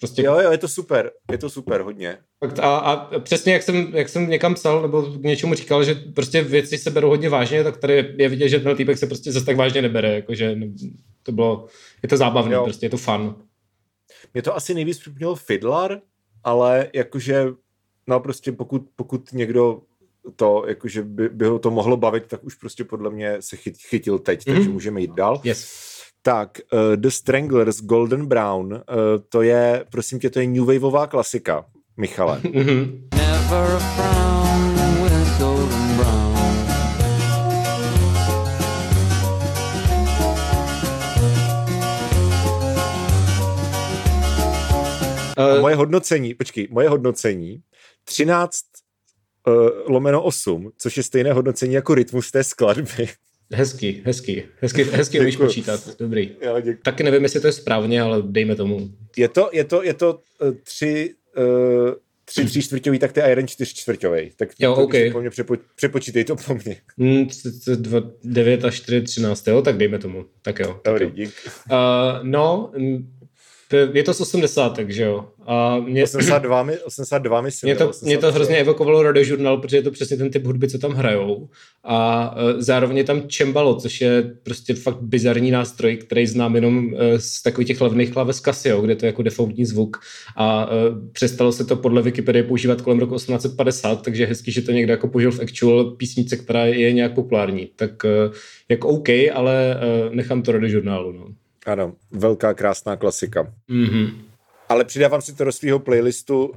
Prostě... 0.00 0.22
Jo, 0.22 0.40
jo, 0.40 0.50
je 0.50 0.58
to 0.58 0.68
super, 0.68 1.10
je 1.30 1.38
to 1.38 1.50
super, 1.50 1.80
hodně. 1.80 2.18
A, 2.60 2.76
a 2.76 3.18
přesně 3.20 3.52
jak 3.52 3.62
jsem, 3.62 3.90
jak 3.94 4.08
jsem 4.08 4.30
někam 4.30 4.54
psal, 4.54 4.82
nebo 4.82 5.02
k 5.02 5.22
něčemu 5.22 5.54
říkal, 5.54 5.84
že 5.84 5.94
prostě 5.94 6.42
věci 6.42 6.78
se 6.78 6.90
berou 6.90 7.08
hodně 7.08 7.28
vážně, 7.28 7.64
tak 7.64 7.76
tady 7.76 8.14
je 8.18 8.28
vidět, 8.28 8.48
že 8.48 8.60
ten 8.60 8.76
týpek 8.76 8.98
se 8.98 9.06
prostě 9.06 9.32
zase 9.32 9.46
tak 9.46 9.56
vážně 9.56 9.82
nebere, 9.82 10.14
jakože 10.14 10.56
to 11.22 11.32
bylo, 11.32 11.66
je 12.02 12.08
to 12.08 12.16
zábavné, 12.16 12.56
prostě 12.64 12.86
je 12.86 12.90
to 12.90 12.96
fun. 12.96 13.34
Mě 14.34 14.42
to 14.42 14.56
asi 14.56 14.74
nejvíc 14.74 14.98
připomnělo 14.98 15.34
Fiddler, 15.34 16.00
ale 16.48 16.90
jakože, 16.94 17.46
no 18.06 18.20
prostě 18.20 18.52
pokud, 18.52 18.82
pokud 18.96 19.32
někdo 19.32 19.80
to, 20.36 20.64
jakože 20.68 21.02
by, 21.02 21.28
by 21.28 21.46
ho 21.46 21.58
to 21.58 21.70
mohlo 21.70 21.96
bavit, 21.96 22.26
tak 22.26 22.44
už 22.44 22.54
prostě 22.54 22.84
podle 22.84 23.10
mě 23.10 23.36
se 23.40 23.56
chyt, 23.56 23.76
chytil 23.88 24.18
teď, 24.18 24.40
mm-hmm. 24.40 24.54
takže 24.54 24.68
můžeme 24.68 25.00
jít 25.00 25.14
dál. 25.14 25.40
Yes. 25.44 25.88
Tak, 26.22 26.58
uh, 26.72 26.96
The 26.96 27.08
Stranglers, 27.08 27.80
Golden 27.80 28.26
Brown, 28.26 28.72
uh, 28.72 28.80
to 29.28 29.42
je, 29.42 29.84
prosím 29.90 30.18
tě, 30.18 30.30
to 30.30 30.40
je 30.40 30.46
New 30.46 30.64
Waveová 30.64 31.06
klasika, 31.06 31.64
Michale. 31.96 32.40
Mm-hmm. 32.40 33.08
Never 33.14 33.74
a 33.74 33.78
frown 33.78 34.47
Uh, 45.38 45.60
moje 45.60 45.74
hodnocení, 45.74 46.34
počkej, 46.34 46.68
moje 46.70 46.88
hodnocení, 46.88 47.62
13 48.04 48.64
uh, 49.46 49.54
lomeno 49.86 50.22
8, 50.22 50.70
což 50.78 50.96
je 50.96 51.02
stejné 51.02 51.32
hodnocení 51.32 51.74
jako 51.74 51.94
rytmus 51.94 52.30
té 52.30 52.44
skladby. 52.44 53.08
Hezký, 53.52 54.02
hezký, 54.04 54.42
hezký, 54.60 54.82
hezký 54.82 55.20
umíš 55.20 55.36
počítat, 55.36 55.80
dobrý. 55.98 56.36
Jo, 56.42 56.56
Taky 56.82 57.02
nevím, 57.02 57.22
jestli 57.22 57.40
to 57.40 57.46
je 57.46 57.52
správně, 57.52 58.02
ale 58.02 58.22
dejme 58.22 58.56
tomu. 58.56 58.90
Je 59.16 59.28
to, 59.28 59.50
je 59.52 59.64
to, 59.64 59.82
je 59.82 59.94
to 59.94 60.20
uh, 60.42 60.50
tři, 60.62 61.14
uh, 61.38 61.94
tři 62.24 62.44
tři 62.44 62.62
čtvrťový, 62.62 62.98
tak 62.98 63.12
to 63.12 63.20
je 63.20 63.28
jeden 63.28 63.48
čtyř 63.48 63.74
čtvrťový. 63.74 64.30
Tak 64.36 64.48
jo, 64.58 64.74
to, 64.74 64.82
okay. 64.82 65.10
po 65.10 65.20
mě 65.20 65.30
přepo, 65.30 65.54
přepočítej 65.74 66.24
to 66.24 66.36
po 66.36 66.54
mně. 66.54 66.76
Mm, 66.96 67.28
9 68.24 68.64
a 68.64 68.70
4, 68.70 69.02
13, 69.02 69.46
jo, 69.46 69.62
tak 69.62 69.76
dejme 69.76 69.98
tomu. 69.98 70.24
Tak 70.42 70.58
jo. 70.58 70.80
Dobrý, 70.84 71.06
tak 71.06 71.18
jo. 71.18 71.24
dík. 71.24 71.34
Uh, 71.70 71.76
no, 72.22 72.72
je 73.92 74.02
to 74.02 74.14
z 74.14 74.20
80, 74.20 74.76
takže 74.76 75.02
jo. 75.02 75.24
A 75.46 75.78
mě, 75.78 76.04
82, 76.04 76.66
82 76.84 77.40
myslím. 77.40 77.68
Mě 77.68 77.76
to, 77.76 77.92
mě 78.02 78.18
to 78.18 78.32
hrozně 78.32 78.56
evokovalo 78.56 79.02
radiožurnal, 79.02 79.56
protože 79.56 79.76
je 79.76 79.82
to 79.82 79.90
přesně 79.90 80.16
ten 80.16 80.30
typ 80.30 80.44
hudby, 80.44 80.68
co 80.68 80.78
tam 80.78 80.92
hrajou. 80.92 81.48
A 81.84 82.30
uh, 82.36 82.60
zároveň 82.60 82.96
je 82.96 83.04
tam 83.04 83.22
čembalo, 83.28 83.74
což 83.74 84.00
je 84.00 84.34
prostě 84.42 84.74
fakt 84.74 84.98
bizarní 85.00 85.50
nástroj, 85.50 85.96
který 85.96 86.26
znám 86.26 86.54
jenom 86.54 86.86
uh, 86.86 86.92
z 87.16 87.42
takových 87.42 87.68
těch 87.68 87.80
levných 87.80 88.12
klaves 88.12 88.40
Casio, 88.40 88.80
kde 88.80 88.96
to 88.96 89.06
je 89.06 89.08
jako 89.08 89.22
defaultní 89.22 89.64
zvuk. 89.64 89.96
A 90.36 90.66
uh, 90.66 90.72
přestalo 91.12 91.52
se 91.52 91.64
to 91.64 91.76
podle 91.76 92.02
Wikipedie 92.02 92.42
používat 92.42 92.80
kolem 92.80 92.98
roku 92.98 93.14
1850, 93.14 94.02
takže 94.02 94.26
hezky, 94.26 94.52
že 94.52 94.62
to 94.62 94.72
někdo 94.72 94.92
jako 94.92 95.08
použil 95.08 95.32
v 95.32 95.40
actual 95.40 95.84
písnice, 95.84 96.36
která 96.36 96.66
je 96.66 96.92
nějak 96.92 97.14
populární. 97.14 97.70
Tak 97.76 98.04
uh, 98.04 98.34
jako 98.68 98.88
OK, 98.88 99.08
ale 99.08 99.80
uh, 100.08 100.14
nechám 100.14 100.42
to 100.42 100.52
radiožurnálu. 100.52 101.12
No. 101.12 101.26
Ano, 101.68 101.92
velká 102.10 102.54
krásná 102.54 102.96
klasika. 102.96 103.52
Mm-hmm. 103.70 104.10
Ale 104.68 104.84
přidávám 104.84 105.22
si 105.22 105.34
to 105.34 105.44
do 105.44 105.52
svého 105.52 105.78
playlistu 105.78 106.52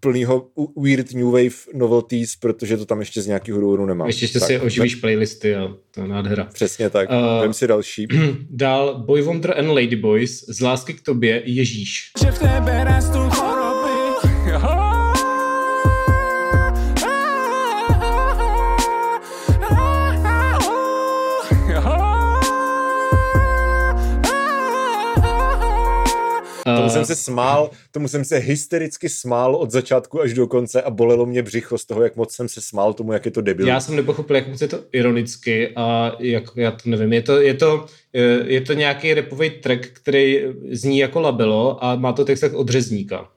plného 0.00 0.46
Weird 0.76 1.14
New 1.14 1.26
Wave 1.26 1.56
Novelties, 1.74 2.36
protože 2.36 2.76
to 2.76 2.86
tam 2.86 3.00
ještě 3.00 3.22
z 3.22 3.26
nějakého 3.26 3.60
důvodu 3.60 3.86
nemám. 3.86 4.06
Ještě, 4.06 4.24
ještě 4.24 4.40
tak, 4.40 4.46
si 4.46 4.60
oživíš 4.60 4.92
tak. 4.92 5.00
playlisty 5.00 5.54
a 5.56 5.74
to 5.90 6.00
je 6.00 6.08
nádhera. 6.08 6.44
Přesně 6.44 6.90
tak, 6.90 7.10
uh, 7.10 7.40
vem 7.40 7.52
si 7.52 7.66
další. 7.66 8.08
Dál 8.50 9.04
Boy 9.06 9.22
Wonder 9.22 9.58
and 9.58 9.68
Lady 9.68 9.96
Boys, 9.96 10.44
z 10.48 10.60
lásky 10.60 10.94
k 10.94 11.02
tobě 11.02 11.42
Ježíš. 11.44 12.10
Že 12.24 12.30
v 12.30 12.38
tebe 12.38 12.84
Tomu 13.12 13.51
jsem 26.92 27.04
se 27.04 27.16
smál, 27.16 27.70
tomu 27.90 28.08
jsem 28.08 28.24
se 28.24 28.36
hystericky 28.36 29.08
smál 29.08 29.56
od 29.56 29.70
začátku 29.70 30.20
až 30.20 30.32
do 30.32 30.46
konce 30.46 30.82
a 30.82 30.90
bolelo 30.90 31.26
mě 31.26 31.42
břicho 31.42 31.78
z 31.78 31.84
toho, 31.84 32.02
jak 32.02 32.16
moc 32.16 32.34
jsem 32.34 32.48
se 32.48 32.60
smál 32.60 32.94
tomu, 32.94 33.12
jak 33.12 33.24
je 33.24 33.30
to 33.30 33.40
debil. 33.40 33.66
Já 33.66 33.80
jsem 33.80 33.96
nepochopil, 33.96 34.36
jak 34.36 34.48
moc 34.48 34.60
je 34.60 34.68
to 34.68 34.80
ironicky 34.92 35.72
a 35.76 36.16
jak, 36.18 36.44
já 36.56 36.70
to 36.70 36.90
nevím, 36.90 37.12
je 37.12 37.22
to, 37.22 37.40
je 37.40 37.54
to, 37.54 37.86
je 38.44 38.60
to 38.60 38.72
nějaký 38.72 39.14
repový 39.14 39.50
track, 39.50 39.86
který 39.86 40.42
zní 40.70 40.98
jako 40.98 41.20
labelo 41.20 41.84
a 41.84 41.96
má 41.96 42.12
to 42.12 42.24
text 42.24 42.44
od 42.54 42.68
řezníka 42.68 43.28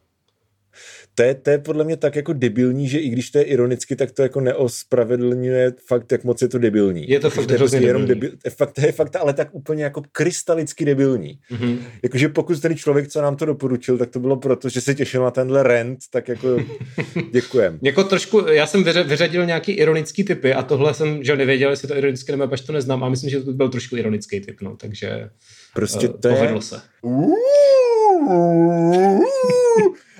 to 1.15 1.23
je, 1.23 1.35
to 1.35 1.49
je 1.49 1.57
podle 1.57 1.83
mě 1.83 1.97
tak 1.97 2.15
jako 2.15 2.33
debilní, 2.33 2.89
že 2.89 2.99
i 2.99 3.09
když 3.09 3.31
to 3.31 3.37
je 3.37 3.43
ironicky, 3.43 3.95
tak 3.95 4.11
to 4.11 4.21
jako 4.21 4.41
neospravedlňuje 4.41 5.73
fakt, 5.87 6.11
jak 6.11 6.23
moc 6.23 6.41
je 6.41 6.47
to 6.47 6.59
debilní. 6.59 7.09
Je 7.09 7.19
to 7.19 7.29
fakt 7.29 7.47
to 7.47 7.55
prostě 7.55 7.77
jenom 7.77 8.05
debil, 8.05 8.29
je 8.45 8.51
fakt, 8.51 8.71
to 8.71 8.81
je 8.81 8.91
fakt, 8.91 9.15
ale 9.15 9.33
tak 9.33 9.49
úplně 9.51 9.83
jako 9.83 10.01
krystalicky 10.11 10.85
debilní. 10.85 11.39
Mm-hmm. 11.51 11.77
Jakože 12.03 12.29
pokud 12.29 12.61
ten 12.61 12.75
člověk, 12.75 13.07
co 13.07 13.21
nám 13.21 13.35
to 13.35 13.45
doporučil, 13.45 13.97
tak 13.97 14.09
to 14.09 14.19
bylo 14.19 14.37
proto, 14.37 14.69
že 14.69 14.81
se 14.81 14.95
těšil 14.95 15.23
na 15.23 15.31
tenhle 15.31 15.63
rent, 15.63 15.99
tak 16.11 16.27
jako 16.27 16.57
děkujem. 17.31 17.79
jako 17.81 18.03
trošku, 18.03 18.39
já 18.39 18.67
jsem 18.67 18.83
vyřadil 18.83 19.45
nějaký 19.45 19.71
ironický 19.71 20.23
typy 20.23 20.53
a 20.53 20.63
tohle 20.63 20.93
jsem, 20.93 21.23
že 21.23 21.35
nevěděl, 21.35 21.69
jestli 21.69 21.87
to 21.87 21.97
ironické 21.97 22.37
nebo 22.37 22.53
až 22.53 22.61
to 22.61 22.73
neznám 22.73 23.03
a 23.03 23.09
myslím, 23.09 23.29
že 23.29 23.41
to 23.41 23.53
byl 23.53 23.69
trošku 23.69 23.97
ironický 23.97 24.39
typ, 24.39 24.61
no, 24.61 24.75
takže 24.75 25.29
prostě 25.75 26.07
to 26.07 26.29
uh, 26.29 26.33
povedlo 26.33 26.57
je... 26.57 26.61
se. 26.61 26.81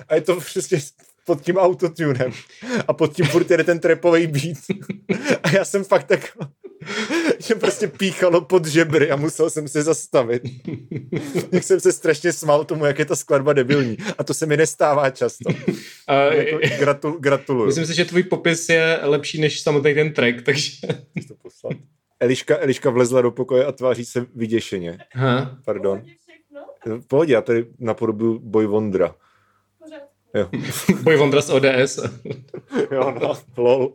a 0.08 0.14
je 0.14 0.20
to 0.20 0.36
přesně 0.36 0.78
pod 1.24 1.40
tím 1.42 1.56
autotunem 1.56 2.32
a 2.88 2.92
pod 2.92 3.14
tím 3.14 3.26
furt 3.26 3.50
jede 3.50 3.64
ten 3.64 3.78
trepový 3.78 4.26
beat 4.26 4.58
a 5.42 5.50
já 5.50 5.64
jsem 5.64 5.84
fakt 5.84 6.04
tak 6.04 6.20
že 7.38 7.54
prostě 7.54 7.88
píchalo 7.88 8.40
pod 8.40 8.66
žebry 8.66 9.10
a 9.10 9.16
musel 9.16 9.50
jsem 9.50 9.68
se 9.68 9.82
zastavit. 9.82 10.42
Jak 11.52 11.62
jsem 11.62 11.80
se 11.80 11.92
strašně 11.92 12.32
smál 12.32 12.64
tomu, 12.64 12.84
jak 12.84 12.98
je 12.98 13.04
ta 13.04 13.16
skladba 13.16 13.52
debilní. 13.52 13.96
A 14.18 14.24
to 14.24 14.34
se 14.34 14.46
mi 14.46 14.56
nestává 14.56 15.10
často. 15.10 15.50
A, 16.06 16.14
jako, 16.14 16.58
gratul, 16.78 17.18
gratuluju. 17.20 17.66
Myslím 17.66 17.86
si, 17.86 17.94
že 17.94 18.04
tvůj 18.04 18.22
popis 18.22 18.68
je 18.68 18.98
lepší 19.02 19.40
než 19.40 19.60
samotný 19.60 19.94
ten 19.94 20.12
track, 20.12 20.42
takže... 20.42 20.70
To 21.28 21.34
poslat. 21.42 21.76
Eliška, 22.20 22.58
Eliška 22.58 22.90
vlezla 22.90 23.22
do 23.22 23.30
pokoje 23.30 23.64
a 23.64 23.72
tváří 23.72 24.04
se 24.04 24.26
vyděšeně. 24.34 24.98
Aha. 25.14 25.58
Pardon. 25.64 26.02
V 26.86 27.06
pohodě, 27.06 27.32
já 27.32 27.42
tady 27.42 27.66
napodobuju 27.78 28.38
Boy 28.38 28.66
Vondra. 28.66 29.14
Jo. 30.34 30.48
Boj 31.02 31.16
Vondra 31.16 31.42
z 31.42 31.50
ODS. 31.50 31.98
jo, 32.92 33.14
no, 33.20 33.34
lol. 33.56 33.92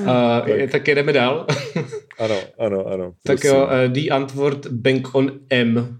Uh, 0.00 0.06
tak. 0.46 0.70
tak 0.72 0.88
jedeme 0.88 1.12
dál. 1.12 1.46
ano, 2.18 2.36
ano, 2.58 2.86
ano. 2.86 3.12
Tak 3.22 3.44
jo, 3.44 3.64
uh, 3.64 3.92
die 3.92 4.10
Antwort 4.10 4.66
Bank 4.66 5.14
on 5.14 5.30
M. 5.50 5.98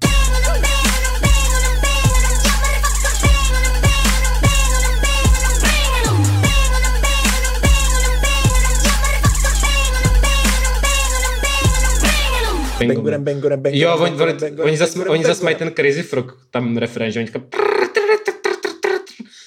Bangurem, 12.78 13.24
bangurem, 13.24 13.60
bangurem. 13.60 13.82
Jo, 13.82 13.96
oni, 13.98 14.22
oni, 14.22 14.60
oni 14.62 14.76
zase 14.76 15.08
oni 15.08 15.24
zas 15.24 15.40
mají 15.40 15.56
ten 15.56 15.72
Crazy 15.74 16.02
Frog, 16.02 16.46
tam 16.50 16.76
refrén, 16.76 17.10
že 17.10 17.20
oni 17.20 17.26
říkají 17.26 17.44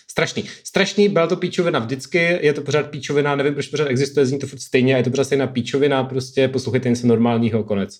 strašný. 0.07 0.49
Strašný, 0.63 1.09
byla 1.09 1.27
to 1.27 1.35
píčovina 1.35 1.79
vždycky, 1.79 2.39
je 2.41 2.53
to 2.53 2.61
pořád 2.61 2.89
píčovina, 2.89 3.35
nevím, 3.35 3.53
proč 3.53 3.67
pořád 3.67 3.87
existuje, 3.87 4.25
zní 4.25 4.39
to 4.39 4.47
furt 4.47 4.59
stejně, 4.59 4.93
a 4.93 4.97
je 4.97 5.03
to 5.03 5.09
pořád 5.09 5.23
stejná 5.23 5.47
píčovina, 5.47 6.03
prostě 6.03 6.47
poslouchejte 6.47 6.89
něco 6.89 7.07
normálního, 7.07 7.63
konec. 7.63 7.99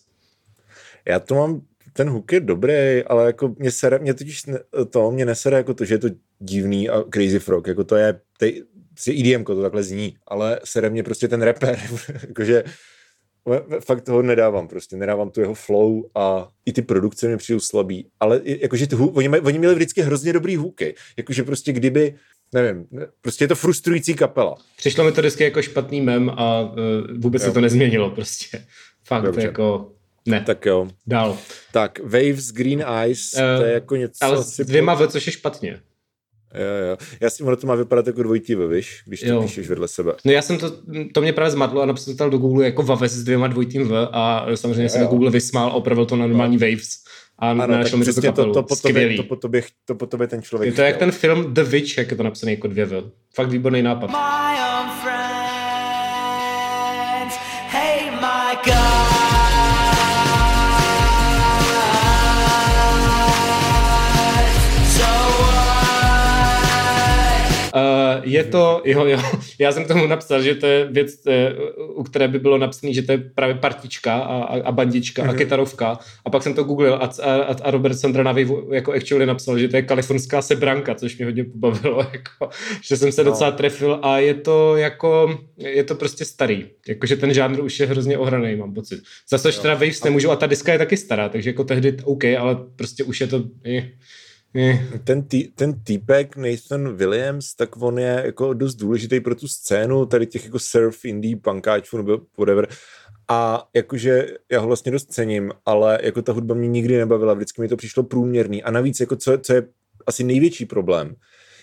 Já 1.08 1.20
to 1.20 1.36
mám, 1.36 1.62
ten 1.94 2.10
hook 2.10 2.32
je 2.32 2.40
dobrý, 2.40 3.04
ale 3.08 3.26
jako 3.26 3.56
mě 3.58 3.72
sere, 3.72 4.00
mě 4.00 4.14
totiž 4.14 4.44
to, 4.90 5.12
mě 5.12 5.26
nesere 5.26 5.58
jako 5.58 5.74
to, 5.74 5.86
že 5.86 5.94
je 5.94 5.98
to 5.98 6.08
divný 6.40 6.90
a 6.90 7.04
Crazy 7.14 7.40
Frog, 7.40 7.68
jako 7.68 7.84
to 7.84 7.96
je, 7.96 8.20
tej, 8.38 8.64
si 8.98 9.12
EDM, 9.12 9.44
to 9.44 9.62
takhle 9.62 9.84
zní, 9.84 10.16
ale 10.28 10.60
sere 10.64 10.90
mě 10.90 11.04
prostě 11.04 11.28
ten 11.28 11.42
rapper, 11.42 11.80
jakože 12.28 12.64
fakt 13.80 14.02
toho 14.02 14.22
nedávám 14.22 14.68
prostě, 14.68 14.98
nedávám 14.98 15.30
tu 15.30 15.42
jeho 15.42 15.54
flow 15.54 16.04
a 16.16 16.48
i 16.66 16.74
ty 16.74 16.82
produkce 16.82 17.28
mě 17.28 17.38
přijdu 17.38 17.60
slabý, 17.60 18.08
ale 18.20 18.42
jakože 18.44 18.88
ty, 18.88 18.96
oni, 18.96 19.28
maj, 19.28 19.42
oni 19.44 19.60
měli 19.60 19.76
vždycky 19.76 20.02
hrozně 20.02 20.34
dobrý 20.34 20.56
hůky, 20.56 20.96
jakože 21.18 21.44
prostě 21.44 21.74
kdyby 21.74 22.16
nevím, 22.54 22.88
prostě 23.22 23.44
je 23.44 23.48
to 23.48 23.56
frustrující 23.56 24.14
kapela. 24.14 24.56
Přišlo 24.78 25.04
mi 25.04 25.12
to 25.12 25.22
vždycky 25.22 25.44
jako 25.44 25.62
špatný 25.62 26.02
mem 26.02 26.30
a 26.30 26.62
uh, 26.62 26.78
vůbec 27.18 27.42
jo. 27.42 27.48
se 27.48 27.54
to 27.54 27.62
nezměnilo 27.62 28.10
prostě. 28.10 28.66
Fakt 29.04 29.24
Dobře. 29.24 29.42
jako 29.42 29.92
ne. 30.26 30.44
Tak 30.46 30.66
jo. 30.66 30.88
Dál. 31.08 31.38
Tak, 31.72 32.00
Waves, 32.00 32.52
Green 32.52 32.84
Eyes, 33.02 33.34
uh, 33.34 33.40
to 33.60 33.66
je 33.66 33.74
jako 33.74 33.96
něco... 33.96 34.26
Ale 34.26 34.44
s 34.44 34.58
dvěma 34.58 34.94
V, 34.94 35.08
což 35.08 35.28
je 35.28 35.34
špatně. 35.34 35.80
Jo, 36.56 36.90
jo. 36.90 36.98
Já 37.20 37.30
si 37.30 37.44
ono 37.44 37.56
to 37.56 37.68
má 37.68 37.76
vypadat 37.76 38.08
jako 38.08 38.24
dvojitý 38.24 38.56
V, 38.56 38.68
víš, 38.68 39.04
když 39.06 39.20
to 39.20 39.28
jo. 39.28 39.42
píšeš 39.42 39.70
vedle 39.70 39.88
sebe. 39.88 40.14
No 40.26 40.32
já 40.32 40.42
jsem 40.42 40.58
to, 40.58 40.72
to 41.14 41.22
mě 41.22 41.34
právě 41.34 41.52
zmadlo 41.52 41.82
a 41.82 41.86
napsal 41.86 42.14
to 42.14 42.30
do 42.30 42.38
Google 42.38 42.66
jako 42.66 42.84
Vaves 42.84 43.12
s 43.12 43.24
dvěma 43.24 43.48
dvojitým 43.48 43.88
V 43.88 44.10
a 44.12 44.46
samozřejmě 44.56 44.90
jsem 44.90 45.08
Google 45.08 45.32
vysmál 45.32 45.68
a 45.70 45.74
opravil 45.74 46.06
to 46.06 46.16
na 46.16 46.28
normální 46.28 46.58
no. 46.58 46.68
Waves. 46.68 46.90
A 47.40 47.52
ano, 47.52 47.68
našel 47.68 48.00
mi 48.00 48.06
to 48.06 48.22
kapelu. 48.22 48.54
To, 48.54 48.62
to, 48.62 48.68
po 48.68 48.76
tobě, 48.76 49.16
to, 49.18 49.24
po 49.24 49.36
tobě, 49.36 49.64
to 49.86 49.96
po 49.96 50.06
tobě 50.06 50.28
ten 50.28 50.42
člověk 50.42 50.72
Je 50.72 50.76
to 50.76 50.82
jak 50.82 50.98
ten 50.98 51.12
film 51.12 51.54
The 51.54 51.64
Witch, 51.64 51.98
jak 51.98 52.12
je 52.12 52.18
to 52.18 52.24
napsané 52.24 52.52
jako 52.52 52.68
dvě 52.68 52.86
V. 52.86 53.12
Fakt 53.36 53.50
výborný 53.50 53.82
nápad. 53.82 54.08
My 54.08 54.41
je 68.24 68.44
to, 68.44 68.82
jo, 68.86 69.06
jo, 69.06 69.20
já 69.60 69.72
jsem 69.72 69.86
tomu 69.86 70.08
napsal, 70.08 70.42
že 70.42 70.56
to 70.56 70.66
je 70.66 70.86
věc, 70.86 71.28
eh, 71.28 71.54
u 71.96 72.04
které 72.04 72.28
by 72.28 72.40
bylo 72.40 72.58
napsané, 72.58 72.94
že 72.94 73.02
to 73.02 73.12
je 73.12 73.18
právě 73.18 73.56
partička 73.56 74.16
a, 74.16 74.44
a, 74.44 74.72
bandička 74.72 75.24
a 75.24 75.26
mhm. 75.26 75.38
kytarovka. 75.38 76.00
A 76.26 76.30
pak 76.30 76.44
jsem 76.44 76.54
to 76.54 76.64
googlil 76.64 76.94
a, 76.94 77.10
a, 77.24 77.32
a 77.62 77.72
Robert 77.72 78.00
Sandra 78.00 78.24
na 78.24 78.36
jako 78.72 78.92
actually 78.92 79.26
napsal, 79.26 79.60
že 79.60 79.68
to 79.68 79.76
je 79.76 79.82
kalifornská 79.82 80.42
sebranka, 80.42 80.96
což 80.96 81.18
mě 81.18 81.26
hodně 81.26 81.44
pobavilo, 81.44 82.00
jako, 82.12 82.50
že 82.82 82.98
jsem 82.98 83.12
se 83.12 83.24
no. 83.24 83.32
docela 83.32 83.52
trefil 83.52 84.00
a 84.02 84.18
je 84.18 84.34
to 84.34 84.78
jako, 84.78 85.40
je 85.58 85.84
to 85.84 85.96
prostě 85.96 86.26
starý. 86.26 86.66
Jakože 86.88 87.16
ten 87.16 87.34
žánr 87.34 87.60
už 87.62 87.80
je 87.80 87.86
hrozně 87.86 88.18
ohraný, 88.18 88.56
mám 88.56 88.74
pocit. 88.74 89.02
Zase 89.30 89.52
teda 89.52 89.74
Waves 89.74 90.04
nemůžu 90.04 90.32
a 90.32 90.36
ta 90.36 90.48
diska 90.48 90.72
je 90.74 90.78
taky 90.78 90.98
stará, 90.98 91.30
takže 91.30 91.50
jako 91.50 91.64
tehdy 91.64 91.98
OK, 92.04 92.24
ale 92.26 92.58
prostě 92.76 93.04
už 93.04 93.22
je 93.22 93.28
to... 93.28 93.44
Je, 93.64 93.92
ten, 95.04 95.24
tý, 95.24 95.48
ten 95.48 95.84
týpek 95.84 96.38
Nathan 96.38 96.96
Williams, 96.96 97.56
tak 97.56 97.82
on 97.82 98.00
je 98.00 98.22
jako 98.26 98.54
dost 98.54 98.76
důležitý 98.76 99.20
pro 99.20 99.36
tu 99.36 99.48
scénu 99.48 100.06
tady 100.06 100.28
těch 100.28 100.46
jako 100.46 100.60
surf, 100.60 101.06
indie, 101.06 101.38
punkáčů 101.38 101.98
nebo 101.98 102.20
whatever. 102.38 102.68
A 103.28 103.68
jakože 103.76 104.28
já 104.52 104.60
ho 104.60 104.68
vlastně 104.68 104.92
dost 104.92 105.12
cením, 105.12 105.52
ale 105.66 106.00
jako 106.04 106.22
ta 106.22 106.34
hudba 106.34 106.56
mě 106.56 106.68
nikdy 106.68 106.98
nebavila, 106.98 107.34
vždycky 107.34 107.62
mi 107.62 107.68
to 107.68 107.78
přišlo 107.78 108.04
průměrný. 108.04 108.64
A 108.64 108.72
navíc, 108.72 109.00
jako 109.00 109.16
co, 109.16 109.38
co 109.38 109.54
je 109.54 109.68
asi 110.08 110.24
největší 110.24 110.66
problém, 110.66 111.16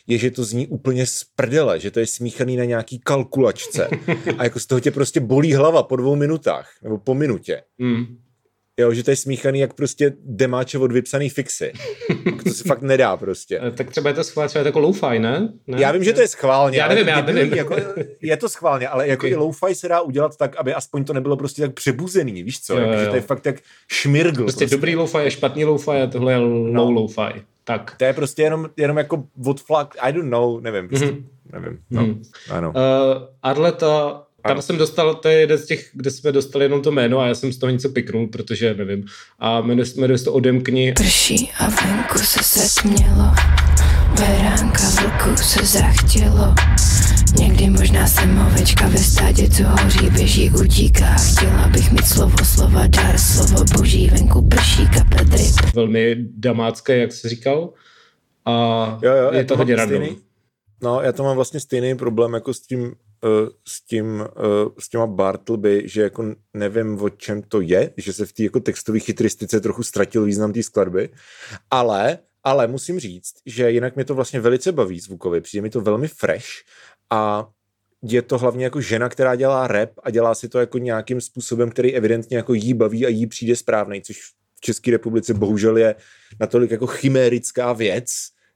je, 0.06 0.18
že 0.18 0.30
to 0.30 0.44
zní 0.44 0.66
úplně 0.66 1.06
z 1.06 1.24
prdele, 1.36 1.80
že 1.80 1.90
to 1.90 2.00
je 2.00 2.06
smíchaný 2.06 2.56
na 2.56 2.64
nějaký 2.64 2.98
kalkulačce 2.98 3.88
a 4.38 4.44
jako 4.44 4.60
z 4.60 4.66
toho 4.66 4.80
tě 4.80 4.90
prostě 4.90 5.20
bolí 5.20 5.54
hlava 5.54 5.82
po 5.82 5.96
dvou 5.96 6.16
minutách, 6.16 6.70
nebo 6.82 6.98
po 6.98 7.14
minutě. 7.14 7.62
Mm. 7.78 8.18
Jo, 8.78 8.92
že 8.92 9.04
to 9.04 9.10
je 9.10 9.16
smíchaný 9.16 9.60
jak 9.60 9.74
prostě 9.74 10.12
demáče 10.24 10.78
od 10.78 10.92
vypsaný 10.92 11.28
fixy. 11.28 11.72
To 12.44 12.50
se 12.50 12.64
fakt 12.64 12.82
nedá 12.82 13.16
prostě. 13.16 13.60
Eh, 13.62 13.70
tak 13.70 13.90
třeba 13.90 14.10
je 14.10 14.14
to 14.14 14.24
schválně, 14.24 14.48
třeba 14.48 14.60
je 14.60 14.64
to 14.64 14.68
jako 14.68 14.80
lo-fi, 14.80 15.18
ne? 15.18 15.52
ne? 15.66 15.80
Já 15.80 15.92
vím, 15.92 16.04
že 16.04 16.12
to 16.12 16.20
je 16.20 16.28
schválně. 16.28 16.78
Já 16.78 16.88
nevím, 16.88 17.08
já 17.08 17.20
nevím. 17.20 17.54
Jako, 17.54 17.76
je 18.22 18.36
to 18.36 18.48
schválně, 18.48 18.88
ale 18.88 19.08
jako 19.08 19.20
okay. 19.20 19.30
i 19.30 19.34
lo-fi 19.34 19.74
se 19.74 19.88
dá 19.88 20.00
udělat 20.00 20.36
tak, 20.36 20.56
aby 20.56 20.74
aspoň 20.74 21.04
to 21.04 21.12
nebylo 21.12 21.36
prostě 21.36 21.62
tak 21.62 21.74
přebuzený, 21.74 22.42
víš 22.42 22.60
co? 22.60 22.74
Jo, 22.74 22.80
jako, 22.80 22.92
jo. 22.92 23.00
Že 23.00 23.10
to 23.10 23.16
je 23.16 23.20
fakt 23.20 23.46
jak 23.46 23.56
šmirgl. 23.88 24.42
Prostě, 24.42 24.58
prostě. 24.58 24.76
dobrý 24.76 24.96
lo-fi 24.96 25.18
je 25.18 25.30
špatný 25.30 25.64
lo-fi 25.64 25.90
a 25.90 26.06
tohle 26.06 26.32
je 26.32 26.38
low 26.38 26.72
no. 26.72 26.90
lo-fi. 26.90 27.42
Tak. 27.64 27.94
To 27.96 28.04
je 28.04 28.12
prostě 28.12 28.42
jenom, 28.42 28.70
jenom 28.76 28.98
jako 28.98 29.24
odflak, 29.46 29.96
I 30.00 30.12
don't 30.12 30.30
know, 30.30 30.60
nevím, 30.60 30.88
prostě, 30.88 31.06
mm-hmm. 31.06 31.24
nevím. 31.52 31.78
No, 31.90 32.02
mm. 32.02 32.22
ano. 32.50 32.68
Uh, 32.68 33.22
Arleta 33.42 34.22
tam 34.48 34.62
jsem 34.62 34.78
dostal, 34.78 35.14
to 35.14 35.28
je 35.28 35.40
jeden 35.40 35.58
z 35.58 35.66
těch, 35.66 35.90
kde 35.92 36.10
jsme 36.10 36.32
dostali 36.32 36.64
jenom 36.64 36.82
to 36.82 36.90
jméno 36.90 37.20
a 37.20 37.26
já 37.26 37.34
jsem 37.34 37.52
z 37.52 37.58
toho 37.58 37.70
něco 37.70 37.88
piknul, 37.88 38.26
protože 38.26 38.74
nevím. 38.74 39.04
A 39.38 39.60
jmenuje, 39.60 39.86
jmenuje 39.96 40.18
se 40.18 40.24
to 40.24 40.32
Odemkni. 40.32 40.92
Prší 40.92 41.50
a 41.58 41.68
venku 41.68 42.18
se 42.18 42.42
setmělo, 42.42 43.24
beránka 44.16 44.82
vlku 45.00 45.36
se 45.36 45.66
zachtělo. 45.66 46.54
Někdy 47.38 47.70
možná 47.70 48.06
jsem 48.06 48.46
ovečka 48.46 48.88
ve 48.88 48.98
stádě, 48.98 49.50
co 49.50 49.62
hoří, 49.62 50.10
běží, 50.10 50.50
utíká. 50.50 51.14
Chtěla 51.14 51.68
bych 51.68 51.92
mít 51.92 52.06
slovo, 52.06 52.36
slova, 52.44 52.86
dar, 52.86 53.18
slovo 53.18 53.64
boží, 53.76 54.08
venku 54.08 54.48
prší, 54.48 54.88
kape 54.88 55.24
drip. 55.24 55.74
Velmi 55.74 56.16
damácké, 56.36 56.98
jak 56.98 57.12
jsi 57.12 57.28
říkal. 57.28 57.70
A 58.44 58.98
jo, 59.02 59.14
jo, 59.14 59.32
je 59.32 59.44
to 59.44 59.56
hodně 59.56 59.76
random. 59.76 60.02
No, 60.82 61.00
já 61.00 61.12
to 61.12 61.22
mám 61.22 61.36
vlastně 61.36 61.60
stejný 61.60 61.96
problém 61.96 62.34
jako 62.34 62.54
s 62.54 62.60
tím 62.60 62.92
s, 63.66 63.80
tím, 63.80 64.20
uh, 64.20 64.72
s 64.78 64.88
těma 64.88 65.06
Bartleby, 65.06 65.82
že 65.84 66.02
jako 66.02 66.34
nevím, 66.54 67.02
o 67.02 67.10
čem 67.10 67.42
to 67.42 67.60
je, 67.60 67.90
že 67.96 68.12
se 68.12 68.26
v 68.26 68.32
té 68.32 68.42
jako 68.42 68.60
textové 68.60 68.98
chytristice 68.98 69.60
trochu 69.60 69.82
ztratil 69.82 70.24
význam 70.24 70.52
té 70.52 70.62
skladby, 70.62 71.08
ale, 71.70 72.18
ale 72.44 72.66
musím 72.66 73.00
říct, 73.00 73.34
že 73.46 73.70
jinak 73.70 73.94
mě 73.94 74.04
to 74.04 74.14
vlastně 74.14 74.40
velice 74.40 74.72
baví 74.72 75.00
zvukově, 75.00 75.40
přijde 75.40 75.62
mi 75.62 75.70
to 75.70 75.80
velmi 75.80 76.08
fresh 76.08 76.46
a 77.10 77.48
je 78.02 78.22
to 78.22 78.38
hlavně 78.38 78.64
jako 78.64 78.80
žena, 78.80 79.08
která 79.08 79.34
dělá 79.34 79.66
rap 79.66 79.90
a 80.02 80.10
dělá 80.10 80.34
si 80.34 80.48
to 80.48 80.58
jako 80.58 80.78
nějakým 80.78 81.20
způsobem, 81.20 81.70
který 81.70 81.94
evidentně 81.94 82.36
jako 82.36 82.54
jí 82.54 82.74
baví 82.74 83.06
a 83.06 83.08
jí 83.08 83.26
přijde 83.26 83.56
správný, 83.56 84.02
což 84.02 84.22
v 84.54 84.60
České 84.60 84.90
republice 84.90 85.34
bohužel 85.34 85.76
je 85.76 85.94
natolik 86.40 86.70
jako 86.70 86.86
chimérická 86.86 87.72
věc, 87.72 88.08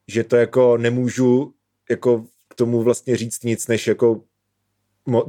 že 0.08 0.24
to 0.24 0.36
jako 0.36 0.76
nemůžu 0.76 1.54
jako 1.90 2.26
k 2.48 2.54
tomu 2.54 2.82
vlastně 2.82 3.16
říct 3.16 3.44
nic, 3.44 3.66
než 3.66 3.86
jako 3.86 4.20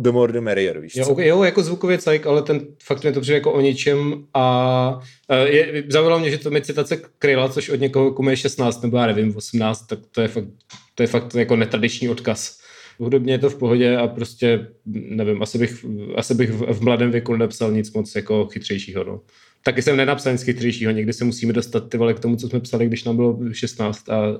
the 0.01 0.11
more 0.11 0.33
the 0.33 0.41
merrier, 0.41 0.79
víš 0.79 0.95
jo, 0.95 1.07
okay, 1.07 1.27
jo, 1.27 1.43
jako 1.43 1.63
zvukově 1.63 1.97
cajk, 1.97 2.27
ale 2.27 2.41
ten 2.41 2.61
fakt 2.83 3.03
mi 3.03 3.11
to 3.11 3.21
přijde 3.21 3.37
jako 3.37 3.51
o 3.51 3.61
ničem 3.61 4.23
a 4.33 4.99
je, 5.45 5.83
zaujalo 5.87 6.19
mě, 6.19 6.29
že 6.29 6.37
to 6.37 6.51
mi 6.51 6.61
citace 6.61 7.01
kryla, 7.19 7.49
což 7.49 7.69
od 7.69 7.79
někoho, 7.79 8.11
komu 8.11 8.29
je 8.29 8.37
16 8.37 8.81
nebo 8.81 8.97
já 8.97 9.07
nevím, 9.07 9.35
18, 9.35 9.87
tak 9.87 9.99
to 10.11 10.21
je 10.21 10.27
fakt, 10.27 10.47
to 10.95 11.03
je 11.03 11.07
fakt 11.07 11.35
jako 11.35 11.55
netradiční 11.55 12.09
odkaz. 12.09 12.63
Hudobně 12.99 13.33
je 13.33 13.39
to 13.39 13.49
v 13.49 13.55
pohodě 13.55 13.97
a 13.97 14.07
prostě, 14.07 14.67
nevím, 14.85 15.43
asi 15.43 15.57
bych, 15.57 15.85
asi 16.15 16.33
bych 16.33 16.51
v, 16.51 16.73
v 16.73 16.81
mladém 16.81 17.11
věku 17.11 17.35
nepsal 17.35 17.71
nic 17.71 17.93
moc 17.93 18.15
jako 18.15 18.45
chytřejšího, 18.45 19.03
no. 19.03 19.21
Taky 19.65 19.81
jsem 19.81 19.97
nenapsal 19.97 20.31
nic 20.31 20.43
chytřejšího, 20.43 20.91
někdy 20.91 21.13
se 21.13 21.25
musíme 21.25 21.53
dostat 21.53 21.89
ty 21.89 21.97
vole 21.97 22.13
k 22.13 22.19
tomu, 22.19 22.35
co 22.35 22.47
jsme 22.47 22.59
psali, 22.59 22.87
když 22.87 23.03
nám 23.03 23.15
bylo 23.15 23.39
16 23.51 24.09
a 24.09 24.27
uh, 24.27 24.37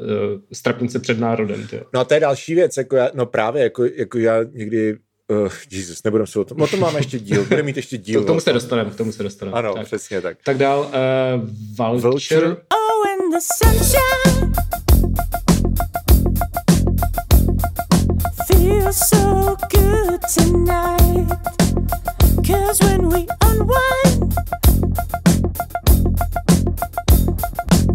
strapnit 0.54 0.92
se 0.92 1.00
před 1.00 1.20
národem. 1.20 1.68
Tyjo. 1.68 1.84
No 1.94 2.00
a 2.00 2.04
to 2.04 2.14
je 2.14 2.20
další 2.20 2.56
věc, 2.56 2.78
jako 2.78 2.96
já, 2.96 3.12
no 3.14 3.26
právě, 3.26 3.64
jako, 3.64 3.86
jako 3.86 4.18
já 4.18 4.44
někdy 4.44 4.96
Uh, 5.32 5.52
Jesus, 5.72 6.04
nebudem 6.04 6.28
se 6.28 6.40
o 6.40 6.44
tom. 6.44 6.62
O 6.62 6.68
tom 6.68 6.80
máme 6.80 7.00
ještě 7.00 7.20
díl, 7.20 7.46
bude 7.46 7.64
mít 7.64 7.76
ještě 7.76 7.98
díl. 7.98 8.24
K 8.24 8.28
tomu 8.28 8.40
se 8.40 8.54
dostaneme, 8.54 8.90
k 8.90 8.96
tomu 8.96 9.12
se 9.12 9.24
dostaneme. 9.24 9.58
Ano, 9.58 9.74
tak. 9.74 9.86
přesně 9.86 10.22
tak. 10.22 10.38
Tak 10.44 10.58
dál, 10.58 10.80
uh, 10.80 11.50
Vulture. 11.78 12.10
Vulture. 12.10 12.48
Oh, 12.50 13.10
in 13.14 13.32
the 13.32 13.40
sunshine 13.60 14.54
Feels 18.48 19.10
so 19.10 19.56
good 19.72 20.22
tonight 20.36 21.30
Cause 22.48 22.80
when 22.84 23.10
we 23.10 23.26
unwind 23.46 24.36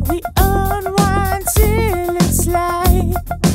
We 0.09 0.21
unwind 0.41 1.45
till 1.55 2.17
it's 2.17 2.47
light 2.47 3.15
to 3.29 3.48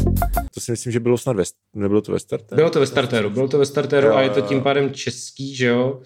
si 0.63 0.71
myslím, 0.71 0.91
že 0.91 0.99
bylo 0.99 1.17
snad 1.17 1.35
ve, 1.35 1.43
nebylo 1.73 2.01
to 2.01 2.11
ve 2.11 2.19
startéru. 2.19 2.55
Bylo 2.55 2.69
to 2.69 2.79
ve 2.79 2.87
startéru, 2.87 3.29
bylo 3.29 3.47
to 3.47 3.57
ve 3.57 3.65
startéru 3.65 4.07
jo, 4.07 4.13
a 4.13 4.21
je 4.21 4.29
to 4.29 4.41
tím 4.41 4.61
pádem 4.61 4.93
český, 4.93 5.55
že 5.55 5.67
jo? 5.67 6.01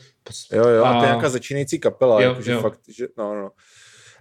Jo, 0.53 0.67
jo, 0.67 0.83
a, 0.83 0.89
a 0.89 0.99
to 0.99 1.05
je 1.05 1.09
nějaká 1.09 1.29
začínající 1.29 1.79
kapela, 1.79 2.21
jo, 2.21 2.29
jako, 2.29 2.51
jo. 2.51 2.61
fakt, 2.61 2.79
že, 2.87 3.07
no, 3.17 3.35
no. 3.35 3.51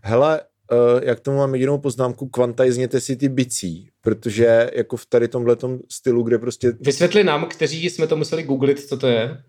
Hele, 0.03 0.41
uh, 0.73 1.01
jak 1.03 1.21
tomu 1.21 1.37
mám 1.37 1.55
jedinou 1.55 1.79
poznámku, 1.79 2.29
kvantizněte 2.29 3.01
si 3.01 3.17
ty 3.17 3.29
bicí, 3.29 3.91
protože 4.01 4.71
jako 4.75 4.97
v 4.97 5.07
tady 5.07 5.29
tomhle 5.29 5.57
stylu, 5.91 6.23
kde 6.23 6.39
prostě... 6.39 6.73
Vysvětli 6.81 7.25
nám, 7.25 7.47
kteří 7.47 7.91
jsme 7.91 8.07
to 8.07 8.17
museli 8.17 8.43
googlit, 8.43 8.81
co 8.81 8.97
to 8.97 9.07
je. 9.07 9.43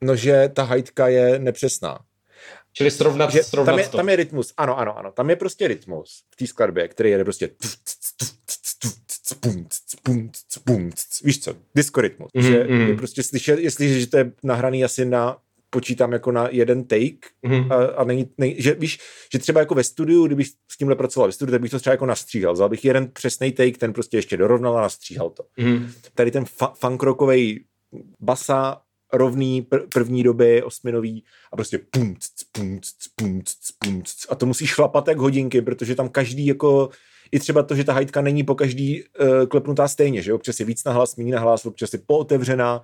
No, 0.00 0.16
že 0.16 0.50
ta 0.54 0.62
hajtka 0.62 1.08
je 1.08 1.38
nepřesná. 1.38 1.98
Čili 2.72 2.90
srovnat, 2.90 3.30
že 3.30 3.42
srovnat 3.42 3.72
tam 3.72 3.78
je, 3.78 3.88
to. 3.88 3.96
Tam 3.96 4.08
je 4.08 4.16
rytmus, 4.16 4.54
ano, 4.56 4.78
ano, 4.78 4.98
ano. 4.98 5.12
Tam 5.12 5.30
je 5.30 5.36
prostě 5.36 5.68
rytmus 5.68 6.22
v 6.30 6.36
té 6.36 6.46
skladbě, 6.46 6.88
který 6.88 7.10
jede 7.10 7.24
prostě 7.24 7.50
víš 11.24 11.40
co, 11.40 11.54
diskorytmus. 11.74 12.32
Mm-hmm. 12.32 12.50
Že 12.50 12.64
mhm. 12.64 12.88
je 12.88 12.96
prostě 12.96 13.22
slyšet, 13.22 13.58
jestli 13.58 14.00
že 14.00 14.06
to 14.06 14.16
je 14.16 14.32
nahraný 14.42 14.84
asi 14.84 15.04
na 15.04 15.36
počítám 15.70 16.12
jako 16.12 16.32
na 16.32 16.48
jeden 16.50 16.84
take 16.84 17.28
mm-hmm. 17.44 17.72
a, 17.72 17.86
a 17.86 18.04
není, 18.04 18.30
není, 18.38 18.54
že 18.58 18.74
víš, 18.74 18.98
že 19.32 19.38
třeba 19.38 19.60
jako 19.60 19.74
ve 19.74 19.84
studiu, 19.84 20.26
kdybych 20.26 20.46
s 20.46 20.76
tímhle 20.78 20.96
pracoval 20.96 21.28
ve 21.28 21.32
studiu, 21.32 21.52
tak 21.52 21.60
bych 21.60 21.70
to 21.70 21.78
třeba 21.78 21.94
jako 21.94 22.06
nastříhal. 22.06 22.52
Vzal 22.52 22.68
bych 22.68 22.84
jeden 22.84 23.10
přesný 23.12 23.52
take, 23.52 23.78
ten 23.78 23.92
prostě 23.92 24.16
ještě 24.16 24.36
dorovnal 24.36 24.78
a 24.78 24.80
nastříhal 24.80 25.30
to. 25.30 25.44
Mm-hmm. 25.58 25.88
Tady 26.14 26.30
ten 26.30 26.44
fa- 26.44 26.72
funkrokovej 26.74 27.64
basa 28.20 28.80
rovný 29.12 29.62
pr- 29.62 29.86
první 29.92 30.22
doby, 30.22 30.62
osminový 30.62 31.24
a 31.52 31.56
prostě 31.56 31.78
pum, 31.78 32.14
pum, 32.52 32.80
pum, 33.16 33.42
pum, 33.84 34.02
a 34.28 34.34
to 34.34 34.46
musíš 34.46 34.70
šlapat 34.70 35.08
jak 35.08 35.18
hodinky, 35.18 35.62
protože 35.62 35.94
tam 35.94 36.08
každý 36.08 36.46
jako 36.46 36.90
i 37.32 37.38
třeba 37.40 37.62
to, 37.62 37.74
že 37.74 37.84
ta 37.84 37.92
hajtka 37.92 38.20
není 38.20 38.44
po 38.44 38.54
každý 38.54 39.02
uh, 39.02 39.46
klepnutá 39.46 39.88
stejně, 39.88 40.22
že 40.22 40.34
občas 40.34 40.60
je 40.60 40.66
víc 40.66 40.84
nahlas, 40.84 41.16
méně 41.16 41.32
nahlas, 41.32 41.66
občas 41.66 41.92
je 41.92 41.98
pootevřená 42.06 42.82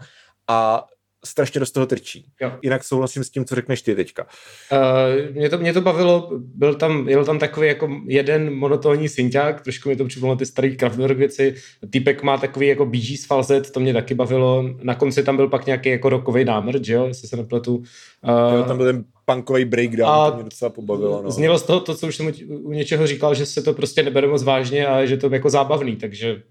a 0.48 0.86
strašně 1.24 1.58
dost 1.60 1.70
toho 1.70 1.86
trčí. 1.86 2.26
Jo. 2.40 2.52
Jinak 2.62 2.84
souhlasím 2.84 3.24
s 3.24 3.30
tím, 3.30 3.44
co 3.44 3.54
řekneš 3.54 3.82
ty 3.82 3.94
teďka. 3.94 4.26
Uh, 4.72 5.36
mě, 5.36 5.48
to, 5.50 5.58
mě 5.58 5.72
to 5.72 5.80
bavilo, 5.80 6.30
byl 6.38 6.74
tam, 6.74 7.04
byl 7.04 7.24
tam 7.24 7.38
takový 7.38 7.68
jako 7.68 7.88
jeden 8.06 8.54
monotónní 8.54 9.08
synťák, 9.08 9.60
trošku 9.60 9.88
mi 9.88 9.96
to 9.96 10.04
připomnělo 10.04 10.36
ty 10.36 10.46
starý 10.46 10.76
Kraftwerk 10.76 11.18
věci. 11.18 11.54
Týpek 11.90 12.22
má 12.22 12.38
takový 12.38 12.66
jako 12.66 12.86
Bee 12.86 13.00
Gees 13.00 13.26
falzet, 13.26 13.70
to 13.70 13.80
mě 13.80 13.92
taky 13.92 14.14
bavilo. 14.14 14.64
Na 14.82 14.94
konci 14.94 15.22
tam 15.22 15.36
byl 15.36 15.48
pak 15.48 15.66
nějaký 15.66 15.88
jako 15.88 16.08
rokový 16.08 16.44
námrt, 16.44 16.84
že 16.84 16.94
jo, 16.94 17.06
jestli 17.06 17.28
se 17.28 17.36
nepletu. 17.36 17.76
Uh, 17.76 17.84
jo, 18.56 18.64
tam 18.68 18.76
byl 18.76 18.86
ten 18.86 19.04
punkový 19.24 19.64
breakdown, 19.64 20.10
a 20.10 20.30
to 20.30 20.36
mě 20.36 20.44
docela 20.44 20.70
pobavilo. 20.70 21.22
No. 21.22 21.30
Znělo 21.30 21.58
z 21.58 21.62
toho 21.62 21.80
to, 21.80 21.94
co 21.94 22.06
už 22.06 22.16
jsem 22.16 22.32
u 22.48 22.72
něčeho 22.72 23.06
říkal, 23.06 23.34
že 23.34 23.46
se 23.46 23.62
to 23.62 23.72
prostě 23.72 24.02
nebere 24.02 24.26
moc 24.26 24.42
vážně 24.42 24.86
a 24.86 25.04
že 25.04 25.16
to 25.16 25.26
je 25.26 25.32
jako 25.32 25.50
zábavný, 25.50 25.96
takže 25.96 26.42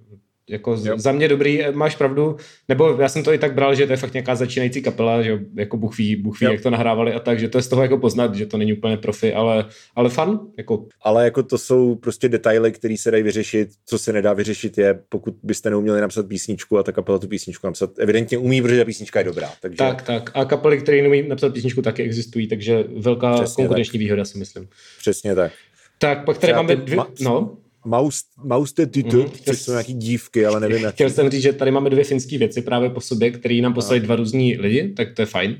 jako 0.49 0.78
jo. 0.84 0.98
za 0.98 1.11
mě 1.11 1.28
dobrý, 1.28 1.64
máš 1.72 1.95
pravdu, 1.95 2.38
nebo 2.70 2.98
já 3.02 3.10
jsem 3.10 3.24
to 3.24 3.34
i 3.34 3.38
tak 3.38 3.53
bral, 3.53 3.76
že 3.76 3.86
to 3.86 3.94
je 3.94 3.98
fakt 3.98 4.14
nějaká 4.14 4.36
začínající 4.36 4.82
kapela, 4.82 5.22
že 5.22 5.40
jako 5.56 5.78
Bůh 5.78 5.98
ví, 5.98 6.15
Bůh 6.15 6.40
ví 6.40 6.48
jak 6.52 6.61
to 6.61 6.70
nahrávali 6.70 7.14
a 7.14 7.20
tak, 7.20 7.40
že 7.40 7.49
to 7.49 7.57
je 7.57 7.61
z 7.61 7.68
toho 7.68 7.82
jako 7.82 7.98
poznat, 7.98 8.36
že 8.36 8.45
to 8.45 8.57
není 8.57 8.74
úplně 8.74 8.98
profi, 8.98 9.34
ale, 9.34 9.65
ale 9.95 10.10
fun. 10.10 10.40
Jako. 10.57 10.86
Ale 11.02 11.24
jako 11.24 11.44
to 11.44 11.57
jsou 11.57 11.95
prostě 11.95 12.30
detaily, 12.30 12.72
které 12.72 12.95
se 12.98 13.11
dají 13.11 13.24
vyřešit, 13.24 13.70
co 13.86 13.99
se 13.99 14.14
nedá 14.14 14.34
vyřešit 14.34 14.78
je, 14.78 14.99
pokud 15.10 15.36
byste 15.44 15.70
neuměli 15.70 16.02
napsat 16.02 16.28
písničku 16.28 16.78
a 16.78 16.84
ta 16.84 16.91
kapela 16.91 17.20
tu 17.20 17.28
písničku 17.28 17.68
napsat, 17.68 17.90
evidentně 17.99 18.38
umí, 18.38 18.61
protože 18.61 18.78
ta 18.78 18.86
písnička 18.86 19.20
je 19.20 19.26
dobrá. 19.26 19.49
Takže... 19.61 19.78
Tak, 19.78 20.02
tak. 20.02 20.32
A 20.34 20.45
kapely, 20.45 20.78
které 20.78 21.02
neumí 21.02 21.28
napsat 21.28 21.53
písničku, 21.53 21.82
taky 21.82 22.03
existují, 22.03 22.48
takže 22.48 22.84
velká 22.98 23.34
Přesně 23.34 23.64
konkurenční 23.64 23.99
tak. 23.99 23.99
výhoda 23.99 24.26
si 24.26 24.38
myslím. 24.38 24.68
Přesně 24.99 25.36
tak. 25.36 25.52
Tak, 25.98 26.26
pak 26.26 26.38
tady 26.38 26.53
máme 26.53 26.76
dvě, 26.76 26.98
ma- 26.98 27.07
no. 27.22 27.57
Maus, 27.85 28.23
Mauste 28.43 28.85
Tytu, 28.85 29.23
mm, 29.23 29.30
což 29.45 29.61
jsou 29.61 29.72
nějaký 29.72 29.93
dívky, 29.93 30.45
ale 30.45 30.60
nevím. 30.60 30.88
Chtěl 30.89 31.10
jsem 31.10 31.30
říct, 31.30 31.41
že 31.41 31.53
tady 31.53 31.72
máme 31.72 31.89
dvě 31.89 32.03
finské 32.03 32.38
věci 32.38 32.61
právě 32.61 32.89
po 32.89 33.01
sobě, 33.01 33.31
které 33.31 33.61
nám 33.61 33.73
poslali 33.73 33.99
dva 33.99 34.15
různí 34.15 34.57
lidi, 34.60 34.93
tak 34.97 35.14
to 35.14 35.22
je 35.22 35.26
fajn. 35.26 35.57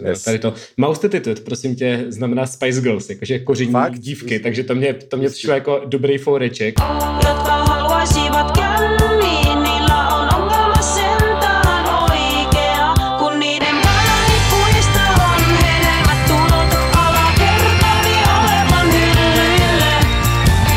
Uh, 0.00 0.06
yes. 0.06 0.22
Tady 0.22 0.38
to. 0.38 0.54
Mauste 0.76 1.08
Tytu, 1.08 1.30
prosím 1.44 1.76
tě, 1.76 2.04
znamená 2.08 2.46
Spice 2.46 2.80
Girls, 2.80 3.10
jakože 3.10 3.38
koření 3.38 3.72
Fakt? 3.72 3.98
dívky, 3.98 4.38
takže 4.38 4.64
to 4.64 4.74
mě, 4.74 4.94
to 4.94 5.16
mě 5.16 5.28
přišlo 5.28 5.54
jako 5.54 5.82
dobrý 5.86 6.18
foreček. 6.18 6.74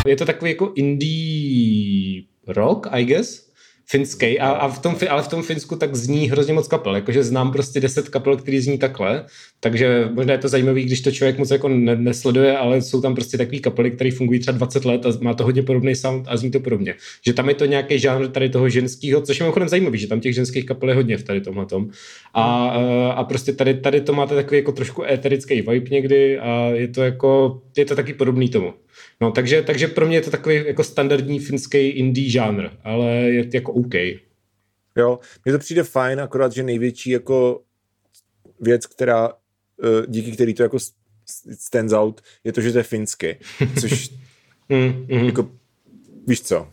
Je 0.10 0.16
to 0.16 0.26
takový 0.26 0.52
jako 0.52 0.72
indie 0.76 2.24
rock, 2.48 2.88
I 2.92 3.06
guess, 3.06 3.50
finský, 3.92 4.40
a, 4.40 4.50
a 4.50 4.68
v 4.68 4.80
tom, 4.80 4.96
ale 5.10 5.24
v 5.24 5.28
tom 5.28 5.44
Finsku 5.44 5.76
tak 5.76 5.96
zní 5.96 6.30
hrozně 6.30 6.54
moc 6.54 6.68
kapel, 6.68 6.96
jakože 6.96 7.24
znám 7.24 7.52
prostě 7.52 7.80
deset 7.80 8.10
kapel, 8.10 8.38
který 8.38 8.60
zní 8.60 8.78
takhle, 8.78 9.26
takže 9.60 10.10
možná 10.14 10.32
je 10.32 10.38
to 10.38 10.48
zajímavý, 10.48 10.84
když 10.84 11.02
to 11.02 11.12
člověk 11.12 11.38
moc 11.38 11.52
jako 11.52 11.70
ne, 11.70 11.96
nesleduje, 11.96 12.58
ale 12.58 12.82
jsou 12.82 13.02
tam 13.02 13.16
prostě 13.16 13.38
takové 13.38 13.60
kapely, 13.60 13.92
které 13.92 14.12
fungují 14.12 14.40
třeba 14.40 14.58
20 14.58 14.86
let 14.86 15.06
a 15.06 15.10
má 15.22 15.34
to 15.34 15.44
hodně 15.44 15.64
podobný 15.64 15.96
sound 15.96 16.26
a 16.28 16.38
zní 16.38 16.52
to 16.52 16.60
podobně. 16.60 16.96
Že 17.26 17.34
tam 17.34 17.50
je 17.50 17.56
to 17.56 17.66
nějaký 17.66 18.00
žánr 18.00 18.28
tady 18.28 18.50
toho 18.50 18.70
ženského, 18.70 19.22
což 19.22 19.40
je 19.40 19.44
mimochodem 19.44 19.70
zajímavý, 19.70 20.00
že 20.00 20.08
tam 20.08 20.20
těch 20.20 20.36
ženských 20.36 20.66
kapel 20.66 20.90
je 20.90 20.96
hodně 20.96 21.18
v 21.18 21.24
tady 21.24 21.42
tomhle 21.42 21.66
tom. 21.66 21.90
A, 22.34 22.68
a 23.16 23.24
prostě 23.24 23.54
tady, 23.54 23.74
tady 23.74 24.02
to 24.02 24.14
máte 24.14 24.36
takový 24.36 24.58
jako 24.58 24.72
trošku 24.72 25.04
éterický 25.04 25.62
vibe 25.62 25.90
někdy 25.92 26.40
a 26.40 26.70
je 26.74 26.88
to 26.88 27.02
jako, 27.02 27.62
je 27.78 27.86
to 27.86 27.96
taky 27.96 28.14
podobný 28.14 28.50
tomu. 28.50 28.74
No, 29.22 29.32
takže, 29.32 29.62
takže 29.62 29.88
pro 29.88 30.08
mě 30.08 30.18
je 30.18 30.22
to 30.22 30.32
takový 30.32 30.56
jako 30.56 30.84
standardní 30.84 31.40
finský 31.40 31.78
indie 31.78 32.30
žánr, 32.30 32.70
ale 32.84 33.12
je 33.12 33.46
to 33.46 33.58
jako 33.58 33.74
OK. 33.74 33.94
Jo, 34.96 35.20
mně 35.46 35.52
to 35.52 35.60
přijde 35.60 35.84
fajn, 35.84 36.20
akorát, 36.20 36.54
že 36.54 36.64
největší 36.64 37.10
jako 37.10 37.62
věc, 38.62 38.86
která, 38.86 39.30
eh, 39.84 40.06
díky 40.08 40.32
který 40.32 40.54
to 40.54 40.64
jako 40.64 40.78
stands 41.54 41.94
out, 41.94 42.22
je 42.44 42.54
to, 42.54 42.62
že 42.62 42.72
to 42.72 42.78
je 42.78 42.84
finské, 42.84 43.36
což 43.80 44.10
mm, 44.70 45.06
mm. 45.10 45.26
jako, 45.26 45.52
víš 46.28 46.42
co, 46.42 46.68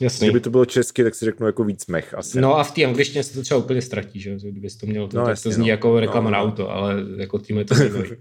Jasný. 0.00 0.26
Kdyby 0.26 0.40
to 0.40 0.50
bylo 0.50 0.64
česky, 0.64 1.04
tak 1.04 1.14
si 1.14 1.24
řeknu 1.24 1.46
jako 1.46 1.64
víc 1.64 1.86
mech 1.86 2.14
asi. 2.14 2.40
No 2.40 2.58
a 2.58 2.64
v 2.64 2.70
té 2.70 2.84
angličtině 2.84 3.24
se 3.24 3.34
to 3.34 3.42
třeba 3.42 3.60
úplně 3.60 3.82
ztratí, 3.82 4.20
že 4.20 4.36
kdybys 4.40 4.76
to 4.76 4.86
měl, 4.86 5.08
to, 5.08 5.16
no, 5.16 5.28
jasně, 5.28 5.48
to 5.48 5.54
zní 5.54 5.66
no. 5.66 5.70
jako 5.70 6.00
reklama 6.00 6.30
no, 6.30 6.38
no. 6.38 6.44
na 6.44 6.50
auto, 6.50 6.70
ale 6.70 6.94
jako 7.16 7.38
tím 7.38 7.58
je 7.58 7.64
to 7.64 7.74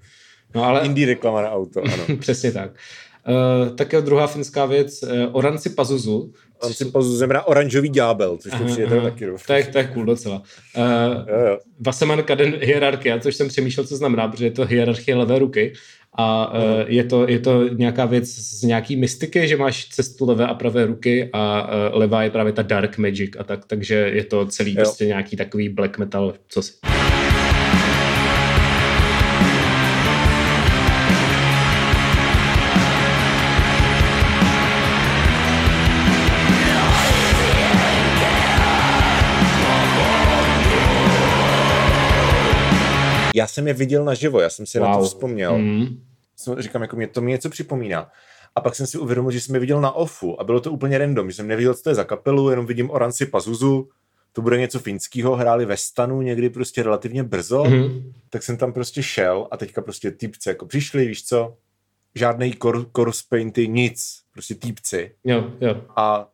No, 0.55 0.63
ale... 0.63 0.85
Indie 0.85 1.07
reklama 1.07 1.41
na 1.41 1.51
auto, 1.51 1.81
ano. 1.83 2.17
Přesně 2.19 2.51
tak. 2.51 2.71
Uh, 3.29 3.69
také 3.75 4.01
druhá 4.01 4.27
finská 4.27 4.65
věc, 4.65 5.03
uh, 5.03 5.09
Oranci 5.31 5.69
Pazuzu. 5.69 6.33
Oranci 6.61 6.85
Pazuzu 6.85 7.17
znamená 7.17 7.47
oranžový 7.47 7.89
ďábel, 7.89 8.37
což 8.37 8.51
to 8.57 8.65
přijde 8.65 9.01
taky. 9.01 9.25
To 9.47 9.53
je, 9.53 9.63
to 9.63 9.77
je 9.77 9.83
cool 9.83 10.05
docela. 10.05 10.41
Uh, 10.77 10.83
jo, 11.27 11.39
jo. 11.49 11.57
Vaseman 11.79 12.23
Kaden 12.23 12.53
hierarchia, 12.61 13.19
což 13.19 13.35
jsem 13.35 13.47
přemýšlel, 13.47 13.85
co 13.85 13.95
znamená, 13.95 14.27
protože 14.27 14.45
je 14.45 14.51
to 14.51 14.65
hierarchie 14.65 15.15
levé 15.15 15.39
ruky. 15.39 15.73
A 16.17 16.53
uh, 16.53 16.61
je, 16.87 17.03
to, 17.03 17.27
je 17.27 17.39
to 17.39 17.67
nějaká 17.67 18.05
věc 18.05 18.29
z 18.29 18.63
nějaký 18.63 18.95
mystiky, 18.95 19.47
že 19.47 19.57
máš 19.57 19.89
cestu 19.89 20.25
levé 20.25 20.47
a 20.47 20.53
pravé 20.53 20.85
ruky 20.85 21.29
a 21.33 21.61
uh, 21.63 21.99
levá 21.99 22.23
je 22.23 22.29
právě 22.29 22.53
ta 22.53 22.61
dark 22.61 22.97
magic 22.97 23.31
a 23.39 23.43
tak, 23.43 23.65
takže 23.65 23.95
je 23.95 24.23
to 24.23 24.45
celý 24.45 24.71
jo. 24.71 24.77
prostě 24.77 25.05
nějaký 25.05 25.35
takový 25.35 25.69
black 25.69 25.97
metal, 25.97 26.33
co 26.47 26.61
si. 26.61 26.71
Já 43.35 43.47
jsem 43.47 43.67
je 43.67 43.73
viděl 43.73 44.05
naživo, 44.05 44.39
já 44.39 44.49
jsem 44.49 44.65
si 44.65 44.79
wow. 44.79 44.87
na 44.87 44.97
to 44.97 45.03
vzpomněl. 45.03 45.57
Mm. 45.57 45.87
Říkám, 46.57 46.81
jako 46.81 46.95
mě 46.95 47.07
to 47.07 47.21
mě 47.21 47.31
něco 47.31 47.49
připomíná. 47.49 48.11
A 48.55 48.61
pak 48.61 48.75
jsem 48.75 48.87
si 48.87 48.97
uvědomil, 48.97 49.31
že 49.31 49.41
jsem 49.41 49.55
je 49.55 49.61
viděl 49.61 49.81
na 49.81 49.91
ofu 49.91 50.41
a 50.41 50.43
bylo 50.43 50.59
to 50.59 50.71
úplně 50.71 50.97
random, 50.97 51.29
že 51.29 51.35
jsem 51.35 51.47
neviděl, 51.47 51.73
co 51.73 51.83
to 51.83 51.89
je 51.89 51.95
za 51.95 52.03
kapelu, 52.03 52.49
jenom 52.49 52.65
vidím 52.65 52.89
Oranci 52.89 53.25
Pazuzu, 53.25 53.89
to 54.33 54.41
bude 54.41 54.57
něco 54.57 54.79
finského, 54.79 55.35
hráli 55.35 55.65
ve 55.65 55.77
stanu 55.77 56.21
někdy 56.21 56.49
prostě 56.49 56.83
relativně 56.83 57.23
brzo, 57.23 57.63
mm-hmm. 57.63 58.13
tak 58.29 58.43
jsem 58.43 58.57
tam 58.57 58.73
prostě 58.73 59.03
šel 59.03 59.47
a 59.51 59.57
teďka 59.57 59.81
prostě 59.81 60.11
týpce 60.11 60.49
jako 60.49 60.65
přišli, 60.65 61.07
víš 61.07 61.25
co, 61.25 61.57
žádný 62.15 62.53
chorus 62.95 63.23
painty, 63.23 63.67
nic, 63.67 64.21
prostě 64.33 64.55
týpci. 64.55 65.15
Jo, 65.23 65.51
jo. 65.61 65.81
A, 65.95 66.27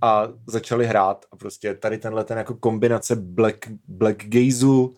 a 0.00 0.28
začali 0.46 0.86
hrát 0.86 1.24
a 1.32 1.36
prostě 1.36 1.74
tady 1.74 1.98
tenhle 1.98 2.24
ten 2.24 2.38
jako 2.38 2.54
kombinace 2.54 3.16
black, 3.16 3.68
black 3.88 4.24
gazu 4.24 4.94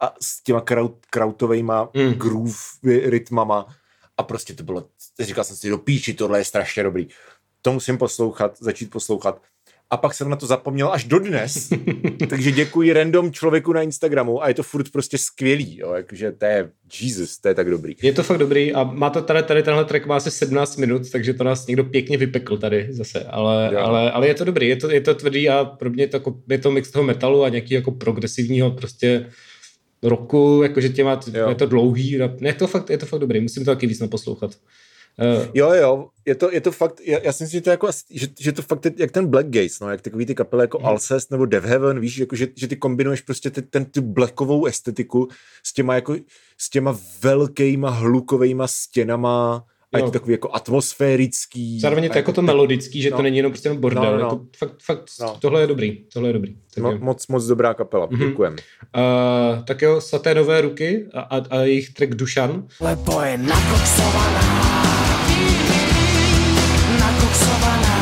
a 0.00 0.14
s 0.22 0.42
těma 0.42 0.60
kraut, 0.60 1.06
krautovejma 1.10 1.90
mm. 1.94 2.12
groove 2.12 2.54
rytmama 2.84 3.66
a 4.16 4.22
prostě 4.22 4.54
to 4.54 4.62
bylo, 4.62 4.84
říkal 5.20 5.44
jsem 5.44 5.56
si, 5.56 5.68
do 5.68 5.78
píči, 5.78 6.14
tohle 6.14 6.38
je 6.38 6.44
strašně 6.44 6.82
dobrý. 6.82 7.08
To 7.62 7.72
musím 7.72 7.98
poslouchat, 7.98 8.58
začít 8.60 8.90
poslouchat. 8.90 9.42
A 9.90 9.96
pak 9.96 10.14
jsem 10.14 10.30
na 10.30 10.36
to 10.36 10.46
zapomněl 10.46 10.92
až 10.92 11.04
dodnes. 11.04 11.68
Takže 12.28 12.52
děkuji 12.52 12.92
random 12.92 13.32
člověku 13.32 13.72
na 13.72 13.82
Instagramu 13.82 14.42
a 14.42 14.48
je 14.48 14.54
to 14.54 14.62
furt 14.62 14.92
prostě 14.92 15.18
skvělý, 15.18 15.78
jo, 15.78 15.92
jakože 15.92 16.32
to 16.32 16.44
je 16.44 16.70
Jesus, 17.00 17.38
to 17.38 17.48
je 17.48 17.54
tak 17.54 17.70
dobrý. 17.70 17.96
Je 18.02 18.12
to 18.12 18.22
fakt 18.22 18.38
dobrý 18.38 18.74
a 18.74 18.84
má 18.84 19.10
to 19.10 19.22
tady, 19.22 19.42
tady 19.42 19.62
tenhle 19.62 19.84
track 19.84 20.06
má 20.06 20.16
asi 20.16 20.30
17 20.30 20.76
minut, 20.76 21.10
takže 21.10 21.34
to 21.34 21.44
nás 21.44 21.66
někdo 21.66 21.84
pěkně 21.84 22.16
vypekl 22.16 22.56
tady 22.58 22.86
zase, 22.90 23.24
ale, 23.24 23.76
ale, 23.76 24.12
ale 24.12 24.28
je 24.28 24.34
to 24.34 24.44
dobrý, 24.44 24.68
je 24.68 24.76
to, 24.76 24.90
je 24.90 25.00
to 25.00 25.14
tvrdý 25.14 25.48
a 25.48 25.64
pro 25.64 25.90
mě 25.90 26.02
je 26.02 26.08
to, 26.08 26.16
jako, 26.16 26.34
je 26.48 26.58
to 26.58 26.70
mix 26.70 26.90
toho 26.90 27.02
metalu 27.02 27.44
a 27.44 27.48
nějaký 27.48 27.74
jako 27.74 27.92
progresivního 27.92 28.70
prostě 28.70 29.26
roku, 30.02 30.60
jakože 30.62 30.88
těma, 30.88 31.20
jo. 31.34 31.48
je 31.48 31.54
to 31.54 31.66
dlouhý, 31.66 32.18
je 32.40 32.54
to 32.54 32.66
fakt, 32.66 32.90
je 32.90 32.98
to 32.98 33.06
fakt 33.06 33.20
dobrý, 33.20 33.40
musím 33.40 33.64
to 33.64 33.70
taky 33.70 33.86
víc 33.86 34.00
naposlouchat. 34.00 34.50
Uh, 35.36 35.46
jo, 35.54 35.72
jo, 35.72 36.08
je 36.26 36.34
to, 36.34 36.52
je 36.52 36.60
to 36.60 36.72
fakt, 36.72 37.00
já, 37.04 37.18
já 37.22 37.32
si 37.32 37.44
myslím, 37.44 37.58
že 37.58 37.62
to, 37.62 37.70
jako, 37.70 37.88
že, 38.10 38.26
že 38.40 38.52
to 38.52 38.62
fakt 38.62 38.84
je, 38.84 38.92
jak 38.96 39.10
ten 39.10 39.26
Black 39.26 39.46
Gaze, 39.46 39.84
no, 39.84 39.90
jak 39.90 40.02
takový 40.02 40.26
ty 40.26 40.34
kapely 40.34 40.62
jako 40.62 40.78
hmm. 40.78 40.86
Alcest 40.86 41.30
nebo 41.30 41.46
Dev 41.46 41.64
Heaven, 41.64 42.00
víš, 42.00 42.18
jako, 42.18 42.36
že, 42.36 42.48
že 42.56 42.68
ty 42.68 42.76
kombinuješ 42.76 43.20
prostě 43.20 43.50
ty, 43.50 43.62
ten, 43.62 43.84
tu 43.84 44.02
blackovou 44.02 44.66
estetiku 44.66 45.28
s 45.62 45.72
těma, 45.72 45.94
jako, 45.94 46.16
s 46.58 46.70
těma 46.70 46.98
velkýma 47.22 47.90
hlukovejma 47.90 48.66
stěnama, 48.66 49.64
a 49.92 49.98
je 49.98 50.04
to 50.04 50.10
takový 50.10 50.32
jako 50.32 50.50
atmosférický. 50.52 51.80
Zároveň 51.80 52.04
je 52.04 52.10
to 52.10 52.18
jako 52.18 52.32
to 52.32 52.42
melodický, 52.42 53.02
že 53.02 53.10
no. 53.10 53.16
to 53.16 53.22
není 53.22 53.36
jenom 53.36 53.52
prostě 53.52 53.74
bordel. 53.74 54.04
No, 54.04 54.12
no. 54.12 54.18
Jako 54.18 54.40
fakt, 54.56 54.74
fakt 54.82 55.04
no. 55.20 55.36
tohle 55.40 55.60
je 55.60 55.66
dobrý. 55.66 56.04
Tohle 56.12 56.28
je 56.28 56.32
dobrý. 56.32 56.56
Tak 56.74 56.84
Mo, 56.84 56.98
moc, 56.98 57.26
moc 57.26 57.46
dobrá 57.46 57.74
kapela. 57.74 58.08
Mm-hmm. 58.08 58.28
Děkujem. 58.28 58.52
Uh, 58.52 59.64
tak 59.64 59.82
jo, 59.82 60.00
Saténové 60.00 60.60
ruky 60.60 61.06
a, 61.14 61.20
a, 61.20 61.42
a 61.50 61.60
jejich 61.60 61.90
track 61.90 62.14
Dušan. 62.14 62.66
Lebo 62.80 63.22
je 63.22 63.38
nakoksovaná. 63.38 64.68
Eh, 67.90 67.97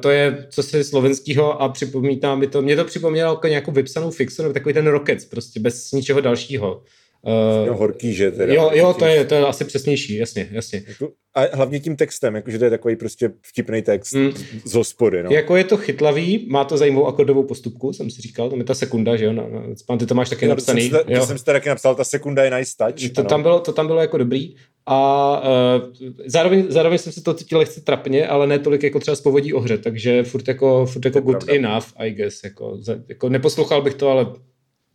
to 0.00 0.10
je, 0.10 0.46
co 0.50 0.62
se 0.62 0.84
slovenského 0.84 1.62
a 1.62 1.68
připomíná 1.68 2.34
mi 2.34 2.46
to, 2.46 2.62
mě 2.62 2.76
to 2.76 2.84
připomnělo 2.84 3.32
jako 3.32 3.46
nějakou 3.46 3.72
vypsanou 3.72 4.10
fixu, 4.10 4.42
nebo 4.42 4.52
takový 4.52 4.74
ten 4.74 4.86
Rockets, 4.86 5.24
prostě 5.24 5.60
bez 5.60 5.92
ničeho 5.92 6.20
dalšího. 6.20 6.82
Uh, 7.26 7.66
no, 7.66 7.74
horký, 7.74 8.14
že 8.14 8.30
teda. 8.30 8.54
Jo, 8.54 8.70
jo 8.74 8.94
to, 8.98 9.04
je, 9.04 9.24
to 9.24 9.34
je 9.34 9.46
asi 9.46 9.64
přesnější, 9.64 10.16
jasně, 10.16 10.48
jasně. 10.50 10.82
Jako, 10.88 11.12
a 11.34 11.56
hlavně 11.56 11.80
tím 11.80 11.96
textem, 11.96 12.34
jakože 12.34 12.58
to 12.58 12.64
je 12.64 12.70
takový 12.70 12.96
prostě 12.96 13.30
vtipný 13.42 13.82
text 13.82 14.12
mm. 14.12 14.32
z 14.64 14.74
hospody, 14.74 15.22
no. 15.22 15.30
Jako 15.30 15.56
je 15.56 15.64
to 15.64 15.76
chytlavý, 15.76 16.46
má 16.50 16.64
to 16.64 16.76
zajímavou 16.76 17.06
akordovou 17.06 17.42
postupku, 17.42 17.92
jsem 17.92 18.10
si 18.10 18.22
říkal, 18.22 18.50
to 18.50 18.56
je 18.56 18.64
ta 18.64 18.74
sekunda, 18.74 19.16
že 19.16 19.24
jo, 19.24 19.32
na, 19.32 19.42
na, 19.88 19.96
ty 19.96 20.06
to 20.06 20.14
máš 20.14 20.30
taky 20.30 20.46
no, 20.46 20.48
napsaný. 20.48 20.90
To 20.90 20.96
jsem, 20.96 21.06
si, 21.06 21.20
to 21.20 21.26
jsem 21.26 21.38
si 21.38 21.44
taky 21.44 21.68
napsal, 21.68 21.94
ta 21.94 22.04
sekunda 22.04 22.44
je 22.44 22.50
nice 22.50 22.72
touch. 22.78 23.12
To, 23.12 23.22
tam 23.22 23.42
bylo, 23.42 23.60
to 23.60 23.72
tam 23.72 23.86
bylo 23.86 24.00
jako 24.00 24.18
dobrý. 24.18 24.54
A 24.86 25.42
uh, 25.76 25.92
zároveň, 26.26 26.66
zároveň 26.68 26.98
jsem 26.98 27.12
se 27.12 27.22
to 27.22 27.34
cítil 27.34 27.58
lehce 27.58 27.80
trapně, 27.80 28.28
ale 28.28 28.46
ne 28.46 28.58
tolik 28.58 28.82
jako 28.82 29.00
třeba 29.00 29.14
z 29.14 29.20
povodí 29.20 29.52
ohře, 29.52 29.78
takže 29.78 30.22
furt 30.22 30.48
jako, 30.48 30.86
furt 30.86 31.04
jako 31.04 31.20
good 31.20 31.44
pravda. 31.44 31.54
enough, 31.54 31.86
I 31.96 32.10
guess. 32.10 32.44
Jako, 32.44 32.76
za, 32.80 32.96
jako 33.08 33.28
neposlouchal 33.28 33.82
bych 33.82 33.94
to, 33.94 34.08
ale 34.08 34.26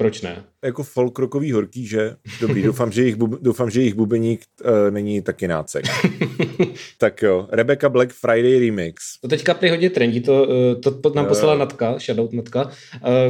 proč 0.02 0.22
ne? 0.22 0.44
Jako 0.66 0.84
folk 0.84 1.20
rockový 1.20 1.52
horký, 1.52 1.88
že? 1.88 2.16
Dobrý, 2.42 2.64
doufám, 2.70 2.92
že 2.92 3.02
jejich, 3.02 3.16
bub, 3.16 3.42
doufám, 3.42 3.70
že 3.70 3.82
jejich 3.82 3.94
bubeník 3.94 4.42
uh, 4.66 4.72
není 4.90 5.22
taky 5.22 5.48
nácek. 5.48 5.86
tak 6.98 7.22
jo, 7.22 7.48
Rebecca 7.52 7.90
Black 7.90 8.14
Friday 8.14 8.60
Remix. 8.60 8.96
To 9.22 9.28
teďka 9.28 9.54
prý 9.54 9.70
hodně 9.70 9.90
trendí, 9.90 10.22
to, 10.22 10.48
to, 10.76 10.92
to 10.92 11.14
nám 11.16 11.26
poslala 11.26 11.56
Natka, 11.56 12.00
Shoutout 12.00 12.34
Natka, 12.34 12.64
uh, 12.66 12.72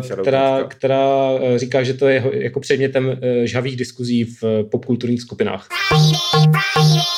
Shoutout 0.02 0.22
která, 0.22 0.52
Natka. 0.52 0.68
která 0.68 1.30
říká, 1.56 1.84
že 1.84 1.94
to 1.94 2.08
je 2.08 2.24
jako 2.34 2.60
předmětem 2.60 3.08
uh, 3.08 3.16
žhavých 3.44 3.76
diskuzí 3.76 4.24
v 4.24 4.44
uh, 4.44 4.70
popkulturních 4.70 5.22
skupinách. 5.22 5.68
Friday, 5.88 6.62
Friday, 6.74 7.12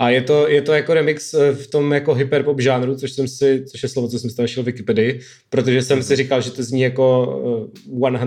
A 0.00 0.10
je 0.10 0.22
to, 0.22 0.48
je 0.48 0.62
to 0.62 0.72
jako 0.72 0.94
remix 0.94 1.34
eh, 1.34 1.52
v 1.52 1.66
tom 1.66 1.92
jako 1.92 2.14
hyperpop 2.14 2.60
žánru, 2.60 2.96
což 2.96 3.12
jsem 3.12 3.28
si, 3.28 3.64
což 3.64 3.82
je 3.82 3.88
slovo, 3.88 4.08
co 4.08 4.18
jsem 4.18 4.30
si 4.30 4.40
našel 4.40 4.62
v 4.62 4.66
Wikipedii, 4.66 5.20
protože 5.50 5.82
jsem 5.82 6.02
si 6.02 6.16
říkal, 6.16 6.40
že 6.40 6.50
to 6.50 6.62
zní 6.62 6.80
jako 6.80 7.66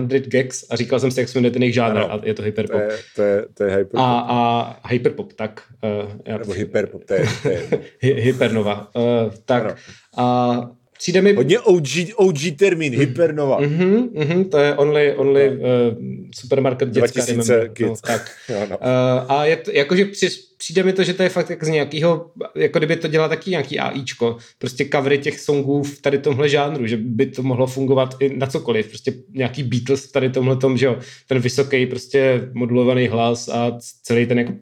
100 0.06 0.14
eh, 0.14 0.20
gags 0.20 0.64
a 0.70 0.76
říkal 0.76 1.00
jsem 1.00 1.10
si, 1.10 1.20
jak 1.20 1.28
se 1.28 1.38
jmenuje 1.38 1.50
ten 1.50 1.62
jejich 1.62 1.74
žánr 1.74 1.98
a 1.98 2.20
je 2.22 2.34
to 2.34 2.42
hyperpop. 2.42 2.80
To 2.80 2.82
je, 2.82 2.98
to 3.16 3.22
je, 3.22 3.44
to 3.54 3.64
je 3.64 3.70
hyperpop. 3.70 4.00
A, 4.00 4.18
a 4.18 4.88
hyperpop, 4.88 5.32
tak. 5.32 5.62
Uh, 5.84 6.10
já, 6.26 6.38
Nebo 6.38 6.52
hyperpop, 6.52 7.04
to 7.04 7.14
je. 7.14 7.24
To 7.42 7.48
je. 7.48 7.68
Hypernova. 8.14 8.90
Uh, 8.96 9.32
tak. 9.44 9.64
Ano. 9.64 9.74
A 10.16 10.70
přijde 11.04 11.22
mi... 11.22 11.32
Hodně 11.32 11.60
OG, 11.60 11.88
OG 12.16 12.38
termín, 12.56 12.92
mm. 12.92 12.98
hypernova. 12.98 13.60
Mm-hmm, 13.60 14.08
mm-hmm, 14.08 14.48
to 14.48 14.58
je 14.58 14.74
only, 14.74 15.14
only 15.14 15.50
no. 15.50 15.56
uh, 15.56 15.96
supermarket 16.34 16.88
dětská 16.88 17.20
2000 17.24 17.68
kids. 17.68 17.88
No, 17.90 17.96
tak. 18.06 18.30
no, 18.48 18.66
no. 18.70 18.78
Uh, 18.78 19.32
a 19.32 19.44
je 19.44 19.56
to, 19.56 19.70
jakože 19.70 20.04
při, 20.04 20.28
přijde 20.58 20.82
mi 20.82 20.92
to, 20.92 21.04
že 21.04 21.14
to 21.14 21.22
je 21.22 21.28
fakt 21.28 21.50
jak 21.50 21.64
z 21.64 21.68
nějakého, 21.68 22.30
jako 22.56 22.78
kdyby 22.78 22.96
to 22.96 23.08
dělal 23.08 23.28
taky 23.28 23.50
nějaký 23.50 23.78
AIčko, 23.78 24.36
prostě 24.58 24.88
covery 24.92 25.18
těch 25.18 25.40
songů 25.40 25.82
v 25.82 26.00
tady 26.00 26.18
tomhle 26.18 26.48
žánru, 26.48 26.86
že 26.86 26.96
by 26.96 27.26
to 27.26 27.42
mohlo 27.42 27.66
fungovat 27.66 28.16
i 28.20 28.36
na 28.36 28.46
cokoliv, 28.46 28.88
prostě 28.88 29.12
nějaký 29.34 29.62
Beatles 29.62 30.04
v 30.04 30.12
tady 30.12 30.30
tomhle 30.30 30.56
tom, 30.56 30.76
že 30.76 30.86
jo, 30.86 30.98
ten 31.28 31.38
vysoký 31.38 31.86
prostě 31.86 32.48
modulovaný 32.52 33.08
hlas 33.08 33.48
a 33.48 33.78
celý 34.02 34.26
ten 34.26 34.38
jako 34.38 34.52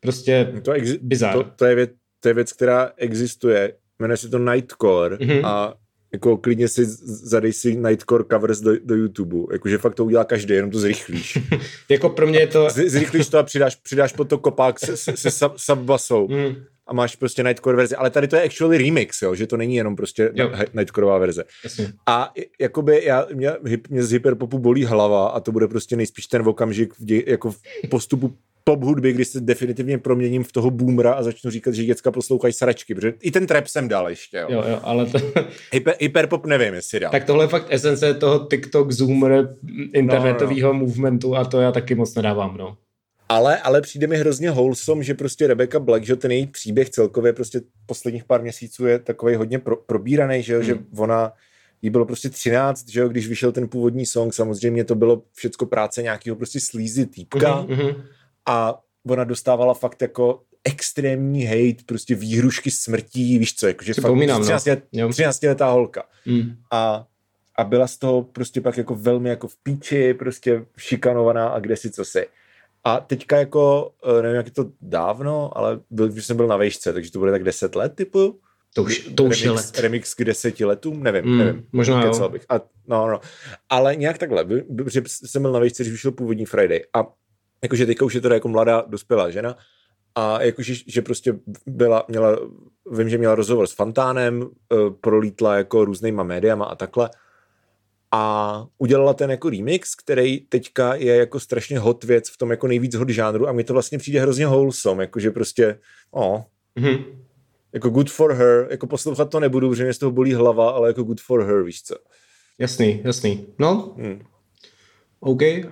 prostě 0.00 0.52
to, 0.62 0.72
exi- 0.72 0.98
bizar. 1.02 1.32
To, 1.32 1.44
to, 1.56 1.64
je 1.64 1.74
věc, 1.74 1.90
to 2.20 2.28
je 2.28 2.34
věc, 2.34 2.52
která 2.52 2.92
existuje 2.96 3.72
jmenuje 3.98 4.16
se 4.16 4.28
to 4.28 4.38
Nightcore 4.38 5.16
mm-hmm. 5.16 5.46
a 5.46 5.74
jako 6.12 6.36
klidně 6.36 6.68
si 6.68 6.84
zadej 7.04 7.52
si 7.52 7.76
Nightcore 7.76 8.24
covers 8.32 8.60
do, 8.60 8.72
do 8.84 8.94
YouTube. 8.94 9.36
Jakože 9.52 9.78
fakt 9.78 9.94
to 9.94 10.04
udělá 10.04 10.24
každý, 10.24 10.54
jenom 10.54 10.70
to 10.70 10.78
zrychlíš. 10.78 11.38
jako 11.88 12.08
pro 12.08 12.26
mě 12.26 12.38
je 12.38 12.46
to... 12.46 12.70
Z, 12.70 12.90
zrychlíš 12.90 13.28
to 13.28 13.38
a 13.38 13.42
přidáš, 13.42 13.76
přidáš 13.76 14.12
pod 14.12 14.28
to 14.28 14.38
kopák 14.38 14.80
se, 14.80 14.96
se, 14.96 15.16
se 15.16 15.30
sub, 15.30 15.52
subbasou. 15.58 16.28
Mm. 16.28 16.54
A 16.86 16.94
máš 16.94 17.16
prostě 17.16 17.42
Nightcore 17.42 17.76
verzi. 17.76 17.96
Ale 17.96 18.10
tady 18.10 18.28
to 18.28 18.36
je 18.36 18.42
actually 18.42 18.78
remix, 18.78 19.22
jo? 19.22 19.34
že 19.34 19.46
to 19.46 19.56
není 19.56 19.76
jenom 19.76 19.96
prostě 19.96 20.30
jo. 20.34 20.52
Nightcoreová 20.74 21.18
verze. 21.18 21.44
Jasně. 21.64 21.92
A 22.06 22.32
jakoby 22.60 23.04
já, 23.04 23.26
mě, 23.34 23.50
mě 23.88 24.02
z 24.02 24.12
hyperpopu 24.12 24.58
bolí 24.58 24.84
hlava 24.84 25.28
a 25.28 25.40
to 25.40 25.52
bude 25.52 25.68
prostě 25.68 25.96
nejspíš 25.96 26.26
ten 26.26 26.48
okamžik 26.48 26.94
v 26.94 27.04
dě, 27.04 27.22
jako 27.26 27.50
v 27.50 27.60
postupu 27.90 28.36
pop 28.64 28.82
hudby, 28.82 29.12
kdy 29.12 29.24
se 29.24 29.40
definitivně 29.40 29.98
proměním 29.98 30.44
v 30.44 30.52
toho 30.52 30.70
boomera 30.70 31.12
a 31.12 31.22
začnu 31.22 31.50
říkat, 31.50 31.74
že 31.74 31.84
děcka 31.84 32.10
poslouchají 32.10 32.52
sračky, 32.52 32.94
protože 32.94 33.14
i 33.22 33.30
ten 33.30 33.46
trap 33.46 33.66
jsem 33.66 33.88
dal 33.88 34.08
ještě. 34.08 34.36
Jo, 34.36 34.46
jo, 34.50 34.64
jo 34.68 34.80
ale 34.82 35.06
to... 35.06 35.18
Hyper, 35.72 35.94
hyperpop 36.00 36.46
nevím, 36.46 36.74
jestli 36.74 37.00
dal. 37.00 37.10
Tak 37.10 37.24
tohle 37.24 37.44
je 37.44 37.48
fakt 37.48 37.66
esence 37.70 38.14
toho 38.14 38.46
TikTok, 38.50 38.92
Zoomer, 38.92 39.56
internetového 39.92 40.72
no, 40.72 40.78
no. 40.78 40.86
movementu 40.86 41.36
a 41.36 41.44
to 41.44 41.60
já 41.60 41.72
taky 41.72 41.94
moc 41.94 42.14
nedávám, 42.14 42.56
no. 42.56 42.76
Ale, 43.28 43.58
ale 43.58 43.80
přijde 43.80 44.06
mi 44.06 44.16
hrozně 44.16 44.50
wholesome, 44.50 45.04
že 45.04 45.14
prostě 45.14 45.46
Rebecca 45.46 45.78
Black, 45.78 46.04
že 46.04 46.16
ten 46.16 46.30
její 46.30 46.46
příběh 46.46 46.90
celkově 46.90 47.32
prostě 47.32 47.60
posledních 47.86 48.24
pár 48.24 48.42
měsíců 48.42 48.86
je 48.86 48.98
takový 48.98 49.34
hodně 49.34 49.58
pro, 49.58 49.76
probíraný, 49.76 50.42
že, 50.42 50.52
jo, 50.52 50.58
hmm. 50.58 50.66
že 50.66 50.78
ona 50.96 51.32
jí 51.82 51.90
bylo 51.90 52.04
prostě 52.04 52.30
13, 52.30 52.88
že 52.88 53.00
jo, 53.00 53.08
když 53.08 53.28
vyšel 53.28 53.52
ten 53.52 53.68
původní 53.68 54.06
song, 54.06 54.34
samozřejmě 54.34 54.84
to 54.84 54.94
bylo 54.94 55.22
všecko 55.32 55.66
práce 55.66 56.02
nějakého 56.02 56.36
prostě 56.36 56.60
slízy 56.60 57.06
týpka, 57.06 57.64
mm-hmm 57.64 57.94
a 58.46 58.80
ona 59.08 59.24
dostávala 59.24 59.74
fakt 59.74 60.02
jako 60.02 60.42
extrémní 60.64 61.44
hate, 61.44 61.84
prostě 61.86 62.14
výhrušky 62.14 62.70
smrtí, 62.70 63.38
víš 63.38 63.54
co, 63.54 63.66
jakože 63.66 63.94
fakt 63.94 64.12
13, 64.40 64.66
let, 64.66 64.84
13 65.10 65.42
letá 65.42 65.70
holka. 65.70 66.04
Mm. 66.26 66.56
A, 66.70 67.06
a 67.58 67.64
byla 67.64 67.86
z 67.86 67.96
toho 67.96 68.22
prostě 68.22 68.60
pak 68.60 68.78
jako 68.78 68.94
velmi 68.94 69.28
jako 69.28 69.48
v 69.48 69.56
píči, 69.62 70.14
prostě 70.14 70.64
šikanovaná 70.76 71.48
a 71.48 71.58
kde 71.58 71.76
si 71.76 71.90
co 71.90 72.04
si. 72.04 72.26
A 72.84 73.00
teďka 73.00 73.36
jako, 73.38 73.92
eh, 74.18 74.22
nevím, 74.22 74.36
jak 74.36 74.46
je 74.46 74.52
to 74.52 74.70
dávno, 74.80 75.58
ale 75.58 75.80
byl, 75.90 76.08
když 76.08 76.26
jsem 76.26 76.36
byl 76.36 76.46
na 76.46 76.56
vejšce, 76.56 76.92
takže 76.92 77.12
to 77.12 77.18
bude 77.18 77.30
tak 77.30 77.44
10 77.44 77.74
let 77.74 77.92
typu. 77.94 78.40
To 78.74 78.82
už, 78.82 79.10
to 79.14 79.24
už 79.24 79.44
remix, 79.44 79.44
je 79.44 79.50
let. 79.50 79.78
Remix 79.78 80.14
k 80.14 80.24
deseti 80.24 80.64
letům, 80.64 81.02
nevím, 81.02 81.24
mm, 81.24 81.38
nevím. 81.38 81.66
Možná 81.72 82.04
jo. 82.04 82.28
Bych. 82.28 82.44
A, 82.48 82.60
no, 82.86 83.10
no. 83.10 83.20
Ale 83.68 83.96
nějak 83.96 84.18
takhle, 84.18 84.44
protože 84.76 85.02
jsem 85.06 85.42
byl 85.42 85.52
na 85.52 85.58
vejšce, 85.58 85.82
když 85.82 85.92
vyšel 85.92 86.12
původní 86.12 86.46
Friday. 86.46 86.80
A 86.94 87.06
jakože 87.62 87.86
teďka 87.86 88.04
už 88.04 88.14
je 88.14 88.20
to 88.20 88.32
jako 88.32 88.48
mladá 88.48 88.84
dospělá 88.88 89.30
žena 89.30 89.56
a 90.14 90.42
jakože, 90.42 90.74
že 90.86 91.02
prostě 91.02 91.34
byla, 91.66 92.04
měla, 92.08 92.38
vím, 92.90 93.08
že 93.08 93.18
měla 93.18 93.34
rozhovor 93.34 93.66
s 93.66 93.72
Fantánem, 93.72 94.42
eh, 94.42 94.76
prolítla 95.00 95.56
jako 95.56 95.84
různýma 95.84 96.22
médiama 96.22 96.64
a 96.64 96.74
takhle 96.74 97.10
a 98.14 98.66
udělala 98.78 99.14
ten 99.14 99.30
jako 99.30 99.50
remix, 99.50 99.94
který 99.94 100.40
teďka 100.40 100.94
je 100.94 101.16
jako 101.16 101.40
strašně 101.40 101.78
hot 101.78 102.04
věc 102.04 102.30
v 102.30 102.38
tom 102.38 102.50
jako 102.50 102.66
nejvíc 102.66 102.94
hot 102.94 103.08
žánru 103.08 103.48
a 103.48 103.52
mi 103.52 103.64
to 103.64 103.72
vlastně 103.72 103.98
přijde 103.98 104.20
hrozně 104.20 104.46
wholesome, 104.46 105.04
jakože 105.04 105.30
prostě, 105.30 105.78
o, 106.10 106.44
mm-hmm. 106.78 107.04
jako 107.72 107.90
good 107.90 108.10
for 108.10 108.32
her, 108.32 108.66
jako 108.70 108.86
poslouchat 108.86 109.30
to 109.30 109.40
nebudu, 109.40 109.68
protože 109.68 109.84
mě 109.84 109.94
z 109.94 109.98
toho 109.98 110.12
bolí 110.12 110.34
hlava, 110.34 110.70
ale 110.70 110.88
jako 110.88 111.02
good 111.02 111.20
for 111.20 111.44
her, 111.44 111.62
víš 111.62 111.82
co. 111.82 111.94
Jasný, 112.58 113.00
jasný. 113.04 113.46
No, 113.58 113.94
hmm. 113.98 114.22
OK, 115.24 115.42
uh, 115.42 115.70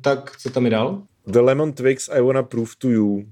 tak 0.00 0.36
co 0.36 0.50
tam 0.50 0.64
je 0.64 0.70
dál? 0.70 1.02
The 1.32 1.40
Lemon 1.40 1.72
Twigs 1.72 2.08
I 2.08 2.20
Wanna 2.20 2.42
Prove 2.42 2.70
to 2.78 2.90
You. 2.90 3.24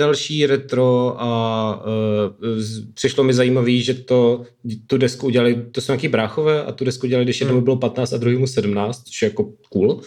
Další 0.00 0.46
retro 0.46 1.16
a 1.18 1.82
uh, 1.84 2.62
přišlo 2.94 3.24
mi 3.24 3.34
zajímavý, 3.34 3.82
že 3.82 3.94
to, 3.94 4.42
tu 4.86 4.98
desku 4.98 5.26
udělali, 5.26 5.62
to 5.72 5.80
jsou 5.80 5.92
nějaký 5.92 6.08
bráchové 6.08 6.64
a 6.64 6.72
tu 6.72 6.84
desku 6.84 7.06
udělali, 7.06 7.24
když 7.24 7.40
jednomu 7.40 7.58
hmm. 7.58 7.64
bylo 7.64 7.76
15 7.76 8.12
a 8.12 8.16
druhému 8.16 8.46
17, 8.46 9.02
což 9.02 9.22
je 9.22 9.26
jako 9.26 9.52
cool. 9.68 10.00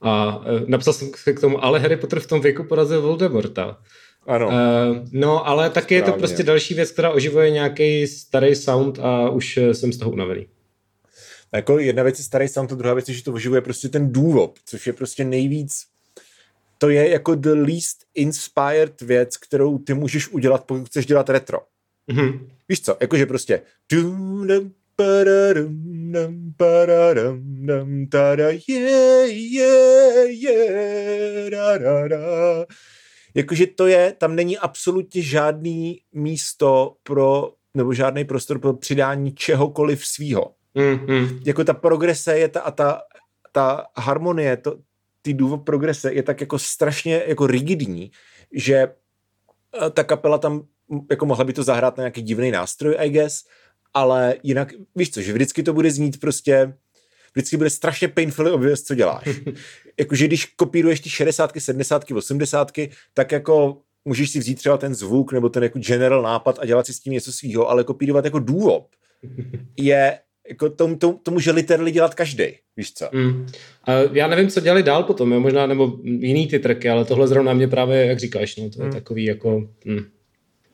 A 0.00 0.36
uh, 0.36 0.44
napsal 0.66 0.92
jsem 0.92 1.10
k 1.10 1.40
tomu, 1.40 1.64
ale 1.64 1.80
Harry 1.80 1.96
Potter 1.96 2.20
v 2.20 2.26
tom 2.26 2.40
věku 2.40 2.64
porazil 2.64 3.02
Voldemorta. 3.02 3.78
Ano. 4.26 4.46
Uh, 4.46 4.54
no, 5.12 5.48
ale 5.48 5.70
taky 5.70 5.94
Správně. 5.94 5.96
je 5.96 6.12
to 6.12 6.18
prostě 6.18 6.42
další 6.42 6.74
věc, 6.74 6.90
která 6.90 7.10
oživuje 7.10 7.50
nějaký 7.50 8.06
starý 8.06 8.54
sound 8.54 8.98
a 8.98 9.30
už 9.30 9.58
jsem 9.72 9.92
z 9.92 9.98
toho 9.98 10.10
unavený. 10.10 10.46
Jako 11.54 11.78
jedna 11.78 12.02
věc 12.02 12.18
je 12.18 12.24
starý 12.24 12.48
sound, 12.48 12.72
a 12.72 12.74
druhá 12.74 12.94
věc 12.94 13.08
je, 13.08 13.14
že 13.14 13.24
to 13.24 13.32
oživuje 13.32 13.60
prostě 13.60 13.88
ten 13.88 14.12
důvod, 14.12 14.58
což 14.66 14.86
je 14.86 14.92
prostě 14.92 15.24
nejvíc 15.24 15.84
to 16.78 16.88
je 16.90 17.08
jako 17.08 17.34
the 17.34 17.52
least 17.52 17.98
inspired 18.14 19.00
věc, 19.00 19.36
kterou 19.36 19.78
ty 19.78 19.94
můžeš 19.94 20.28
udělat, 20.28 20.64
pokud 20.64 20.86
chceš 20.86 21.06
dělat 21.06 21.30
retro. 21.30 21.58
Mm-hmm. 22.12 22.48
Víš 22.68 22.80
co, 22.80 22.96
jakože 23.00 23.26
prostě 23.26 23.62
Jakože 33.34 33.66
to 33.66 33.86
je, 33.86 34.14
tam 34.18 34.36
není 34.36 34.58
absolutně 34.58 35.22
žádný 35.22 36.00
místo 36.12 36.96
pro, 37.02 37.52
nebo 37.74 37.94
žádný 37.94 38.24
prostor 38.24 38.58
pro 38.58 38.74
přidání 38.74 39.34
čehokoliv 39.34 40.06
svýho. 40.06 40.54
Mm-hmm. 40.76 41.40
Jako 41.46 41.64
ta 41.64 41.74
progrese 41.74 42.38
je 42.38 42.48
ta 42.48 42.60
a 42.60 42.70
ta, 42.70 43.02
ta 43.52 43.86
harmonie, 43.96 44.56
to, 44.56 44.78
ty 45.28 45.34
důvod 45.34 45.58
progrese 45.58 46.12
je 46.12 46.22
tak 46.22 46.40
jako 46.40 46.58
strašně 46.58 47.22
jako 47.26 47.46
rigidní, 47.46 48.10
že 48.52 48.74
eh, 48.74 49.90
ta 49.90 50.04
kapela 50.04 50.38
tam 50.38 50.62
jako 51.10 51.26
mohla 51.26 51.44
by 51.44 51.52
to 51.52 51.62
zahrát 51.62 51.96
na 51.96 52.02
nějaký 52.02 52.22
divný 52.22 52.50
nástroj, 52.50 52.96
I 52.98 53.10
guess, 53.10 53.44
ale 53.94 54.34
jinak, 54.42 54.72
víš 54.96 55.10
co, 55.10 55.20
že 55.20 55.32
vždycky 55.32 55.62
to 55.62 55.72
bude 55.72 55.90
znít 55.90 56.20
prostě, 56.20 56.74
vždycky 57.34 57.56
bude 57.56 57.70
strašně 57.70 58.08
painfully 58.08 58.50
obvious, 58.50 58.82
co 58.82 58.94
děláš. 58.94 59.28
Jakože 59.98 60.26
když 60.26 60.44
kopíruješ 60.44 61.00
ty 61.00 61.10
60, 61.10 61.52
70, 61.58 62.04
80, 62.10 62.72
tak 63.14 63.32
jako 63.32 63.82
můžeš 64.04 64.30
si 64.30 64.38
vzít 64.38 64.54
třeba 64.54 64.76
ten 64.76 64.94
zvuk 64.94 65.32
nebo 65.32 65.48
ten 65.48 65.62
jako 65.62 65.78
general 65.78 66.22
nápad 66.22 66.58
a 66.58 66.66
dělat 66.66 66.86
si 66.86 66.92
s 66.92 67.00
tím 67.00 67.12
něco 67.12 67.32
svýho, 67.32 67.68
ale 67.68 67.84
kopírovat 67.84 68.24
jako 68.24 68.38
důvod 68.38 68.86
je 69.76 70.18
jako 70.48 70.70
to, 70.70 70.96
to, 70.96 71.18
to 71.22 71.30
může 71.30 71.50
literally 71.50 71.90
dělat 71.90 72.14
každý, 72.14 72.44
víš 72.76 72.92
co? 72.94 73.08
Mm. 73.12 73.46
A 73.84 73.92
já 74.12 74.26
nevím, 74.26 74.48
co 74.48 74.60
dělali 74.60 74.82
dál 74.82 75.02
potom, 75.02 75.32
jo? 75.32 75.40
možná, 75.40 75.66
nebo 75.66 75.98
jiný 76.04 76.46
ty 76.46 76.58
trky, 76.58 76.88
ale 76.88 77.04
tohle 77.04 77.28
zrovna 77.28 77.52
mě 77.52 77.68
právě, 77.68 78.06
jak 78.06 78.18
říkáš, 78.18 78.56
no, 78.56 78.70
to 78.70 78.82
je 78.82 78.86
mm. 78.86 78.92
takový 78.92 79.24
jako, 79.24 79.68
mm. 79.84 80.04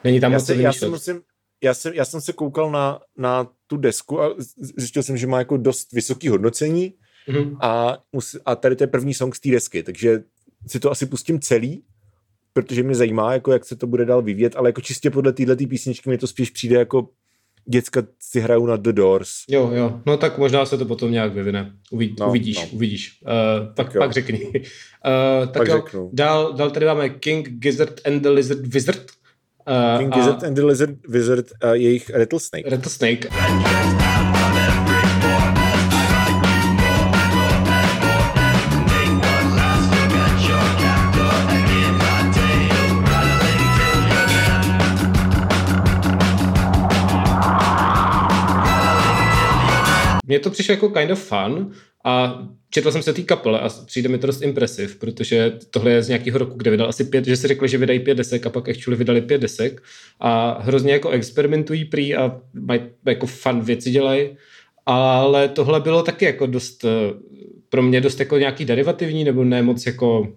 není 0.04 0.20
tam 0.20 0.32
já 0.32 0.38
moc 0.38 0.46
se, 0.46 0.54
já, 0.54 0.72
si 0.72 0.88
musím, 0.88 1.20
já, 1.62 1.74
jsem, 1.74 1.92
já 1.94 2.04
jsem 2.04 2.20
se 2.20 2.32
koukal 2.32 2.70
na, 2.70 3.00
na 3.16 3.50
tu 3.66 3.76
desku 3.76 4.22
a 4.22 4.34
zjistil 4.76 5.02
jsem, 5.02 5.16
že 5.16 5.26
má 5.26 5.38
jako 5.38 5.56
dost 5.56 5.92
vysoký 5.92 6.28
hodnocení 6.28 6.94
mm. 7.28 7.56
a, 7.60 7.98
a 8.44 8.56
tady 8.56 8.76
to 8.76 8.84
je 8.84 8.88
první 8.88 9.14
song 9.14 9.34
z 9.34 9.40
té 9.40 9.50
desky, 9.50 9.82
takže 9.82 10.22
si 10.66 10.80
to 10.80 10.90
asi 10.90 11.06
pustím 11.06 11.40
celý, 11.40 11.84
protože 12.52 12.82
mě 12.82 12.94
zajímá, 12.94 13.32
jako 13.32 13.52
jak 13.52 13.64
se 13.64 13.76
to 13.76 13.86
bude 13.86 14.04
dál 14.04 14.22
vyvíjet, 14.22 14.56
ale 14.56 14.68
jako 14.68 14.80
čistě 14.80 15.10
podle 15.10 15.32
téhle 15.32 15.56
písničky 15.56 16.10
mi 16.10 16.18
to 16.18 16.26
spíš 16.26 16.50
přijde 16.50 16.76
jako 16.76 17.08
děcka 17.66 18.02
si 18.20 18.40
hrajou 18.40 18.66
na 18.66 18.76
The 18.76 18.92
Doors. 18.92 19.30
Jo, 19.48 19.70
jo, 19.74 20.00
no 20.06 20.16
tak 20.16 20.38
možná 20.38 20.66
se 20.66 20.78
to 20.78 20.84
potom 20.84 21.12
nějak 21.12 21.34
vyvine. 21.34 21.72
Uvidí, 21.90 22.16
no, 22.20 22.28
uvidíš, 22.28 22.56
no. 22.56 22.68
uvidíš. 22.72 23.20
Uh, 23.22 23.74
tak, 23.74 23.92
tak 23.92 23.98
pak 23.98 24.12
řekni. 24.12 24.44
Uh, 24.44 25.46
tak 25.46 25.52
pak 25.52 25.68
jo, 25.68 25.74
řeknu. 25.74 26.10
Dál, 26.12 26.52
dál 26.52 26.70
tady 26.70 26.86
máme 26.86 27.08
King 27.08 27.48
Gizzard 27.48 28.00
and 28.06 28.20
the 28.20 28.28
Lizard 28.28 28.66
Wizard. 28.66 29.10
Uh, 29.68 29.98
King 29.98 30.14
Gizzard 30.14 30.44
and 30.44 30.54
the 30.54 30.64
Lizard 30.64 30.96
Wizard 31.08 31.46
a 31.60 31.74
jejich 31.74 32.10
Rattlesnake. 32.10 32.70
Rattlesnake. 32.70 33.28
Mně 50.26 50.38
to 50.38 50.50
přišlo 50.50 50.72
jako 50.72 50.88
kind 50.88 51.10
of 51.10 51.28
fun 51.28 51.72
a 52.04 52.42
četl 52.70 52.92
jsem 52.92 53.02
se 53.02 53.12
té 53.12 53.22
kapele 53.22 53.60
a 53.60 53.68
přijde 53.86 54.08
mi 54.08 54.18
to 54.18 54.26
dost 54.26 54.42
impresiv, 54.42 54.96
protože 54.96 55.52
tohle 55.70 55.90
je 55.90 56.02
z 56.02 56.08
nějakého 56.08 56.38
roku, 56.38 56.56
kde 56.56 56.70
vydal 56.70 56.88
asi 56.88 57.04
pět, 57.04 57.24
že 57.24 57.36
si 57.36 57.48
řekli, 57.48 57.68
že 57.68 57.78
vydají 57.78 58.00
pět 58.00 58.14
desek 58.14 58.46
a 58.46 58.50
pak 58.50 58.68
actually 58.68 58.96
vydali 58.96 59.20
pět 59.20 59.40
desek 59.40 59.82
a 60.20 60.58
hrozně 60.62 60.92
jako 60.92 61.10
experimentují 61.10 61.84
prý 61.84 62.14
a 62.14 62.40
mají 62.54 62.80
jako 63.06 63.26
fun 63.26 63.60
věci 63.60 63.90
dělají, 63.90 64.28
ale 64.86 65.48
tohle 65.48 65.80
bylo 65.80 66.02
taky 66.02 66.24
jako 66.24 66.46
dost 66.46 66.84
pro 67.68 67.82
mě 67.82 68.00
dost 68.00 68.20
jako 68.20 68.38
nějaký 68.38 68.64
derivativní 68.64 69.24
nebo 69.24 69.44
ne 69.44 69.62
moc 69.62 69.86
jako 69.86 70.28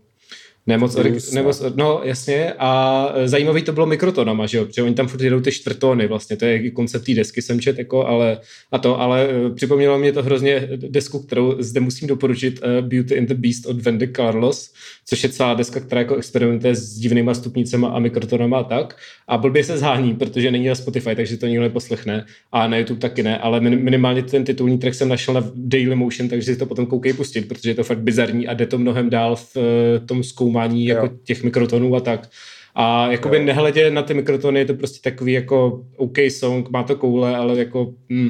ne 0.67 0.77
moc, 0.77 0.95
Blues, 0.95 1.31
ne 1.31 1.41
moc, 1.41 1.63
no 1.75 2.01
jasně. 2.03 2.53
A 2.59 3.13
zajímavý 3.25 3.61
to 3.61 3.71
bylo 3.71 3.85
mikrotonama, 3.85 4.45
že 4.45 4.57
jo, 4.57 4.65
protože 4.65 4.83
oni 4.83 4.93
tam 4.93 5.07
furt 5.07 5.21
jedou 5.21 5.39
ty 5.39 5.51
čtvrtóny 5.51 6.07
vlastně, 6.07 6.37
to 6.37 6.45
je 6.45 6.71
koncept 6.71 7.05
té 7.05 7.13
desky 7.13 7.41
jsem 7.41 7.59
čet, 7.59 7.77
jako, 7.77 8.07
ale 8.07 8.39
a 8.71 8.77
to, 8.77 9.01
ale 9.01 9.27
uh, 9.27 9.55
připomnělo 9.55 9.99
mě 9.99 10.11
to 10.11 10.23
hrozně 10.23 10.69
desku, 10.75 11.19
kterou 11.19 11.55
zde 11.59 11.79
musím 11.79 12.07
doporučit, 12.07 12.59
uh, 12.63 12.87
Beauty 12.87 13.17
and 13.17 13.25
the 13.25 13.33
Beast 13.33 13.65
od 13.65 13.81
Wendy 13.81 14.07
Carlos, 14.07 14.73
což 15.05 15.23
je 15.23 15.29
celá 15.29 15.53
deska, 15.53 15.79
která 15.79 16.01
jako 16.01 16.15
experimentuje 16.15 16.75
s 16.75 16.97
divnýma 16.99 17.33
stupnicema 17.33 17.87
a 17.87 17.99
mikrotonama 17.99 18.59
a 18.59 18.63
tak. 18.63 18.97
A 19.27 19.37
blbě 19.37 19.63
se 19.63 19.77
zhání, 19.77 20.13
protože 20.13 20.51
není 20.51 20.67
na 20.67 20.75
Spotify, 20.75 21.15
takže 21.15 21.37
to 21.37 21.47
nikdo 21.47 21.61
neposlechne. 21.61 22.25
A 22.51 22.67
na 22.67 22.77
YouTube 22.77 22.99
taky 22.99 23.23
ne, 23.23 23.37
ale 23.37 23.59
minimálně 23.59 24.23
ten 24.23 24.43
titulní 24.43 24.77
track 24.77 24.95
jsem 24.95 25.09
našel 25.09 25.33
na 25.33 25.51
Daily 25.55 25.95
Motion, 25.95 26.29
takže 26.29 26.53
si 26.53 26.59
to 26.59 26.65
potom 26.65 26.85
koukej 26.85 27.13
pustit, 27.13 27.47
protože 27.47 27.69
je 27.69 27.75
to 27.75 27.83
fakt 27.83 27.99
bizarní 27.99 28.47
a 28.47 28.53
jde 28.53 28.65
to 28.65 28.77
mnohem 28.77 29.09
dál 29.09 29.35
v 29.35 29.55
uh, 29.55 29.63
tom 30.05 30.23
zkoumání 30.23 30.56
jako 30.65 31.05
jo. 31.05 31.11
těch 31.23 31.43
mikrotonů 31.43 31.95
a 31.95 31.99
tak. 31.99 32.29
A 32.75 33.11
jakoby 33.11 33.37
jo. 33.37 33.43
nehledě 33.43 33.91
na 33.91 34.01
ty 34.01 34.13
mikrotony 34.13 34.59
je 34.59 34.65
to 34.65 34.73
prostě 34.73 35.09
takový 35.09 35.33
jako 35.33 35.85
OK 35.97 36.17
song, 36.29 36.69
má 36.69 36.83
to 36.83 36.95
koule, 36.95 37.37
ale 37.37 37.57
jako... 37.57 37.93
Mm. 38.09 38.29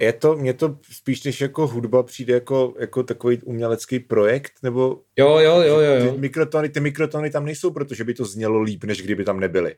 Je 0.00 0.12
to, 0.12 0.36
mně 0.36 0.54
to 0.54 0.78
spíš 0.92 1.24
než 1.24 1.40
jako 1.40 1.66
hudba 1.66 2.02
přijde 2.02 2.34
jako, 2.34 2.74
jako 2.80 3.02
takový 3.02 3.38
umělecký 3.42 3.98
projekt, 3.98 4.52
nebo... 4.62 5.00
Jo, 5.16 5.38
jo, 5.38 5.56
jo, 5.60 5.80
jo. 5.80 6.04
jo. 6.04 6.12
Ty 6.12 6.18
mikrotony, 6.18 6.68
ty 6.68 6.80
mikrotony 6.80 7.30
tam 7.30 7.44
nejsou, 7.44 7.70
protože 7.70 8.04
by 8.04 8.14
to 8.14 8.24
znělo 8.24 8.62
líp, 8.62 8.84
než 8.84 9.02
kdyby 9.02 9.24
tam 9.24 9.40
nebyly. 9.40 9.74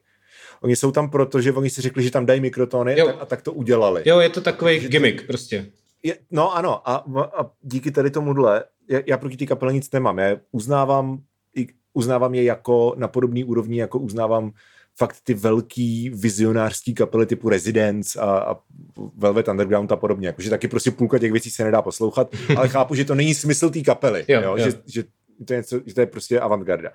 Oni 0.61 0.77
jsou 0.77 0.91
tam 0.91 1.11
proto, 1.11 1.41
že 1.41 1.53
oni 1.53 1.71
si 1.71 1.83
řekli, 1.83 2.03
že 2.03 2.11
tam 2.11 2.27
dají 2.27 2.41
mikrotony 2.41 2.99
jo. 2.99 3.15
a 3.21 3.27
tak 3.27 3.43
to 3.43 3.53
udělali. 3.53 4.03
Jo, 4.07 4.21
je 4.21 4.29
to 4.29 4.41
takový 4.41 4.79
gimmick 4.79 5.21
to, 5.21 5.27
prostě. 5.27 5.67
Je, 6.03 6.17
no 6.31 6.57
ano, 6.57 6.89
a, 6.89 7.05
a 7.39 7.51
díky 7.63 7.91
tady 7.91 8.11
tomuhle, 8.11 8.65
já, 8.91 9.01
já 9.07 9.19
proti 9.19 9.37
té 9.37 9.47
kapele 9.47 9.73
nic 9.73 9.91
nemám. 9.91 10.19
Já 10.19 10.37
uznávám 10.53 11.19
uznávám 11.95 12.35
je 12.35 12.43
jako 12.43 12.95
na 12.99 13.09
podobný 13.09 13.45
úrovni, 13.45 13.81
jako 13.81 13.99
uznávám 13.99 14.53
fakt 14.97 15.17
ty 15.25 15.35
velký 15.35 16.11
vizionářský 16.11 16.95
kapely 16.95 17.27
typu 17.27 17.49
Residence 17.49 18.21
a, 18.21 18.25
a 18.25 18.57
Velvet 19.17 19.49
Underground 19.49 19.93
a 19.93 19.97
podobně. 19.97 20.27
Jakože 20.27 20.51
taky 20.51 20.69
prostě 20.69 20.91
půlka 20.91 21.19
těch 21.19 21.33
věcí 21.33 21.51
se 21.51 21.65
nedá 21.65 21.83
poslouchat, 21.83 22.35
ale 22.57 22.69
chápu, 22.69 22.95
že 22.95 23.05
to 23.05 23.15
není 23.15 23.35
smysl 23.35 23.71
té 23.71 23.81
kapely. 23.81 24.25
jo, 24.29 24.43
jo? 24.43 24.57
jo. 24.57 24.65
Že, 24.65 24.73
že, 24.87 25.05
to 25.45 25.53
je 25.53 25.57
něco, 25.57 25.81
že 25.87 25.95
to 25.95 26.01
je 26.01 26.07
prostě 26.07 26.41
avantgarda. 26.41 26.91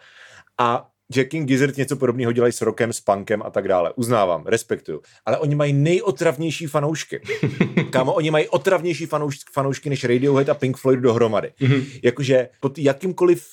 A 0.58 0.90
Jacking 1.16 1.48
Gizzard 1.48 1.78
něco 1.78 1.96
podobného 1.96 2.32
dělají 2.32 2.54
s 2.54 2.62
rokem, 2.62 2.94
s 2.94 3.02
punkem 3.02 3.42
a 3.46 3.50
tak 3.50 3.68
dále. 3.68 3.94
Uznávám, 3.96 4.44
respektuju. 4.46 5.02
Ale 5.26 5.38
oni 5.38 5.56
mají 5.56 5.74
nejotravnější 5.74 6.68
fanoušky. 6.68 7.22
Kámo, 7.90 8.14
oni 8.14 8.32
mají 8.32 8.48
otravnější 8.48 9.06
fanoušky, 9.06 9.52
fanoušky 9.54 9.90
než 9.90 10.04
Radiohead 10.04 10.50
a 10.50 10.54
Pink 10.54 10.78
Floyd 10.78 11.00
dohromady. 11.00 11.52
Mm-hmm. 11.62 12.00
Jakože 12.04 12.50
pod 12.60 12.78
jakýmkoliv 12.78 13.48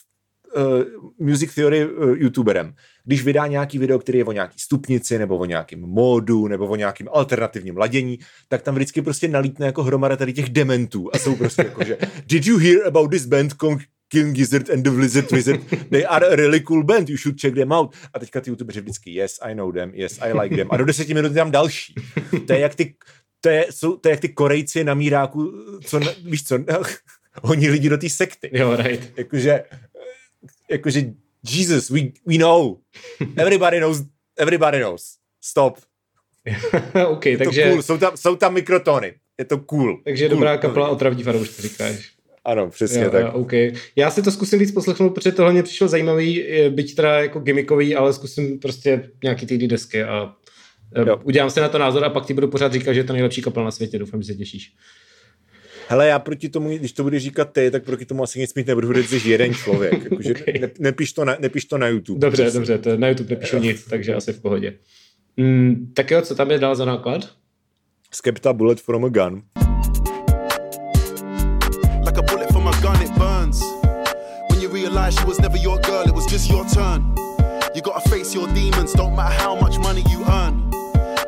uh, 0.56 1.26
music 1.26 1.54
theory 1.54 1.86
uh, 1.86 2.16
youtuberem, 2.16 2.74
když 3.04 3.24
vydá 3.24 3.46
nějaký 3.46 3.78
video, 3.78 3.98
který 3.98 4.18
je 4.18 4.24
o 4.24 4.32
nějaký 4.32 4.58
stupnici, 4.58 5.18
nebo 5.18 5.36
o 5.38 5.44
nějakém 5.44 5.80
módu, 5.80 6.48
nebo 6.48 6.66
o 6.66 6.76
nějakém 6.76 7.08
alternativním 7.12 7.76
ladění, 7.76 8.18
tak 8.48 8.62
tam 8.62 8.74
vždycky 8.74 9.02
prostě 9.02 9.28
nalítne 9.28 9.66
jako 9.66 9.82
hromada 9.82 10.16
tady 10.16 10.32
těch 10.32 10.48
dementů 10.48 11.10
a 11.12 11.18
jsou 11.18 11.36
prostě 11.36 11.62
jako, 11.62 11.84
že 11.84 11.98
did 12.26 12.46
you 12.46 12.58
hear 12.58 12.86
about 12.86 13.10
this 13.10 13.26
band 13.26 13.54
King 14.08 14.34
Gizzard 14.34 14.70
and 14.70 14.82
the 14.82 14.90
Blizzard 14.90 15.32
Wizard, 15.32 15.60
they 15.90 16.04
are 16.04 16.32
a 16.32 16.36
really 16.36 16.60
cool 16.60 16.84
band, 16.84 17.08
you 17.08 17.16
should 17.16 17.40
check 17.40 17.54
them 17.54 17.72
out. 17.72 17.94
A 18.14 18.18
teďka 18.18 18.40
ty 18.40 18.50
youtubeři 18.50 18.80
vždycky, 18.80 19.10
yes, 19.10 19.38
I 19.42 19.54
know 19.54 19.72
them, 19.72 19.90
yes, 19.94 20.18
I 20.22 20.32
like 20.32 20.56
them. 20.56 20.68
A 20.70 20.76
do 20.76 20.84
deseti 20.84 21.14
minut 21.14 21.34
tam 21.34 21.50
další. 21.50 21.94
To 22.46 22.52
je 22.52 22.58
jak 22.58 22.74
ty, 22.74 22.94
to 23.40 23.48
je, 23.48 23.66
jsou, 23.70 23.96
to 23.96 24.08
je 24.08 24.10
jak 24.10 24.20
ty 24.20 24.28
Korejci 24.28 24.84
na 24.84 24.94
míráku, 24.94 25.52
co, 25.84 26.00
víš 26.24 26.44
co, 26.44 26.58
honí 27.42 27.68
lidi 27.68 27.88
do 27.88 27.98
té 27.98 28.10
sekty. 28.10 28.50
Jo, 28.52 28.76
right. 28.76 29.18
Jakože 29.18 29.64
jakože 30.70 31.02
Jesus, 31.50 31.90
we, 31.90 32.00
we 32.26 32.38
know. 32.38 32.78
Everybody 33.36 33.78
knows, 33.78 34.02
everybody 34.38 34.78
knows. 34.78 35.16
Stop. 35.44 35.78
OK, 37.08 37.26
je 37.26 37.38
takže... 37.38 37.70
cool. 37.70 37.82
jsou, 37.82 37.98
tam, 37.98 38.16
jsou 38.16 38.36
tam 38.36 38.54
mikrotóny. 38.54 39.14
Je 39.38 39.44
to 39.44 39.58
cool. 39.58 40.00
Takže 40.04 40.28
cool. 40.28 40.36
dobrá 40.36 40.56
kapela 40.56 40.88
otravní 40.88 41.22
fanoušci, 41.22 41.62
říkáš. 41.62 42.16
Ano, 42.44 42.70
přesně 42.70 43.04
jo, 43.04 43.10
tak. 43.10 43.22
Jo, 43.22 43.32
okay. 43.32 43.72
Já 43.96 44.10
si 44.10 44.22
to 44.22 44.30
zkusím 44.30 44.58
víc 44.58 44.72
poslechnout, 44.72 45.10
protože 45.10 45.32
tohle 45.32 45.52
mě 45.52 45.62
přišlo 45.62 45.88
zajímavý, 45.88 46.44
byť 46.68 46.94
teda 46.94 47.20
jako 47.20 47.40
gimmickový, 47.40 47.94
ale 47.94 48.12
zkusím 48.12 48.58
prostě 48.58 49.10
nějaký 49.22 49.46
ty 49.46 49.58
desky 49.58 50.02
a 50.04 50.34
jo. 51.06 51.20
udělám 51.24 51.50
si 51.50 51.60
na 51.60 51.68
to 51.68 51.78
názor 51.78 52.04
a 52.04 52.10
pak 52.10 52.26
ti 52.26 52.34
budu 52.34 52.48
pořád 52.48 52.72
říkat, 52.72 52.92
že 52.92 53.00
je 53.00 53.04
to 53.04 53.12
nejlepší 53.12 53.42
kapela 53.42 53.64
na 53.64 53.70
světě. 53.70 53.98
Doufám, 53.98 54.22
že 54.22 54.26
se 54.26 54.34
těšíš. 54.34 54.72
Hele, 55.88 56.06
já 56.06 56.18
proti 56.18 56.48
tomu, 56.48 56.68
když 56.68 56.92
to 56.92 57.02
budeš 57.02 57.22
říkat 57.22 57.52
ty, 57.52 57.70
tak 57.70 57.84
proti 57.84 58.04
tomu 58.04 58.22
asi 58.22 58.38
nic 58.38 58.54
mít 58.54 58.66
nebudu, 58.66 58.88
protože 58.88 59.20
jsi 59.20 59.30
jeden 59.30 59.54
člověk. 59.54 60.04
Jakože 60.10 60.34
okay. 60.34 60.54
ne, 60.60 60.70
nepíš, 60.78 61.12
to 61.12 61.24
na, 61.24 61.36
nepíš 61.40 61.64
to 61.64 61.78
na 61.78 61.88
YouTube. 61.88 62.20
Dobře, 62.20 62.42
prostě. 62.42 62.58
dobře, 62.58 62.78
to 62.78 62.96
na 62.96 63.08
YouTube 63.08 63.34
nepíšu 63.34 63.58
nic, 63.58 63.84
takže 63.84 64.14
asi 64.14 64.32
v 64.32 64.40
pohodě. 64.40 64.74
Mm, 65.36 65.92
tak 65.94 66.10
jo, 66.10 66.22
co 66.22 66.34
tam 66.34 66.50
je 66.50 66.58
dál 66.58 66.74
za 66.74 66.84
náklad? 66.84 67.30
Skepta 68.12 68.52
Bullet 68.52 68.80
from 68.80 69.04
a 69.04 69.08
Gun. 69.08 69.42
Like 72.06 72.18
a 72.18 72.22
bullet 72.22 72.48
from 72.48 72.68
a 72.68 72.80
gun, 72.80 73.02
it 73.02 73.10
burns. 73.18 73.60
When 74.50 74.62
you 74.62 74.72
realize 74.72 75.20
she 75.20 75.26
was 75.26 75.38
never 75.38 75.58
your 75.62 75.80
girl, 75.80 76.02
it 76.06 76.14
was 76.14 76.26
just 76.32 76.50
your 76.50 76.64
turn. 76.74 77.14
You 77.74 77.82
gotta 77.82 78.08
face 78.08 78.34
your 78.34 78.48
demons, 78.54 78.92
don't 78.92 79.16
matter 79.16 79.42
how 79.42 79.60
much 79.60 79.78
money 79.78 80.02
you 80.10 80.24
earn. 80.28 80.66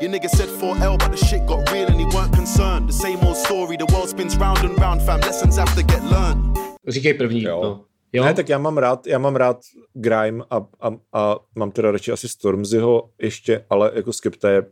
Your 0.01 0.10
nigga 0.12 0.30
said 0.30 0.48
4L, 0.48 0.98
but 0.98 1.10
the 1.10 1.16
shit 1.16 1.44
got 1.47 1.70
real 1.72 1.89
and 1.89 1.98
he 1.98 2.06
weren't 2.06 2.32
concerned. 2.32 2.89
The 2.89 2.93
same 2.93 3.18
old 3.24 3.36
story, 3.49 3.77
the 3.77 3.93
world 3.93 4.11
spins 4.11 4.37
round 4.37 4.59
and 4.59 4.79
round, 4.79 5.03
fam. 5.03 5.20
Lessons 5.20 5.57
have 5.57 5.75
to 5.75 5.83
get 5.83 6.03
learned. 6.11 6.59
Říkej 6.89 7.15
první. 7.15 7.43
Jo. 7.43 7.61
No. 7.62 7.85
Jo? 8.12 8.25
Ne, 8.25 8.35
tak 8.35 8.49
já 8.49 8.59
mám 8.59 8.79
rád, 8.79 9.07
já 9.07 9.19
mám 9.19 9.37
rád 9.37 9.61
Grime 9.95 10.45
a, 10.51 10.66
a, 10.81 10.97
a 11.12 11.37
mám 11.55 11.70
teda 11.70 11.91
radši 11.91 12.12
asi 12.12 12.29
Stormzyho 12.29 13.11
ještě, 13.23 13.65
ale 13.70 13.91
jako 13.95 14.12
Skepta 14.12 14.51
je 14.51 14.62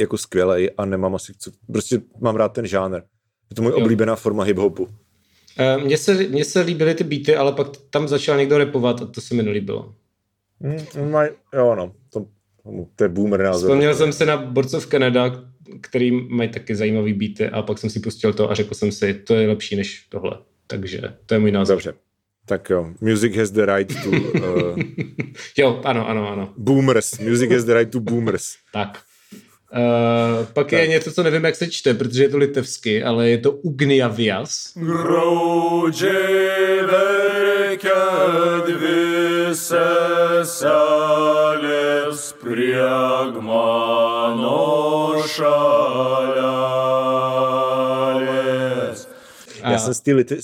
jako 0.00 0.18
skvělej 0.18 0.70
a 0.76 0.84
nemám 0.84 1.14
asi, 1.14 1.32
co, 1.38 1.50
prostě 1.72 2.00
mám 2.20 2.36
rád 2.36 2.48
ten 2.48 2.66
žánr. 2.66 2.94
Je 3.50 3.56
to 3.56 3.62
můj 3.62 3.72
jo. 3.72 3.78
oblíbená 3.78 4.16
forma 4.16 4.44
hip-hopu. 4.44 4.88
Eh, 5.58 5.78
mně 5.78 5.98
se, 5.98 6.14
mně 6.14 6.44
se 6.44 6.60
líbily 6.60 6.94
ty 6.94 7.04
beaty, 7.04 7.36
ale 7.36 7.52
pak 7.52 7.66
tam 7.90 8.08
začal 8.08 8.36
někdo 8.36 8.58
repovat 8.58 9.02
a 9.02 9.06
to 9.06 9.20
se 9.20 9.34
mi 9.34 9.42
nelíbilo. 9.42 9.94
Mm, 10.60 11.10
maj, 11.10 11.28
jo, 11.54 11.74
no, 11.74 11.92
to, 12.12 12.26
to 12.96 13.04
je 13.04 13.08
boomer 13.08 13.42
názor. 13.42 13.70
Vzpomněl 13.70 13.94
jsem 13.94 14.12
se 14.12 14.26
na 14.26 14.36
Borcov 14.36 14.86
Canada, 14.86 15.53
který 15.80 16.10
mají 16.10 16.48
taky 16.48 16.76
zajímavý 16.76 17.12
beaty 17.12 17.48
a 17.48 17.62
pak 17.62 17.78
jsem 17.78 17.90
si 17.90 18.00
pustil 18.00 18.32
to 18.32 18.50
a 18.50 18.54
řekl 18.54 18.74
jsem 18.74 18.92
si, 18.92 19.14
to 19.14 19.34
je 19.34 19.48
lepší 19.48 19.76
než 19.76 20.06
tohle. 20.08 20.38
Takže 20.66 21.00
to 21.26 21.34
je 21.34 21.40
můj 21.40 21.50
názor. 21.50 21.76
Dobře. 21.76 21.94
Tak 22.46 22.70
jo, 22.70 22.90
music 23.00 23.36
has 23.36 23.50
the 23.50 23.66
right 23.66 24.02
to... 24.02 24.10
Uh, 24.10 24.78
jo, 25.58 25.80
ano, 25.84 26.08
ano, 26.08 26.32
ano. 26.32 26.54
Boomers, 26.56 27.18
music 27.18 27.50
has 27.50 27.64
the 27.64 27.74
right 27.74 27.92
to 27.92 28.00
boomers. 28.00 28.56
tak. 28.72 29.02
Uh, 29.76 30.46
pak 30.46 30.70
tak. 30.70 30.80
je 30.80 30.86
něco, 30.86 31.12
co 31.12 31.22
nevím, 31.22 31.44
jak 31.44 31.56
se 31.56 31.70
čte, 31.70 31.94
protože 31.94 32.22
je 32.22 32.28
to 32.28 32.38
litevsky, 32.38 33.02
ale 33.02 33.28
je 33.28 33.38
to 33.38 33.52
kad 37.82 38.68
visas 38.80 40.52
salės 40.60 42.30
prie 42.42 42.90
mano 43.42 45.22
šalia. 45.34 46.43
Priagmano 49.64 49.74
Já 49.74 49.78
jsem 49.78 49.94
z 49.94 50.00
té 50.00 50.12
lite, 50.12 50.36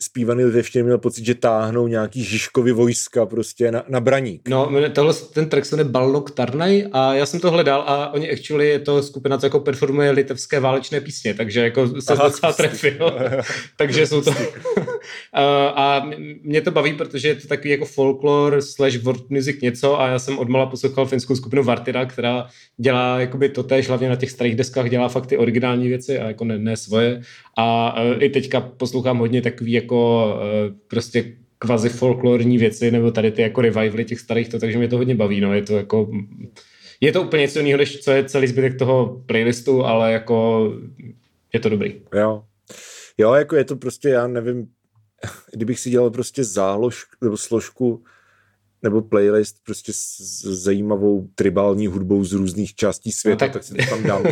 zpívaný 0.00 0.44
litevštiny 0.44 0.82
měl 0.82 0.98
pocit, 0.98 1.24
že 1.24 1.34
táhnou 1.34 1.86
nějaký 1.86 2.24
Žižkovi 2.24 2.72
vojska 2.72 3.26
prostě 3.26 3.72
na, 3.72 3.84
na 3.88 4.00
braník. 4.00 4.48
No, 4.48 4.70
tohle, 4.92 5.14
ten 5.32 5.48
track 5.48 5.66
se 5.66 5.76
jmenuje 5.76 5.92
Balnok 5.92 6.30
Tarnaj 6.30 6.86
a 6.92 7.14
já 7.14 7.26
jsem 7.26 7.40
to 7.40 7.50
hledal 7.50 7.84
a 7.86 8.12
oni 8.12 8.32
actually 8.32 8.68
je 8.68 8.78
to 8.78 9.02
skupina, 9.02 9.38
co 9.38 9.46
jako 9.46 9.60
performuje 9.60 10.10
litevské 10.10 10.60
válečné 10.60 11.00
písně, 11.00 11.34
takže 11.34 11.60
jako 11.60 12.00
se 12.00 12.12
Aha, 12.12 12.28
docela 12.28 12.52
trefil. 12.52 13.12
takže 13.76 14.06
jsou 14.06 14.22
to... 14.22 14.34
a 15.74 16.10
mě 16.42 16.60
to 16.60 16.70
baví, 16.70 16.92
protože 16.92 17.28
je 17.28 17.34
to 17.34 17.48
takový 17.48 17.70
jako 17.70 17.84
folklore 17.84 18.62
slash 18.62 18.96
world 18.96 19.30
music 19.30 19.60
něco 19.60 20.00
a 20.00 20.08
já 20.08 20.18
jsem 20.18 20.38
odmala 20.38 20.66
poslouchal 20.66 21.06
finskou 21.06 21.36
skupinu 21.36 21.62
Vartira, 21.62 22.06
která 22.06 22.46
dělá 22.76 23.20
jakoby 23.20 23.48
to 23.48 23.62
tež, 23.62 23.88
hlavně 23.88 24.08
na 24.08 24.16
těch 24.16 24.30
starých 24.30 24.56
deskách 24.56 24.90
dělá 24.90 25.08
fakt 25.08 25.26
ty 25.26 25.36
originální 25.36 25.88
věci 25.88 26.18
a 26.18 26.26
jako 26.26 26.44
ne, 26.44 26.58
ne 26.58 26.76
svoje. 26.76 27.20
A 27.56 27.94
uh, 28.02 28.22
i 28.22 28.30
teďka 28.52 28.76
poslouchám 28.76 29.18
hodně 29.18 29.42
takový 29.42 29.72
jako 29.72 30.26
uh, 30.34 30.76
prostě 30.88 31.36
kvazi 31.58 31.88
folklorní 31.88 32.58
věci, 32.58 32.90
nebo 32.90 33.10
tady 33.10 33.30
ty 33.32 33.42
jako 33.42 33.60
revivaly 33.60 34.04
těch 34.04 34.20
starých, 34.20 34.48
to, 34.48 34.58
takže 34.58 34.78
mě 34.78 34.88
to 34.88 34.96
hodně 34.96 35.14
baví, 35.14 35.40
no, 35.40 35.54
je 35.54 35.62
to 35.62 35.76
jako, 35.76 36.10
je 37.00 37.12
to 37.12 37.22
úplně 37.22 37.40
něco 37.40 37.58
jiného, 37.58 37.78
než 37.78 38.00
co 38.00 38.10
je 38.10 38.24
celý 38.24 38.46
zbytek 38.46 38.78
toho 38.78 39.22
playlistu, 39.26 39.84
ale 39.84 40.12
jako 40.12 40.68
je 41.52 41.60
to 41.60 41.68
dobrý. 41.68 42.00
Jo, 42.14 42.44
jo, 43.18 43.32
jako 43.32 43.56
je 43.56 43.64
to 43.64 43.76
prostě, 43.76 44.08
já 44.08 44.26
nevím, 44.26 44.66
kdybych 45.52 45.80
si 45.80 45.90
dělal 45.90 46.10
prostě 46.10 46.44
zálož 46.44 47.04
nebo 47.22 47.36
složku 47.36 48.04
nebo 48.82 49.02
playlist 49.02 49.56
prostě 49.64 49.92
s 49.92 50.42
zajímavou 50.44 51.28
tribální 51.34 51.86
hudbou 51.86 52.24
z 52.24 52.32
různých 52.32 52.74
částí 52.74 53.12
světa, 53.12 53.46
no, 53.46 53.52
tak... 53.52 53.52
tak 53.52 53.64
si 53.64 53.74
to 53.74 53.90
tam 53.90 54.02
dám. 54.02 54.22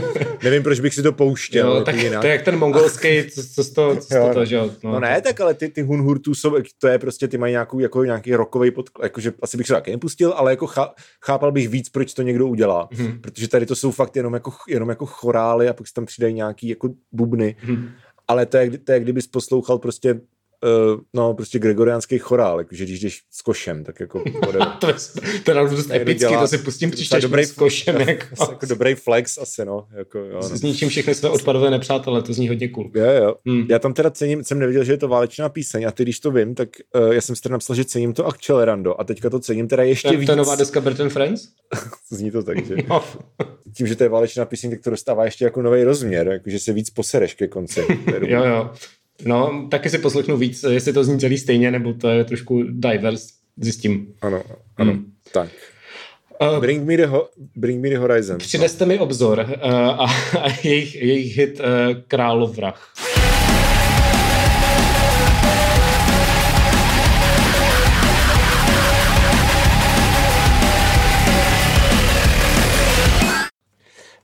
Nevím, 0.45 0.63
proč 0.63 0.81
bych 0.81 0.95
si 0.95 1.03
to 1.03 1.13
pouštěl. 1.13 1.77
Jo, 1.77 1.85
tak 1.85 1.97
jinak. 1.97 2.21
to 2.21 2.27
je 2.27 2.33
jak 2.33 2.43
ten 2.43 2.59
mongolský, 2.59 3.31
co, 3.35 3.43
co, 3.55 3.75
to, 3.75 3.97
co 3.97 4.17
jo, 4.17 4.31
to, 4.35 4.45
že 4.45 4.57
jo. 4.57 4.71
No, 4.85 4.93
no 4.93 5.01
ne, 5.01 5.21
tak 5.21 5.41
ale 5.41 5.55
ty, 5.55 5.69
ty 5.69 5.83
hunhurtů 5.83 6.35
jsou, 6.35 6.57
to 6.81 6.89
je 6.89 6.99
prostě, 6.99 7.29
ty 7.29 7.39
mají 7.39 7.51
nějakou, 7.51 7.79
jako, 7.79 8.05
nějaký 8.05 8.35
rokový 8.35 8.71
podklad, 8.71 9.05
jakože 9.05 9.33
asi 9.43 9.57
bych 9.57 9.67
se 9.67 9.73
taky 9.73 9.91
nepustil, 9.91 10.33
ale 10.33 10.53
jako 10.53 10.67
chá, 10.67 10.95
chápal 11.25 11.53
bych 11.53 11.69
víc, 11.69 11.89
proč 11.89 12.15
to 12.15 12.23
někdo 12.23 12.47
udělá. 12.47 12.89
Hmm. 12.93 13.21
Protože 13.21 13.49
tady 13.49 13.67
to 13.67 13.77
jsou 13.77 13.91
fakt 13.91 14.17
jenom 14.17 14.35
jako, 14.35 14.53
jenom 14.69 14.89
jako 14.89 15.07
chorály 15.07 15.69
a 15.69 15.73
pak 15.73 15.87
si 15.87 15.95
tam 15.95 16.07
přidají 16.07 16.35
nějaký 16.35 16.69
jako 16.69 16.91
bubny. 17.13 17.57
Hmm. 17.59 17.89
Ale 18.29 18.47
to 18.47 18.57
je, 18.57 18.79
to 18.79 18.93
je, 18.93 19.01
kdybys 19.01 19.27
poslouchal 19.27 19.79
prostě 19.79 20.21
uh, 20.65 21.01
no, 21.15 21.35
prostě 21.35 21.59
gregoriánský 21.59 22.19
chorál, 22.19 22.59
jakože 22.59 22.85
když 22.85 23.01
jdeš 23.01 23.23
s 23.31 23.43
košem, 23.43 23.85
tak 23.85 24.01
jako... 24.01 24.25
to 24.81 24.87
je 24.87 24.95
teda 25.45 25.65
dost 25.65 25.91
epický, 25.91 26.19
dělá, 26.19 26.41
to 26.41 26.49
si 26.49 26.59
pustím 26.59 26.91
příště 26.91 27.21
dobrý, 27.21 27.45
s 27.45 27.53
košem. 27.53 28.01
Jako, 28.01 28.27
jako 28.51 28.67
dobrý 28.67 28.95
flex 28.95 29.39
asi, 29.39 29.65
no. 29.65 29.87
Jako, 29.93 30.19
jo, 30.19 30.35
no. 30.35 30.43
Zničím 30.43 30.89
všechny 30.89 31.15
své 31.15 31.29
odpadové 31.29 31.71
nepřátelé, 31.71 32.23
to 32.23 32.33
zní 32.33 32.49
hodně 32.49 32.69
cool. 32.69 32.91
Jo, 32.95 33.05
jo. 33.05 33.35
Hmm. 33.47 33.67
Já 33.69 33.79
tam 33.79 33.95
teda 33.95 34.11
cením, 34.11 34.45
jsem 34.45 34.59
nevěděl, 34.59 34.85
že 34.85 34.93
je 34.93 34.99
to 34.99 35.09
válečná 35.09 35.49
píseň 35.49 35.87
a 35.87 35.91
ty, 35.91 36.03
když 36.03 36.21
to 36.21 36.31
vím, 36.31 36.55
tak 36.55 36.69
uh, 36.95 37.13
já 37.13 37.21
jsem 37.21 37.37
si 37.37 37.43
teda 37.43 37.53
napsal, 37.53 37.77
že 37.77 37.85
cením 37.85 38.13
to 38.13 38.27
Accelerando 38.27 39.01
a 39.01 39.05
teďka 39.05 39.31
to 39.31 39.41
cením 39.41 39.69
teda 39.69 39.83
ještě 39.83 40.09
to, 40.09 40.17
víc. 40.17 40.27
To 40.27 40.33
je 40.33 40.37
nová 40.37 40.57
deska 40.57 40.81
Burton 40.81 41.09
Friends? 41.09 41.49
zní 42.11 42.31
to 42.31 42.43
tak, 42.43 42.67
že? 42.67 42.77
No. 42.89 43.05
Tím, 43.77 43.87
že 43.87 43.97
to 43.97 44.03
je 44.03 44.09
válečná 44.09 44.45
píseň, 44.45 44.71
tak 44.71 44.81
to 44.81 44.91
dostává 44.91 45.25
ještě 45.25 45.45
jako 45.45 45.63
nový 45.63 45.85
rozměr, 45.85 46.29
jakože 46.29 46.59
se 46.59 46.73
víc 46.73 46.91
posereš 46.91 47.35
ke 47.35 47.49
konci. 47.49 47.87
jo, 48.27 48.45
jo. 48.45 48.71
No, 49.25 49.69
taky 49.71 49.91
si 49.91 49.99
poslechnu 49.99 50.37
víc, 50.37 50.65
jestli 50.71 50.93
to 50.93 51.05
zní 51.05 51.21
celý 51.21 51.39
stejně, 51.39 51.71
nebo 51.71 51.93
to 51.93 52.09
je 52.09 52.25
trošku 52.25 52.63
diverse, 52.63 53.29
zjistím. 53.57 54.15
Ano, 54.23 54.43
ano, 54.77 54.93
hmm. 54.93 55.13
tak. 55.33 55.49
Uh, 56.53 56.61
bring, 56.61 56.87
me 56.87 56.97
the 56.97 57.07
ho- 57.07 57.29
bring 57.57 57.83
me 57.83 57.89
the 57.89 57.99
Horizon. 57.99 58.39
Přineste 58.39 58.85
no. 58.85 58.89
mi 58.89 58.99
obzor 58.99 59.39
uh, 59.39 59.71
a, 59.73 60.05
a 60.41 60.49
jejich, 60.63 60.95
jejich 60.95 61.37
hit 61.37 61.61
uh, 61.61 61.67
Králov 62.09 62.57
vrah. 62.57 62.93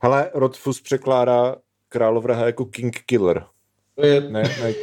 Hele, 0.02 0.30
Rodfus 0.34 0.80
překládá 0.80 1.56
Královraha 1.88 2.46
jako 2.46 2.64
King 2.64 2.96
Killer. 3.06 3.44
To 3.96 4.06
je, 4.06 4.20
ne, 4.20 4.42
ne. 4.42 4.74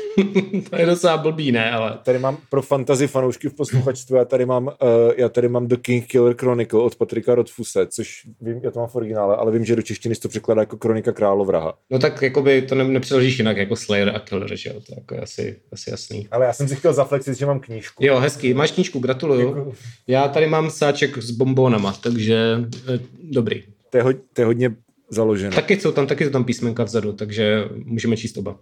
to 0.70 0.76
je 0.76 0.86
docela 0.86 1.18
blbý, 1.18 1.52
ne, 1.52 1.72
ale... 1.72 2.00
Tady 2.04 2.20
mám 2.20 2.38
pro 2.50 2.62
fantasy 2.62 3.08
fanoušky 3.08 3.50
v 3.50 3.54
posluchačstvu, 3.54 4.16
já 4.16 4.26
tady 4.26 4.46
mám, 4.46 4.68
uh, 4.68 4.74
já 5.18 5.30
tady 5.30 5.48
mám 5.48 5.68
The 5.68 5.76
King 5.76 6.08
Killer 6.08 6.36
Chronicle 6.36 6.80
od 6.80 6.96
Patrika 6.96 7.36
Rodfuse, 7.36 7.88
což 7.88 8.22
vím, 8.42 8.60
já 8.64 8.72
to 8.72 8.80
mám 8.80 8.90
v 8.90 8.96
originále, 8.96 9.36
ale 9.36 9.52
vím, 9.52 9.66
že 9.66 9.76
do 9.76 9.82
češtiny 9.82 10.16
to 10.16 10.30
překládá 10.30 10.62
jako 10.62 10.78
Kronika 10.78 11.12
královraha. 11.12 11.74
No 11.90 12.00
tak 12.00 12.22
jakoby 12.22 12.62
to 12.62 12.76
ne, 12.76 12.84
nepřeložíš 12.84 13.38
jinak 13.40 13.58
jako 13.58 13.76
Slayer 13.76 14.16
a 14.16 14.20
Killer, 14.20 14.56
že 14.56 14.70
jo, 14.70 14.82
to 14.88 14.94
jako 14.96 15.16
je 15.16 15.22
asi, 15.22 15.60
asi 15.72 15.90
jasný. 15.90 16.28
Ale 16.32 16.46
já 16.46 16.54
jsem 16.54 16.68
si 16.68 16.76
chtěl 16.76 16.94
zaflexit, 16.94 17.38
že 17.38 17.46
mám 17.46 17.60
knížku. 17.60 18.06
Jo, 18.06 18.20
hezký, 18.20 18.54
máš 18.54 18.72
knížku, 18.72 19.00
gratuluju. 19.00 19.74
Já 20.08 20.28
tady 20.28 20.48
mám 20.48 20.70
sáček 20.70 21.18
s 21.18 21.32
bombónama, 21.32 21.94
takže 22.04 22.60
eh, 22.94 23.00
dobrý. 23.24 23.64
To 23.90 23.98
je, 23.98 24.04
ho, 24.04 24.14
to 24.34 24.42
je 24.42 24.46
hodně 24.46 24.76
založeno. 25.14 25.56
Taky 25.56 25.80
jsou 25.80 25.92
tam, 25.92 26.08
taky 26.08 26.26
jsou 26.26 26.30
tam 26.30 26.44
písmenka 26.44 26.84
vzadu, 26.84 27.14
takže 27.14 27.64
můžeme 27.86 28.18
číst 28.18 28.38
oba. 28.38 28.52
Uh, 28.52 28.60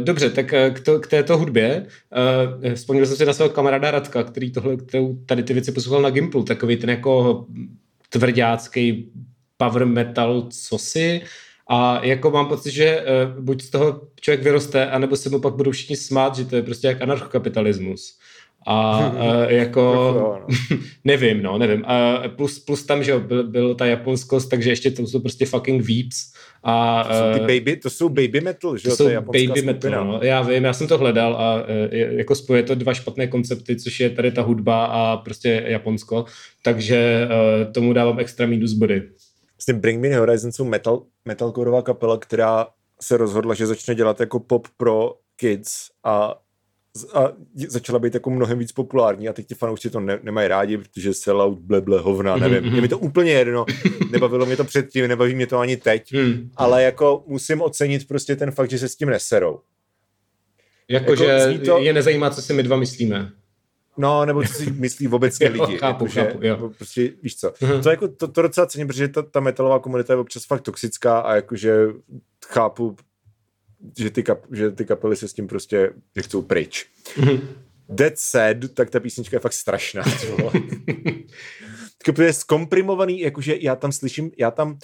dobře, 0.00 0.30
tak 0.30 0.52
eh, 0.52 0.70
k, 0.70 0.80
to, 0.80 1.00
k 1.00 1.06
této 1.06 1.38
hudbě. 1.38 1.86
Uh, 2.66 2.74
vzpomněl 2.74 3.06
jsem 3.06 3.16
si 3.16 3.24
na 3.24 3.32
svého 3.32 3.50
kamaráda 3.50 3.90
Radka, 3.90 4.22
který 4.22 4.52
tohle, 4.52 4.76
kterou 4.76 5.18
tady 5.26 5.42
ty 5.42 5.52
věci 5.52 5.72
poslouchal 5.72 6.02
na 6.02 6.10
Gimplu, 6.10 6.42
takový 6.42 6.76
ten 6.76 6.90
jako 6.90 7.46
tvrdácký 8.08 9.12
power 9.56 9.86
metal 9.86 10.48
cosi. 10.50 11.20
A 11.68 12.04
jako 12.04 12.30
mám 12.30 12.46
pocit, 12.46 12.70
že 12.70 13.04
uh, 13.36 13.44
buď 13.44 13.62
z 13.62 13.70
toho 13.70 14.00
člověk 14.20 14.42
vyroste, 14.42 14.90
anebo 14.90 15.16
se 15.16 15.30
mu 15.30 15.40
pak 15.40 15.54
budou 15.54 15.70
všichni 15.70 15.96
smát, 15.96 16.36
že 16.36 16.44
to 16.44 16.56
je 16.56 16.62
prostě 16.62 16.86
jak 16.86 17.02
anarchokapitalismus. 17.02 18.18
A 18.66 19.08
uh, 19.12 19.42
jako, 19.48 20.14
no. 20.18 20.46
nevím, 21.04 21.42
no, 21.42 21.58
nevím. 21.58 21.84
Uh, 21.84 22.28
plus, 22.28 22.58
plus 22.58 22.82
tam, 22.86 23.02
že 23.02 23.10
jo, 23.10 23.20
byl, 23.20 23.44
byl 23.44 23.74
ta 23.74 23.86
japonskost, 23.86 24.50
takže 24.50 24.70
ještě 24.70 24.90
to 24.90 25.06
jsou 25.06 25.20
prostě 25.20 25.46
fucking 25.46 25.88
weeps. 25.88 26.32
A, 26.62 27.04
to, 27.04 27.14
jsou 27.14 27.32
ty 27.32 27.40
baby, 27.40 27.76
to 27.76 27.90
jsou 27.90 28.08
baby 28.08 28.40
metal, 28.40 28.76
že 28.76 28.88
to 28.88 28.96
jsou 28.96 29.08
baby 29.20 29.62
metal, 29.62 30.06
no. 30.06 30.20
Já 30.22 30.42
vím, 30.42 30.64
já 30.64 30.72
jsem 30.72 30.86
to 30.86 30.98
hledal 30.98 31.36
a 31.36 31.54
uh, 31.54 31.68
jako 31.92 32.34
spoje 32.34 32.62
to 32.62 32.74
dva 32.74 32.94
špatné 32.94 33.26
koncepty, 33.26 33.76
což 33.76 34.00
je 34.00 34.10
tady 34.10 34.30
ta 34.32 34.42
hudba 34.42 34.84
a 34.84 35.16
prostě 35.16 35.64
Japonsko, 35.66 36.24
takže 36.62 37.28
uh, 37.66 37.72
tomu 37.72 37.92
dávám 37.92 38.18
extra 38.18 38.46
minus 38.46 38.72
body. 38.72 39.02
Vlastně 39.56 39.74
Bring 39.74 40.02
Me 40.02 40.16
Horizon 40.16 40.52
jsou 40.52 40.64
metal, 40.64 41.02
metalcoreová 41.24 41.82
kapela, 41.82 42.18
která 42.18 42.66
se 43.00 43.16
rozhodla, 43.16 43.54
že 43.54 43.66
začne 43.66 43.94
dělat 43.94 44.20
jako 44.20 44.40
pop 44.40 44.68
pro 44.76 45.14
kids 45.36 45.90
a 46.04 46.34
a 47.14 47.32
začala 47.68 47.98
být 47.98 48.14
jako 48.14 48.30
mnohem 48.30 48.58
víc 48.58 48.72
populární 48.72 49.28
a 49.28 49.32
teď 49.32 49.46
ti 49.46 49.54
fanoušci 49.54 49.90
to 49.90 50.00
ne, 50.00 50.18
nemají 50.22 50.48
rádi, 50.48 50.78
protože 50.78 51.14
sellout, 51.14 51.58
bleble, 51.58 52.00
hovna, 52.00 52.36
nevím. 52.36 52.62
Mm-hmm. 52.62 52.80
mi 52.80 52.88
to 52.88 52.98
úplně 52.98 53.32
jedno, 53.32 53.64
nebavilo 54.10 54.46
mě 54.46 54.56
to 54.56 54.64
předtím, 54.64 55.08
nebaví 55.08 55.34
mě 55.34 55.46
to 55.46 55.58
ani 55.58 55.76
teď, 55.76 56.12
mm. 56.12 56.50
ale 56.56 56.82
jako 56.82 57.24
musím 57.26 57.62
ocenit 57.62 58.08
prostě 58.08 58.36
ten 58.36 58.50
fakt, 58.50 58.70
že 58.70 58.78
se 58.78 58.88
s 58.88 58.96
tím 58.96 59.10
neserou. 59.10 59.60
Jakože 60.88 61.24
jako, 61.24 61.64
to... 61.64 61.78
je 61.78 61.92
nezajímá, 61.92 62.30
co 62.30 62.42
si 62.42 62.52
my 62.52 62.62
dva 62.62 62.76
myslíme. 62.76 63.32
No, 63.96 64.24
nebo 64.24 64.42
co 64.42 64.52
si 64.52 64.70
myslí 64.70 65.08
obecně 65.08 65.48
lidi. 65.48 65.72
jo, 65.72 65.78
chápu, 65.78 66.04
jako, 66.04 66.14
chápu, 66.14 66.46
jo. 66.46 66.70
Prostě, 66.76 67.12
víš 67.22 67.36
co, 67.36 67.48
mm-hmm. 67.50 67.82
to, 67.82 67.90
jako, 67.90 68.08
to, 68.08 68.28
to 68.28 68.42
docela 68.42 68.66
cením, 68.66 68.86
protože 68.86 69.08
ta, 69.08 69.22
ta 69.22 69.40
metalová 69.40 69.78
komunita 69.78 70.12
je 70.12 70.18
občas 70.18 70.44
fakt 70.44 70.60
toxická 70.60 71.18
a 71.18 71.34
jakože 71.34 71.86
chápu 72.46 72.96
že 73.98 74.10
ty, 74.10 74.22
kap, 74.22 74.38
že 74.52 74.70
ty 74.70 74.84
kapely 74.84 75.16
se 75.16 75.28
s 75.28 75.32
tím 75.32 75.46
prostě, 75.46 75.90
že 76.16 76.22
chcou 76.22 76.42
pryč. 76.42 76.86
Mm-hmm. 77.16 77.40
Dead 77.88 78.18
Sad, 78.18 78.56
tak 78.74 78.90
ta 78.90 79.00
písnička 79.00 79.36
je 79.36 79.40
fakt 79.40 79.52
strašná. 79.52 80.02
tak 82.06 82.18
je 82.22 82.32
zkomprimovaný, 82.32 83.20
jakože 83.20 83.56
já 83.60 83.76
tam 83.76 83.92
slyším, 83.92 84.30
já 84.38 84.50
tam 84.50 84.78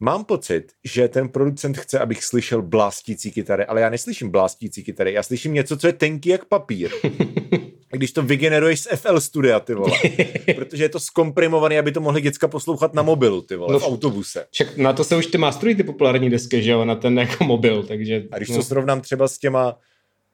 mám 0.00 0.24
pocit, 0.24 0.72
že 0.84 1.08
ten 1.08 1.28
producent 1.28 1.78
chce, 1.78 1.98
abych 1.98 2.24
slyšel 2.24 2.62
blástící 2.62 3.32
kytary, 3.32 3.66
ale 3.66 3.80
já 3.80 3.90
neslyším 3.90 4.30
blástící 4.30 4.84
kytary, 4.84 5.12
já 5.12 5.22
slyším 5.22 5.54
něco, 5.54 5.76
co 5.76 5.86
je 5.86 5.92
tenký 5.92 6.28
jak 6.28 6.44
papír. 6.44 6.90
když 7.96 8.12
to 8.12 8.22
vygeneruješ 8.22 8.80
z 8.80 8.88
FL 8.96 9.20
Studia, 9.20 9.60
ty 9.60 9.74
vole. 9.74 9.98
Protože 10.54 10.84
je 10.84 10.88
to 10.88 11.00
zkomprimované, 11.00 11.78
aby 11.78 11.92
to 11.92 12.00
mohli 12.00 12.20
děcka 12.20 12.48
poslouchat 12.48 12.94
na 12.94 13.02
mobilu, 13.02 13.42
ty 13.42 13.56
vole, 13.56 13.72
no, 13.72 13.78
v 13.78 13.86
autobuse. 13.86 14.46
Však 14.50 14.76
na 14.76 14.92
to 14.92 15.04
se 15.04 15.16
už 15.16 15.26
ty 15.26 15.38
masterují 15.38 15.74
ty 15.74 15.82
populární 15.82 16.30
desky, 16.30 16.62
že 16.62 16.70
jo, 16.70 16.84
na 16.84 16.94
ten 16.94 17.18
jako 17.18 17.44
mobil, 17.44 17.82
takže... 17.82 18.24
A 18.30 18.36
když 18.36 18.48
no. 18.48 18.56
to 18.56 18.62
srovnám 18.62 19.00
třeba 19.00 19.28
s 19.28 19.38
těma 19.38 19.76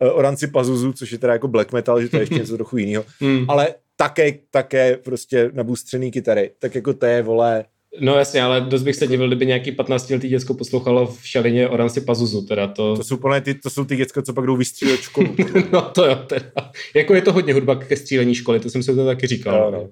uh, 0.03 0.19
Oranci 0.19 0.47
Pazuzu, 0.47 0.93
což 0.93 1.13
je 1.13 1.19
teda 1.19 1.33
jako 1.33 1.49
black 1.49 1.73
metal, 1.73 2.03
že 2.03 2.09
to 2.09 2.17
je 2.17 2.23
ještě 2.23 2.35
něco 2.39 2.57
trochu 2.57 2.77
jiného. 2.77 3.05
Hmm. 3.21 3.45
Ale 3.49 3.75
také, 3.97 4.33
také 4.51 4.97
prostě 4.97 5.51
nabůstřený 5.53 6.11
kytary. 6.11 6.51
Tak 6.59 6.75
jako 6.75 6.95
to 6.95 7.07
je, 7.07 7.23
vole, 7.23 7.65
No 8.01 8.19
jasně, 8.19 8.43
ale 8.43 8.61
dost 8.61 8.83
bych 8.83 8.97
se 8.97 9.07
divil, 9.07 9.27
kdyby 9.27 9.47
nějaký 9.47 9.73
15 9.73 10.11
letý 10.11 10.29
děcko 10.29 10.55
poslouchalo 10.55 11.07
v 11.07 11.27
šalině 11.27 11.69
Oranci 11.69 12.01
Pazuzu, 12.01 12.43
teda 12.43 12.67
to... 12.67 12.97
To 12.97 13.05
jsou 13.05 13.17
plné 13.17 13.41
ty, 13.41 13.55
to 13.55 13.71
jsou 13.71 13.85
ty 13.85 13.97
děcka, 13.97 14.23
co 14.23 14.33
pak 14.33 14.47
jdou 14.47 14.57
vystřílet 14.57 15.01
školu. 15.01 15.37
no 15.73 15.83
to 15.83 16.07
jo, 16.07 16.15
teda. 16.15 16.53
Jako 16.95 17.15
je 17.15 17.23
to 17.23 17.33
hodně 17.33 17.55
hudba 17.55 17.75
ke 17.77 17.97
střílení 17.97 18.35
školy, 18.35 18.61
to 18.61 18.71
jsem 18.71 18.83
si 18.83 18.95
to 18.95 19.07
taky 19.07 19.27
říkal. 19.27 19.73
No, 19.73 19.79
no. 19.79 19.89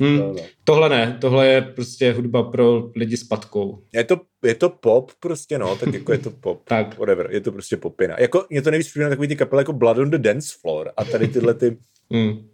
Hmm, 0.00 0.18
no, 0.18 0.32
no. 0.32 0.42
Tohle 0.64 0.88
ne, 0.88 1.18
tohle 1.20 1.46
je 1.46 1.62
prostě 1.62 2.12
hudba 2.12 2.42
pro 2.42 2.90
lidi 2.96 3.16
s 3.16 3.24
patkou. 3.24 3.82
Je 3.94 4.04
to, 4.04 4.20
je 4.44 4.54
to 4.54 4.68
pop 4.68 5.12
prostě, 5.20 5.58
no, 5.58 5.76
tak 5.76 5.94
jako 5.94 6.12
je 6.12 6.18
to 6.18 6.30
pop. 6.30 6.62
tak. 6.68 6.98
Whatever, 6.98 7.28
je 7.30 7.40
to 7.40 7.52
prostě 7.52 7.76
popina. 7.76 8.16
Jako, 8.18 8.46
mě 8.50 8.62
to 8.62 8.70
nejvíc 8.70 8.86
připomíná 8.86 9.08
takový 9.08 9.28
ty 9.28 9.36
kapely 9.36 9.60
jako 9.60 9.72
Blood 9.72 9.98
on 9.98 10.10
the 10.10 10.18
Dance 10.18 10.48
Floor 10.60 10.92
a 10.96 11.04
tady 11.04 11.28
tyhle 11.28 11.54
ty... 11.54 11.76
Hmm 12.12 12.50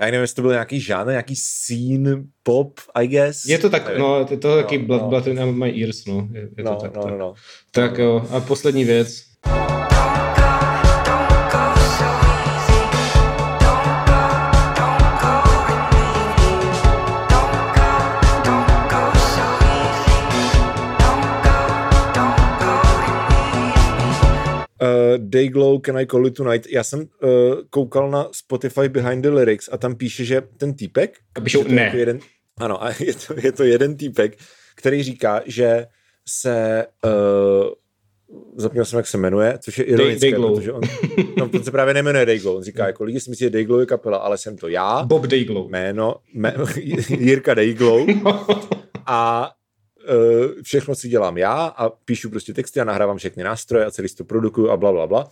já 0.00 0.06
nevím, 0.06 0.20
jestli 0.20 0.36
to 0.36 0.42
byl 0.42 0.50
nějaký 0.50 0.80
žánr, 0.80 1.10
nějaký 1.10 1.36
scene 1.36 2.22
pop, 2.42 2.80
I 2.94 3.06
guess. 3.06 3.44
Je 3.44 3.58
to 3.58 3.70
tak, 3.70 3.98
no, 3.98 4.26
je 4.30 4.36
to 4.36 4.56
taky 4.56 4.78
no, 4.78 4.84
Blood, 4.84 5.02
no. 5.02 5.08
Blood 5.08 5.26
in 5.26 5.58
my 5.58 5.80
ears, 5.80 6.06
no. 6.06 6.28
Je, 6.32 6.40
je 6.40 6.64
no, 6.64 6.76
to 6.76 6.80
tak, 6.82 6.94
no, 6.96 7.02
tak. 7.02 7.12
no, 7.12 7.18
no. 7.18 7.34
Tak 7.70 7.98
jo, 7.98 8.26
a 8.30 8.40
poslední 8.40 8.84
věc. 8.84 9.28
Uh, 24.82 24.88
Dayglow, 25.16 25.80
Can 25.80 25.98
I 25.98 26.06
Call 26.06 26.26
It 26.26 26.34
Tonight. 26.34 26.66
Já 26.70 26.84
jsem 26.84 27.00
uh, 27.00 27.06
koukal 27.70 28.10
na 28.10 28.28
Spotify 28.32 28.88
Behind 28.88 29.22
the 29.22 29.30
Lyrics 29.30 29.68
a 29.72 29.76
tam 29.76 29.94
píše, 29.94 30.24
že 30.24 30.42
ten 30.56 30.74
týpek... 30.74 31.18
A 31.34 31.40
píšou 31.40 31.64
ne. 31.68 31.82
Jako 31.82 31.96
jeden, 31.96 32.18
ano, 32.56 32.84
a 32.84 32.88
je 33.00 33.14
to, 33.14 33.34
je 33.42 33.52
to 33.52 33.64
jeden 33.64 33.96
týpek, 33.96 34.36
který 34.74 35.02
říká, 35.02 35.42
že 35.46 35.86
se... 36.28 36.86
Uh, 37.04 37.70
zapomněl 38.56 38.84
jsem, 38.84 38.96
jak 38.96 39.06
se 39.06 39.18
jmenuje, 39.18 39.58
což 39.60 39.78
je 39.78 39.84
ironické, 39.84 40.30
Day, 40.30 40.40
protože 40.40 40.72
on, 40.72 40.82
no, 41.36 41.50
on 41.54 41.64
se 41.64 41.70
právě 41.70 41.94
nejmenuje 41.94 42.26
Dayglow. 42.26 42.56
On 42.56 42.62
říká, 42.62 42.86
jako 42.86 43.04
lidi 43.04 43.20
si 43.20 43.30
myslí, 43.30 43.44
že 43.44 43.50
Dayglow 43.50 43.80
je 43.80 43.86
kapela, 43.86 44.18
ale 44.18 44.38
jsem 44.38 44.56
to 44.56 44.68
já. 44.68 45.02
Bob 45.02 45.26
Dayglow. 45.26 45.68
Jméno, 45.68 46.16
jmé, 46.34 46.54
Jirka 47.08 47.54
Dayglow. 47.54 48.06
a 49.06 49.46
uh, 49.46 49.57
všechno 50.62 50.94
si 50.94 51.08
dělám 51.08 51.38
já 51.38 51.52
a 51.52 51.88
píšu 51.88 52.30
prostě 52.30 52.54
texty 52.54 52.80
a 52.80 52.84
nahrávám 52.84 53.18
všechny 53.18 53.42
nástroje 53.42 53.84
a 53.84 53.90
celý 53.90 54.08
to 54.08 54.24
produkuju 54.24 54.70
a 54.70 54.76
bla, 54.76 54.92
bla, 54.92 55.06
bla. 55.06 55.30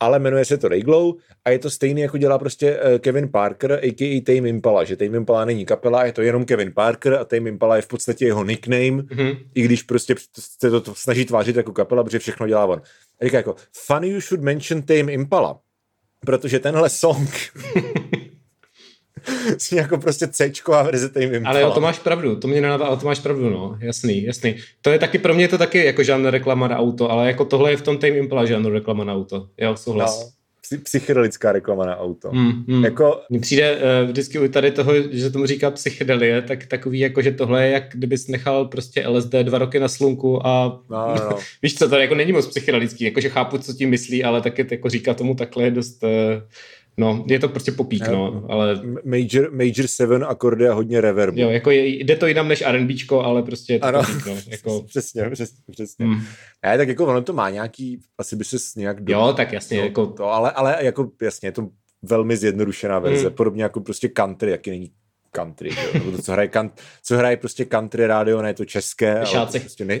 Ale 0.00 0.18
jmenuje 0.18 0.44
se 0.44 0.58
to 0.58 0.68
Rayglow 0.68 1.14
a 1.44 1.50
je 1.50 1.58
to 1.58 1.70
stejný, 1.70 2.00
jako 2.00 2.18
dělá 2.18 2.38
prostě 2.38 2.78
uh, 2.78 2.98
Kevin 2.98 3.28
Parker, 3.28 3.72
a.k.a. 3.72 4.20
Tame 4.20 4.48
Impala, 4.48 4.84
že 4.84 4.96
Tame 4.96 5.16
Impala 5.16 5.44
není 5.44 5.66
kapela, 5.66 6.04
je 6.04 6.12
to 6.12 6.22
jenom 6.22 6.44
Kevin 6.44 6.72
Parker 6.72 7.14
a 7.14 7.24
Tame 7.24 7.48
Impala 7.48 7.76
je 7.76 7.82
v 7.82 7.88
podstatě 7.88 8.26
jeho 8.26 8.44
nickname, 8.44 9.02
mm-hmm. 9.02 9.38
i 9.54 9.62
když 9.62 9.82
prostě 9.82 10.14
se 10.38 10.70
to, 10.70 10.80
to 10.80 10.94
snaží 10.94 11.24
tvářit 11.24 11.56
jako 11.56 11.72
kapela, 11.72 12.04
protože 12.04 12.18
všechno 12.18 12.46
dělá 12.46 12.66
on. 12.66 12.82
A 13.20 13.24
říká 13.24 13.36
jako, 13.36 13.54
funny 13.86 14.08
you 14.08 14.20
should 14.20 14.44
mention 14.44 14.82
Tame 14.82 15.12
Impala, 15.12 15.58
protože 16.26 16.58
tenhle 16.58 16.90
song 16.90 17.30
s 19.58 19.72
jako 19.72 19.98
prostě 19.98 20.28
c 20.28 20.52
verze 20.84 21.08
Tame 21.08 21.26
Impala. 21.26 21.50
Ale 21.50 21.60
jo, 21.60 21.70
to 21.70 21.80
máš 21.80 21.98
pravdu, 21.98 22.36
to 22.36 22.48
mě 22.48 22.60
nenadá, 22.60 22.86
ale 22.86 22.96
to 22.96 23.06
máš 23.06 23.20
pravdu, 23.20 23.50
no, 23.50 23.76
jasný, 23.80 24.22
jasný. 24.22 24.56
To 24.82 24.90
je 24.90 24.98
taky, 24.98 25.18
pro 25.18 25.34
mě 25.34 25.48
to 25.48 25.58
taky 25.58 25.84
jako 25.84 26.02
žánr 26.02 26.30
reklama 26.30 26.68
na 26.68 26.78
auto, 26.78 27.10
ale 27.10 27.26
jako 27.26 27.44
tohle 27.44 27.70
je 27.70 27.76
v 27.76 27.82
tom 27.82 27.98
Tame 27.98 28.12
Impala 28.12 28.44
žánr 28.44 28.72
reklama 28.72 29.04
na 29.04 29.14
auto, 29.14 29.46
jo, 29.58 29.76
souhlas. 29.76 30.20
No 30.24 30.34
psychedelická 30.82 31.52
reklama 31.52 31.86
na 31.86 31.96
auto. 31.96 32.32
Mm, 32.32 32.64
mm. 32.66 32.84
Jako... 32.84 33.20
Mně 33.30 33.40
přijde 33.40 33.76
uh, 33.76 34.08
vždycky 34.10 34.38
u 34.38 34.48
tady 34.48 34.70
toho, 34.70 34.92
že 35.10 35.30
tomu 35.30 35.46
říká 35.46 35.70
psychedelie, 35.70 36.42
tak 36.42 36.66
takový 36.66 36.98
jako, 36.98 37.22
že 37.22 37.32
tohle 37.32 37.66
je 37.66 37.72
jak 37.72 37.84
kdybys 37.92 38.28
nechal 38.28 38.64
prostě 38.64 39.08
LSD 39.08 39.32
dva 39.42 39.58
roky 39.58 39.80
na 39.80 39.88
slunku 39.88 40.46
a 40.46 40.82
no, 40.90 41.14
no. 41.18 41.30
no. 41.30 41.38
víš 41.62 41.74
co, 41.74 41.88
to 41.88 41.96
jako 41.96 42.14
není 42.14 42.32
moc 42.32 42.46
psychedelický, 42.46 43.04
jakože 43.04 43.28
chápu, 43.28 43.58
co 43.58 43.72
tím 43.72 43.90
myslí, 43.90 44.24
ale 44.24 44.40
taky 44.40 44.66
jako 44.70 44.88
říká 44.88 45.14
tomu 45.14 45.34
takhle 45.34 45.70
dost 45.70 46.02
uh, 46.02 46.10
No, 46.96 47.24
je 47.28 47.38
to 47.38 47.48
prostě 47.48 47.72
popík, 47.72 48.08
no, 48.08 48.44
ale... 48.48 48.80
Major, 49.04 49.52
major 49.52 49.86
seven 49.86 50.24
akordy 50.28 50.68
a 50.68 50.74
hodně 50.74 51.00
reverbu. 51.00 51.40
Jo, 51.40 51.50
jako 51.50 51.70
je, 51.70 51.86
jde 51.86 52.16
to 52.16 52.26
jinam 52.26 52.48
než 52.48 52.62
R&Bčko, 52.66 53.22
ale 53.22 53.42
prostě 53.42 53.72
je 53.72 53.78
to 53.78 53.86
ano. 53.86 53.98
popík, 53.98 54.26
no. 54.26 54.36
Jako... 54.48 54.82
přesně, 54.86 55.30
přesně, 55.30 55.58
přesně. 55.70 56.06
Hmm. 56.06 56.20
Ne, 56.64 56.78
tak 56.78 56.88
jako 56.88 57.06
ono 57.06 57.22
to 57.22 57.32
má 57.32 57.50
nějaký, 57.50 58.00
asi 58.18 58.36
by 58.36 58.44
se 58.44 58.56
nějak... 58.76 59.04
Do... 59.04 59.12
Jo, 59.12 59.32
tak 59.36 59.52
jasně, 59.52 59.78
jako... 59.78 60.06
To, 60.06 60.24
ale, 60.24 60.50
ale 60.50 60.76
jako 60.80 61.10
jasně, 61.22 61.48
je 61.48 61.52
to 61.52 61.68
velmi 62.02 62.36
zjednodušená 62.36 62.98
verze, 62.98 63.26
hmm. 63.26 63.36
podobně 63.36 63.62
jako 63.62 63.80
prostě 63.80 64.08
country, 64.08 64.50
jaký 64.50 64.70
není 64.70 64.90
country, 65.30 65.70
jo? 65.94 66.10
to, 66.10 66.22
co 66.22 66.32
hraje, 66.32 66.50
co 67.02 67.16
hraje 67.16 67.36
prostě 67.36 67.64
country 67.64 68.06
rádio, 68.06 68.42
ne 68.42 68.54
to 68.54 68.64
české, 68.64 69.20
ale 69.20 69.46
to 69.46 69.58
prostě 69.58 69.84
ne, 69.84 70.00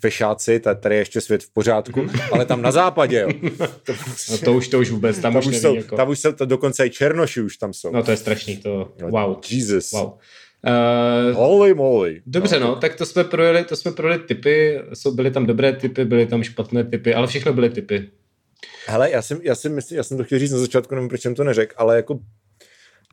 fešáci, 0.00 0.60
tady 0.60 0.94
je 0.94 1.00
ještě 1.00 1.20
svět 1.20 1.42
v 1.42 1.52
pořádku, 1.52 2.06
ale 2.32 2.46
tam 2.46 2.62
na 2.62 2.72
západě, 2.72 3.20
jo. 3.20 3.50
To, 3.84 3.92
no 4.30 4.38
to 4.38 4.52
už, 4.52 4.68
to 4.68 4.78
už 4.78 4.90
vůbec, 4.90 5.18
tam, 5.18 5.32
tam 5.32 5.38
už, 5.38 5.46
neví, 5.46 5.60
jsou, 5.60 5.74
jako... 5.74 5.96
tam 5.96 6.08
už 6.08 6.18
jsou, 6.18 6.32
to 6.32 6.46
dokonce 6.46 6.86
i 6.86 6.90
černoši 6.90 7.40
už 7.40 7.56
tam 7.56 7.72
jsou. 7.72 7.92
No 7.92 8.02
to 8.02 8.10
je 8.10 8.16
strašný, 8.16 8.56
to, 8.56 8.92
wow. 9.00 9.36
Jesus. 9.50 9.92
Wow. 9.92 10.06
Uh, 10.08 11.36
Holy 11.36 11.74
moly. 11.74 12.22
Dobře, 12.26 12.60
no, 12.60 12.66
no 12.66 12.76
tak 12.76 12.94
to 12.94 13.06
jsme 13.06 13.24
projeli, 13.24 13.64
to 13.64 13.76
jsme 13.76 13.92
projeli 13.92 14.22
typy, 14.22 14.80
jsou, 14.94 15.14
byly 15.14 15.30
tam 15.30 15.46
dobré 15.46 15.72
typy, 15.72 16.04
byly 16.04 16.26
tam 16.26 16.42
špatné 16.42 16.84
typy, 16.84 17.14
ale 17.14 17.26
všechno 17.26 17.52
byly 17.52 17.70
typy. 17.70 18.10
Hele, 18.86 19.10
já 19.10 19.22
jsem, 19.22 19.38
já 19.42 19.54
jsem, 19.54 19.74
myslím, 19.74 19.96
já 19.96 20.02
jsem 20.02 20.16
to 20.16 20.24
chtěl 20.24 20.38
říct 20.38 20.52
na 20.52 20.58
začátku, 20.58 20.94
nevím, 20.94 21.08
proč 21.08 21.20
jsem 21.20 21.34
to 21.34 21.44
neřekl, 21.44 21.74
ale 21.78 21.96
jako 21.96 22.18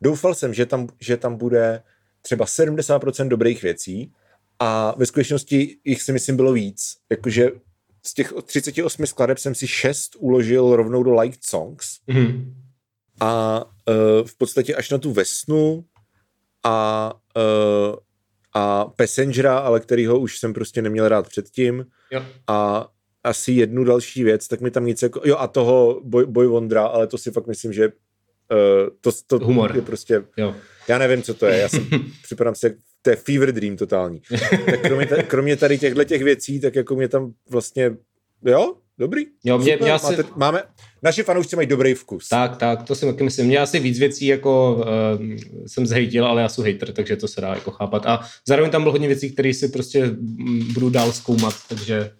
doufal 0.02 0.34
jsem, 0.34 0.54
že 0.54 0.66
tam, 0.66 0.88
že 1.00 1.16
tam 1.16 1.36
bude 1.36 1.82
třeba 2.22 2.44
70% 2.44 3.28
dobrých 3.28 3.62
věcí 3.62 4.12
a 4.58 4.94
ve 4.98 5.06
skutečnosti 5.06 5.76
jich 5.84 6.02
si 6.02 6.12
myslím 6.12 6.36
bylo 6.36 6.52
víc. 6.52 6.96
Jakože 7.10 7.50
z 8.06 8.14
těch 8.14 8.32
38 8.44 9.06
skladeb 9.06 9.38
jsem 9.38 9.54
si 9.54 9.66
6 9.66 10.16
uložil 10.18 10.76
rovnou 10.76 11.02
do 11.02 11.20
Liked 11.20 11.44
Songs. 11.44 11.86
Mm-hmm. 12.08 12.54
A 13.20 13.64
uh, 13.64 14.26
v 14.26 14.38
podstatě 14.38 14.74
až 14.74 14.90
na 14.90 14.98
tu 14.98 15.12
Vesnu 15.12 15.84
a, 16.64 17.12
uh, 17.36 17.96
a 18.52 18.84
Passengera, 18.84 19.58
ale 19.58 19.80
kterýho 19.80 20.18
už 20.18 20.38
jsem 20.38 20.54
prostě 20.54 20.82
neměl 20.82 21.08
rád 21.08 21.28
předtím. 21.28 21.86
Jo. 22.10 22.24
A 22.46 22.88
asi 23.24 23.52
jednu 23.52 23.84
další 23.84 24.24
věc, 24.24 24.48
tak 24.48 24.60
mi 24.60 24.70
tam 24.70 24.86
nic 24.86 25.02
jako... 25.02 25.20
Jo, 25.24 25.36
a 25.36 25.46
toho 25.46 26.00
Boy, 26.04 26.26
Boy 26.26 26.46
Wondra, 26.46 26.86
ale 26.86 27.06
to 27.06 27.18
si 27.18 27.30
fakt 27.30 27.46
myslím, 27.46 27.72
že 27.72 27.88
uh, 27.88 27.92
to, 29.00 29.10
to 29.26 29.38
Humor. 29.46 29.76
je 29.76 29.82
prostě... 29.82 30.24
Jo. 30.36 30.54
Já 30.88 30.98
nevím, 30.98 31.22
co 31.22 31.34
to 31.34 31.46
je. 31.46 31.58
Já 31.58 31.68
jsem, 31.68 31.88
připadám 32.22 32.54
jak 32.62 32.72
to 33.08 33.12
je 33.12 33.16
fever 33.16 33.52
dream 33.52 33.76
totální. 33.76 34.20
tak 34.66 34.80
kromě, 34.80 35.06
kromě 35.06 35.56
tady 35.56 35.78
těchto 35.78 36.04
těch 36.04 36.22
věcí, 36.22 36.60
tak 36.60 36.74
jako 36.74 36.96
mě 36.96 37.08
tam 37.08 37.32
vlastně, 37.50 37.90
jo, 38.44 38.74
dobrý. 38.98 39.26
Jo, 39.44 39.58
mě, 39.58 39.78
mě 39.80 39.92
asi... 39.92 40.16
Máte, 40.16 40.24
máme, 40.36 40.62
naši 41.02 41.22
fanoušci 41.22 41.56
mají 41.56 41.68
dobrý 41.68 41.94
vkus. 41.94 42.28
Tak, 42.28 42.56
tak, 42.56 42.82
to 42.82 42.94
si 42.94 43.06
taky 43.06 43.24
myslím. 43.24 43.46
Mě 43.46 43.58
asi 43.58 43.80
víc 43.80 43.98
věcí 43.98 44.26
jako 44.26 44.74
uh, 44.74 45.26
jsem 45.66 45.86
zhejtil, 45.86 46.26
ale 46.26 46.42
já 46.42 46.48
jsem 46.48 46.64
hater, 46.64 46.92
takže 46.92 47.16
to 47.16 47.28
se 47.28 47.40
dá 47.40 47.54
jako 47.54 47.70
chápat. 47.70 48.06
A 48.06 48.20
zároveň 48.46 48.70
tam 48.70 48.82
bylo 48.82 48.92
hodně 48.92 49.08
věcí, 49.08 49.32
které 49.32 49.54
si 49.54 49.68
prostě 49.68 50.06
mm, 50.06 50.72
budu 50.72 50.90
dál 50.90 51.12
zkoumat, 51.12 51.54
takže... 51.68 52.10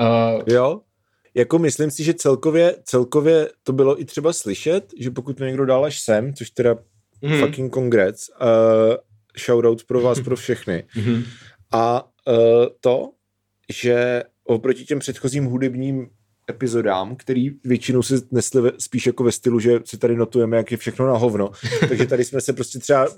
Uh... 0.00 0.42
Jo, 0.46 0.80
jako 1.34 1.58
myslím 1.58 1.90
si, 1.90 2.04
že 2.04 2.14
celkově, 2.14 2.76
celkově 2.84 3.48
to 3.62 3.72
bylo 3.72 4.00
i 4.00 4.04
třeba 4.04 4.32
slyšet, 4.32 4.84
že 4.98 5.10
pokud 5.10 5.38
to 5.38 5.44
někdo 5.44 5.66
dál 5.66 5.84
až 5.84 6.00
sem, 6.00 6.34
což 6.34 6.50
teda 6.50 6.76
mm. 7.22 7.40
fucking 7.40 7.74
congrats, 7.74 8.30
uh, 8.40 8.96
shoutout 9.38 9.84
pro 9.84 10.00
vás, 10.00 10.20
pro 10.20 10.36
všechny. 10.36 10.84
Mhm. 10.96 11.24
A 11.72 12.04
uh, 12.28 12.34
to, 12.80 13.10
že 13.72 14.22
oproti 14.44 14.84
těm 14.84 14.98
předchozím 14.98 15.44
hudebním 15.44 16.08
epizodám, 16.50 17.16
který 17.16 17.50
většinou 17.64 18.02
se 18.02 18.14
nesli 18.30 18.72
spíš 18.78 19.06
jako 19.06 19.24
ve 19.24 19.32
stylu, 19.32 19.60
že 19.60 19.80
si 19.84 19.98
tady 19.98 20.16
notujeme, 20.16 20.56
jak 20.56 20.70
je 20.70 20.76
všechno 20.76 21.06
na 21.06 21.16
hovno. 21.16 21.50
Takže 21.88 22.06
tady 22.06 22.24
jsme 22.24 22.40
se 22.40 22.52
prostě 22.52 22.78
třeba 22.78 23.08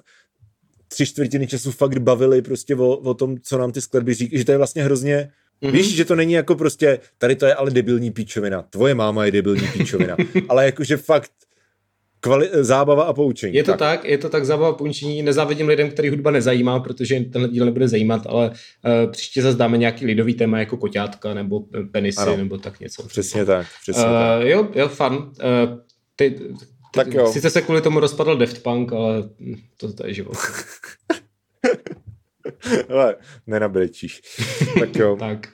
tři 0.88 1.06
čtvrtiny 1.06 1.47
času 1.47 1.72
fakt 1.72 1.98
bavili 1.98 2.42
prostě 2.42 2.76
o, 2.76 2.88
o 2.88 3.14
tom, 3.14 3.36
co 3.42 3.59
nám 3.59 3.72
ty 3.72 3.80
skladby 3.80 4.14
říkají, 4.14 4.38
že 4.38 4.44
to 4.44 4.52
je 4.52 4.59
vlastně 4.59 4.84
hrozně 4.84 5.30
Mm-hmm. 5.62 5.70
Víš, 5.70 5.97
že 5.97 6.05
to 6.05 6.14
není 6.16 6.32
jako 6.32 6.55
prostě, 6.55 6.98
tady 7.18 7.36
to 7.36 7.47
je 7.47 7.55
ale 7.55 7.70
debilní 7.70 8.10
píčovina, 8.10 8.62
tvoje 8.62 8.94
máma 8.94 9.24
je 9.24 9.30
debilní 9.30 9.68
píčovina, 9.72 10.16
ale 10.48 10.64
jakože 10.64 10.97
fakt 10.97 11.32
kvali- 12.20 12.48
zábava 12.52 13.05
a 13.05 13.12
poučení. 13.12 13.55
Je 13.55 13.64
to 13.64 13.70
tak. 13.70 13.78
tak, 13.78 14.05
je 14.05 14.18
to 14.18 14.28
tak 14.28 14.44
zábava 14.44 14.68
a 14.68 14.72
poučení. 14.72 15.22
Nezávidím 15.22 15.68
lidem, 15.68 15.90
který 15.90 16.09
hudba 16.09 16.30
nezajímá, 16.30 16.80
protože 16.80 17.20
tenhle 17.20 17.48
díl 17.48 17.64
nebude 17.64 17.88
zajímat, 17.88 18.26
ale 18.26 18.51
uh, 18.51 19.10
příště 19.10 19.42
zase 19.42 19.59
dáme 19.59 19.78
nějaký 19.78 20.06
lidový 20.06 20.34
téma 20.34 20.59
jako 20.59 20.76
koťátka 20.76 21.34
nebo 21.34 21.64
penisy 21.92 22.20
ano. 22.20 22.36
nebo 22.36 22.59
tak 22.59 22.80
něco. 22.80 23.06
Přesně 23.06 23.44
tak. 23.44 23.66
Přesně 23.82 24.05
uh, 24.05 24.10
tak. 24.10 24.47
Jo, 24.47 24.68
jo, 24.74 24.88
fun. 24.88 25.14
Uh, 25.14 25.30
ty, 26.16 26.30
ty, 26.30 26.44
tak 26.94 27.14
jo. 27.14 27.32
Sice 27.32 27.51
se 27.51 27.62
kvůli 27.62 27.80
tomu 27.80 28.01
rozpadl 28.01 28.36
Daft 28.36 28.62
Punk, 28.62 28.92
ale 28.92 29.22
to, 29.76 29.92
to 29.92 30.06
je 30.06 30.14
život. 30.14 30.36
ale 32.88 33.16
nenabrečíš. 33.47 34.20
tak 34.78 34.97
jo. 34.97 35.16
tak. 35.18 35.48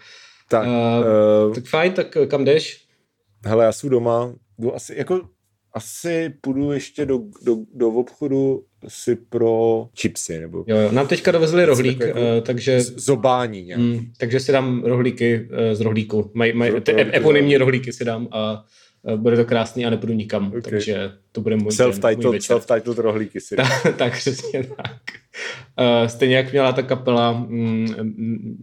Tak, 0.48 0.66
uh, 0.66 1.48
uh, 1.48 1.54
tak 1.54 1.64
fajn, 1.64 1.92
tak 1.92 2.16
kam 2.28 2.44
jdeš? 2.44 2.86
hele, 3.44 3.64
já 3.64 3.72
jsem 3.72 3.90
doma, 3.90 4.32
jdu 4.58 4.74
asi, 4.74 4.94
jako 4.96 5.20
asi 5.76 6.34
půjdu 6.40 6.72
ještě 6.72 7.06
do, 7.06 7.20
do, 7.42 7.56
do 7.74 7.88
obchodu 7.88 8.64
si 8.88 9.16
pro 9.16 9.86
chipsy. 10.00 10.40
Nebo 10.40 10.64
jo, 10.66 10.76
jo. 10.76 10.92
Nám 10.92 11.06
teďka 11.06 11.30
dovezli 11.30 11.64
rohlík, 11.64 12.00
jako 12.00 12.18
uh, 12.18 12.24
takže... 12.42 12.80
Zobání 12.80 13.62
nějak. 13.62 13.80
Mm, 13.80 14.12
takže 14.18 14.40
si 14.40 14.52
dám 14.52 14.82
rohlíky 14.84 15.48
uh, 15.50 15.74
z 15.74 15.80
rohlíku. 15.80 16.30
Maj, 16.34 16.52
maj, 16.52 16.80
ty 16.80 16.92
eponymní 17.00 17.56
rohlíky 17.56 17.92
si 17.92 18.04
dám 18.04 18.28
a 18.30 18.64
uh, 19.02 19.16
bude 19.16 19.36
to 19.36 19.44
krásný 19.44 19.86
a 19.86 19.90
nepůjdu 19.90 20.12
nikam, 20.12 20.48
okay. 20.48 20.62
takže 20.62 21.12
to 21.32 21.40
bude 21.40 21.56
můj 21.56 21.72
Self-titled, 21.72 22.40
self-titled 22.40 22.98
rohlíky 22.98 23.40
si 23.40 23.56
dám. 23.56 23.68
tak, 23.82 23.96
tak, 23.96 24.12
přesně 24.12 24.64
tak. 24.64 24.96
Uh, 25.80 26.06
stejně 26.06 26.36
jak 26.36 26.52
měla 26.52 26.72
ta 26.72 26.82
kapela 26.82 27.32
mm, 27.32 28.58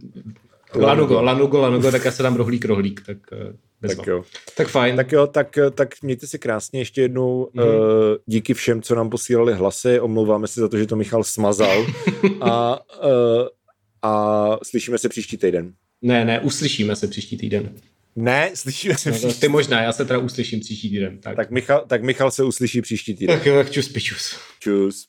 Lanugo, 0.74 1.22
Lanugo, 1.22 1.60
Lanugo, 1.60 1.90
tak 1.90 2.04
já 2.04 2.10
se 2.10 2.22
dám 2.22 2.36
rohlík, 2.36 2.64
rohlík, 2.64 3.02
tak 3.06 3.18
uh, 3.32 3.54
tak 3.88 4.06
jo. 4.06 4.24
Tak 4.56 4.68
fajn. 4.68 4.96
Tak 4.96 5.12
jo, 5.12 5.26
tak, 5.26 5.58
tak 5.74 6.02
mějte 6.02 6.26
si 6.26 6.38
krásně 6.38 6.80
ještě 6.80 7.02
jednou. 7.02 7.50
Mm. 7.52 7.62
Uh, 7.62 7.68
díky 8.26 8.54
všem, 8.54 8.82
co 8.82 8.94
nám 8.94 9.10
posílali 9.10 9.54
hlasy. 9.54 10.00
Omlouváme 10.00 10.46
se 10.46 10.60
za 10.60 10.68
to, 10.68 10.78
že 10.78 10.86
to 10.86 10.96
Michal 10.96 11.24
smazal. 11.24 11.86
a, 12.40 12.80
uh, 13.04 13.48
a 14.02 14.58
slyšíme 14.62 14.98
se 14.98 15.08
příští 15.08 15.36
týden. 15.36 15.72
Ne, 16.02 16.24
ne, 16.24 16.40
uslyšíme 16.40 16.96
se 16.96 17.08
příští 17.08 17.36
týden. 17.36 17.74
Ne, 18.16 18.50
slyšíme 18.54 18.98
se 18.98 19.10
no, 19.10 19.16
příští 19.16 19.40
Ty 19.40 19.48
možná, 19.48 19.82
já 19.82 19.92
se 19.92 20.04
teda 20.04 20.18
uslyším 20.18 20.60
příští 20.60 20.90
týden. 20.90 21.18
Tak, 21.18 21.36
tak, 21.36 21.50
Michal, 21.50 21.84
tak 21.88 22.02
Michal 22.02 22.30
se 22.30 22.44
uslyší 22.44 22.82
příští 22.82 23.14
týden. 23.14 23.38
Tak 23.38 23.46
jo, 23.46 23.54
tak 23.54 23.70
čus, 23.70 23.88
pičus. 23.88 24.36
Čus. 24.60 25.06